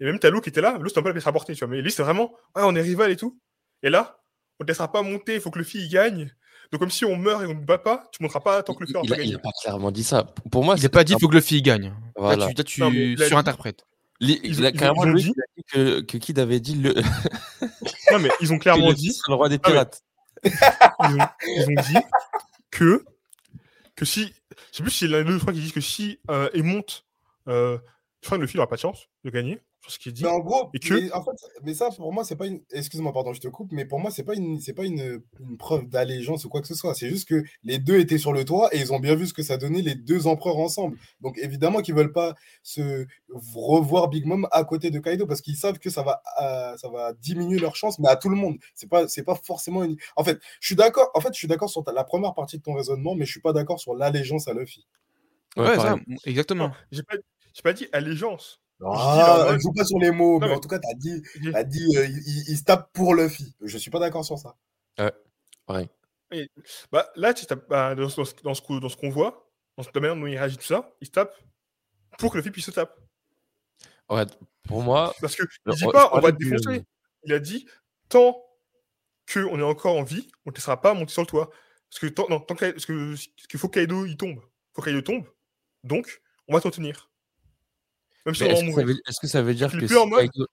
Et 0.00 0.04
même 0.04 0.18
Talo 0.18 0.40
qui 0.40 0.48
était 0.50 0.60
là, 0.60 0.72
l'autre 0.72 0.88
c'était 0.88 0.98
un 1.00 1.02
peu 1.02 1.08
la 1.08 1.14
pièce 1.14 1.24
rapportée, 1.24 1.54
tu 1.54 1.60
vois. 1.64 1.68
Mais 1.68 1.80
lui, 1.82 1.90
c'était 1.90 2.02
vraiment, 2.02 2.32
ouais, 2.54 2.62
on 2.64 2.74
est 2.74 2.80
rival 2.82 3.10
et 3.10 3.16
tout. 3.16 3.38
Et 3.82 3.90
là, 3.90 4.18
on 4.58 4.64
ne 4.64 4.66
te 4.66 4.70
laissera 4.72 4.90
pas 4.90 5.02
monter, 5.02 5.34
il 5.34 5.40
faut 5.40 5.50
que 5.50 5.58
Luffy 5.58 5.78
il 5.78 5.88
gagne. 5.88 6.32
Donc, 6.72 6.80
comme 6.80 6.90
si 6.90 7.04
on 7.04 7.16
meurt 7.16 7.42
et 7.42 7.46
on 7.46 7.54
ne 7.54 7.60
bat 7.64 7.78
pas, 7.78 8.08
tu 8.12 8.20
ne 8.22 8.24
montreras 8.26 8.42
pas 8.42 8.62
tant 8.62 8.74
que 8.74 8.80
Luffy 8.82 8.94
Il, 9.04 9.10
il 9.10 9.12
il 9.12 9.16
gagné. 9.16 9.34
a 9.36 9.38
pas 9.38 9.50
clairement 9.62 9.90
dit 9.92 10.02
ça. 10.04 10.24
Pour 10.50 10.64
moi, 10.64 10.74
Il 10.74 10.78
n'a 10.78 10.82
c'est 10.82 10.88
pas 10.88 11.04
dit 11.04 11.14
un- 11.14 11.18
faut 11.18 11.28
que 11.28 11.34
le 11.34 11.40
fille 11.40 11.62
gagne. 11.62 11.94
Voilà. 12.16 12.46
Là, 12.46 12.52
tu, 12.52 12.54
là, 12.56 12.64
tu 12.64 12.80
Non, 12.80 12.90
il 12.92 13.18
surinterprètes. 13.22 13.84
Ils 14.20 14.40
il 14.42 14.64
a 14.66 14.72
carrément 14.72 15.04
ils 15.04 15.08
ont 15.10 15.12
lui, 15.12 15.22
dit- 15.22 15.32
il 15.58 15.64
que, 15.64 16.00
que 16.00 16.16
Kid 16.18 16.38
avait 16.38 16.58
dit 16.60 16.74
le, 16.74 16.94
Non, 18.12 18.18
mais 18.18 18.30
ils 18.40 18.52
ont 18.52 18.58
clairement 18.58 18.88
Luffy 18.90 19.10
dit, 19.10 19.18
le 19.28 19.34
roi 19.34 19.48
des 19.48 19.58
Ah, 19.62 19.68
pirates. 19.68 20.02
ils 20.44 20.50
ont, 20.50 21.26
ils 21.46 21.64
ont 21.68 21.82
dit 21.82 21.96
que, 22.70 23.04
que 23.96 24.04
si, 24.04 24.34
je 24.72 24.76
sais 24.76 24.82
plus 24.82 24.92
si 24.92 24.98
c'est 25.00 25.08
l'un 25.08 25.26
je 25.26 25.38
crois 25.38 25.52
qu'ils 25.52 25.62
disent 25.62 25.72
que 25.72 25.80
si 25.80 26.20
euh, 26.30 26.48
il 26.54 26.62
monte, 26.62 27.06
euh, 27.48 27.78
crois 28.22 28.38
que 28.38 28.42
Luffy 28.42 28.56
n'aura 28.56 28.68
pas 28.68 28.76
de 28.76 28.80
chance 28.80 29.08
de 29.24 29.30
gagner, 29.30 29.60
sur 29.86 29.92
ce 29.92 29.98
qu'il 29.98 30.12
dit. 30.12 30.22
Mais 30.24 30.28
en 30.30 30.40
gros, 30.40 30.70
Et 30.74 30.78
que- 30.78 30.94
mais, 30.94 31.12
en 31.12 31.22
fait, 31.24 31.30
mais 31.62 31.74
ça 31.74 31.90
pour 31.90 32.12
moi 32.12 32.24
c'est 32.24 32.36
pas 32.36 32.46
une. 32.46 32.60
Excuse-moi, 32.72 33.12
pardon, 33.12 33.32
je 33.32 33.40
te 33.40 33.48
coupe, 33.48 33.70
mais 33.72 33.84
pour 33.84 34.00
moi 34.00 34.10
c'est 34.10 34.24
pas 34.24 34.34
une, 34.34 34.60
c'est 34.60 34.72
pas 34.74 34.84
une, 34.84 35.22
une 35.40 35.56
preuve 35.56 35.86
d'allégeance 35.88 36.44
ou 36.44 36.48
quoi 36.48 36.60
que 36.60 36.66
ce 36.66 36.74
soit. 36.74 36.94
C'est 36.94 37.08
juste 37.08 37.28
que 37.28 37.42
les 37.62 37.78
deux 37.78 37.98
étaient 38.00 38.18
sur 38.18 38.32
le 38.32 38.44
toit 38.44 38.74
et 38.74 38.78
ils 38.80 38.92
ont 38.92 38.98
bien 38.98 39.14
vu 39.14 39.26
ce 39.26 39.32
que 39.34 39.42
ça 39.42 39.56
donnait 39.56 39.82
les 39.82 39.94
deux 39.94 40.26
empereurs 40.26 40.58
ensemble. 40.58 40.98
Donc 41.20 41.38
évidemment 41.38 41.80
qu'ils 41.82 41.94
veulent 41.94 42.12
pas 42.12 42.34
se 42.62 43.06
revoir 43.32 44.08
Big 44.08 44.26
Mom 44.26 44.48
à 44.52 44.64
côté 44.64 44.90
de 44.90 44.98
Kaido 44.98 45.26
parce 45.26 45.40
qu'ils 45.40 45.56
savent 45.56 45.78
que 45.78 45.90
ça 45.90 46.02
va, 46.02 46.22
euh, 46.42 46.76
ça 46.76 46.88
va 46.88 47.12
diminuer 47.14 47.58
leur 47.58 47.76
chance, 47.76 47.98
mais 47.98 48.08
à 48.08 48.16
tout 48.16 48.28
le 48.28 48.36
monde. 48.36 48.56
C'est 48.74 48.88
pas, 48.88 49.08
c'est 49.08 49.22
pas 49.24 49.34
forcément 49.36 49.84
une. 49.84 49.96
En 50.16 50.24
fait, 50.24 50.38
je 50.60 50.66
suis 50.66 50.76
d'accord. 50.76 51.10
En 51.14 51.20
fait, 51.20 51.32
je 51.32 51.38
suis 51.38 51.48
d'accord 51.48 51.70
sur 51.70 51.84
ta- 51.84 51.92
la 51.92 52.04
première 52.04 52.34
partie 52.34 52.58
de 52.58 52.62
ton 52.62 52.74
raisonnement, 52.74 53.14
mais 53.14 53.24
je 53.24 53.30
suis 53.30 53.40
pas 53.40 53.52
d'accord 53.52 53.78
sur 53.80 53.94
l'allégeance 53.94 54.48
à 54.48 54.54
Luffy. 54.54 54.86
Ouais, 55.56 55.64
Ouais, 55.68 55.76
pareil. 55.76 55.98
ça, 56.06 56.14
exactement. 56.30 56.70
J'ai 56.92 57.02
pas, 57.02 57.16
j'ai 57.54 57.62
pas 57.62 57.72
dit 57.72 57.86
allégeance. 57.92 58.60
Ah, 58.84 59.50
ne 59.52 59.58
joue 59.58 59.72
pas 59.72 59.84
sur 59.84 59.98
les 59.98 60.10
mots, 60.10 60.34
Non, 60.34 60.40
mais 60.40 60.48
mais- 60.48 60.54
en 60.56 60.60
tout 60.60 60.68
cas, 60.68 60.78
tu 60.78 60.88
as 60.90 60.94
dit, 60.94 61.22
t'as 61.52 61.64
dit 61.64 61.96
euh, 61.96 62.06
il, 62.06 62.56
se 62.58 62.62
tape 62.64 62.92
pour 62.92 63.14
Luffy. 63.14 63.54
Je 63.62 63.78
suis 63.78 63.90
pas 63.90 63.98
d'accord 63.98 64.24
sur 64.24 64.38
ça. 64.38 64.54
pareil. 65.66 65.88
Bah, 66.92 67.08
là, 67.16 67.32
tu 67.34 67.46
tapes- 67.46 67.68
bah, 67.68 67.94
dans, 67.94 68.08
ce- 68.08 68.16
dans, 68.16 68.24
ce- 68.24 68.34
dans 68.42 68.54
ce 68.54 68.62
qu'on- 68.62 68.88
ce 68.88 69.06
voit, 69.08 69.48
dans 69.76 69.84
la 69.94 70.00
manière 70.00 70.16
dont 70.16 70.26
il 70.26 70.36
réagit, 70.36 70.56
tout 70.58 70.64
ça, 70.64 70.90
il 71.00 71.06
se 71.06 71.12
tape 71.12 71.34
pour 72.18 72.30
que 72.32 72.38
Luffy 72.38 72.50
puisse 72.50 72.66
se 72.66 72.70
taper. 72.70 73.00
Ouais, 74.10 74.24
pour 74.64 74.82
moi, 74.82 75.14
Parce 75.20 75.34
que 75.36 75.42
il 75.66 75.72
dit 75.72 75.78
je 75.80 75.90
pas, 75.90 76.10
on 76.12 76.20
va 76.20 76.32
te 76.32 76.36
défoncer. 76.36 76.84
Il 77.24 77.32
a 77.32 77.38
dit, 77.38 77.66
tant 78.08 78.40
qu'on 79.32 79.58
est 79.58 79.62
encore 79.62 79.96
en 79.96 80.02
vie, 80.04 80.28
on 80.44 80.50
ne 80.50 80.52
te 80.52 80.58
laissera 80.58 80.80
pas 80.80 80.94
monter 80.94 81.12
sur 81.12 81.22
le 81.22 81.26
toit. 81.26 81.50
Parce 81.90 81.98
que 82.00 82.06
tant, 82.06 82.28
non, 82.28 82.40
tant 82.40 82.54
que, 82.54 82.70
parce 82.70 82.86
que, 82.86 83.10
parce 83.10 83.46
qu'il 83.48 83.58
faut 83.58 83.68
que 83.68 83.80
Kaido 83.80 84.06
il 84.06 84.16
tombe. 84.16 84.40
faut 84.74 84.82
que 84.82 84.86
Kaido 84.90 85.00
tombe. 85.02 85.24
Donc, 85.82 86.20
on 86.48 86.54
va 86.54 86.60
t'en 86.60 86.70
tenir. 86.70 87.10
Même 88.26 88.34
si 88.34 88.42
mais 88.42 88.50
on 88.50 88.54
va 88.54 88.60
est-ce 88.60 88.66
que, 88.66 88.74
ça 88.74 88.82
veut, 88.84 89.00
est-ce 89.06 89.20
que 89.20 89.26
ça 89.28 89.42
veut 89.42 89.54
dire 89.54 89.70
Il 89.72 89.80
que 89.80 89.86
si 89.86 89.94
mode- 89.94 90.20
Kaido... 90.20 90.46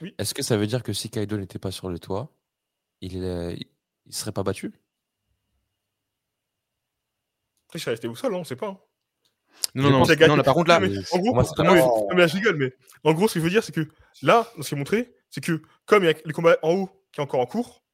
Oui. 0.00 0.14
Est-ce 0.18 0.34
que 0.34 0.42
ça 0.42 0.56
veut 0.56 0.66
dire 0.66 0.82
que 0.82 0.92
si 0.92 1.08
Kaido 1.08 1.36
n'était 1.36 1.58
pas 1.58 1.70
sur 1.70 1.88
le 1.88 1.98
toit, 1.98 2.32
il, 3.00 3.22
euh, 3.24 3.56
il 4.06 4.14
serait 4.14 4.32
pas 4.32 4.42
battu? 4.42 4.72
Après, 7.66 7.78
je 7.78 7.84
serais 7.84 7.92
resté 7.92 8.08
au 8.08 8.14
sol, 8.14 8.34
hein, 8.34 8.38
on 8.38 8.44
sait 8.44 8.56
pas. 8.56 8.68
hein. 8.68 8.78
Non, 9.74 9.84
non, 9.84 9.90
non, 9.90 10.06
non, 10.06 10.36
là, 10.36 10.42
par 10.42 10.54
contre, 10.54 10.68
là, 10.68 10.80
mais 10.80 10.88
en 11.12 11.18
gros, 11.18 11.34
moi, 11.34 11.44
c'est 11.44 11.50
non, 11.58 11.64
pas 11.64 11.74
mais, 11.74 11.80
grave. 11.80 11.90
non, 11.90 12.14
mais 12.16 12.28
je 12.28 12.34
rigole, 12.34 12.56
mais 12.56 12.72
en 13.04 13.12
gros, 13.12 13.28
ce 13.28 13.34
que 13.34 13.40
je 13.40 13.44
veux 13.44 13.50
dire, 13.50 13.62
c'est 13.64 13.74
que 13.74 13.88
là, 14.22 14.50
ce 14.60 14.68
qui 14.68 14.74
est 14.74 14.78
montré, 14.78 15.14
c'est 15.30 15.42
que 15.42 15.62
comme 15.84 16.04
il 16.04 16.06
y 16.06 16.10
a 16.10 16.14
le 16.24 16.32
combat 16.32 16.56
en 16.62 16.74
haut 16.74 16.88
qui 17.12 17.20
est 17.20 17.22
encore 17.22 17.40
en 17.40 17.46
cours, 17.46 17.84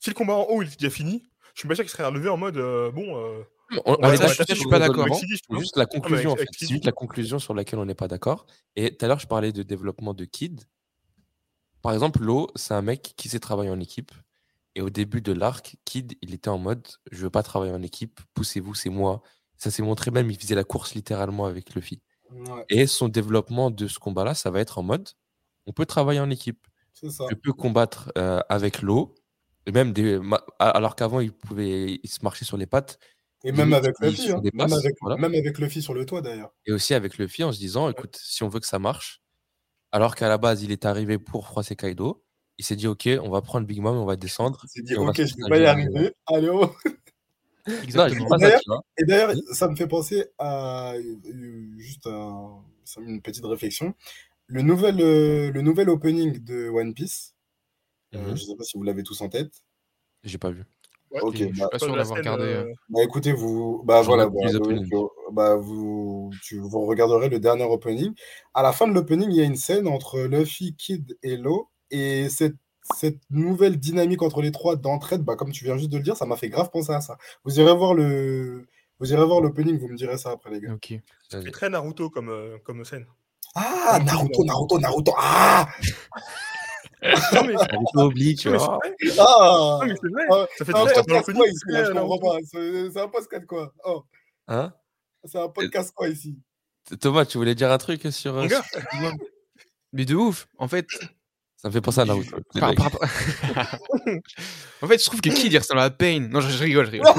si 0.00 0.10
le 0.10 0.14
combat 0.14 0.34
en 0.34 0.44
haut 0.44 0.62
il 0.62 0.68
est 0.68 0.78
déjà 0.78 0.90
fini, 0.90 1.30
je 1.54 1.60
suis 1.60 1.68
pas 1.68 1.74
sûr 1.74 1.84
qu'il 1.84 1.90
serait 1.90 2.04
relevé 2.06 2.28
en 2.28 2.36
mode 2.36 2.56
euh, 2.56 2.90
bon. 2.90 3.16
euh, 3.16 3.42
On- 3.84 3.96
on 3.98 4.12
est 4.12 4.16
je 4.16 4.54
suis 4.54 4.68
pas 4.68 4.78
d'accord, 4.78 5.06
C'est 5.12 5.26
juste 5.58 5.76
la 5.76 5.86
conclusion, 5.86 6.30
en 6.32 6.34
fait. 6.36 6.42
avec 6.42 6.50
C'est 6.52 6.60
Sidi. 6.66 6.74
juste 6.74 6.84
la 6.84 6.92
conclusion 6.92 7.38
sur 7.38 7.52
laquelle 7.54 7.78
on 7.78 7.84
n'est 7.84 7.94
pas 7.94 8.08
d'accord. 8.08 8.46
Et 8.76 8.96
tout 8.96 9.04
à 9.04 9.08
l'heure, 9.08 9.18
je 9.18 9.26
parlais 9.26 9.52
de 9.52 9.62
développement 9.62 10.14
de 10.14 10.24
Kid. 10.24 10.62
Par 11.82 11.92
exemple, 11.92 12.22
Lo, 12.22 12.48
c'est 12.54 12.74
un 12.74 12.82
mec 12.82 13.14
qui 13.16 13.28
sait 13.28 13.40
travailler 13.40 13.70
en 13.70 13.80
équipe. 13.80 14.12
Et 14.74 14.82
au 14.82 14.90
début 14.90 15.20
de 15.20 15.32
l'arc, 15.32 15.76
Kid, 15.84 16.14
il 16.22 16.34
était 16.34 16.48
en 16.50 16.58
mode 16.58 16.86
je 17.10 17.22
veux 17.22 17.30
pas 17.30 17.42
travailler 17.42 17.72
en 17.72 17.82
équipe, 17.82 18.20
poussez-vous, 18.34 18.74
c'est 18.74 18.90
moi. 18.90 19.22
Ça 19.56 19.70
s'est 19.70 19.82
montré 19.82 20.10
même, 20.10 20.30
il 20.30 20.38
faisait 20.38 20.54
la 20.54 20.64
course 20.64 20.94
littéralement 20.94 21.46
avec 21.46 21.74
Luffy. 21.74 22.02
Ouais, 22.30 22.64
Et 22.68 22.86
son 22.86 23.08
développement 23.08 23.70
de 23.70 23.88
ce 23.88 23.98
combat-là, 23.98 24.34
ça 24.34 24.50
va 24.50 24.60
être 24.60 24.78
en 24.78 24.82
mode 24.82 25.08
on 25.66 25.72
peut 25.72 25.86
travailler 25.86 26.20
en 26.20 26.30
équipe. 26.30 26.66
ça. 26.92 27.26
Je 27.28 27.34
peux 27.34 27.52
combattre 27.52 28.12
euh, 28.16 28.40
avec. 28.48 28.82
Et 29.66 29.72
même 29.72 29.92
des, 29.92 30.20
alors 30.60 30.94
qu'avant, 30.94 31.18
il 31.20 31.32
pouvait 31.32 31.98
il 32.02 32.08
se 32.08 32.20
marcher 32.22 32.44
sur 32.44 32.56
les 32.56 32.66
pattes. 32.66 32.98
Et 33.46 33.52
même 33.52 33.72
avec 33.72 33.94
Luffy, 34.00 34.32
hein. 34.32 34.40
même, 34.54 34.72
avec, 34.72 34.94
voilà. 35.00 35.16
même 35.16 35.34
avec 35.34 35.58
Luffy 35.58 35.80
sur 35.80 35.94
le 35.94 36.04
toit 36.04 36.20
d'ailleurs. 36.20 36.52
Et 36.66 36.72
aussi 36.72 36.94
avec 36.94 37.16
Luffy 37.16 37.44
en 37.44 37.52
se 37.52 37.58
disant, 37.58 37.88
écoute, 37.88 38.18
si 38.20 38.42
on 38.42 38.48
veut 38.48 38.60
que 38.60 38.66
ça 38.66 38.78
marche, 38.78 39.22
alors 39.92 40.16
qu'à 40.16 40.28
la 40.28 40.36
base, 40.36 40.62
il 40.62 40.72
est 40.72 40.84
arrivé 40.84 41.18
pour 41.18 41.46
froisser 41.46 41.76
Kaido, 41.76 42.24
il 42.58 42.64
s'est 42.64 42.76
dit, 42.76 42.88
ok, 42.88 43.08
on 43.22 43.30
va 43.30 43.42
prendre 43.42 43.66
Big 43.66 43.80
Mom, 43.80 43.96
on 43.96 44.04
va 44.04 44.16
descendre. 44.16 44.60
Il 44.64 44.68
s'est 44.68 44.82
dit, 44.82 44.94
Et 44.94 44.98
on 44.98 45.04
va 45.04 45.10
ok, 45.10 45.24
je 45.24 45.34
vais 45.36 45.48
pas 45.48 45.58
y 45.58 45.66
arriver. 45.66 46.12
Allez, 46.26 46.48
oh. 46.48 46.72
Exactement. 47.82 48.38
ça. 48.38 48.58
Et 48.98 49.04
d'ailleurs, 49.04 49.32
ça 49.52 49.68
me 49.68 49.76
fait 49.76 49.88
penser 49.88 50.26
à 50.38 50.94
euh, 50.94 51.72
juste 51.78 52.06
une 52.06 53.20
petite 53.22 53.44
réflexion. 53.44 53.94
Le 54.46 54.62
nouvel, 54.62 55.00
euh, 55.00 55.50
le 55.50 55.62
nouvel 55.62 55.88
opening 55.88 56.42
de 56.42 56.68
One 56.68 56.94
Piece, 56.94 57.34
euh, 58.14 58.30
Mhm. 58.30 58.36
je 58.36 58.44
sais 58.44 58.56
pas 58.56 58.64
si 58.64 58.76
vous 58.76 58.84
l'avez 58.84 59.02
tous 59.02 59.20
en 59.20 59.28
tête. 59.28 59.52
J'ai 60.22 60.38
pas 60.38 60.50
vu. 60.50 60.64
Ouais, 61.16 61.22
Ok, 61.22 61.36
Je 61.36 61.44
suis 61.44 61.52
bah, 61.60 61.68
pas 61.70 61.78
sûr 61.78 61.96
d'avoir 61.96 62.18
regardé. 62.18 62.44
euh, 62.44 62.72
Bah 62.90 63.02
écoutez, 63.02 63.32
vous, 63.32 63.82
bah 63.84 64.02
voilà, 64.02 64.26
bah, 64.28 64.34
euh, 64.44 65.08
bah, 65.32 65.56
vous, 65.56 66.30
tu, 66.42 66.58
vous 66.60 66.86
regarderez 66.86 67.28
le 67.28 67.38
dernier 67.40 67.64
opening. 67.64 68.12
À 68.54 68.62
la 68.62 68.72
fin 68.72 68.86
de 68.86 68.92
l'opening, 68.92 69.28
il 69.30 69.36
y 69.36 69.40
a 69.40 69.44
une 69.44 69.56
scène 69.56 69.88
entre 69.88 70.20
Luffy, 70.20 70.74
Kid 70.76 71.16
et 71.22 71.36
Lo, 71.36 71.70
et 71.90 72.28
cette, 72.28 72.56
cette 72.94 73.20
nouvelle 73.30 73.78
dynamique 73.78 74.22
entre 74.22 74.42
les 74.42 74.52
trois 74.52 74.76
d'entraide, 74.76 75.22
bah, 75.22 75.36
comme 75.36 75.52
tu 75.52 75.64
viens 75.64 75.76
juste 75.78 75.90
de 75.90 75.96
le 75.96 76.02
dire, 76.02 76.16
ça 76.16 76.26
m'a 76.26 76.36
fait 76.36 76.48
grave 76.50 76.70
penser 76.70 76.92
à 76.92 77.00
ça. 77.00 77.16
Vous 77.44 77.58
irez 77.58 77.74
voir 77.74 77.94
le, 77.94 78.66
vous 79.00 79.12
irez 79.12 79.24
voir 79.24 79.40
l'opening, 79.40 79.78
vous 79.78 79.88
me 79.88 79.96
direz 79.96 80.18
ça 80.18 80.30
après 80.32 80.50
les 80.50 80.60
gars. 80.60 80.72
Ok. 80.74 80.94
C'est 81.30 81.50
très 81.50 81.68
Naruto 81.70 82.10
comme, 82.10 82.28
euh, 82.28 82.58
comme 82.64 82.84
scène. 82.84 83.06
Ah, 83.54 83.98
Naruto, 84.04 84.44
Naruto, 84.44 84.78
Naruto, 84.78 85.14
ah, 85.16 85.66
Non, 87.02 87.44
mais, 87.44 87.52
Naruto 87.52 88.06
oublie, 88.06 88.34
tu 88.34 88.48
vois. 88.48 88.78
ah, 89.18 89.80
mais 89.86 89.94
c'est 90.00 90.08
vrai. 90.10 90.26
Ah, 90.30 90.46
Ça 90.56 90.64
fait 90.64 90.74
un 90.74 90.84
podcast 90.86 91.32
quoi 91.34 91.46
ici, 91.46 91.60
là, 91.68 91.84
je 91.84 91.92
comprends 91.92 92.16
Naruto. 92.34 92.50
pas. 92.50 92.90
C'est 92.92 93.00
un 93.00 93.08
podcast 93.08 93.46
quoi. 93.46 93.72
Oh, 93.84 94.04
Hein? 94.48 94.72
C'est 95.24 95.38
un 95.38 95.48
podcast 95.48 95.92
quoi 95.94 96.08
ici. 96.08 96.38
Thomas, 97.00 97.24
tu 97.26 97.36
voulais 97.38 97.54
dire 97.54 97.70
un 97.70 97.78
truc 97.78 98.00
sur. 98.12 98.36
euh, 98.38 98.48
sur 98.48 98.62
Mais 99.92 100.04
de 100.04 100.14
ouf. 100.14 100.46
En 100.58 100.68
fait, 100.68 100.86
Ça 101.56 101.68
me 101.68 101.72
fait 101.72 101.80
penser 101.80 102.00
à 102.00 102.04
Naruto. 102.06 102.36
le 102.54 102.60
par- 102.60 102.68
mec. 102.70 102.78
par- 102.78 102.92
en 104.82 104.86
fait, 104.86 104.98
je 104.98 105.04
trouve 105.04 105.20
que 105.20 105.30
Kid 105.30 105.52
il 105.52 105.58
ressemble 105.58 105.80
à 105.80 105.90
Pain? 105.90 106.20
Non, 106.30 106.40
je, 106.40 106.48
je 106.50 106.62
rigole, 106.62 106.86
je 106.86 106.90
rigole. 106.92 107.12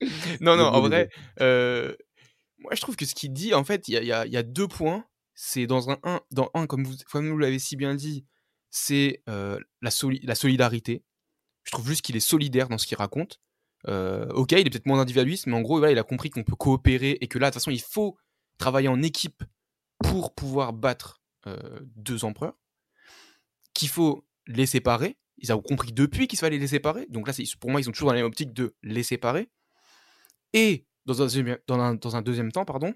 non, 0.40 0.56
non, 0.56 0.66
en 0.66 0.80
vrai, 0.80 1.08
euh, 1.40 1.94
moi 2.58 2.72
je 2.74 2.80
trouve 2.80 2.96
que 2.96 3.04
ce 3.06 3.14
qu'il 3.14 3.32
dit, 3.32 3.54
en 3.54 3.64
fait, 3.64 3.88
y 3.88 3.92
y 3.92 3.96
il 3.98 4.06
y 4.32 4.36
a 4.36 4.42
deux 4.42 4.68
points. 4.68 5.04
C'est 5.36 5.68
dans 5.68 5.90
un, 5.90 5.98
un, 6.02 6.20
dans 6.32 6.50
un 6.54 6.66
comme 6.66 6.82
vous, 6.82 6.96
comme 7.12 7.30
vous 7.30 7.38
l'avez 7.38 7.60
si 7.60 7.76
bien 7.76 7.94
dit, 7.94 8.26
c'est 8.70 9.22
la, 9.26 9.90
soli- 9.90 10.20
la 10.24 10.34
solidarité. 10.34 11.04
Je 11.62 11.70
trouve 11.70 11.86
juste 11.86 12.02
qu'il 12.02 12.16
est 12.16 12.20
solidaire 12.20 12.68
dans 12.68 12.78
ce 12.78 12.86
qu'il 12.88 12.96
raconte. 12.96 13.40
Ok, 13.86 14.52
il 14.52 14.58
est 14.58 14.70
peut-être 14.70 14.86
moins 14.86 15.00
individualiste, 15.00 15.46
mais 15.46 15.54
en 15.54 15.60
gros, 15.60 15.78
voilà, 15.78 15.92
il 15.92 15.98
a 15.98 16.02
compris 16.02 16.30
qu'on 16.30 16.42
peut 16.42 16.56
coopérer 16.56 17.18
et 17.20 17.28
que 17.28 17.38
là, 17.38 17.50
de 17.50 17.52
toute 17.52 17.62
façon, 17.62 17.70
il 17.70 17.80
faut 17.80 18.16
travailler 18.58 18.88
en 18.88 19.02
équipe 19.02 19.44
pour 19.98 20.34
pouvoir 20.34 20.72
battre 20.72 21.22
deux 21.94 22.24
empereurs. 22.24 22.58
Qu'il 23.74 23.88
faut 23.88 24.26
les 24.46 24.66
séparer 24.66 25.18
ils 25.38 25.52
ont 25.52 25.60
compris 25.60 25.92
depuis 25.92 26.28
qu'il 26.28 26.38
fallait 26.38 26.58
les 26.58 26.68
séparer. 26.68 27.06
Donc 27.08 27.26
là, 27.28 27.34
pour 27.60 27.70
moi, 27.70 27.80
ils 27.80 27.84
sont 27.84 27.92
toujours 27.92 28.08
dans 28.08 28.14
la 28.14 28.20
même 28.20 28.26
optique 28.26 28.52
de 28.52 28.74
les 28.82 29.02
séparer. 29.02 29.50
Et 30.52 30.86
dans 31.04 31.20
un, 31.20 31.26
deuxième, 31.26 31.58
dans 31.66 32.16
un, 32.16 32.22
deuxième 32.22 32.52
temps, 32.52 32.64
pardon, 32.64 32.94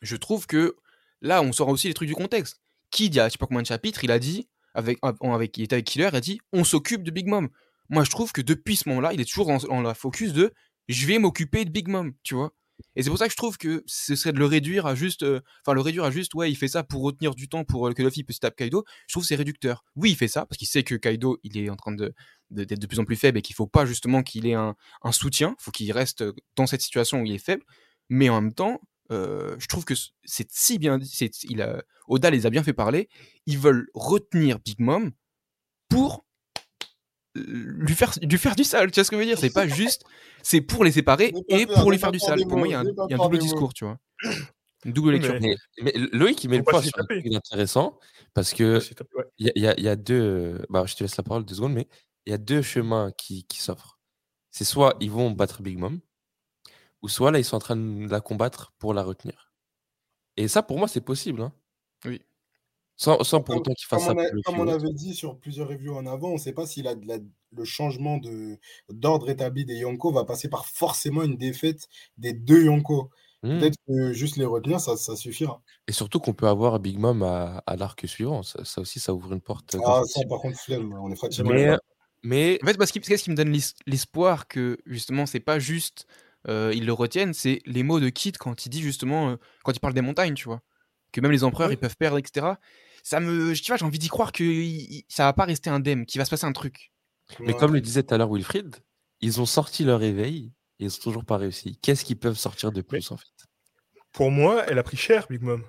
je 0.00 0.16
trouve 0.16 0.46
que 0.46 0.76
là, 1.22 1.42
on 1.42 1.52
sort 1.52 1.68
aussi 1.68 1.88
les 1.88 1.94
trucs 1.94 2.08
du 2.08 2.14
contexte. 2.14 2.60
Kid, 2.90 3.14
il 3.14 3.16
y 3.16 3.20
a 3.20 3.28
je 3.28 3.32
sais 3.32 3.38
pas 3.38 3.46
combien 3.46 3.62
de 3.62 3.66
chapitres, 3.66 4.04
il 4.04 4.10
a 4.10 4.18
dit, 4.18 4.48
avec, 4.74 4.98
avec, 5.02 5.56
il 5.56 5.64
était 5.64 5.74
avec 5.74 5.86
Killer, 5.86 6.08
il 6.12 6.16
a 6.16 6.20
dit 6.20 6.40
on 6.52 6.64
s'occupe 6.64 7.02
de 7.02 7.10
Big 7.10 7.26
Mom. 7.26 7.48
Moi, 7.88 8.04
je 8.04 8.10
trouve 8.10 8.32
que 8.32 8.40
depuis 8.40 8.76
ce 8.76 8.88
moment-là, 8.90 9.12
il 9.12 9.20
est 9.20 9.24
toujours 9.24 9.48
en 9.48 9.80
la 9.80 9.94
focus 9.94 10.32
de 10.32 10.52
je 10.88 11.06
vais 11.06 11.18
m'occuper 11.18 11.64
de 11.64 11.70
Big 11.70 11.88
Mom, 11.88 12.12
tu 12.22 12.34
vois. 12.34 12.52
Et 12.96 13.02
c'est 13.02 13.10
pour 13.10 13.18
ça 13.18 13.26
que 13.26 13.32
je 13.32 13.36
trouve 13.36 13.58
que 13.58 13.82
ce 13.86 14.16
serait 14.16 14.32
de 14.32 14.38
le 14.38 14.46
réduire 14.46 14.86
à 14.86 14.94
juste, 14.94 15.22
euh, 15.22 15.40
enfin 15.64 15.74
le 15.74 15.80
réduire 15.80 16.04
à 16.04 16.10
juste, 16.10 16.34
ouais, 16.34 16.50
il 16.50 16.56
fait 16.56 16.68
ça 16.68 16.82
pour 16.82 17.02
retenir 17.02 17.34
du 17.34 17.48
temps 17.48 17.64
pour 17.64 17.86
euh, 17.86 17.92
que 17.92 18.02
Luffy 18.02 18.24
puisse 18.24 18.40
taper 18.40 18.64
Kaido. 18.64 18.84
Je 19.06 19.14
trouve 19.14 19.24
c'est 19.24 19.36
réducteur. 19.36 19.84
Oui, 19.96 20.10
il 20.10 20.16
fait 20.16 20.28
ça 20.28 20.46
parce 20.46 20.58
qu'il 20.58 20.68
sait 20.68 20.82
que 20.82 20.94
Kaido, 20.94 21.38
il 21.42 21.58
est 21.58 21.70
en 21.70 21.76
train 21.76 21.92
de 21.92 22.12
d'être 22.50 22.78
de, 22.78 22.86
plus 22.86 22.98
en 22.98 23.04
plus 23.04 23.16
faible 23.16 23.38
et 23.38 23.42
qu'il 23.42 23.56
faut 23.56 23.66
pas 23.66 23.86
justement 23.86 24.22
qu'il 24.22 24.46
ait 24.46 24.54
un, 24.54 24.74
un 25.02 25.12
soutien. 25.12 25.54
Faut 25.58 25.70
qu'il 25.70 25.90
reste 25.92 26.22
dans 26.56 26.66
cette 26.66 26.82
situation 26.82 27.20
où 27.20 27.24
il 27.24 27.32
est 27.32 27.38
faible. 27.38 27.62
Mais 28.10 28.28
en 28.28 28.42
même 28.42 28.52
temps, 28.52 28.80
euh, 29.12 29.56
je 29.58 29.66
trouve 29.66 29.84
que 29.84 29.94
c'est 30.24 30.50
si 30.50 30.78
bien 30.78 30.98
dit. 30.98 31.30
Il 31.44 31.62
a, 31.62 31.82
Oda 32.08 32.30
les 32.30 32.46
a 32.46 32.50
bien 32.50 32.62
fait 32.62 32.72
parler. 32.72 33.08
Ils 33.46 33.58
veulent 33.58 33.88
retenir 33.94 34.58
Big 34.58 34.80
Mom 34.80 35.12
pour 35.88 36.24
lui 37.34 37.94
faire, 37.94 38.12
lui 38.20 38.38
faire 38.38 38.56
du 38.56 38.64
sale. 38.64 38.90
Tu 38.90 39.00
vois 39.00 39.04
ce 39.04 39.10
que 39.10 39.16
je 39.16 39.20
veux 39.20 39.26
dire? 39.26 39.38
C'est 39.38 39.52
pas 39.52 39.66
juste, 39.66 40.04
c'est 40.42 40.60
pour 40.60 40.84
les 40.84 40.92
séparer 40.92 41.32
et 41.48 41.66
pour 41.66 41.90
lui 41.90 41.98
faire 41.98 42.12
du 42.12 42.18
sale. 42.18 42.40
Pour 42.48 42.58
moi, 42.58 42.68
il 42.68 42.72
y 42.72 42.74
a 42.74 42.80
un, 42.80 42.84
y 42.84 43.14
a 43.14 43.16
un 43.16 43.22
double 43.22 43.38
discours, 43.38 43.74
tu 43.74 43.84
vois. 43.84 43.98
Une 44.84 44.92
double 44.92 45.12
lecture. 45.12 45.38
Mais, 45.40 45.54
mais, 45.80 45.92
Loïc, 46.12 46.42
il 46.42 46.50
met 46.50 46.58
le 46.58 46.64
point 46.64 46.82
sur 46.82 46.98
un 46.98 47.04
truc 47.04 47.26
intéressant 47.32 47.98
parce 48.34 48.52
que 48.52 48.80
il 49.38 49.52
y, 49.54 49.66
a, 49.66 49.78
y, 49.78 49.88
a 49.88 49.96
deux. 49.96 50.64
Bah, 50.70 50.84
je 50.86 50.94
te 50.94 51.04
laisse 51.04 51.16
la 51.16 51.22
parole 51.22 51.44
deux 51.44 51.54
secondes, 51.54 51.74
mais 51.74 51.88
il 52.26 52.30
y 52.30 52.34
a 52.34 52.38
deux 52.38 52.62
chemins 52.62 53.12
qui, 53.16 53.44
qui 53.44 53.60
s'offrent. 53.60 53.98
C'est 54.50 54.64
soit 54.64 54.96
ils 55.00 55.10
vont 55.10 55.30
battre 55.30 55.62
Big 55.62 55.78
Mom, 55.78 56.00
ou 57.02 57.08
soit 57.08 57.30
là, 57.30 57.38
ils 57.38 57.44
sont 57.44 57.56
en 57.56 57.60
train 57.60 57.76
de 57.76 58.08
la 58.08 58.20
combattre 58.20 58.72
pour 58.78 58.94
la 58.94 59.02
retenir. 59.02 59.52
Et 60.36 60.48
ça, 60.48 60.62
pour 60.62 60.78
moi, 60.78 60.88
c'est 60.88 61.00
possible. 61.00 61.42
Hein. 61.42 61.52
Oui. 62.04 62.22
Sans, 62.96 63.16
pour 63.40 63.56
autant 63.56 63.72
qu'il 63.72 63.86
fasse 63.86 64.04
ça. 64.04 64.14
comme 64.44 64.60
on 64.60 64.68
avait 64.68 64.92
dit 64.92 65.14
sur 65.14 65.36
plusieurs 65.38 65.68
reviews 65.68 65.96
en 65.96 66.06
avant, 66.06 66.28
on 66.28 66.34
ne 66.34 66.38
sait 66.38 66.52
pas 66.52 66.66
si 66.66 66.82
la, 66.82 66.94
le 66.94 67.64
changement 67.64 68.20
d'ordre 68.90 69.28
établi 69.28 69.64
des 69.64 69.78
Yonko 69.78 70.12
va 70.12 70.24
passer 70.24 70.48
par 70.48 70.66
forcément 70.66 71.22
une 71.22 71.36
défaite 71.36 71.88
des 72.16 72.32
deux 72.32 72.64
Yonko. 72.64 73.10
Mmh. 73.42 73.58
Peut-être 73.58 73.76
que 73.88 74.12
juste 74.12 74.36
les 74.36 74.44
retenir, 74.44 74.78
ça, 74.78 74.96
ça 74.96 75.16
suffira. 75.16 75.60
Et 75.88 75.92
surtout 75.92 76.20
qu'on 76.20 76.32
peut 76.32 76.46
avoir 76.46 76.78
Big 76.78 76.96
Mom 76.96 77.24
à, 77.24 77.64
à 77.66 77.74
l'arc 77.74 78.06
suivant. 78.06 78.44
Ça, 78.44 78.80
aussi, 78.80 79.00
ça 79.00 79.12
ouvre 79.12 79.32
une 79.32 79.40
porte. 79.40 79.74
Ah, 79.84 80.02
ça, 80.06 80.20
par 80.28 80.38
contre, 80.38 80.58
flemme, 80.58 80.94
on 80.94 81.10
est 81.10 81.16
fatigué. 81.16 81.48
Mais, 81.52 81.76
mais... 82.22 82.58
En 82.62 82.66
fait, 82.66 82.78
parce 82.78 82.92
qu'est-ce 82.92 83.24
qui 83.24 83.30
me 83.30 83.36
donne 83.36 83.56
l'espoir 83.86 84.46
que 84.46 84.78
justement, 84.86 85.26
c'est 85.26 85.40
pas 85.40 85.58
juste 85.58 86.06
euh, 86.48 86.72
ils 86.74 86.86
le 86.86 86.92
retiennent, 86.92 87.34
c'est 87.34 87.60
les 87.66 87.82
mots 87.82 88.00
de 88.00 88.08
Kit 88.08 88.32
quand 88.32 88.66
il 88.66 88.68
dit 88.68 88.82
justement, 88.82 89.30
euh, 89.30 89.36
quand 89.64 89.72
il 89.72 89.80
parle 89.80 89.94
des 89.94 90.00
montagnes, 90.00 90.34
tu 90.34 90.44
vois 90.44 90.62
que 91.12 91.20
même 91.20 91.30
les 91.30 91.44
empereurs 91.44 91.70
ils 91.70 91.78
peuvent 91.78 91.96
perdre, 91.96 92.18
etc. 92.18 92.54
Ça 93.04 93.20
me, 93.20 93.54
tu 93.54 93.66
vois, 93.66 93.76
j'ai 93.76 93.84
envie 93.84 93.98
d'y 93.98 94.08
croire 94.08 94.32
que 94.32 94.44
ça 95.08 95.24
va 95.24 95.32
pas 95.32 95.44
rester 95.44 95.70
indemne, 95.70 96.06
qu'il 96.06 96.18
va 96.18 96.24
se 96.24 96.30
passer 96.30 96.46
un 96.46 96.52
truc. 96.52 96.92
Mais 97.40 97.54
comme 97.54 97.74
le 97.74 97.80
disait 97.80 98.02
tout 98.02 98.14
à 98.14 98.18
l'heure 98.18 98.32
Wilfried, 98.32 98.76
ils 99.20 99.40
ont 99.40 99.46
sorti 99.46 99.84
leur 99.84 100.02
éveil 100.02 100.52
et 100.78 100.84
ils 100.84 100.94
ont 100.94 101.02
toujours 101.02 101.24
pas 101.24 101.36
réussi. 101.36 101.78
Qu'est-ce 101.82 102.04
qu'ils 102.04 102.18
peuvent 102.18 102.36
sortir 102.36 102.72
de 102.72 102.80
plus 102.80 103.10
en 103.10 103.16
fait? 103.16 103.26
Pour 104.12 104.30
moi, 104.30 104.64
elle 104.66 104.78
a 104.78 104.82
pris 104.82 104.96
cher, 104.96 105.26
Big 105.30 105.42
Mom. 105.42 105.64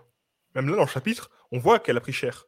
Même 0.56 0.70
là 0.70 0.76
dans 0.76 0.84
le 0.84 0.88
chapitre, 0.88 1.30
on 1.52 1.60
voit 1.60 1.80
qu'elle 1.80 1.98
a 1.98 2.02
pris 2.02 2.14
cher. 2.14 2.46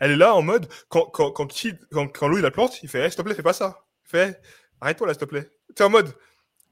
Elle 0.00 0.12
est 0.12 0.16
là 0.16 0.34
en 0.34 0.42
mode 0.42 0.68
quand 0.88 1.06
quand 1.06 1.32
quand, 1.32 1.48
quand, 1.90 2.08
quand 2.08 2.28
Louis 2.28 2.42
la 2.42 2.50
plante, 2.50 2.82
il 2.82 2.88
fait 2.88 3.00
hey, 3.00 3.10
s'il 3.10 3.16
te 3.16 3.22
plaît, 3.22 3.34
fais 3.34 3.42
pas 3.42 3.52
ça. 3.52 3.84
Fais 4.04 4.40
arrête-toi 4.80 5.06
là, 5.06 5.14
s'il 5.14 5.20
te 5.20 5.24
plaît. 5.24 5.50
Tu 5.74 5.82
en 5.82 5.90
mode 5.90 6.14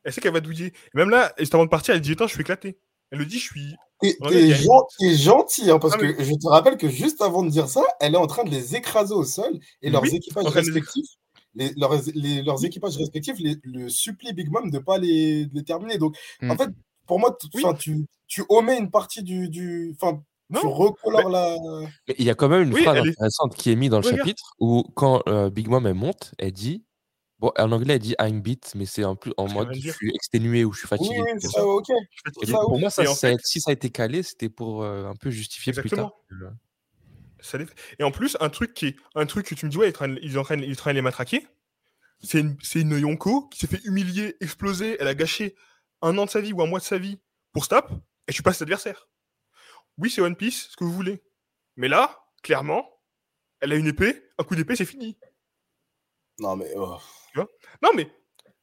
elle 0.06 0.12
sait 0.12 0.20
qu'elle 0.20 0.32
va 0.32 0.40
douiller. 0.40 0.72
même 0.94 1.10
là, 1.10 1.32
juste 1.38 1.54
avant 1.54 1.64
de 1.64 1.70
partir, 1.70 1.94
elle 1.94 2.00
dit 2.00 2.12
Attends, 2.12 2.28
je 2.28 2.32
suis 2.32 2.40
éclaté. 2.40 2.78
Elle 3.10 3.18
le 3.18 3.26
dit, 3.26 3.38
je 3.38 3.44
suis. 3.44 3.74
T'es 4.00 4.54
gentil, 4.54 5.16
gentil 5.16 5.70
hein, 5.70 5.78
parce 5.78 5.96
que 5.96 6.22
je 6.22 6.34
te 6.34 6.48
rappelle 6.48 6.76
que 6.76 6.88
juste 6.88 7.22
avant 7.22 7.42
de 7.42 7.50
dire 7.50 7.68
ça, 7.68 7.82
elle 8.00 8.14
est 8.14 8.18
en 8.18 8.26
train 8.26 8.44
de 8.44 8.50
les 8.50 8.76
écraser 8.76 9.14
au 9.14 9.24
sol 9.24 9.58
et 9.82 9.90
leurs 9.90 10.04
équipages 10.04 10.46
respectifs. 10.46 11.08
Les, 11.54 11.72
leurs, 12.42 12.64
équipages 12.64 12.98
respectifs 12.98 13.38
le 13.38 13.88
supplient 13.88 14.34
Big 14.34 14.50
Mom 14.50 14.70
de 14.70 14.76
ne 14.76 14.82
pas 14.82 14.98
les, 14.98 15.48
terminer. 15.64 15.96
Donc, 15.96 16.14
en 16.42 16.54
hmm. 16.54 16.58
fait, 16.58 16.70
pour 17.06 17.18
moi, 17.18 17.36
tu, 17.78 18.06
tu 18.26 18.44
omets 18.48 18.78
une 18.78 18.90
partie 18.90 19.22
du. 19.22 19.48
du 19.48 19.96
tu 19.98 20.66
recolores 20.66 21.30
la. 21.30 21.56
Il 22.18 22.24
y 22.24 22.30
a 22.30 22.34
quand 22.34 22.48
même 22.48 22.62
une 22.64 22.76
phrase 22.76 22.98
intéressante 22.98 23.56
qui 23.56 23.72
est 23.72 23.76
mise 23.76 23.90
dans 23.90 24.00
le 24.00 24.08
chapitre 24.08 24.54
où, 24.60 24.84
quand 24.94 25.22
euh, 25.26 25.48
Big 25.48 25.68
Mom 25.68 25.86
elle 25.86 25.94
monte, 25.94 26.34
elle 26.38 26.52
dit 26.52 26.84
Bon, 27.38 27.52
en 27.58 27.70
anglais, 27.72 27.94
elle 27.94 28.00
dit 28.00 28.14
I'm 28.18 28.40
beat, 28.40 28.72
mais 28.74 28.86
c'est 28.86 29.04
en 29.04 29.14
plus 29.14 29.32
en 29.36 29.48
mode 29.48 29.74
je 29.74 29.90
suis 29.90 30.14
exténué 30.14 30.64
ou 30.64 30.72
je 30.72 30.78
suis 30.80 30.88
fatigué. 30.88 31.20
Oui, 31.20 31.30
oui, 31.34 31.40
ça, 31.42 31.64
ok. 31.64 31.86
pour 32.50 32.78
moi, 32.78 32.88
ça, 32.88 33.04
si 33.44 33.60
ça 33.60 33.70
a 33.70 33.72
été 33.74 33.90
calé, 33.90 34.22
c'était 34.22 34.48
pour 34.48 34.82
euh, 34.82 35.06
un 35.06 35.14
peu 35.14 35.30
justifier 35.30 35.72
plus 35.72 35.90
tard. 35.90 36.12
Et 37.98 38.02
en 38.02 38.10
plus, 38.10 38.36
un 38.40 38.48
truc 38.48 38.72
qui 38.74 38.96
un 39.14 39.26
truc 39.26 39.46
que 39.46 39.54
tu 39.54 39.66
me 39.66 39.70
dis, 39.70 39.76
ouais, 39.76 39.92
ils 40.22 40.38
en 40.38 40.42
train, 40.42 40.56
de 40.56 40.92
les 40.92 41.02
matraquer. 41.02 41.46
C'est 42.22 42.40
une, 42.40 42.56
une 42.74 42.98
Yonko 42.98 43.48
qui 43.48 43.58
s'est 43.58 43.66
fait 43.66 43.84
humilier, 43.84 44.36
exploser. 44.40 44.96
Elle 44.98 45.08
a 45.08 45.14
gâché 45.14 45.54
un 46.00 46.16
an 46.16 46.24
de 46.24 46.30
sa 46.30 46.40
vie 46.40 46.54
ou 46.54 46.62
un 46.62 46.66
mois 46.66 46.78
de 46.78 46.84
sa 46.84 46.96
vie 46.96 47.20
pour 47.52 47.66
stop. 47.66 47.90
Et 48.26 48.32
je 48.32 48.34
suis 48.34 48.42
pas 48.42 48.54
cet 48.54 48.62
adversaire. 48.62 49.08
Oui, 49.98 50.10
c'est 50.10 50.22
One 50.22 50.36
Piece, 50.36 50.68
ce 50.70 50.76
que 50.76 50.84
vous 50.84 50.92
voulez. 50.92 51.22
Mais 51.76 51.88
là, 51.88 52.18
clairement, 52.42 52.88
elle 53.60 53.72
a 53.72 53.76
une 53.76 53.86
épée. 53.86 54.22
Un 54.38 54.44
coup 54.44 54.56
d'épée, 54.56 54.76
c'est 54.76 54.86
fini. 54.86 55.18
Non, 56.38 56.56
mais. 56.56 56.70
Oh. 56.76 56.98
Non, 57.82 57.90
mais, 57.94 58.10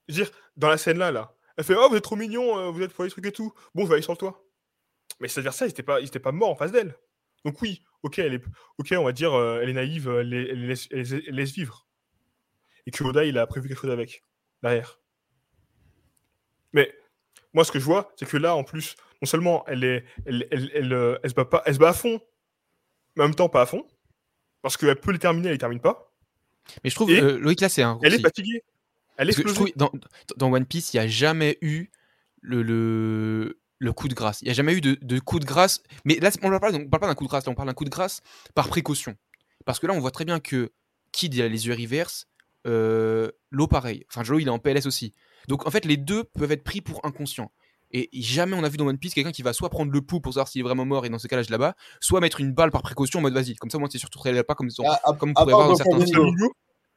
je 0.08 0.16
veux 0.16 0.24
dire, 0.24 0.34
dans 0.58 0.70
la 0.70 0.78
scène 0.78 0.98
là, 0.98 1.36
elle 1.58 1.64
fait 1.64 1.76
Oh, 1.78 1.88
vous 1.90 1.96
êtes 1.96 2.04
trop 2.04 2.16
mignon, 2.16 2.58
euh, 2.58 2.70
vous 2.72 2.82
êtes 2.82 2.94
pour 2.94 3.04
les 3.04 3.10
trucs 3.10 3.26
et 3.26 3.32
tout. 3.32 3.54
Bon, 3.76 3.84
je 3.84 3.88
vais 3.88 3.96
aller 3.96 4.04
sur 4.04 4.14
le 4.14 4.18
toit. 4.18 4.44
Mais 5.20 5.28
c'est-à-dire 5.28 5.54
ça, 5.54 5.66
il 5.66 5.70
n'était 5.70 5.84
pas, 5.84 6.00
pas 6.24 6.32
mort 6.32 6.50
en 6.50 6.56
face 6.56 6.72
d'elle. 6.72 6.96
Donc, 7.46 7.62
oui, 7.62 7.84
ok, 8.04 8.20
elle 8.20 8.36
est, 8.36 8.96
on 8.98 9.04
va 9.04 9.12
dire, 9.12 9.34
euh, 9.34 9.60
elle 9.62 9.70
est 9.70 9.74
naïve, 9.74 10.10
elle, 10.10 10.30
laisse, 10.30 11.52
vivre. 11.52 11.88
Et 12.86 12.92
que 12.92 13.04
Oda, 13.04 13.26
il 13.26 13.38
a 13.38 13.46
prévu 13.48 13.68
quelque 13.68 13.82
chose 13.82 13.92
avec, 13.92 14.24
derrière. 14.62 15.00
Mais, 16.72 16.94
moi, 17.54 17.64
ce 17.64 17.72
que 17.72 17.80
je 17.80 17.86
vois, 17.86 18.12
c'est 18.16 18.28
que 18.28 18.38
là, 18.38 18.56
en 18.56 18.64
plus, 18.64 18.96
non 19.22 19.26
seulement 19.26 19.64
elle, 19.68 19.84
est, 19.84 20.06
elle, 20.26 20.48
elle, 20.52 20.72
elle, 20.74 20.94
euh, 20.94 21.18
se 21.26 21.34
bat 21.34 21.46
pas, 21.46 21.62
elle 21.66 21.76
se 21.76 21.80
bat 21.80 21.90
à 21.90 21.94
fond, 21.94 22.20
mais 23.16 23.24
en 23.24 23.28
même 23.28 23.36
temps 23.36 23.50
pas 23.50 23.62
à 23.62 23.66
fond, 23.66 23.86
parce 24.62 24.76
qu'elle 24.76 25.00
peut 25.00 25.12
les 25.12 25.20
terminer, 25.20 25.48
elle 25.48 25.54
les 25.54 25.60
termine 25.60 25.80
pas. 25.80 26.13
Mais 26.84 26.90
je 26.90 26.96
trouve, 26.96 27.12
euh, 27.12 27.38
Loïc, 27.40 27.62
là, 27.62 27.70
c'est 27.70 27.82
un. 27.82 28.00
Elle 28.04 28.14
est 28.14 28.22
fatiguée. 28.22 28.64
Elle 29.18 29.30
est 29.30 29.78
dans, 29.78 29.92
dans, 30.38 30.52
One 30.52 30.66
Piece, 30.66 30.94
il 30.94 30.98
n'y 30.98 31.04
a 31.04 31.08
jamais 31.08 31.58
eu 31.62 31.88
le, 32.42 32.64
le, 32.64 33.60
le, 33.78 33.94
coup 33.94 34.08
de 34.08 34.16
grâce. 34.16 34.42
Il 34.42 34.46
n'y 34.46 34.52
a 34.52 34.54
jamais 34.54 34.74
eu 34.74 34.82
de, 34.82 34.98
de, 35.02 35.20
coup 35.20 35.40
de 35.40 35.46
grâce. 35.46 35.84
Mais 36.04 36.16
là, 36.16 36.32
on 36.42 36.50
ne 36.50 36.58
parle 36.58 36.90
pas, 36.90 37.08
d'un 37.08 37.14
coup 37.14 37.26
de 37.26 37.30
grâce, 37.30 37.48
on 37.48 37.54
parle 37.54 37.68
d'un 37.68 37.76
coup 37.76 37.86
de 37.86 37.92
grâce 37.92 38.22
par 38.56 38.68
précaution. 38.68 39.16
Parce 39.66 39.80
que 39.80 39.88
là, 39.88 39.94
on 39.94 40.00
voit 40.00 40.12
très 40.12 40.26
bien 40.26 40.40
que 40.40 40.72
Kid, 41.12 41.34
il 41.36 41.42
a 41.42 41.48
les 41.48 41.68
yeux 41.68 41.74
reverse. 41.74 42.28
Euh, 42.66 43.32
L'eau, 43.52 43.68
pareil. 43.68 44.06
Enfin, 44.10 44.24
Joe, 44.24 44.42
il 44.42 44.48
est 44.48 44.52
en 44.52 44.60
PLS 44.60 44.88
aussi. 44.88 45.14
Donc, 45.48 45.68
en 45.68 45.72
fait, 45.72 45.86
les 45.86 45.98
deux 45.98 46.24
peuvent 46.24 46.52
être 46.52 46.64
pris 46.64 46.82
pour 46.82 47.06
inconscients. 47.06 47.52
Et 47.94 48.10
jamais 48.14 48.56
on 48.56 48.64
a 48.64 48.70
vu 48.70 48.78
dans 48.78 48.88
One 48.88 48.98
Piece 48.98 49.14
quelqu'un 49.14 49.32
qui 49.32 49.44
va 49.44 49.54
soit 49.54 49.70
prendre 49.70 49.92
le 49.92 50.02
pouls 50.02 50.20
pour 50.20 50.34
savoir 50.34 50.48
s'il 50.48 50.62
est 50.62 50.64
vraiment 50.64 50.86
mort 50.86 51.06
et 51.06 51.10
dans 51.10 51.20
ce 51.20 51.28
cas-là 51.28 51.44
je 51.44 51.52
là-bas, 51.52 51.76
soit 52.00 52.20
mettre 52.22 52.42
une 52.42 52.52
balle 52.52 52.72
par 52.72 52.82
précaution 52.82 53.20
en 53.20 53.22
mode 53.22 53.34
vas-y. 53.34 53.54
Comme 53.56 53.70
ça, 53.70 53.78
moi, 53.78 53.88
c'est 53.92 54.00
surtout 54.00 54.18
très 54.18 54.44
pas 54.44 54.56
comme, 54.56 54.70
ah, 54.84 55.14
comme 55.20 55.30
on 55.30 55.34
pourrait 55.34 55.54
voir 55.54 55.68
dans 55.68 55.76
certains 55.76 56.06
films. 56.06 56.50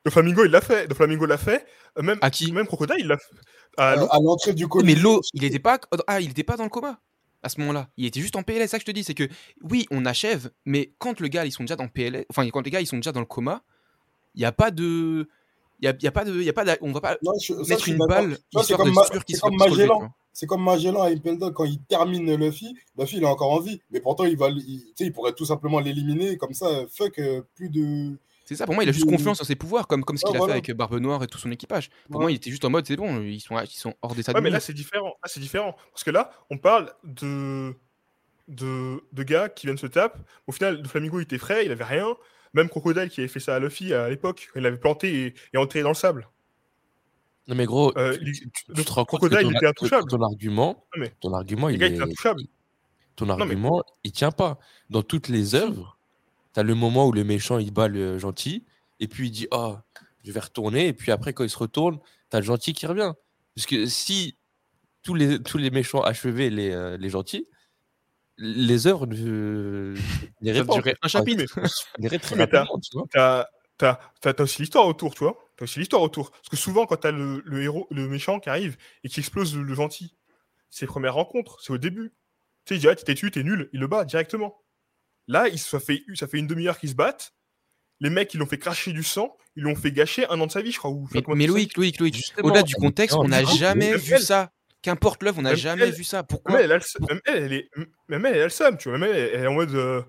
Le 0.07 0.11
Flamingo, 0.11 0.45
il 0.45 0.53
l'a 0.53 0.61
fait. 0.61 0.87
Le 0.87 0.95
Flamingo 0.95 1.27
l'a 1.27 1.37
fait. 1.37 1.67
Euh, 1.99 2.03
même, 2.03 2.19
à 2.23 2.31
qui? 2.31 2.53
Même 2.53 2.67
Crocodile, 2.67 2.97
il 3.01 3.09
l'a 3.09 3.19
fait. 3.19 3.37
À, 3.77 3.97
l'entrée 3.97 4.55
du 4.55 4.69
coma. 4.69 4.85
Mais 4.87 4.95
l'eau, 4.95 5.21
il 5.35 5.43
n'était 5.43 5.59
pas. 5.59 5.81
Ah, 6.07 6.21
il 6.21 6.31
était 6.31 6.45
pas 6.45 6.57
dans 6.57 6.65
le 6.65 6.71
coma 6.71 7.01
à 7.43 7.49
ce 7.49 7.61
moment-là. 7.61 7.89
Il 7.97 8.07
était 8.07 8.21
juste 8.21 8.37
en 8.37 8.43
PLS. 8.43 8.69
Ça 8.69 8.79
que 8.79 8.83
je 8.83 8.87
te 8.87 8.93
dis, 8.93 9.03
c'est 9.05 9.15
que 9.15 9.29
oui, 9.63 9.87
on 9.91 10.07
achève, 10.07 10.51
mais 10.65 10.93
quand 10.99 11.21
le 11.21 11.29
gars, 11.29 11.45
ils 11.45 11.51
sont 11.51 11.65
déjà 11.65 11.77
dans 11.77 11.89
PLS, 11.89 12.25
enfin 12.31 12.49
quand 12.51 12.63
les 12.63 12.71
gars, 12.71 12.81
ils 12.81 12.87
sont 12.87 12.97
déjà 12.97 13.13
dans 13.13 13.21
le 13.21 13.27
coma, 13.27 13.63
il 14.35 14.41
n'y 14.41 14.45
a 14.45 14.53
pas 14.53 14.71
de, 14.71 15.29
il 15.81 15.87
y 15.87 15.89
a, 15.89 15.95
y 16.01 16.07
a, 16.07 16.13
pas 16.13 16.25
de, 16.25 16.41
y 16.41 16.49
a 16.49 16.53
pas, 16.53 16.65
de, 16.65 16.79
on 16.81 16.93
va 16.93 17.01
pas 17.01 17.17
non, 17.23 17.33
je, 17.43 17.53
mettre 17.69 17.89
une 17.89 17.99
balle. 17.99 18.39
C'est 18.63 18.77
comme, 18.77 18.95
comme 18.95 19.57
Magellan. 19.57 20.11
C'est 20.37 20.47
comme 20.47 20.63
Magellan 20.63 21.01
à 21.01 21.09
Impeldo 21.09 21.51
quand 21.51 21.65
il 21.65 21.81
termine 21.85 22.37
Luffy, 22.37 22.77
Luffy 22.99 23.17
il 23.17 23.23
est 23.23 23.27
encore 23.27 23.53
en 23.53 23.61
vie, 23.61 23.81
mais 23.91 24.01
pourtant 24.01 24.25
il 24.25 24.37
va, 24.37 24.51
il, 24.51 24.85
il 25.01 25.11
pourrait 25.11 25.33
tout 25.33 25.47
simplement 25.47 25.81
l'éliminer 25.81 26.37
comme 26.37 26.53
ça. 26.53 26.85
Fuck, 26.93 27.19
euh, 27.21 27.41
plus 27.55 27.71
de 27.71 28.19
c'est 28.45 28.55
ça, 28.55 28.67
pour 28.67 28.75
moi, 28.75 28.85
il 28.85 28.89
a 28.89 28.93
juste 28.93 29.09
confiance 29.09 29.41
en 29.41 29.45
ses 29.45 29.57
pouvoirs, 29.57 29.89
comme, 29.89 30.05
comme 30.05 30.19
ce 30.19 30.25
qu'il 30.27 30.37
a 30.37 30.45
fait 30.45 30.53
avec 30.53 30.71
Barbe 30.73 31.01
Noire 31.01 31.23
et 31.23 31.27
tout 31.27 31.39
son 31.39 31.51
équipage. 31.51 31.89
Pour 32.11 32.21
moi, 32.21 32.31
il 32.31 32.37
était 32.37 32.51
juste 32.51 32.65
en 32.67 32.71
mode, 32.71 32.87
c'est 32.87 32.97
bon, 32.97 33.23
ils 33.23 33.41
sont, 33.41 33.59
ils 33.59 33.67
sont 33.71 33.95
hors 34.03 34.15
des 34.15 34.29
ouais, 34.31 34.41
mais 34.43 34.51
là, 34.51 34.61
c'est 34.61 34.75
différent. 34.75 35.15
c'est 35.25 35.41
différent. 35.41 35.75
Parce 35.91 36.05
que 36.05 36.11
là, 36.11 36.31
on 36.51 36.59
parle 36.59 36.93
de, 37.03 37.75
de, 38.47 39.03
de 39.13 39.23
gars 39.25 39.49
qui 39.49 39.67
viennent 39.67 39.79
se 39.79 39.89
taper. 39.89 40.21
Au 40.47 40.53
final, 40.53 40.81
le 40.81 40.87
Flamingo, 40.87 41.19
il 41.19 41.23
était 41.23 41.39
frais, 41.39 41.65
il 41.65 41.73
avait 41.73 41.83
rien. 41.83 42.15
Même 42.53 42.69
Crocodile 42.69 43.09
qui 43.09 43.21
avait 43.21 43.29
fait 43.29 43.41
ça 43.41 43.57
à 43.57 43.59
Luffy 43.59 43.93
à 43.93 44.09
l'époque, 44.11 44.49
il 44.55 44.63
l'avait 44.63 44.79
planté 44.79 45.35
et, 45.53 45.59
enterré 45.59 45.83
dans 45.83 45.89
le 45.89 45.95
sable. 45.95 46.29
Non, 47.49 47.55
mais 47.55 47.65
gros, 47.65 47.97
euh, 47.97 48.17
tu, 48.19 48.51
te 48.85 48.93
rends 48.93 49.05
compte 49.05 49.21
que 49.21 49.27
ton, 49.29 49.51
il 49.51 49.57
était 49.57 49.67
intouchable. 49.67 50.09
Ton 50.09 50.23
argument, 50.23 50.85
ton 51.21 51.33
argument, 51.33 51.69
il 51.69 51.83
est. 51.83 52.01
Intouchable. 52.01 52.43
Ton 53.15 53.29
argument, 53.29 53.83
il 54.05 54.13
tient 54.13 54.33
pas. 54.33 54.59
Dans 54.91 55.03
toutes 55.03 55.29
les 55.29 55.55
œuvres, 55.55 55.97
T'as 56.57 56.63
le 56.63 56.75
moment 56.75 57.07
où 57.07 57.13
le 57.13 57.23
méchant 57.23 57.59
il 57.59 57.71
bat 57.71 57.87
le 57.87 58.19
gentil, 58.19 58.65
et 58.99 59.09
puis 59.09 59.27
il 59.27 59.31
dit 59.31 59.47
Oh, 59.51 59.77
je 60.25 60.33
vais 60.33 60.41
retourner. 60.41 60.87
Et 60.87 60.95
puis 60.95 61.13
après, 61.13 61.35
quand 61.35 61.45
il 61.45 61.51
se 61.51 61.59
retourne, 61.59 61.99
t'as 62.31 62.39
le 62.41 62.47
gentil 62.47 62.73
qui 62.73 62.87
revient. 62.87 63.13
Parce 63.55 63.67
que 63.67 63.85
si 63.85 64.39
tous 65.03 65.13
les, 65.13 65.39
tous 65.43 65.59
les 65.59 65.69
méchants 65.69 66.01
achevaient 66.01 66.49
les, 66.49 66.71
euh, 66.71 66.97
les 66.97 67.11
gentils, 67.11 67.47
les 68.39 68.87
œuvres 68.87 69.07
ne. 69.07 69.95
Ça 70.43 70.65
durait 70.65 70.97
un 71.03 71.09
chapitre. 71.09 71.45
Mais 71.99 72.09
tu 72.09 72.19
t'as- 73.11 74.01
t'as 74.23 74.43
aussi 74.43 74.63
l'histoire 74.63 74.87
autour, 74.87 75.15
tu 75.15 75.25
vois. 75.25 75.37
T'as 75.57 75.65
aussi 75.65 75.79
l'histoire 75.79 76.03
autour. 76.03 76.31
Parce 76.33 76.49
que 76.51 76.57
souvent, 76.57 76.87
quand 76.87 76.97
t'as 76.97 77.11
le, 77.13 77.43
le 77.45 77.63
héros, 77.63 77.87
le 77.91 78.09
méchant 78.09 78.41
qui 78.41 78.49
arrive 78.51 78.77
et 79.05 79.09
qui 79.09 79.21
explose 79.21 79.57
le, 79.57 79.63
le 79.63 79.75
gentil, 79.75 80.15
c'est 80.71 80.83
les 80.83 80.89
premières 80.89 81.15
rencontres, 81.15 81.59
c'est 81.63 81.73
au 81.73 81.79
début. 81.79 82.13
Tu 82.65 82.75
sais, 82.75 82.77
il 82.77 82.81
dit, 82.81 82.89
ah, 82.89 82.95
t'es 82.97 83.15
tué, 83.15 83.31
t'es 83.31 83.43
nul, 83.43 83.71
il 83.73 83.81
le 83.81 83.87
bat 83.87 84.05
directement. 84.05 84.61
Là, 85.29 85.49
il, 85.49 85.59
ça, 85.59 85.81
fait, 85.81 86.03
ça 86.15 86.27
fait 86.27 86.39
une 86.39 86.47
demi-heure 86.47 86.79
qu'ils 86.79 86.91
se 86.91 86.95
battent. 86.95 87.33
Les 88.01 88.11
mecs, 88.11 88.35
ils 88.35 88.39
l'ont 88.39 88.47
fait 88.47 88.59
cracher 88.59 88.93
du 88.93 89.03
sang, 89.03 89.37
ils 89.57 89.63
l'ont 89.63 89.75
fait 89.75 89.91
gâcher 89.93 90.27
un 90.29 90.39
an 90.41 90.47
de 90.47 90.53
sa 90.53 90.61
vie, 90.61 90.73
je 90.73 90.79
crois. 90.79 90.91
Ou 90.91 91.09
Mais. 91.35 91.47
Loïc, 91.47 91.77
Loïc, 91.77 91.99
Loïc, 91.99 92.15
Justement, 92.15 92.49
au-delà 92.49 92.63
du 92.63 92.75
contexte, 92.75 93.17
on 93.17 93.27
n'a 93.27 93.45
jamais 93.45 93.97
vu 93.97 94.13
elle- 94.15 94.21
ça. 94.21 94.51
Qu'importe 94.83 95.23
l'œuvre, 95.23 95.39
on 95.39 95.43
n'a 95.43 95.55
jamais 95.55 95.85
elle- 95.89 95.95
vu 95.95 96.05
ça. 96.05 96.19
Même 96.19 96.27
Pourquoi 96.27 96.59
même 97.09 97.21
elle, 97.25 97.43
elle 97.43 97.53
est, 97.55 97.71
même 98.09 98.27
elle, 98.27 98.35
elle 98.35 98.41
a 98.43 98.45
le 98.45 98.51
seum, 98.51 98.77
tu 98.77 98.89
vois. 98.91 98.99
Même 98.99 99.11
elle, 99.11 99.31
elle 99.35 99.43
est 99.45 99.47
en 99.47 99.55
mode, 99.55 99.75
euh, 99.75 100.03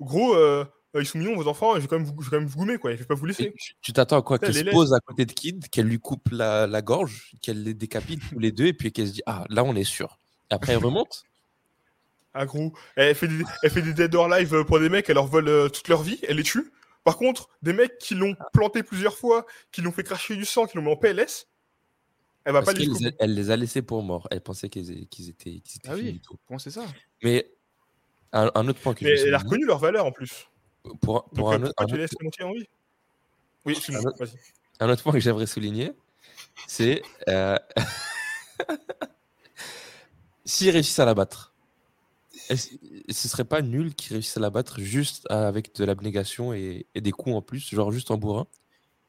gros, 0.00 0.34
euh, 0.34 0.64
ils 0.94 1.06
sont 1.06 1.18
mignons, 1.18 1.36
vos 1.36 1.46
enfants, 1.46 1.76
je 1.76 1.80
vais 1.80 1.86
quand 1.86 1.98
même 1.98 2.06
vous, 2.06 2.20
je 2.20 2.26
vais 2.28 2.36
quand 2.36 2.40
même 2.40 2.48
vous 2.48 2.58
goumer, 2.58 2.78
quoi. 2.78 2.90
Je 2.92 2.96
vais 2.96 3.04
pas 3.04 3.14
vous 3.14 3.26
laisser. 3.26 3.52
tu- 3.56 3.74
tu 3.80 3.92
t'attends 3.92 4.18
à 4.18 4.22
quoi 4.22 4.38
Elle 4.42 4.52
Qu'elle 4.52 4.66
se 4.66 4.70
pose 4.70 4.92
à 4.92 4.98
côté 5.00 5.24
de 5.24 5.32
Kid, 5.32 5.68
qu'elle 5.68 5.86
lui 5.86 5.98
coupe 6.00 6.28
la, 6.32 6.66
la 6.66 6.82
gorge, 6.82 7.32
qu'elle 7.42 7.62
les 7.62 7.74
décapite 7.74 8.20
tous 8.28 8.38
les 8.40 8.50
deux, 8.50 8.66
et 8.66 8.72
puis 8.72 8.90
qu'elle 8.92 9.06
se 9.08 9.12
dit 9.12 9.22
Ah, 9.26 9.44
là, 9.50 9.62
on 9.62 9.74
est 9.76 9.84
sûr. 9.84 10.18
Et 10.50 10.54
après, 10.54 10.72
elle 10.72 10.78
remonte. 10.78 11.22
Ah 12.34 12.46
gros, 12.46 12.72
elle 12.96 13.14
fait 13.14 13.26
des, 13.28 13.42
elle 13.62 13.70
fait 13.70 13.82
des 13.82 13.92
dead 13.92 14.14
or 14.14 14.28
live 14.28 14.64
pour 14.64 14.78
des 14.78 14.88
mecs, 14.88 15.08
elle 15.08 15.16
leur 15.16 15.26
vole 15.26 15.48
euh, 15.48 15.68
toute 15.68 15.88
leur 15.88 16.02
vie, 16.02 16.18
elle 16.28 16.36
les 16.36 16.42
tue. 16.44 16.72
Par 17.02 17.16
contre, 17.16 17.48
des 17.62 17.72
mecs 17.72 17.98
qui 17.98 18.14
l'ont 18.14 18.36
planté 18.52 18.82
plusieurs 18.82 19.16
fois, 19.16 19.46
qui 19.72 19.80
l'ont 19.80 19.90
fait 19.90 20.02
cracher 20.04 20.36
du 20.36 20.44
sang, 20.44 20.66
qui 20.66 20.76
l'ont 20.76 20.82
mis 20.84 20.92
en 20.92 20.96
PLS, 20.96 21.48
elle 22.44 22.52
va 22.52 22.62
Parce 22.62 22.74
pas 22.74 22.78
les 22.78 22.86
les 22.86 23.06
a- 23.08 23.10
elle 23.18 23.34
les 23.34 23.50
a 23.50 23.56
laissés 23.56 23.82
pour 23.82 24.02
morts. 24.02 24.28
Elle 24.30 24.40
pensait 24.42 24.68
qu'ils 24.68 24.90
étaient, 24.92 25.06
qu'ils 25.06 25.28
étaient 25.76 25.88
Ah 25.88 25.94
oui. 25.94 26.20
c'est 26.58 26.70
ça? 26.70 26.84
Mais 27.22 27.50
un, 28.32 28.50
un 28.54 28.68
autre 28.68 28.80
point 28.80 28.94
que 28.94 29.04
Mais 29.04 29.16
je 29.16 29.26
elle 29.26 29.34
a 29.34 29.38
reconnu 29.38 29.66
leur 29.66 29.78
valeur 29.78 30.06
en 30.06 30.12
plus. 30.12 30.48
Pour, 31.00 31.24
pour 31.24 31.50
Donc 31.50 31.60
un, 31.60 31.64
euh, 31.64 31.72
un 31.78 31.86
tu 31.86 31.96
laisses 31.96 32.10
monter 32.20 32.44
en 32.44 32.52
vie? 32.52 32.66
Oui, 33.66 33.72
excuse-moi, 33.74 34.02
Un 34.02 34.08
autre- 34.24 34.34
un 34.80 34.88
autre 34.90 35.02
point 35.02 35.12
que 35.12 35.20
j'aimerais 35.20 35.46
souligner, 35.46 35.92
c'est 36.66 37.02
euh, 37.28 37.56
s'ils 40.44 40.70
réussissent 40.70 40.98
à 40.98 41.04
la 41.04 41.14
battre, 41.14 41.54
ce 42.50 43.28
serait 43.28 43.44
pas 43.44 43.62
nul 43.62 43.94
qu'ils 43.94 44.14
réussissent 44.14 44.36
à 44.36 44.40
la 44.40 44.50
battre 44.50 44.80
juste 44.80 45.26
avec 45.30 45.74
de 45.74 45.84
l'abnégation 45.84 46.52
et, 46.52 46.86
et 46.94 47.00
des 47.00 47.12
coups 47.12 47.36
en 47.36 47.42
plus, 47.42 47.68
genre 47.74 47.92
juste 47.92 48.10
en 48.10 48.16
bourrin? 48.16 48.46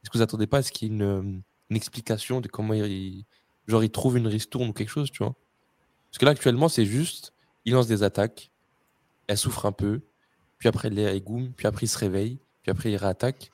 Est-ce 0.04 0.10
que 0.10 0.18
vous 0.18 0.24
attendez 0.24 0.48
pas 0.48 0.60
à 0.60 0.64
ce 0.64 0.72
qu'il 0.72 0.88
y 0.88 0.92
ait 0.92 0.96
une, 0.96 1.44
une 1.70 1.76
explication 1.76 2.42
de 2.42 2.48
comment 2.48 2.74
il, 2.74 3.26
genre 3.68 3.84
il 3.84 3.92
trouve 3.92 4.18
une 4.18 4.28
ristourne 4.28 4.70
ou 4.70 4.74
quelque 4.74 4.90
chose, 4.90 5.12
tu 5.12 5.24
vois? 5.24 5.36
Parce 6.10 6.18
que 6.20 6.26
là 6.26 6.32
actuellement 6.32 6.70
c'est 6.70 6.86
juste, 6.86 7.34
il 7.66 7.74
lance 7.74 7.88
des 7.88 8.04
attaques, 8.04 8.52
elle 9.28 9.38
souffre 9.38 9.66
un 9.66 9.72
peu, 9.72 10.02
puis 10.62 10.70
après 10.70 10.92
les 10.92 11.16
égoum, 11.16 11.52
puis 11.58 11.66
après 11.66 11.88
il 11.88 11.90
se 11.90 11.98
réveille, 11.98 12.38
puis 12.62 12.70
après 12.72 12.92
il 12.92 12.96
réattaque. 12.96 13.52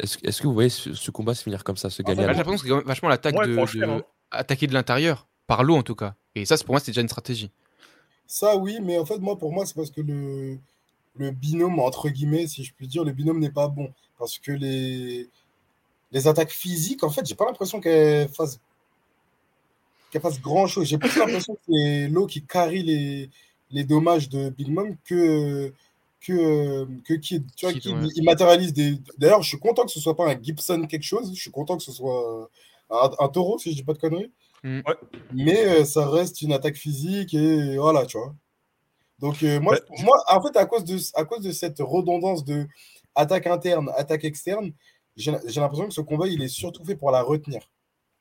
Est-ce 0.00 0.18
est-ce 0.24 0.42
que 0.42 0.48
vous 0.48 0.52
voyez 0.52 0.68
ce, 0.68 0.92
ce 0.94 1.10
combat 1.12 1.32
se 1.32 1.44
finir 1.44 1.62
comme 1.62 1.76
ça, 1.76 1.90
se 1.90 2.02
gagner 2.02 2.16
fait, 2.16 2.24
à 2.24 2.26
la- 2.26 2.32
J'ai 2.32 2.38
l'impression 2.40 2.68
que 2.68 2.80
c'est 2.80 2.86
vachement 2.88 3.08
l'attaque 3.08 3.36
de, 3.36 3.84
hein. 3.84 4.02
attaquer 4.32 4.66
de 4.66 4.74
l'intérieur, 4.74 5.28
par 5.46 5.62
l'eau 5.62 5.76
en 5.76 5.82
tout 5.84 5.94
cas. 5.94 6.14
Et 6.34 6.44
ça, 6.44 6.56
c'est- 6.56 6.64
pour 6.64 6.72
moi, 6.72 6.80
c'est 6.80 6.90
déjà 6.90 7.02
une 7.02 7.08
stratégie. 7.08 7.52
Ça, 8.26 8.56
oui, 8.56 8.78
mais 8.82 8.98
en 8.98 9.06
fait, 9.06 9.18
moi, 9.18 9.38
pour 9.38 9.52
moi, 9.52 9.64
c'est 9.64 9.74
parce 9.76 9.90
que 9.92 10.00
le, 10.00 10.58
le 11.16 11.30
binôme, 11.30 11.78
entre 11.78 12.08
guillemets, 12.08 12.48
si 12.48 12.64
je 12.64 12.74
puis 12.74 12.88
dire, 12.88 13.04
le 13.04 13.12
binôme 13.12 13.38
n'est 13.38 13.52
pas 13.52 13.68
bon. 13.68 13.92
Parce 14.18 14.38
que 14.40 14.50
les, 14.50 15.28
les 16.10 16.26
attaques 16.26 16.50
physiques, 16.50 17.04
en 17.04 17.10
fait, 17.10 17.24
j'ai 17.24 17.36
pas 17.36 17.44
l'impression 17.46 17.80
qu'elles 17.80 18.28
fassent, 18.28 18.58
qu'elles 20.10 20.22
fassent 20.22 20.40
grand 20.40 20.66
chose. 20.66 20.86
J'ai 20.86 20.98
plus 20.98 21.16
l'impression 21.16 21.54
que 21.54 21.60
c'est 21.68 22.08
l'eau 22.08 22.26
qui 22.26 22.42
carry 22.42 22.82
les, 22.82 23.30
les 23.70 23.84
dommages 23.84 24.28
de 24.28 24.48
Big 24.50 24.68
Mom 24.68 24.96
que, 25.04 25.72
que, 26.20 26.86
que 27.02 27.14
Kid. 27.14 27.46
Tu 27.56 27.66
vois, 27.66 27.72
Kid, 27.72 27.82
Kid, 27.82 27.92
ouais. 27.94 28.08
il 28.16 28.24
matérialise 28.24 28.72
des. 28.72 28.98
D'ailleurs, 29.18 29.42
je 29.42 29.48
suis 29.48 29.58
content 29.58 29.84
que 29.84 29.90
ce 29.92 30.00
soit 30.00 30.16
pas 30.16 30.30
un 30.30 30.40
Gibson 30.42 30.86
quelque 30.88 31.02
chose. 31.04 31.32
Je 31.34 31.40
suis 31.40 31.50
content 31.50 31.76
que 31.76 31.82
ce 31.82 31.92
soit 31.92 32.50
un, 32.90 33.10
un 33.18 33.28
taureau, 33.28 33.58
si 33.58 33.70
je 33.70 33.76
dis 33.76 33.84
pas 33.84 33.92
de 33.94 33.98
conneries. 33.98 34.32
Mm. 34.64 34.80
Ouais. 34.86 34.94
Mais 35.32 35.66
euh, 35.66 35.84
ça 35.84 36.08
reste 36.08 36.42
une 36.42 36.52
attaque 36.52 36.76
physique 36.76 37.34
et 37.34 37.76
voilà, 37.76 38.06
tu 38.06 38.18
vois. 38.18 38.34
Donc, 39.20 39.42
euh, 39.42 39.60
moi, 39.60 39.74
Ouais. 39.74 40.02
moi, 40.04 40.16
en 40.28 40.42
fait, 40.42 40.56
à 40.56 40.66
cause 40.66 40.84
de, 40.84 40.98
à 41.14 41.24
cause 41.24 41.40
de 41.42 41.52
cette 41.52 41.78
redondance 41.80 42.44
de 42.44 42.66
attaque 43.14 43.46
interne, 43.48 43.90
attaque 43.96 44.24
externe, 44.24 44.72
j'ai 45.16 45.32
j'ai 45.46 45.60
l'impression 45.60 45.86
que 45.88 45.94
ce 45.94 46.00
combat, 46.00 46.26
il 46.28 46.42
est 46.42 46.48
surtout 46.48 46.84
fait 46.84 46.96
pour 46.96 47.10
la 47.10 47.22
retenir. 47.22 47.68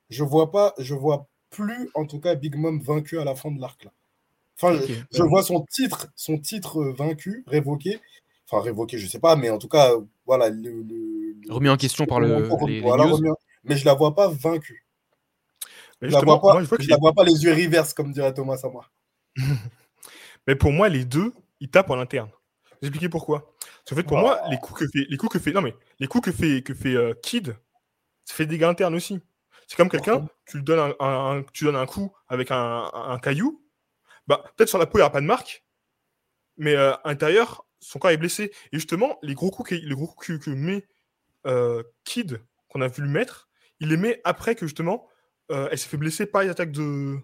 Je 0.10 0.24
vois 0.24 0.52
pas, 0.52 0.74
je 0.80 0.96
vois 0.96 1.28
plus, 1.50 1.90
en 1.96 2.06
tout 2.06 2.20
cas, 2.20 2.36
Big 2.36 2.56
Mom 2.56 2.80
vaincu 2.82 3.20
à 3.20 3.26
la 3.26 3.36
fin 3.36 3.52
de 3.52 3.60
l'arc 3.62 3.84
là. 3.84 3.92
Enfin, 4.60 4.80
je 5.12 5.24
vois 5.24 5.44
son 5.44 5.64
titre, 5.70 6.08
son 6.16 6.38
titre 6.40 6.82
euh, 6.82 6.94
vaincu, 6.94 7.44
révoqué. 7.48 8.00
Enfin, 8.50 8.64
révoqué, 8.64 8.98
je 8.98 9.08
sais 9.08 9.20
pas, 9.20 9.36
mais 9.36 9.50
en 9.50 9.58
tout 9.58 9.68
cas, 9.68 9.94
euh, 9.94 10.02
voilà. 10.26 10.50
Le, 10.50 10.84
Remis 11.50 11.70
en 11.70 11.78
question 11.78 12.06
par 12.06 12.20
le, 12.20 12.50
les, 12.66 12.76
les 12.76 12.82
Voilà, 12.82 13.06
news. 13.06 13.30
en- 13.30 13.36
Mais 13.66 13.78
je 13.78 13.86
la 13.86 13.94
vois 13.94 14.16
pas 14.16 14.30
vaincue. 14.30 14.86
Mais 16.02 16.10
Je 16.10 16.14
la 16.14 16.22
vois 16.22 16.40
pas, 16.42 16.54
moi, 16.54 16.64
je 16.64 16.68
vois 16.70 16.78
je 16.78 16.84
qu'il 16.84 16.92
la 16.92 16.98
vois 16.98 17.14
pas 17.14 17.24
les 17.24 17.44
yeux 17.44 17.54
reverse, 17.54 17.94
comme 17.94 18.12
dirait 18.12 18.34
Thomas 18.34 18.60
à 18.64 18.70
moi. 18.70 18.86
Mais 20.48 20.56
pour 20.56 20.72
moi, 20.72 20.90
les 20.90 21.06
deux, 21.06 21.34
ils 21.60 21.70
tapent 21.70 21.90
en 21.90 22.00
interne. 22.00 22.30
Je 22.66 22.72
vais 22.82 22.88
expliquer 22.88 23.10
pourquoi. 23.10 23.54
Parce 23.60 23.90
qu'en 23.90 23.96
fait, 23.96 24.04
pour 24.04 24.18
moi, 24.18 24.40
les 24.50 24.58
coups 24.58 24.80
que 24.82 24.88
fait, 24.88 25.06
les 25.10 25.18
coups 25.18 25.34
que 25.34 25.40
fait, 25.40 25.52
non 25.52 25.62
mais, 25.62 25.76
les 26.00 26.08
coups 26.08 26.26
que 26.26 26.32
fait, 26.32 26.62
que 26.62 26.74
fait 26.74 26.96
euh, 26.96 27.14
Kid, 27.22 27.56
ça 28.26 28.34
fait 28.36 28.46
des 28.46 28.58
dégâts 28.58 28.64
internes 28.70 28.96
aussi. 28.96 29.20
C'est 29.68 29.76
comme 29.76 29.90
quelqu'un, 29.90 30.28
tu 30.46 30.58
lui 30.58 30.64
donnes 30.64 30.94
un, 31.00 31.06
un- 31.06 31.38
un- 31.40 31.44
tu 31.54 31.66
donnes 31.66 31.76
un 31.76 31.86
coup 31.86 32.12
avec 32.30 32.52
un 32.52 33.20
caillou, 33.22 33.62
bah 34.28 34.44
peut-être 34.56 34.70
sur 34.70 34.78
la 34.80 34.86
peau 34.86 34.98
il 34.98 35.02
n'y 35.02 35.04
aura 35.04 35.12
pas 35.12 35.22
de 35.22 35.26
marque, 35.26 35.64
mais 36.58 36.76
euh, 36.76 36.94
à 36.94 37.10
l'intérieur, 37.10 37.66
son 37.80 38.00
corps 38.00 38.12
est 38.12 38.18
blessé. 38.18 38.52
Et 38.72 38.78
justement, 38.78 39.18
les 39.24 39.34
gros 39.36 39.52
coups 39.52 39.70
que, 39.70 39.76
les 39.76 39.96
gros 39.96 40.08
coups 40.08 40.40
que, 40.40 40.50
met 40.50 40.86
euh, 41.46 41.84
Kid, 42.04 42.42
qu'on 42.70 42.82
a 42.82 42.88
vu 42.88 43.04
le 43.04 43.10
mettre, 43.10 43.50
il 43.80 43.90
les 43.90 43.98
met 43.98 44.22
après 44.24 44.56
que 44.56 44.66
justement, 44.66 45.08
euh, 45.52 45.68
elle 45.72 45.78
s'est 45.78 45.88
fait 45.90 45.98
blesser 45.98 46.26
par 46.26 46.44
les 46.44 46.50
attaques 46.50 46.72
de, 46.72 47.18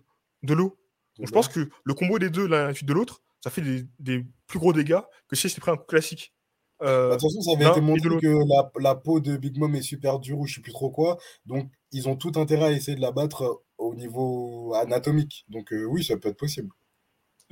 de 0.43 0.53
l'eau. 0.53 0.77
Donc, 1.17 1.27
je 1.27 1.31
pense 1.31 1.47
que 1.47 1.69
le 1.83 1.93
combo 1.93 2.19
des 2.19 2.29
deux, 2.29 2.47
l'un 2.47 2.65
à 2.65 2.67
la 2.67 2.73
suite 2.73 2.87
de 2.87 2.93
l'autre, 2.93 3.21
ça 3.43 3.49
fait 3.49 3.61
des, 3.61 3.85
des 3.99 4.25
plus 4.47 4.59
gros 4.59 4.73
dégâts 4.73 5.01
que 5.27 5.35
si 5.35 5.49
c'est 5.49 5.59
pris 5.61 5.71
un 5.71 5.77
coup 5.77 5.85
classique. 5.85 6.33
Euh, 6.81 7.09
Bah, 7.09 7.15
De 7.15 7.19
toute 7.21 7.29
façon, 7.29 7.41
ça 7.41 7.51
avait 7.55 7.67
été 7.69 7.81
montré 7.81 8.09
que 8.17 8.27
la, 8.49 8.71
la 8.79 8.95
peau 8.95 9.19
de 9.19 9.37
Big 9.37 9.57
Mom 9.57 9.73
est 9.75 9.81
super 9.81 10.19
dure 10.19 10.39
ou 10.39 10.45
je 10.47 10.55
sais 10.55 10.61
plus 10.61 10.71
trop 10.73 10.91
quoi. 10.91 11.17
Donc, 11.45 11.71
ils 11.91 12.07
ont 12.09 12.15
tout 12.15 12.31
intérêt 12.35 12.65
à 12.65 12.71
essayer 12.71 12.95
de 12.95 13.01
la 13.01 13.11
battre 13.11 13.43
euh, 13.43 13.53
au 13.77 13.95
niveau 13.95 14.73
anatomique. 14.75 15.45
Donc, 15.49 15.71
euh, 15.73 15.83
oui, 15.85 16.03
ça 16.03 16.17
peut 16.17 16.29
être 16.29 16.37
possible. 16.37 16.69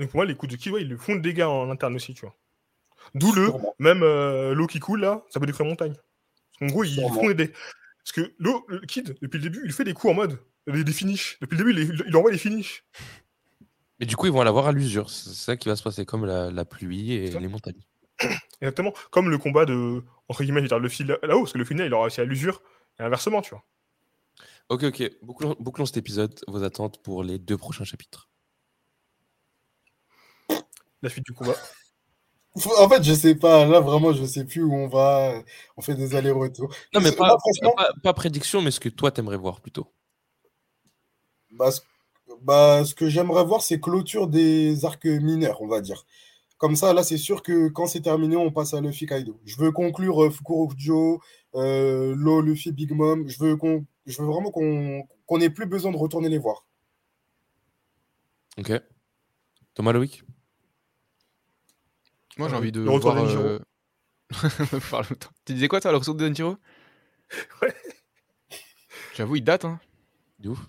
Donc 0.01 0.09
pour 0.09 0.17
moi, 0.17 0.25
les 0.25 0.35
coups 0.35 0.51
de 0.51 0.57
Kid, 0.57 0.71
ouais, 0.73 0.81
ils 0.81 0.89
le 0.89 0.97
font 0.97 1.15
de 1.15 1.21
dégâts 1.21 1.43
en 1.43 1.69
interne 1.69 1.95
aussi, 1.95 2.13
tu 2.13 2.21
vois. 2.21 2.35
D'où 3.15 3.31
le, 3.33 3.51
même 3.79 4.03
euh, 4.03 4.53
l'eau 4.53 4.67
qui 4.67 4.79
coule 4.79 5.01
là, 5.01 5.23
ça 5.29 5.39
peut 5.39 5.45
détruire 5.45 5.67
montagne. 5.67 5.93
En 6.61 6.67
gros, 6.67 6.83
ils 6.83 6.93
Sûrement. 6.95 7.13
font 7.13 7.31
des. 7.31 7.47
Parce 7.47 8.11
que 8.13 8.33
l'eau, 8.37 8.65
le 8.67 8.79
Kid, 8.81 9.15
depuis 9.21 9.37
le 9.37 9.43
début, 9.43 9.61
il 9.65 9.71
fait 9.73 9.83
des 9.83 9.93
coups 9.93 10.11
en 10.11 10.15
mode 10.15 10.39
des, 10.67 10.83
des 10.83 10.91
finishes. 10.93 11.37
Depuis 11.41 11.57
le 11.57 11.63
début, 11.73 11.93
il, 11.93 12.03
il 12.07 12.15
envoie 12.15 12.31
des 12.31 12.37
finishes. 12.37 12.83
Mais 13.99 14.05
du 14.05 14.15
coup, 14.15 14.25
ils 14.27 14.31
vont 14.31 14.41
l'avoir 14.43 14.67
à 14.67 14.71
l'usure. 14.71 15.09
C'est 15.09 15.29
ça 15.33 15.57
qui 15.57 15.69
va 15.69 15.75
se 15.75 15.83
passer, 15.83 16.05
comme 16.05 16.25
la, 16.25 16.49
la 16.51 16.65
pluie 16.65 17.13
et 17.13 17.31
les 17.39 17.47
montagnes. 17.47 17.81
Exactement. 18.61 18.93
Comme 19.11 19.29
le 19.29 19.37
combat 19.37 19.65
de. 19.65 20.03
Entre 20.27 20.43
guillemets, 20.43 20.61
le 20.61 20.89
fil 20.89 21.07
là- 21.07 21.17
là-haut, 21.23 21.41
parce 21.41 21.53
que 21.53 21.57
le 21.57 21.65
final, 21.65 21.85
il 21.87 21.93
aura 21.93 22.03
réussi 22.05 22.21
à 22.21 22.25
l'usure. 22.25 22.61
Et 22.99 23.03
inversement, 23.03 23.41
tu 23.41 23.51
vois. 23.51 23.63
Ok, 24.69 24.83
ok. 24.83 25.11
Bouclons, 25.21 25.55
bouclons 25.59 25.85
cet 25.85 25.97
épisode. 25.97 26.39
Vos 26.47 26.63
attentes 26.63 27.03
pour 27.03 27.23
les 27.23 27.37
deux 27.37 27.57
prochains 27.57 27.83
chapitres. 27.83 28.29
La 31.01 31.09
suite 31.09 31.25
du 31.25 31.33
combat. 31.33 31.55
En 32.77 32.89
fait, 32.89 33.01
je 33.03 33.13
sais 33.13 33.35
pas. 33.35 33.65
Là, 33.65 33.79
vraiment, 33.79 34.11
je 34.13 34.25
sais 34.25 34.45
plus 34.45 34.61
où 34.63 34.73
on 34.73 34.87
va. 34.87 35.41
On 35.77 35.81
fait 35.81 35.95
des 35.95 36.15
allers-retours. 36.15 36.73
Non, 36.93 36.99
mais 36.99 37.11
Là, 37.11 37.15
pas, 37.15 37.37
franchement, 37.39 37.73
pas, 37.75 37.89
pas 38.03 38.13
prédiction, 38.13 38.61
mais 38.61 38.71
ce 38.71 38.79
que 38.79 38.89
toi, 38.89 39.11
t'aimerais 39.11 39.37
voir 39.37 39.61
plutôt. 39.61 39.87
bah, 41.51 41.71
ce, 41.71 41.81
bah, 42.41 42.83
ce 42.85 42.93
que 42.93 43.09
j'aimerais 43.09 43.45
voir, 43.45 43.61
c'est 43.61 43.79
clôture 43.79 44.27
des 44.27 44.83
arcs 44.85 45.05
mineurs, 45.05 45.61
on 45.61 45.67
va 45.67 45.81
dire. 45.81 46.05
Comme 46.57 46.75
ça, 46.75 46.93
là, 46.93 47.03
c'est 47.03 47.17
sûr 47.17 47.41
que 47.41 47.69
quand 47.69 47.87
c'est 47.87 48.01
terminé, 48.01 48.35
on 48.35 48.51
passe 48.51 48.73
à 48.73 48.81
Luffy 48.81 49.05
Kaido. 49.05 49.39
Je 49.45 49.57
veux 49.57 49.71
conclure 49.71 50.23
euh, 50.23 50.29
Fukurokujo, 50.29 51.21
euh, 51.55 52.13
Lo, 52.15 52.41
Luffy, 52.41 52.71
Big 52.71 52.91
Mom. 52.91 53.27
Je 53.27 53.39
veux, 53.39 53.55
qu'on, 53.55 53.85
je 54.05 54.21
veux 54.21 54.27
vraiment 54.27 54.51
qu'on 54.51 55.07
qu'on 55.25 55.37
n'ait 55.37 55.49
plus 55.49 55.65
besoin 55.65 55.91
de 55.91 55.97
retourner 55.97 56.29
les 56.29 56.37
voir. 56.37 56.65
Ok. 58.57 58.73
Thomas 59.73 59.93
Loïc? 59.93 60.23
Moi, 62.37 62.47
j'ai 62.49 62.55
Euh, 62.55 62.57
envie 62.57 62.71
de 62.71 62.81
le 62.81 62.89
retour 62.89 63.13
voir. 63.13 63.25
euh. 63.37 63.59
Tu 65.45 65.53
disais 65.53 65.67
quoi, 65.67 65.81
toi, 65.81 65.91
le 65.91 65.97
retour 65.97 66.15
de 66.15 66.27
Denjiro 66.27 66.57
Ouais. 67.61 67.73
J'avoue, 69.15 69.35
il 69.37 69.43
date, 69.43 69.65
hein. 69.65 69.79
De 70.39 70.49
ouf. 70.49 70.59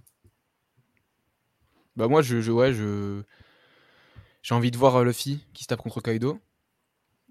Bah, 1.97 2.09
moi, 2.09 2.23
je, 2.23 2.41
je, 2.41 2.51
ouais, 2.53 2.73
je. 2.73 3.23
J'ai 4.43 4.55
envie 4.55 4.71
de 4.71 4.79
voir 4.79 4.97
euh, 4.97 5.05
Luffy 5.05 5.47
qui 5.53 5.63
se 5.63 5.69
tape 5.69 5.81
contre 5.81 6.01
Kaido. 6.01 6.39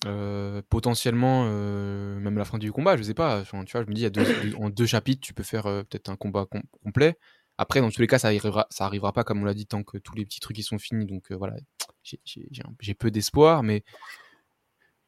Euh, 0.05 0.61
potentiellement, 0.69 1.45
euh, 1.47 2.19
même 2.19 2.37
la 2.37 2.45
fin 2.45 2.57
du 2.57 2.71
combat, 2.71 2.97
je 2.97 3.03
sais 3.03 3.13
pas. 3.13 3.43
tu 3.43 3.55
vois, 3.55 3.83
je 3.83 3.87
me 3.87 3.93
dis, 3.93 4.01
y 4.03 4.55
en 4.57 4.69
deux 4.69 4.85
chapitres, 4.85 5.21
tu 5.21 5.33
peux 5.33 5.43
faire 5.43 5.67
euh, 5.67 5.83
peut-être 5.83 6.09
un 6.09 6.15
combat 6.15 6.47
complet. 6.83 7.17
Après, 7.57 7.81
dans 7.81 7.89
tous 7.91 8.01
les 8.01 8.07
cas, 8.07 8.17
ça 8.17 8.27
arrivera, 8.29 8.65
ça 8.71 8.85
arrivera 8.85 9.11
pas, 9.13 9.23
comme 9.23 9.41
on 9.41 9.45
l'a 9.45 9.53
dit, 9.53 9.67
tant 9.67 9.83
que 9.83 9.97
tous 9.97 10.15
les 10.15 10.25
petits 10.25 10.39
trucs 10.39 10.57
ils 10.57 10.63
sont 10.63 10.79
finis. 10.79 11.05
Donc 11.05 11.31
voilà, 11.31 11.55
j'ai 12.03 12.93
peu 12.93 13.11
d'espoir, 13.11 13.63
mais 13.63 13.83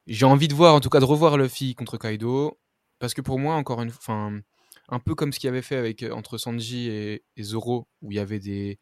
j'ai 0.08 0.26
envie 0.26 0.48
de 0.48 0.54
voir, 0.54 0.76
en 0.76 0.80
tout 0.80 0.90
cas, 0.90 1.00
de 1.00 1.06
revoir 1.06 1.38
Luffy 1.38 1.76
contre 1.76 1.98
Kaido. 1.98 2.60
Parce 3.00 3.14
que 3.14 3.22
pour 3.22 3.40
moi, 3.40 3.56
encore 3.56 3.82
une 3.82 3.90
fois, 3.90 4.32
un 4.90 5.00
peu 5.00 5.16
comme 5.16 5.34
ce 5.34 5.40
qu'il 5.40 5.50
avait 5.50 5.62
fait 5.62 5.76
avec, 5.76 6.04
entre 6.04 6.38
Sanji 6.38 6.90
et, 6.90 7.24
Zoro, 7.42 7.88
où 8.02 8.12
il 8.12 8.16
y 8.16 8.20
avait 8.20 8.40
des, 8.40 8.80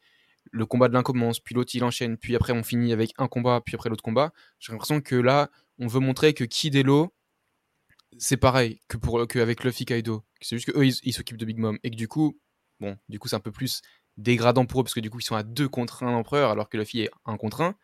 le 0.52 0.66
combat 0.66 0.88
de 0.88 0.94
l'un 0.94 1.04
commence, 1.04 1.40
puis 1.40 1.56
l'autre 1.56 1.72
il 1.74 1.84
enchaîne, 1.84 2.18
puis 2.18 2.36
après 2.36 2.54
on 2.54 2.64
finit 2.64 2.94
avec 2.94 3.14
un 3.18 3.28
combat, 3.28 3.62
puis 3.66 3.76
après 3.76 3.90
l'autre 3.90 4.04
combat. 4.04 4.32
J'ai 4.60 4.72
l'impression 4.72 5.02
que 5.02 5.16
là, 5.16 5.50
on 5.80 5.88
veut 5.88 6.00
montrer 6.00 6.34
que 6.34 6.44
Kid 6.44 6.76
et 6.76 6.84
c'est 8.18 8.38
pareil 8.38 8.82
que 8.88 8.98
pour 8.98 9.26
que 9.28 9.40
avec 9.40 9.64
Luffy 9.64 9.86
Kaido. 9.86 10.24
C'est 10.42 10.58
juste 10.58 10.72
qu'eux, 10.72 10.86
ils 10.86 11.14
s'occupent 11.14 11.38
de 11.38 11.46
Big 11.46 11.58
Mom. 11.58 11.78
Et 11.84 11.92
que 11.92 11.96
du 11.96 12.08
coup, 12.08 12.38
bon, 12.80 12.98
du 13.10 13.20
coup, 13.20 13.28
c'est 13.28 13.36
un 13.36 13.40
peu 13.40 13.52
plus 13.52 13.82
dégradant 14.18 14.66
pour 14.66 14.82
eux, 14.82 14.84
parce 14.84 14.94
que 14.94 15.00
du 15.00 15.10
coup, 15.10 15.20
ils 15.20 15.24
sont 15.24 15.36
à 15.36 15.44
deux 15.44 15.68
contre 15.68 16.04
un 16.04 16.14
empereur, 16.14 16.52
alors 16.52 16.70
que 16.70 16.78
Luffy 16.78 17.02
est 17.02 17.12
un 17.26 17.38
contre 17.38 17.62
un. 17.62 17.76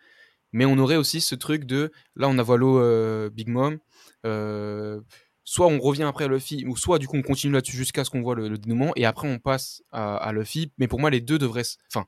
Mais 0.53 0.65
on 0.65 0.77
aurait 0.77 0.95
aussi 0.95 1.21
ce 1.21 1.35
truc 1.35 1.65
de, 1.65 1.91
là, 2.15 2.27
on 2.29 2.37
a 2.37 2.43
Valo 2.43 2.79
euh, 2.79 3.29
Big 3.29 3.49
Mom. 3.49 3.79
Euh, 4.25 5.01
soit 5.43 5.67
on 5.67 5.79
revient 5.79 6.03
après 6.03 6.25
à 6.25 6.27
Luffy, 6.27 6.65
ou 6.65 6.75
soit 6.75 6.99
du 6.99 7.07
coup 7.07 7.17
on 7.17 7.21
continue 7.21 7.53
là-dessus 7.53 7.75
jusqu'à 7.75 8.03
ce 8.03 8.09
qu'on 8.09 8.21
voit 8.21 8.35
le, 8.35 8.57
dénouement, 8.57 8.91
et 8.95 9.05
après 9.05 9.29
on 9.29 9.39
passe 9.39 9.83
à, 9.91 10.15
à, 10.17 10.31
Luffy. 10.31 10.71
Mais 10.77 10.87
pour 10.87 10.99
moi, 10.99 11.09
les 11.09 11.21
deux 11.21 11.37
devraient. 11.37 11.63
Enfin, 11.91 12.05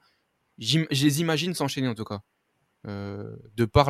je 0.59 0.85
les 0.89 1.21
imagine 1.21 1.53
s'enchaîner 1.53 1.87
en 1.87 1.95
tout 1.95 2.03
cas, 2.03 2.19
euh, 2.87 3.35
de 3.55 3.65
par 3.65 3.89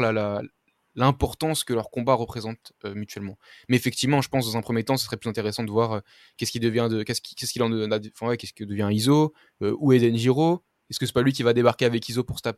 l'importance 0.95 1.63
que 1.63 1.73
leur 1.73 1.89
combat 1.89 2.13
représente 2.13 2.73
euh, 2.85 2.93
mutuellement. 2.93 3.37
Mais 3.67 3.77
effectivement, 3.77 4.21
je 4.21 4.29
pense 4.29 4.45
dans 4.45 4.57
un 4.57 4.61
premier 4.61 4.83
temps, 4.83 4.97
ce 4.97 5.05
serait 5.05 5.17
plus 5.17 5.29
intéressant 5.29 5.63
de 5.63 5.71
voir 5.71 5.93
euh, 5.93 5.99
qu'est-ce 6.37 6.51
qui 6.51 6.59
devient 6.59 6.87
de, 6.89 7.03
qu'est-ce 7.03 7.21
qu'il 7.21 7.63
en 7.63 7.71
enfin, 7.91 8.35
qu'est-ce 8.35 8.53
que 8.53 8.63
devient 8.63 8.89
Iso, 8.91 9.33
où 9.61 9.93
est 9.93 9.99
Denjiro, 9.99 10.63
est-ce 10.89 10.99
que 10.99 11.05
c'est 11.05 11.13
pas 11.13 11.21
lui 11.21 11.33
qui 11.33 11.43
va 11.43 11.53
débarquer 11.53 11.85
avec 11.85 12.07
Iso 12.09 12.23
pour 12.23 12.39
se 12.39 12.49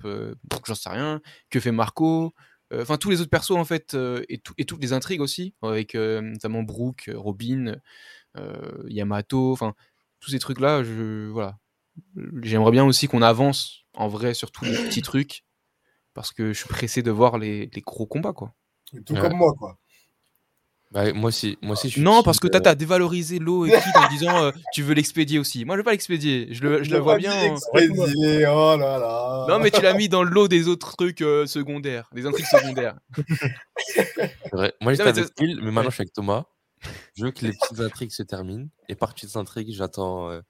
j'en 0.65 0.75
sais 0.75 0.89
rien, 0.89 1.21
que 1.49 1.59
fait 1.59 1.71
Marco, 1.71 2.33
enfin 2.73 2.97
tous 2.97 3.09
les 3.09 3.19
autres 3.19 3.29
persos 3.29 3.51
en 3.51 3.65
fait 3.65 3.95
et, 4.29 4.41
et 4.57 4.65
toutes 4.65 4.81
les 4.81 4.93
intrigues 4.93 5.19
aussi 5.21 5.53
avec 5.61 5.95
notamment 5.95 6.63
Brooke, 6.63 7.09
Robin, 7.13 7.75
Yamato, 8.87 9.51
enfin 9.51 9.75
tous 10.21 10.31
ces 10.31 10.39
trucs 10.39 10.59
là, 10.59 10.83
je 10.83 11.27
voilà, 11.27 11.57
j'aimerais 12.41 12.71
bien 12.71 12.85
aussi 12.85 13.07
qu'on 13.07 13.21
avance 13.21 13.83
en 13.93 14.07
vrai 14.07 14.33
sur 14.33 14.51
tous 14.51 14.65
les 14.65 14.71
petits 14.71 15.01
trucs 15.01 15.43
parce 16.13 16.31
que 16.31 16.53
je 16.53 16.59
suis 16.59 16.69
pressé 16.69 17.01
de 17.01 17.11
voir 17.11 17.37
les, 17.37 17.69
les 17.73 17.81
gros 17.81 18.05
combats 18.05 18.33
quoi. 18.33 18.53
Tout 19.05 19.15
comme 19.15 19.35
moi 19.35 19.53
quoi. 19.57 19.77
Bah, 20.91 21.13
moi 21.13 21.29
aussi, 21.29 21.57
moi 21.61 21.73
aussi. 21.73 21.89
Je 21.89 22.01
non, 22.01 22.21
parce 22.21 22.41
que 22.41 22.47
Tata 22.47 22.71
a 22.71 22.75
dévalorisé 22.75 23.39
l'eau 23.39 23.65
et 23.65 23.73
en 23.73 24.09
disant 24.09 24.43
euh, 24.43 24.51
tu 24.73 24.83
veux 24.83 24.93
l'expédier 24.93 25.39
aussi. 25.39 25.63
Moi, 25.63 25.75
je 25.75 25.79
veux 25.79 25.85
pas 25.85 25.91
l'expédier. 25.91 26.49
Je 26.51 26.61
le, 26.63 26.83
je 26.83 26.91
le 26.91 26.97
vois 26.99 27.17
bien. 27.17 27.31
Expédier, 27.43 28.45
oh 28.47 28.75
là 28.77 28.97
là. 28.99 29.45
Non, 29.47 29.59
mais 29.59 29.71
tu 29.71 29.81
l'as 29.81 29.93
mis 29.93 30.09
dans 30.09 30.23
le 30.23 30.29
lot 30.29 30.49
des 30.49 30.67
autres 30.67 30.97
trucs 30.97 31.21
euh, 31.21 31.45
secondaires, 31.45 32.09
des 32.11 32.25
intrigues 32.25 32.45
secondaires. 32.45 32.99
vrai. 34.51 34.73
Moi, 34.81 34.93
j'étais 34.93 35.07
avec 35.07 35.27
Phil, 35.39 35.61
mais 35.63 35.71
maintenant 35.71 35.91
je 35.91 35.95
suis 35.95 36.01
avec 36.01 36.13
Thomas. 36.13 36.43
Je 37.15 37.23
veux 37.23 37.31
que 37.31 37.45
les 37.45 37.53
petites 37.53 37.79
intrigues 37.79 38.11
se 38.11 38.23
terminent. 38.23 38.67
Et 38.89 38.95
par 38.95 39.13
petites 39.13 39.37
intrigues, 39.37 39.71
j'attends 39.71 40.29
euh, 40.29 40.41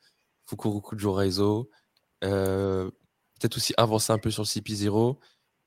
Fukuroku 0.48 0.98
Joraizo. 0.98 1.70
Euh, 2.24 2.90
peut-être 3.40 3.58
aussi 3.58 3.74
avancer 3.78 4.12
un 4.12 4.18
peu 4.18 4.32
sur 4.32 4.44
le 4.44 4.48
CP0, 4.48 5.18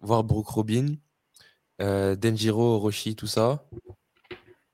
voir 0.05 0.25
Brooke 0.25 0.49
Robin, 0.49 0.95
euh, 1.81 2.17
Denjiro, 2.17 2.77
Orochi, 2.77 3.17
tout 3.17 3.27
ça. 3.27 3.69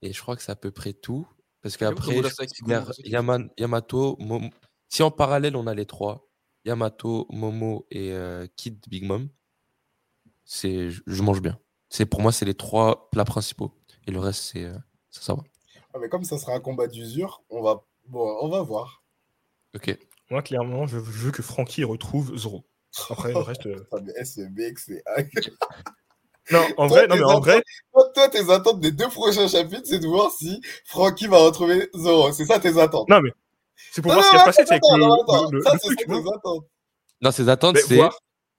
Et 0.01 0.13
je 0.13 0.21
crois 0.21 0.35
que 0.35 0.41
c'est 0.41 0.51
à 0.51 0.55
peu 0.55 0.71
près 0.71 0.93
tout. 0.93 1.27
Parce 1.61 1.77
qu'après, 1.77 2.19
Yamato, 3.57 4.17
si 4.87 5.03
en 5.03 5.11
parallèle 5.11 5.55
on 5.55 5.67
a 5.67 5.75
les 5.75 5.85
trois, 5.85 6.27
Yamato, 6.65 7.27
Momo 7.29 7.85
et 7.91 8.11
euh, 8.11 8.47
Kid 8.55 8.83
Big 8.87 9.03
Mom, 9.03 9.29
c'est, 10.43 10.89
je 10.89 11.21
mange 11.21 11.41
bien. 11.41 11.59
C'est 11.89 12.05
pour 12.05 12.21
moi, 12.21 12.31
c'est 12.31 12.45
les 12.45 12.55
trois 12.55 13.09
plats 13.11 13.25
principaux. 13.25 13.71
Et 14.07 14.11
le 14.11 14.19
reste, 14.19 14.43
c'est 14.43 14.65
euh, 14.65 14.77
ça, 15.11 15.35
va. 15.35 15.43
Ah, 15.93 15.99
mais 15.99 16.09
comme 16.09 16.23
ça 16.23 16.37
sera 16.37 16.53
un 16.53 16.59
combat 16.59 16.87
d'usure, 16.87 17.43
on 17.49 17.61
va, 17.61 17.85
bon, 18.07 18.37
on 18.41 18.49
va 18.49 18.61
voir. 18.61 19.03
Ok. 19.75 19.97
Moi, 20.29 20.41
clairement, 20.41 20.87
je 20.87 20.97
veux 20.97 21.31
que 21.31 21.43
Frankie 21.43 21.83
retrouve 21.83 22.35
Zoro. 22.37 22.65
Après, 23.09 23.31
le 23.31 23.39
reste. 23.39 23.67
C'est. 24.75 25.03
Non, 26.51 26.65
en 26.77 26.87
vrai, 26.87 27.07
non, 27.07 27.15
mais 27.15 27.23
en 27.23 27.39
vrai. 27.39 27.63
Toi, 27.93 28.29
tes 28.29 28.49
attentes 28.51 28.79
des 28.79 28.91
deux 28.91 29.07
prochains 29.07 29.47
chapitres, 29.47 29.85
c'est 29.85 29.99
de 29.99 30.07
voir 30.07 30.31
si 30.31 30.61
Frankie 30.85 31.27
va 31.27 31.37
retrouver 31.37 31.89
Zoro. 31.95 32.31
C'est 32.31 32.45
ça 32.45 32.59
tes 32.59 32.77
attentes. 32.79 33.07
Non, 33.09 33.21
mais 33.21 33.31
c'est 33.91 34.01
pour 34.01 34.11
voir 34.11 34.23
ce 34.23 34.29
qui 34.31 34.35
va 34.35 34.51
se 34.51 34.57
passer 34.57 34.71
avec 34.71 34.81
le, 35.51 35.61
Ça, 35.61 35.77
c'est 35.81 35.95
tes 35.95 36.13
attentes. 36.13 36.65
Non, 37.21 37.31
ses 37.31 37.49
attentes, 37.49 37.77
c'est 37.77 38.01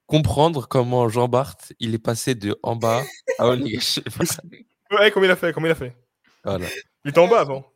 comprendre 0.06 0.68
comment 0.68 1.08
Jean 1.08 1.28
Bart, 1.28 1.56
il 1.80 1.94
est 1.94 1.98
passé 1.98 2.34
de 2.34 2.58
en 2.62 2.76
bas 2.76 3.02
à 3.38 3.48
Onigashima. 3.48 4.06
ouais, 4.92 5.10
comment 5.10 5.26
il 5.26 5.30
a 5.30 5.36
fait, 5.36 5.52
comment 5.52 5.66
il 5.66 5.72
a 5.72 5.76
fait. 5.76 5.96
Voilà. 6.44 6.66
Il 7.04 7.10
était 7.10 7.18
en 7.18 7.28
bas 7.28 7.40
avant. 7.40 7.72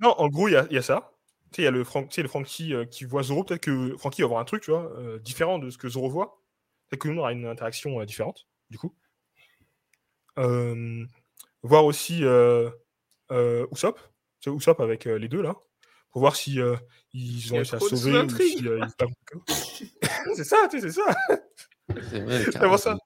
non, 0.00 0.14
en 0.18 0.28
gros, 0.28 0.48
il 0.48 0.66
y, 0.70 0.74
y 0.74 0.78
a, 0.78 0.82
ça 0.82 1.13
il 1.58 1.64
y 1.64 1.66
a 1.66 1.70
le, 1.70 1.84
Frank, 1.84 2.14
le 2.16 2.28
Frankie 2.28 2.74
euh, 2.74 2.84
qui 2.84 3.04
voit 3.04 3.22
Zoro. 3.22 3.44
Peut-être 3.44 3.62
que 3.62 3.96
Frankie 3.96 4.22
va 4.22 4.28
voir 4.28 4.40
un 4.40 4.44
truc, 4.44 4.62
tu 4.62 4.70
vois, 4.70 4.92
euh, 4.98 5.18
différent 5.18 5.58
de 5.58 5.70
ce 5.70 5.78
que 5.78 5.88
Zoro 5.88 6.08
voit. 6.08 6.40
Peut-être 6.88 7.02
que 7.02 7.08
nous, 7.08 7.16
on 7.16 7.18
aura 7.18 7.32
une 7.32 7.46
interaction 7.46 8.00
euh, 8.00 8.04
différente, 8.04 8.46
du 8.70 8.78
coup. 8.78 8.94
voir 10.36 11.84
aussi 11.84 12.22
Usopp. 13.30 13.98
C'est 14.40 14.50
Usopp 14.50 14.80
avec 14.80 15.04
les 15.04 15.28
deux, 15.28 15.42
là. 15.42 15.54
Pour 16.10 16.20
voir 16.20 16.36
si 16.36 16.58
ils 17.12 17.52
ont 17.52 17.56
réussi 17.56 17.74
à 17.74 17.80
sauver 17.80 18.20
ou 18.20 18.28
si 18.30 19.46
c'est 20.36 20.44
ça, 20.44 20.68
tu 20.70 20.80
sais, 20.80 20.90
c'est 20.90 21.00
ça. 21.00 21.16
C'est 22.10 22.20
vrai, 22.20 22.44
ça. 22.78 22.96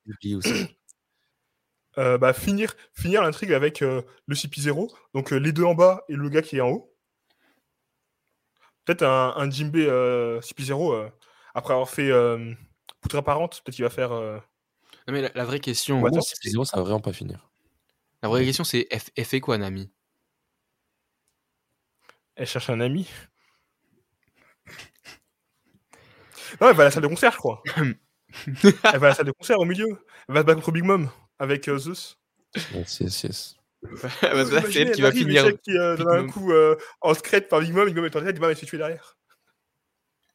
bah, 2.18 2.32
finir, 2.34 2.74
finir 2.92 3.22
l'intrigue 3.22 3.53
avec 3.53 3.80
le 3.80 4.05
CP0, 4.30 4.92
donc 5.14 5.30
les 5.30 5.53
deux 5.53 5.64
en 5.64 5.74
bas 5.74 6.05
et 6.09 6.14
le 6.14 6.28
gars 6.28 6.42
qui 6.42 6.59
est 6.59 6.61
en 6.61 6.70
haut. 6.70 6.94
Peut-être 8.89 9.03
un, 9.03 9.34
un 9.36 9.51
Jimbe 9.51 9.76
euh, 9.76 10.41
CP0, 10.41 10.95
euh, 10.95 11.11
après 11.55 11.74
avoir 11.74 11.91
fait 11.91 12.11
euh, 12.11 12.55
Poutre 13.03 13.16
apparente, 13.16 13.61
peut-être 13.62 13.74
qu'il 13.74 13.84
va 13.84 13.91
faire. 13.91 14.12
Euh, 14.12 14.39
non, 15.07 15.12
mais 15.12 15.30
la, 15.34 15.45
vraie 15.45 15.61
question. 15.61 16.01
Ouais, 16.01 16.11
CP0, 16.11 16.64
ça 16.64 16.78
va 16.78 16.84
vraiment 16.84 17.01
pas 17.01 17.12
finir. 17.12 17.51
La 18.22 18.30
vraie 18.30 18.47
question, 18.47 18.64
c'est 18.64 18.89
elle, 18.91 19.24
fait 19.26 19.41
quoi, 19.41 19.59
Nami 19.59 19.93
Elle 22.34 22.47
cherche 22.47 22.70
un 22.70 22.80
ami? 22.80 23.07
Non, 26.59 26.70
elle 26.70 26.74
va 26.74 26.84
à 26.84 26.86
la 26.86 26.91
salle 26.91 27.03
de 27.03 27.09
concert, 27.09 27.32
je 27.32 27.36
crois. 27.36 27.62
elle 27.76 28.99
va 28.99 29.09
à 29.09 29.09
la 29.11 29.14
salle 29.14 29.26
de 29.26 29.32
concert 29.32 29.59
au 29.59 29.66
milieu. 29.66 30.03
Elle 30.28 30.34
va 30.34 30.41
se 30.41 30.47
battre 30.47 30.61
contre 30.61 30.72
Big 30.72 30.84
Mom 30.84 31.11
avec 31.39 31.68
Zeus. 31.68 32.18
Yes, 32.72 33.01
yes, 33.01 33.22
yes. 33.22 33.57
C'est 33.82 34.76
elle 34.76 34.92
qui 34.92 35.02
va 35.02 35.12
finir. 35.12 35.44
Qui 35.62 35.76
euh, 35.76 35.96
donne 35.96 36.08
un 36.08 36.26
coup 36.26 36.50
euh, 36.52 36.76
en 37.00 37.14
secret 37.14 37.42
par 37.42 37.60
Big 37.60 37.72
Mom, 37.72 37.86
Big 37.86 37.94
Mom 37.94 38.04
est 38.04 38.16
en 38.16 38.20
tête, 38.20 38.34
Big 38.34 38.40
Mom 38.40 38.50
est 38.50 38.56
tué 38.56 38.78
derrière. 38.78 39.16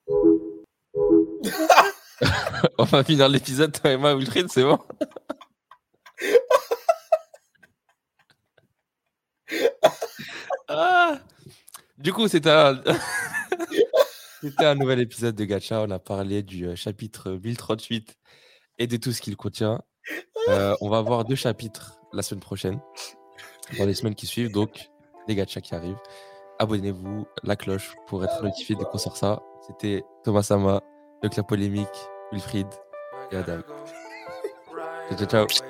On 2.78 2.86
va 2.86 3.04
finir 3.04 3.28
l'épisode, 3.28 3.78
toi 3.80 3.92
et 3.92 3.98
moi, 3.98 4.16
Wilfried, 4.16 4.50
c'est 4.50 4.64
bon 4.64 4.80
ah 10.70 11.20
Du 11.98 12.14
coup, 12.14 12.30
c'était 12.30 12.50
un... 12.50 12.82
c'était 14.42 14.66
un 14.66 14.76
nouvel 14.76 15.02
épisode 15.02 15.36
de 15.36 15.44
Gacha. 15.44 15.82
On 15.82 15.92
a 15.92 16.00
parlé 16.00 16.44
du 16.44 16.68
euh, 16.68 16.76
chapitre 16.76 17.32
1038 17.32 18.18
et 18.80 18.88
de 18.88 18.98
tout 18.98 19.12
ce 19.12 19.22
qu'il 19.22 19.36
contient. 19.36 19.82
on 20.48 20.90
va 20.90 21.02
voir 21.02 21.26
deux 21.26 21.36
chapitres 21.36 22.00
la 22.14 22.22
semaine 22.22 22.42
prochaine 22.42 22.80
dans 23.78 23.86
les 23.86 23.94
semaines 23.94 24.16
qui 24.16 24.28
suivent. 24.28 24.52
Donc, 24.52 24.90
les 25.28 25.36
gachas 25.36 25.62
qui 25.62 25.76
arrivent, 25.76 26.00
abonnez-vous, 26.60 27.26
la 27.44 27.56
cloche 27.56 27.96
pour 28.08 28.24
être 28.24 28.42
notifié 28.44 28.76
dès 28.76 28.86
qu'on 28.86 28.98
sort 28.98 29.18
ça. 29.18 29.42
C'était 29.68 30.04
Thomas 30.24 30.44
Sama, 30.44 30.82
le 31.22 31.30
club 31.30 31.48
polémique, 31.48 32.10
Wilfried 32.32 32.68
et 33.32 33.38
Adam. 33.38 33.60
Ciao, 35.10 35.28
ciao. 35.28 35.48
ciao. 35.48 35.64